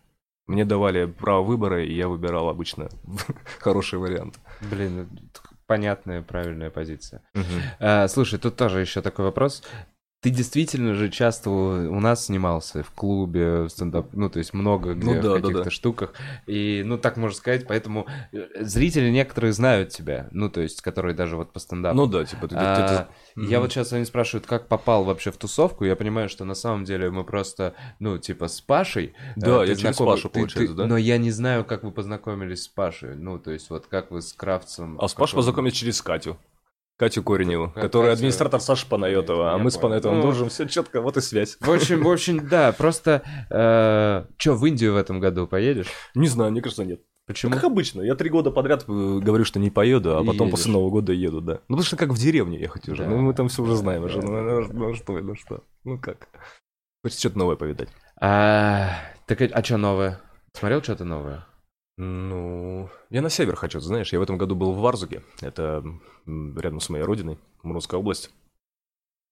Мне 0.46 0.64
давали 0.64 1.06
право 1.06 1.42
выбора, 1.42 1.84
и 1.84 1.92
я 1.92 2.08
выбирал 2.08 2.48
обычно 2.48 2.88
хороший 3.58 3.98
вариант. 3.98 4.38
Блин, 4.60 5.08
понятная, 5.66 6.22
правильная 6.22 6.70
позиция. 6.70 7.22
Угу. 7.34 7.44
А, 7.80 8.08
слушай, 8.08 8.38
тут 8.38 8.56
тоже 8.56 8.80
еще 8.80 9.02
такой 9.02 9.24
вопрос. 9.24 9.64
Ты 10.26 10.30
действительно 10.30 10.94
же 10.94 11.08
часто 11.08 11.50
у 11.50 12.00
нас 12.00 12.24
снимался 12.24 12.82
в 12.82 12.90
клубе, 12.90 13.62
в 13.62 13.68
стендап, 13.68 14.08
ну, 14.12 14.28
то 14.28 14.40
есть 14.40 14.54
много 14.54 14.94
где 14.94 15.06
ну, 15.06 15.22
да, 15.22 15.30
в 15.30 15.34
каких-то 15.34 15.58
да, 15.58 15.64
да. 15.66 15.70
штуках. 15.70 16.14
И, 16.48 16.82
ну, 16.84 16.98
так 16.98 17.16
можно 17.16 17.36
сказать, 17.36 17.64
поэтому 17.68 18.08
э, 18.32 18.44
зрители 18.58 19.08
некоторые 19.10 19.52
знают 19.52 19.90
тебя, 19.90 20.26
ну, 20.32 20.50
то 20.50 20.62
есть, 20.62 20.82
которые 20.82 21.14
даже 21.14 21.36
вот 21.36 21.52
по 21.52 21.60
стендапу. 21.60 21.96
Ну 21.96 22.06
да, 22.08 22.24
типа, 22.24 22.48
ты, 22.48 22.56
а, 22.58 23.06
ты, 23.36 23.40
ты... 23.40 23.46
Я 23.48 23.60
вот 23.60 23.70
сейчас 23.70 23.92
они 23.92 24.04
спрашивают, 24.04 24.48
как 24.48 24.66
попал 24.66 25.04
вообще 25.04 25.30
в 25.30 25.36
тусовку, 25.36 25.84
я 25.84 25.94
понимаю, 25.94 26.28
что 26.28 26.44
на 26.44 26.54
самом 26.54 26.82
деле 26.82 27.08
мы 27.08 27.22
просто, 27.22 27.74
ну, 28.00 28.18
типа, 28.18 28.48
с 28.48 28.60
Пашей. 28.60 29.14
Э, 29.36 29.40
да, 29.40 29.64
я 29.64 29.76
через 29.76 29.96
Пашу, 29.96 30.28
ты, 30.28 30.40
получается, 30.40 30.74
ты, 30.74 30.76
да? 30.76 30.86
Но 30.88 30.96
я 30.96 31.18
не 31.18 31.30
знаю, 31.30 31.64
как 31.64 31.84
вы 31.84 31.92
познакомились 31.92 32.64
с 32.64 32.68
Пашей, 32.68 33.14
ну, 33.14 33.38
то 33.38 33.52
есть, 33.52 33.70
вот 33.70 33.86
как 33.86 34.10
вы 34.10 34.22
с 34.22 34.32
Кравцем... 34.32 34.98
А 35.00 35.06
с 35.06 35.14
Пашей 35.14 35.36
познакомились 35.36 35.76
через 35.76 36.02
Катю. 36.02 36.36
Катю 36.98 37.22
Кореневу, 37.22 37.68
Катя... 37.68 37.80
которая 37.80 38.12
администратор 38.14 38.60
Саши 38.60 38.88
Панайотова, 38.88 39.52
а 39.52 39.58
мы 39.58 39.70
с 39.70 39.76
Панайотовым 39.76 40.18
ну... 40.18 40.22
дружим, 40.22 40.48
все 40.48 40.66
четко, 40.66 41.02
вот 41.02 41.16
и 41.18 41.20
связь. 41.20 41.58
В 41.60 41.70
общем, 41.70 42.02
в 42.02 42.10
общем, 42.10 42.48
да, 42.48 42.72
просто... 42.72 43.22
Э, 43.50 44.24
Че, 44.38 44.54
в 44.54 44.64
Индию 44.64 44.94
в 44.94 44.96
этом 44.96 45.20
году 45.20 45.46
поедешь? 45.46 45.88
Не 46.14 46.28
знаю, 46.28 46.52
мне 46.52 46.62
кажется, 46.62 46.84
нет. 46.84 47.02
Почему? 47.26 47.52
Как 47.52 47.64
обычно. 47.64 48.02
Я 48.02 48.14
три 48.14 48.30
года 48.30 48.50
подряд 48.52 48.84
э, 48.86 49.18
говорю, 49.20 49.44
что 49.44 49.58
не 49.58 49.68
поеду, 49.70 50.16
а 50.16 50.20
потом 50.20 50.46
Едешь. 50.46 50.50
после 50.52 50.72
Нового 50.72 50.90
года 50.90 51.12
еду, 51.12 51.40
да. 51.40 51.54
Ну, 51.68 51.76
потому 51.76 51.82
что 51.82 51.96
как 51.96 52.10
в 52.10 52.18
деревню 52.18 52.58
ехать 52.58 52.88
уже. 52.88 53.02
Да. 53.02 53.10
Ну, 53.10 53.18
мы 53.18 53.34
там 53.34 53.48
все 53.48 53.62
уже 53.62 53.74
знаем 53.74 54.04
уже. 54.04 54.22
Ну, 54.22 54.30
ну, 54.30 54.60
ну 54.72 54.94
что, 54.94 55.12
ну 55.12 55.34
что. 55.34 55.64
Ну 55.82 55.98
как. 55.98 56.28
Хочется 57.02 57.20
что-то 57.20 57.38
новое 57.38 57.56
повидать. 57.56 57.88
А, 58.20 58.92
так, 59.26 59.42
а 59.42 59.64
что 59.64 59.76
новое? 59.76 60.20
Смотрел 60.52 60.82
что-то 60.82 61.04
новое? 61.04 61.44
Ну, 61.98 62.90
я 63.08 63.22
на 63.22 63.30
север 63.30 63.56
хочу, 63.56 63.80
знаешь, 63.80 64.12
я 64.12 64.18
в 64.18 64.22
этом 64.22 64.36
году 64.36 64.54
был 64.54 64.72
в 64.72 64.80
Варзуге, 64.80 65.22
это 65.40 65.82
рядом 66.26 66.80
с 66.80 66.90
моей 66.90 67.04
родиной, 67.04 67.38
Мурманская 67.62 67.98
область. 67.98 68.30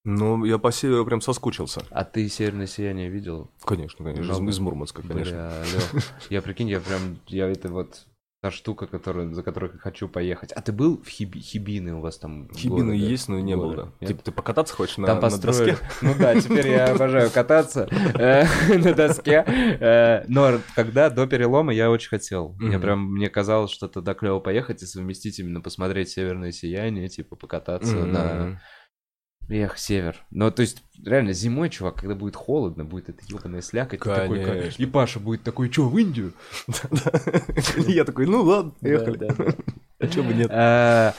Ну, 0.05 0.45
я 0.45 0.59
по 0.59 0.71
северу 0.71 1.05
прям 1.07 1.21
соскучился. 1.21 1.83
А 1.91 2.05
ты 2.05 2.29
северное 2.29 2.67
сияние 2.67 3.09
видел? 3.09 3.51
Конечно, 3.65 4.05
конечно, 4.05 4.33
из, 4.33 4.41
из 4.41 4.59
Мурманска, 4.61 5.03
конечно. 5.03 5.63
Бля, 5.93 6.03
я 6.31 6.43
прикинь, 6.43 6.69
я 6.69 6.81
прям, 6.81 7.19
я 7.27 7.49
это 7.49 7.69
вот 7.71 8.07
та 8.45 8.51
штука, 8.51 8.87
которую, 8.87 9.33
за 9.33 9.43
которой 9.43 9.71
хочу 9.79 10.07
поехать. 10.07 10.53
А 10.53 10.61
ты 10.61 10.71
был 10.71 11.01
в 11.03 11.09
Хиби, 11.09 11.39
Хибины 11.39 11.95
у 11.95 12.01
вас 12.03 12.19
там? 12.19 12.51
Хибины 12.55 12.89
города? 12.93 12.93
есть, 12.93 13.27
но 13.31 13.41
не 13.41 13.57
был, 13.57 13.71
Город. 13.71 13.89
да. 14.03 14.07
Типа 14.07 14.23
ты 14.23 14.33
покататься 14.33 14.75
хочешь 14.75 14.99
на, 14.99 15.07
Там 15.07 15.21
на 15.21 15.39
доске? 15.39 15.79
Ну 16.03 16.13
да, 16.19 16.39
теперь 16.39 16.69
я 16.69 16.89
обожаю 16.93 17.31
кататься 17.31 17.89
э, 18.19 18.45
на 18.77 18.93
доске. 18.93 19.45
Э, 19.47 20.25
Но 20.29 20.59
когда 20.75 21.09
до 21.09 21.27
перелома 21.27 21.73
я 21.73 21.91
очень 21.91 22.11
хотел. 22.11 22.55
Мне 22.59 22.73
Мгм. 22.77 22.83
прям 22.83 23.13
мне 23.15 23.31
казалось, 23.31 23.71
что 23.71 23.89
туда 23.89 24.13
клево 24.13 24.41
поехать 24.41 24.83
и 24.83 24.87
совместить 24.87 25.39
именно 25.39 25.63
посмотреть 25.63 26.11
северное 26.11 26.53
сияние, 26.53 27.09
типа 27.09 27.37
покататься 27.37 27.97
на 27.97 28.61
Эх, 29.49 29.77
север. 29.79 30.17
Ну, 30.31 30.51
то 30.51 30.63
есть, 30.63 30.83
реально, 31.05 31.33
зимой, 31.33 31.69
чувак, 31.69 31.97
когда 31.97 32.15
будет 32.15 32.35
холодно, 32.37 32.85
будет 32.85 33.09
эта 33.11 33.21
ебаная 33.29 33.61
слякоть. 33.61 34.01
ты 34.01 34.09
такой, 34.15 34.45
как- 34.45 34.81
и 34.81 34.87
Паша 34.87 35.21
будет 35.21 35.43
такой, 35.43 35.71
что, 35.71 35.89
в 35.89 35.99
Индию? 35.99 36.33
Я 37.89 38.05
такой, 38.05 38.27
ну 38.27 38.43
ладно, 38.43 38.73
поехали. 38.81 39.17
Да. 39.19 39.29
А 40.01 40.07
чё 40.09 40.23
бы 40.25 40.35
нет? 40.35 40.51
Э, 40.51 41.13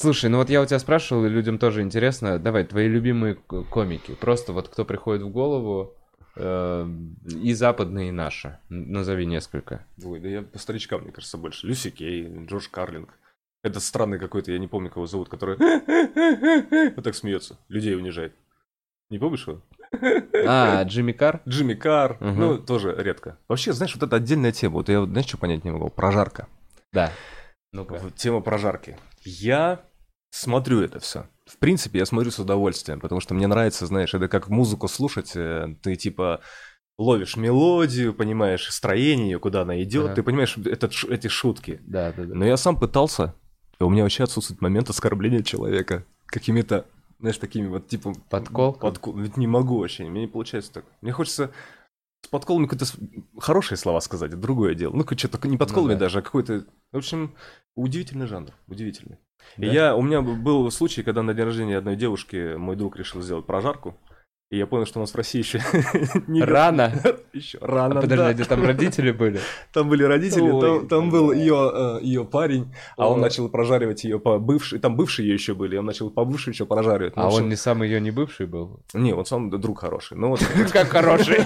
Слушай, 0.00 0.30
ну 0.30 0.38
вот 0.38 0.48
я 0.48 0.62
у 0.62 0.66
тебя 0.66 0.78
спрашивал, 0.78 1.26
и 1.26 1.28
людям 1.28 1.58
тоже 1.58 1.82
интересно. 1.82 2.38
Давай, 2.38 2.64
твои 2.64 2.86
любимые 2.88 3.34
к- 3.34 3.64
комики. 3.64 4.14
Просто 4.14 4.52
вот 4.52 4.68
кто 4.68 4.84
приходит 4.84 5.22
в 5.24 5.28
голову, 5.30 5.94
э, 6.36 6.88
и 7.42 7.52
западные, 7.54 8.08
и 8.10 8.12
наши. 8.12 8.58
Н- 8.70 8.92
Назови 8.92 9.26
несколько. 9.26 9.84
Ой, 10.02 10.20
да 10.20 10.28
я 10.28 10.42
по 10.42 10.58
старичкам, 10.58 11.02
мне 11.02 11.10
кажется, 11.12 11.36
больше. 11.36 11.66
Люси 11.66 11.90
Кей, 11.90 12.28
Джордж 12.46 12.68
Карлинг. 12.70 13.10
Это 13.64 13.80
странный 13.80 14.18
какой-то, 14.18 14.52
я 14.52 14.58
не 14.58 14.68
помню, 14.68 14.90
кого 14.90 15.06
зовут, 15.06 15.28
который 15.28 15.56
вот 16.94 17.04
так 17.04 17.14
смеется, 17.14 17.58
людей 17.68 17.96
унижает. 17.96 18.34
Не 19.10 19.18
помнишь 19.18 19.46
его? 19.46 19.62
А, 20.46 20.82
Джимми 20.84 21.12
Кар? 21.12 21.40
Джимми 21.48 21.74
Карр, 21.74 22.18
Мгм. 22.20 22.38
ну, 22.40 22.58
тоже 22.58 22.94
редко. 22.96 23.38
Вообще, 23.48 23.72
знаешь, 23.72 23.94
вот 23.94 24.02
это 24.04 24.16
отдельная 24.16 24.52
тема. 24.52 24.74
Вот 24.74 24.88
я, 24.90 25.04
знаешь, 25.04 25.26
что 25.26 25.38
понять 25.38 25.64
не 25.64 25.70
могу? 25.70 25.88
Прожарка. 25.88 26.46
Да. 26.92 27.10
Ну-ка. 27.72 27.94
Вот 28.02 28.14
Тема 28.16 28.40
прожарки. 28.40 28.96
Я 29.24 29.80
смотрю 30.30 30.82
это 30.82 31.00
все. 31.00 31.26
В 31.46 31.56
принципе, 31.58 31.98
я 32.00 32.06
смотрю 32.06 32.30
с 32.30 32.38
удовольствием, 32.38 33.00
потому 33.00 33.20
что 33.20 33.34
мне 33.34 33.46
нравится, 33.46 33.86
знаешь, 33.86 34.12
это 34.14 34.28
как 34.28 34.48
музыку 34.48 34.88
слушать. 34.88 35.32
э, 35.34 35.74
Ты 35.82 35.96
типа 35.96 36.40
ловишь 36.98 37.36
мелодию, 37.36 38.12
понимаешь 38.14 38.68
строение, 38.70 39.38
куда 39.38 39.62
она 39.62 39.82
идет, 39.82 40.06
Ага. 40.06 40.14
ты 40.16 40.22
понимаешь 40.22 40.56
этот 40.58 40.92
эти 41.08 41.28
шутки. 41.28 41.80
Да, 41.82 42.12
да, 42.12 42.24
да. 42.24 42.34
Но 42.34 42.44
я 42.44 42.56
сам 42.58 42.78
пытался, 42.78 43.34
и 43.80 43.84
у 43.84 43.90
меня 43.90 44.02
вообще 44.02 44.24
отсутствует 44.24 44.60
момент 44.60 44.90
оскорбления 44.90 45.42
человека 45.42 46.04
какими-то, 46.26 46.86
знаешь, 47.20 47.38
такими 47.38 47.68
вот 47.68 47.88
типа... 47.88 48.12
Подколками? 48.28 48.90
Подкол... 48.90 49.16
Ведь 49.16 49.36
не 49.36 49.46
могу 49.46 49.78
вообще, 49.78 50.04
мне 50.04 50.22
не 50.22 50.26
получается 50.26 50.72
так. 50.72 50.84
Мне 51.00 51.12
хочется 51.12 51.52
с 52.24 52.28
подколами 52.28 52.66
какие-то 52.66 52.92
хорошие 53.38 53.78
слова 53.78 54.00
сказать, 54.00 54.32
это 54.32 54.40
другое 54.40 54.74
дело. 54.74 54.94
Ну, 54.94 55.04
что-то 55.16 55.46
не 55.46 55.56
подколами 55.56 55.94
да. 55.94 56.00
даже, 56.00 56.18
а 56.18 56.22
какой-то... 56.22 56.66
В 56.92 56.96
общем, 56.96 57.34
удивительный 57.76 58.26
жанр, 58.26 58.52
удивительный. 58.66 59.18
И 59.56 59.66
Да? 59.66 59.72
я, 59.72 59.96
у 59.96 60.02
меня 60.02 60.20
был 60.22 60.70
случай, 60.70 61.02
когда 61.02 61.22
на 61.22 61.32
день 61.32 61.44
рождения 61.44 61.78
одной 61.78 61.96
девушки 61.96 62.56
мой 62.56 62.74
друг 62.74 62.96
решил 62.96 63.22
сделать 63.22 63.46
прожарку, 63.46 63.96
и 64.50 64.56
я 64.56 64.66
понял, 64.66 64.86
что 64.86 64.98
у 64.98 65.02
нас 65.02 65.12
в 65.12 65.14
России 65.14 65.38
еще 65.40 65.60
не... 66.26 66.42
Рано. 66.42 66.92
Еще 67.34 67.58
А 67.60 67.66
рано, 67.66 68.00
подожди, 68.00 68.16
да. 68.16 68.26
а 68.28 68.34
где 68.34 68.44
там 68.44 68.64
родители 68.64 69.10
были? 69.12 69.38
Там 69.72 69.88
были 69.88 70.02
родители, 70.02 70.40
Ой, 70.50 70.60
там, 70.60 70.88
там 70.88 71.10
был 71.10 71.30
ее, 71.32 71.98
ее 72.02 72.24
парень, 72.24 72.74
а 72.96 73.08
он 73.08 73.20
начал 73.20 73.48
прожаривать 73.48 74.04
ее 74.04 74.18
по 74.18 74.38
бывшей, 74.38 74.78
там 74.78 74.96
бывшие 74.96 75.28
ее 75.28 75.34
еще 75.34 75.54
были, 75.54 75.76
он 75.76 75.84
начал 75.84 76.10
по 76.10 76.24
бывшей 76.24 76.52
еще 76.52 76.64
прожаривать. 76.66 77.14
Ну, 77.16 77.22
А 77.22 77.28
он 77.28 77.48
не 77.48 77.56
сам 77.56 77.82
ее 77.82 78.00
не 78.00 78.10
бывший 78.10 78.46
был? 78.46 78.80
Не, 78.94 79.12
он 79.12 79.24
сам 79.26 79.50
друг 79.50 79.80
хороший. 79.80 80.16
Ну 80.16 80.30
вот 80.30 80.40
Как 80.72 80.88
хороший. 80.88 81.36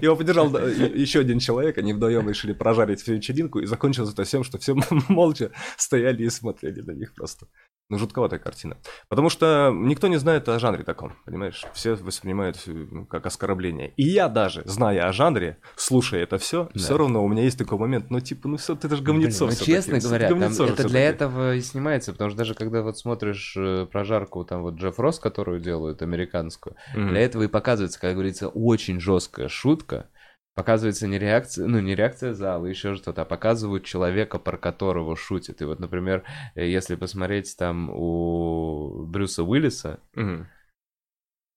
его 0.00 0.16
поддержал 0.16 0.48
еще 0.58 1.20
один 1.20 1.38
человек, 1.38 1.78
они 1.78 1.92
вдвоем 1.92 2.28
решили 2.28 2.52
прожарить 2.52 3.00
всю 3.00 3.14
вечеринку, 3.14 3.60
и 3.60 3.66
закончилось 3.66 4.12
это 4.12 4.24
всем, 4.24 4.42
что 4.44 4.58
все 4.58 4.76
молча 5.08 5.52
стояли 5.76 6.24
и 6.24 6.30
смотрели 6.30 6.80
на 6.82 6.92
них 6.92 7.14
просто. 7.14 7.46
Ну, 7.88 7.98
жутковатая 7.98 8.40
картина. 8.40 8.78
Потому 9.08 9.30
что 9.30 9.72
никто 9.72 10.08
не 10.08 10.16
знает 10.16 10.48
о 10.48 10.58
жанре 10.58 10.82
таком, 10.82 11.12
понимаешь? 11.24 11.64
Все 11.72 11.94
воспринимают 11.94 12.56
всё, 12.56 12.72
ну, 12.72 13.06
как 13.06 13.26
оскорбление. 13.26 13.92
И 13.96 14.02
я 14.02 14.28
даже, 14.28 14.62
зная 14.64 15.06
о 15.08 15.12
жанре, 15.12 15.58
слушая 15.76 16.24
это 16.24 16.36
все, 16.38 16.68
Да. 16.74 16.80
все 16.80 16.96
равно 16.98 17.24
у 17.24 17.28
меня 17.28 17.44
есть 17.44 17.56
такой 17.56 17.78
момент, 17.78 18.10
ну, 18.10 18.18
типа, 18.18 18.48
ну, 18.48 18.56
все, 18.56 18.74
ты 18.74 18.88
же 18.88 19.00
говнецо 19.02 19.46
Блин, 19.46 19.56
ну, 19.60 19.64
честно 19.64 20.00
говоря, 20.00 20.28
там 20.28 20.52
это 20.68 20.88
для 20.88 21.00
этого 21.00 21.54
и 21.54 21.60
снимается, 21.60 22.10
потому 22.10 22.30
что 22.30 22.38
даже 22.38 22.54
когда 22.54 22.82
вот 22.82 22.98
смотришь 22.98 23.54
э, 23.56 23.86
прожарку, 23.86 24.44
там 24.44 24.62
вот 24.62 24.74
Джефф 24.74 24.98
Росс, 24.98 25.20
которую 25.20 25.60
делают, 25.60 26.02
американскую, 26.02 26.74
Мгм. 26.92 27.10
для 27.10 27.20
этого 27.20 27.44
и 27.44 27.48
показывается, 27.48 28.00
как 28.00 28.14
говорится, 28.14 28.48
очень 28.48 28.98
жесткая 28.98 29.46
шутка, 29.46 30.08
показывается 30.56 31.06
не 31.06 31.18
реакция, 31.18 31.66
ну 31.66 31.78
не 31.80 31.94
реакция 31.94 32.32
зала, 32.32 32.66
еще 32.66 32.96
что-то, 32.96 33.22
а 33.22 33.24
показывают 33.26 33.84
человека, 33.84 34.38
про 34.38 34.56
которого 34.56 35.14
шутит. 35.14 35.60
И 35.60 35.64
вот, 35.66 35.78
например, 35.78 36.24
э, 36.54 36.66
если 36.66 36.96
посмотреть 36.96 37.54
там 37.56 37.90
у 37.90 39.04
Брюса 39.06 39.44
Уиллиса, 39.44 40.00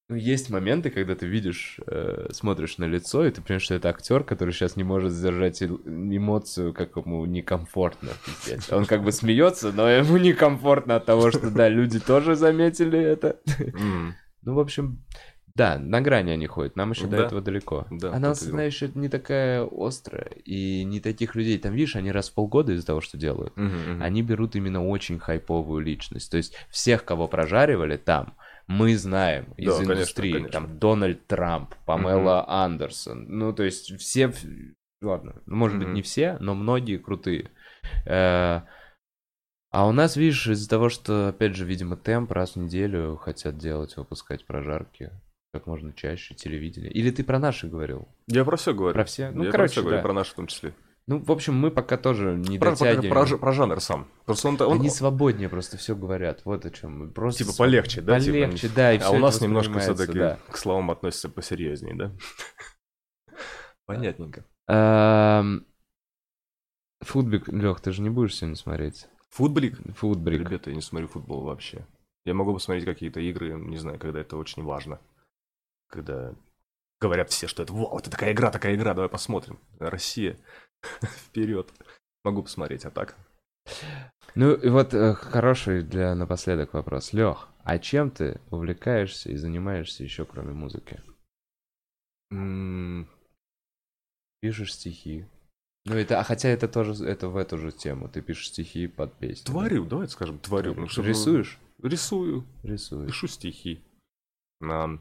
ну, 0.09 0.15
есть 0.15 0.49
моменты, 0.49 0.89
когда 0.89 1.15
ты 1.15 1.27
видишь, 1.27 1.79
э, 1.85 2.27
смотришь 2.31 2.77
на 2.79 2.85
лицо, 2.85 3.25
и 3.25 3.31
ты 3.31 3.41
понимаешь, 3.41 3.61
что 3.61 3.75
это 3.75 3.89
актер, 3.89 4.23
который 4.23 4.53
сейчас 4.53 4.75
не 4.75 4.83
может 4.83 5.13
сдержать 5.13 5.61
эмоцию, 5.63 6.73
как 6.73 6.97
ему 6.97 7.25
некомфортно, 7.25 8.09
пиздец. 8.25 8.71
Он 8.73 8.85
как 8.85 9.03
бы 9.03 9.11
смеется, 9.11 9.71
но 9.71 9.87
ему 9.87 10.17
некомфортно 10.17 10.95
от 10.95 11.05
того, 11.05 11.31
что, 11.31 11.51
да, 11.51 11.69
люди 11.69 11.99
тоже 11.99 12.35
заметили 12.35 12.99
это. 12.99 13.39
Ну, 14.41 14.55
в 14.55 14.59
общем, 14.59 15.05
да, 15.55 15.77
на 15.77 16.01
грани 16.01 16.31
они 16.31 16.47
ходят, 16.47 16.75
нам 16.75 16.91
еще 16.91 17.07
до 17.07 17.17
Да. 17.17 17.25
этого 17.25 17.41
далеко. 17.41 17.87
Да, 17.91 18.13
Она, 18.13 18.33
знаешь, 18.33 18.81
это 18.81 18.97
не 18.97 19.09
такая 19.09 19.67
острая, 19.71 20.31
и 20.45 20.83
не 20.83 20.99
таких 20.99 21.35
людей. 21.35 21.57
Там, 21.59 21.73
видишь, 21.73 21.95
они 21.95 22.11
раз 22.11 22.29
в 22.29 22.33
полгода 22.33 22.73
из-за 22.73 22.85
того, 22.85 23.01
что 23.01 23.17
делают, 23.17 23.55
Мгм, 23.57 23.77
мгм. 23.93 24.01
они 24.03 24.21
берут 24.21 24.55
именно 24.55 24.85
очень 24.87 25.19
хайповую 25.19 25.81
личность. 25.83 26.31
То 26.31 26.37
есть 26.37 26.55
всех, 26.69 27.05
кого 27.05 27.27
прожаривали 27.27 27.97
там, 27.97 28.35
мы 28.67 28.95
знаем 28.97 29.53
из 29.57 29.65
Да, 29.67 29.77
конечно, 29.77 29.93
индустрии. 29.95 30.31
конечно. 30.33 30.51
Там 30.51 30.79
Дональд 30.79 31.27
Трамп, 31.27 31.73
Памела 31.85 32.45
Андерсон. 32.47 33.25
Ну, 33.27 33.51
то 33.53 33.63
есть 33.63 33.97
все... 33.99 34.31
Ладно, 35.01 35.41
ну, 35.45 35.55
может 35.55 35.77
быть, 35.77 35.87
Мгм. 35.87 35.95
не 35.95 36.01
все, 36.01 36.37
но 36.39 36.53
многие 36.55 36.97
крутые. 36.97 37.51
Э, 38.05 38.61
А 39.71 39.87
у 39.87 39.91
нас, 39.91 40.15
видишь, 40.15 40.47
из-за 40.47 40.67
того, 40.67 40.89
что, 40.89 41.27
опять 41.29 41.55
же, 41.55 41.63
видимо, 41.63 41.95
темп 41.95 42.31
раз 42.31 42.55
в 42.55 42.59
неделю 42.59 43.17
хотят 43.17 43.57
делать, 43.57 43.95
выпускать 43.97 44.45
прожарки 44.45 45.11
как 45.51 45.65
можно 45.65 45.93
чаще, 45.93 46.35
телевидение. 46.35 46.91
Или 46.91 47.09
ты 47.11 47.23
про 47.23 47.39
наши 47.39 47.67
говорил? 47.67 48.07
Я 48.27 48.45
про 48.45 48.55
все 48.57 48.73
говорю. 48.73 48.93
Про 48.93 49.05
все? 49.05 49.31
Ну, 49.31 49.43
Я 49.45 49.51
короче, 49.51 49.75
про 49.75 49.81
говорю, 49.81 49.97
да. 49.97 50.03
про 50.03 50.13
наши 50.13 50.31
в 50.31 50.35
том 50.35 50.47
числе. 50.47 50.73
Ну, 51.07 51.17
в 51.23 51.31
общем, 51.31 51.55
мы 51.55 51.71
пока 51.71 51.97
тоже 51.97 52.35
не 52.35 52.59
Про, 52.59 52.71
про- 52.71 52.77
дотягиваем. 52.77 53.09
про 53.11 53.25
ж- 53.25 53.37
про 53.39 53.51
жанр 53.51 53.81
сам. 53.81 54.07
Просто 54.25 54.47
он, 54.49 54.61
он- 54.61 54.73
Они 54.79 54.91
свободнее 54.91 55.49
просто 55.49 55.75
все 55.77 55.95
говорят. 55.95 56.41
Вот 56.45 56.65
о 56.67 56.69
чем. 56.69 57.11
Просто 57.13 57.43
типа 57.43 57.57
полегче, 57.57 58.01
да? 58.01 58.19
типа, 58.19 58.31
Полегче, 58.33 58.69
да. 58.75 58.93
И 58.93 58.99
а 58.99 59.09
у 59.09 59.17
нас 59.17 59.41
немножко 59.41 59.79
все-таки 59.79 60.19
да. 60.19 60.37
к 60.51 60.55
словам 60.57 60.91
относятся 60.91 61.29
посерьезнее, 61.29 61.95
да? 61.95 62.11
Понятненько. 63.87 64.45
Эм, 64.67 65.65
Футбик, 67.01 67.47
Лех, 67.47 67.81
ты 67.81 67.91
же 67.91 68.03
не 68.03 68.11
будешь 68.11 68.35
сегодня 68.35 68.55
смотреть? 68.55 69.07
Футболик? 69.31 69.79
Футбрик. 69.95 70.41
Ребята, 70.41 70.69
я 70.69 70.75
не 70.75 70.81
смотрю 70.83 71.07
футбол 71.07 71.41
вообще. 71.41 71.87
Я 72.25 72.35
могу 72.35 72.53
посмотреть 72.53 72.85
какие-то 72.85 73.19
игры, 73.19 73.53
не 73.53 73.77
знаю, 73.77 73.97
когда 73.97 74.19
это 74.19 74.37
очень 74.37 74.63
важно. 74.63 74.99
Когда 75.89 76.35
говорят 77.01 77.29
все, 77.29 77.47
что 77.47 77.63
это 77.63 77.73
вау, 77.73 77.97
это 77.97 78.09
такая 78.09 78.31
игра, 78.33 78.51
такая 78.51 78.75
игра, 78.75 78.93
давай 78.93 79.09
посмотрим. 79.09 79.59
Россия, 79.79 80.37
вперед. 81.03 81.71
Могу 82.23 82.43
посмотреть, 82.43 82.85
а 82.85 82.91
так? 82.91 83.15
Ну, 84.35 84.53
и 84.53 84.69
вот 84.69 84.93
э, 84.93 85.13
хороший 85.13 85.83
для 85.83 86.13
напоследок 86.15 86.73
вопрос. 86.73 87.13
Лех, 87.13 87.49
а 87.63 87.79
чем 87.79 88.11
ты 88.11 88.39
увлекаешься 88.51 89.29
и 89.31 89.35
занимаешься 89.37 90.03
еще 90.03 90.25
кроме 90.25 90.53
музыки? 90.53 91.01
М, 92.31 93.07
Пишешь 94.41 94.73
стихи. 94.73 95.25
Ну, 95.85 95.95
это, 95.95 96.19
а 96.19 96.23
хотя 96.23 96.49
это 96.49 96.67
тоже, 96.67 97.03
это 97.05 97.29
в 97.29 97.37
эту 97.37 97.57
же 97.57 97.71
тему. 97.71 98.07
Ты 98.09 98.21
пишешь 98.21 98.49
стихи 98.49 98.87
под 98.87 99.13
песню. 99.17 99.45
Творю, 99.45 99.85
давайте 99.85 100.13
скажем, 100.13 100.39
творю. 100.39 100.75
ну, 100.75 100.87
чтобы- 100.87 101.07
Рисуешь? 101.09 101.57
Рисую, 101.81 102.45
Рисуешь. 102.63 103.07
пишу 103.09 103.27
стихи. 103.27 103.81
А, 104.61 104.99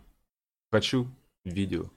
Хочу 0.70 1.08
видео. 1.44 1.90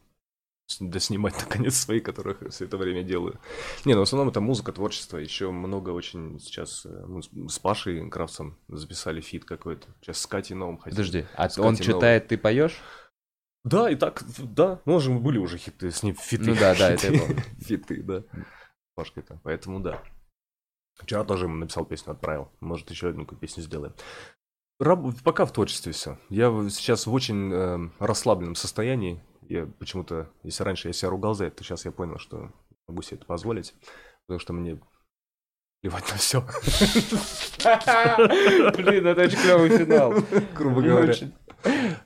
Доснимать, 0.80 1.35
наконец, 1.38 1.76
свои, 1.76 1.99
которых 1.99 2.49
все 2.49 2.64
это 2.65 2.77
время 2.77 3.03
делаю. 3.03 3.39
Не, 3.84 3.93
ну 3.93 3.99
в 3.99 4.03
основном 4.03 4.30
это 4.30 4.39
музыка, 4.39 4.72
творчество. 4.72 5.18
Еще 5.18 5.52
много 5.52 5.89
очень 5.89 6.39
сейчас 6.39 6.85
э, 6.85 7.06
мы 7.06 7.22
с- 7.49 7.60
Пашей 7.60 8.10
Кравцем 8.10 8.57
записали 8.69 9.19
feat 9.19 9.44
какой-то. 9.43 9.89
Сейчас 9.99 10.19
с 10.19 10.27
Катей 10.27 10.56
Новым 10.56 10.77
хотим. 10.77 10.91
Подожди, 10.95 11.26
а 11.35 11.49
С 11.49 11.57
он 11.60 11.76
Катей 11.76 11.91
читает, 11.93 12.27
ты 12.30 12.38
поешь? 12.38 12.80
Да, 13.65 13.89
и 13.89 13.95
так, 13.95 14.23
да. 14.39 14.81
Ну, 14.85 14.99
же 14.99 15.11
были 15.11 15.38
уже 15.38 15.57
хиты 15.57 15.91
с 15.91 16.03
ним, 16.03 16.15
фиты. 16.15 16.45
Ну 16.45 16.56
да, 16.56 16.73
да, 16.73 16.91
это 16.91 17.11
я 17.11 17.19
помню. 17.19 17.41
Фиты, 17.60 18.02
да. 18.02 18.22
С 18.22 18.95
Пашкой-то. 18.95 19.39
Поэтому 19.43 19.81
да. 19.81 20.02
Вчера 20.95 21.23
тоже 21.26 21.45
ему 21.45 21.56
написал 21.56 21.85
песню, 21.85 22.14
отправил. 22.14 22.49
Может, 22.61 22.89
еще 22.89 23.10
одну 23.10 23.26
песню 23.26 23.61
сделаем. 23.64 23.93
Раб- 24.82 25.22
Пока 25.24 25.45
в 25.45 25.53
творчестве 25.53 25.91
все. 25.91 26.18
Я 26.30 26.48
сейчас 26.70 27.06
в 27.06 27.14
очень 27.14 27.52
э, 27.53 27.90
расслабленном 27.99 28.56
состоянии. 28.56 29.24
Я 29.48 29.68
почему-то, 29.80 30.30
если 30.44 30.64
раньше 30.64 30.88
я 30.90 30.94
себя 30.94 31.10
ругал 31.10 31.34
за 31.34 31.45
это, 31.45 31.58
то 31.58 31.64
сейчас 31.64 31.86
я 31.86 31.91
понял, 31.91 32.18
что 32.18 32.52
могу 32.88 33.02
себе 33.02 33.18
это 33.18 33.26
позволить. 33.26 33.74
Потому 34.26 34.40
что 34.40 34.53
мне 34.53 34.80
Плевать 35.82 36.12
на 36.12 36.18
все, 36.18 36.41
Блин, 38.78 39.08
это 39.08 39.22
очень 39.24 39.38
клевый 39.40 39.70
финал. 39.70 40.14
грубо 40.56 40.82
говоря. 40.82 41.14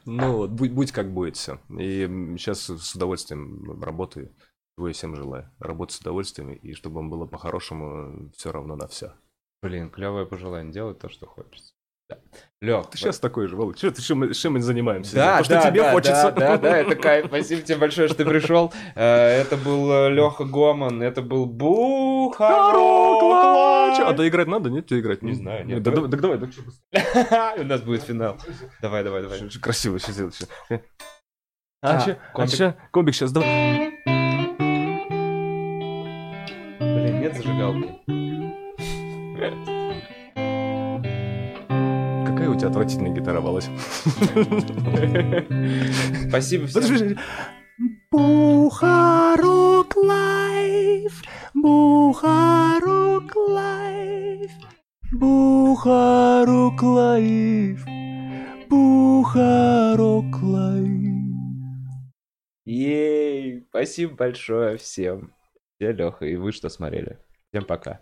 Ну 0.06 0.38
вот, 0.38 0.52
будь, 0.52 0.72
будь 0.72 0.92
как 0.94 1.14
будет 1.14 1.36
все. 1.36 1.60
И 1.78 2.08
сейчас 2.38 2.70
с 2.70 2.96
удовольствием 2.96 3.82
работаю. 3.82 4.34
Чего 4.78 4.88
я 4.88 4.94
всем 4.94 5.16
желаю. 5.16 5.52
Работать 5.60 5.96
с 5.96 6.00
удовольствием, 6.00 6.54
и 6.54 6.74
чтобы 6.74 6.96
вам 6.96 7.10
было 7.10 7.26
по-хорошему 7.26 8.30
все 8.36 8.52
равно 8.54 8.76
на 8.78 8.88
все. 8.88 9.14
Блин, 9.62 9.90
клевое 9.90 10.26
пожелание. 10.26 10.72
Делай 10.74 10.94
то, 10.96 11.10
что 11.10 11.26
хочется. 11.26 11.74
Да. 12.08 12.18
Лех, 12.62 12.90
Ты 12.92 12.98
сейчас 12.98 13.20
такой 13.20 13.48
же, 13.48 13.56
Володь. 13.56 13.78
Что 13.78 13.92
ты, 13.92 14.02
чем 14.02 14.32
чем 14.34 14.54
мы 14.54 14.62
занимаемся? 14.62 15.16
Да, 15.16 15.38
То, 15.40 15.44
что 15.44 15.54
да, 15.56 15.70
тебе 15.70 15.82
да, 15.82 15.92
хочется. 15.92 16.32
Да, 16.32 16.32
да, 16.32 16.58
да, 16.58 16.78
это 16.78 16.96
кайф. 16.96 17.26
Спасибо 17.28 17.62
тебе 17.62 17.78
большое, 17.78 18.08
что 18.08 18.18
ты 18.18 18.26
пришел. 18.26 18.72
Э, 18.96 19.42
Это 19.42 19.58
был 19.58 20.10
Леха 20.10 20.46
Гоман, 20.46 21.02
это 21.02 21.22
был 21.22 21.46
Бухарок. 21.48 22.76
А 23.98 24.14
доиграть 24.14 24.48
надо? 24.48 24.70
Нет, 24.70 24.86
тебе 24.88 25.00
играть? 25.00 25.22
Не 25.24 25.34
знаю, 25.34 25.66
нет. 25.66 25.82
Да, 25.82 25.92
да, 25.92 26.08
так 26.08 26.22
давай, 26.22 26.38
так 26.38 26.50
что. 26.52 26.62
У 27.62 27.64
нас 27.64 27.82
будет 27.82 28.04
финал. 28.04 28.38
Давай, 28.82 29.04
давай, 29.04 29.24
давай. 29.24 29.40
Красиво 29.62 30.00
сейчас 30.00 30.16
сделать. 30.16 30.36
щас. 30.36 30.50
А, 31.82 31.98
А, 31.98 32.00
ща- 32.48 32.76
а 32.78 32.88
комбик 32.92 33.16
сейчас, 33.16 33.32
давай. 33.32 33.92
Блин, 36.80 37.22
нет 37.22 37.36
зажигалки. 37.36 37.96
Какая 42.46 42.58
у 42.58 42.60
тебя 42.60 42.70
отвратительная 42.70 43.12
гитара, 43.12 43.42
Володь. 43.42 43.64
Спасибо 46.30 46.68
всем. 46.68 47.18
Бухарок 48.12 49.96
лайф, 49.96 51.24
Бухарок 51.56 53.36
лайф, 53.36 54.52
Бухарок 55.12 56.84
лайф, 56.84 57.84
Бухарок 58.70 60.44
лайф. 60.44 60.92
Ей, 62.66 63.66
спасибо 63.70 64.14
большое 64.14 64.78
всем. 64.78 65.34
Я 65.80 65.94
Леха, 65.94 66.26
и 66.26 66.36
вы 66.36 66.52
что 66.52 66.70
смотрели. 66.70 67.18
Всем 67.50 67.66
пока. 67.66 68.02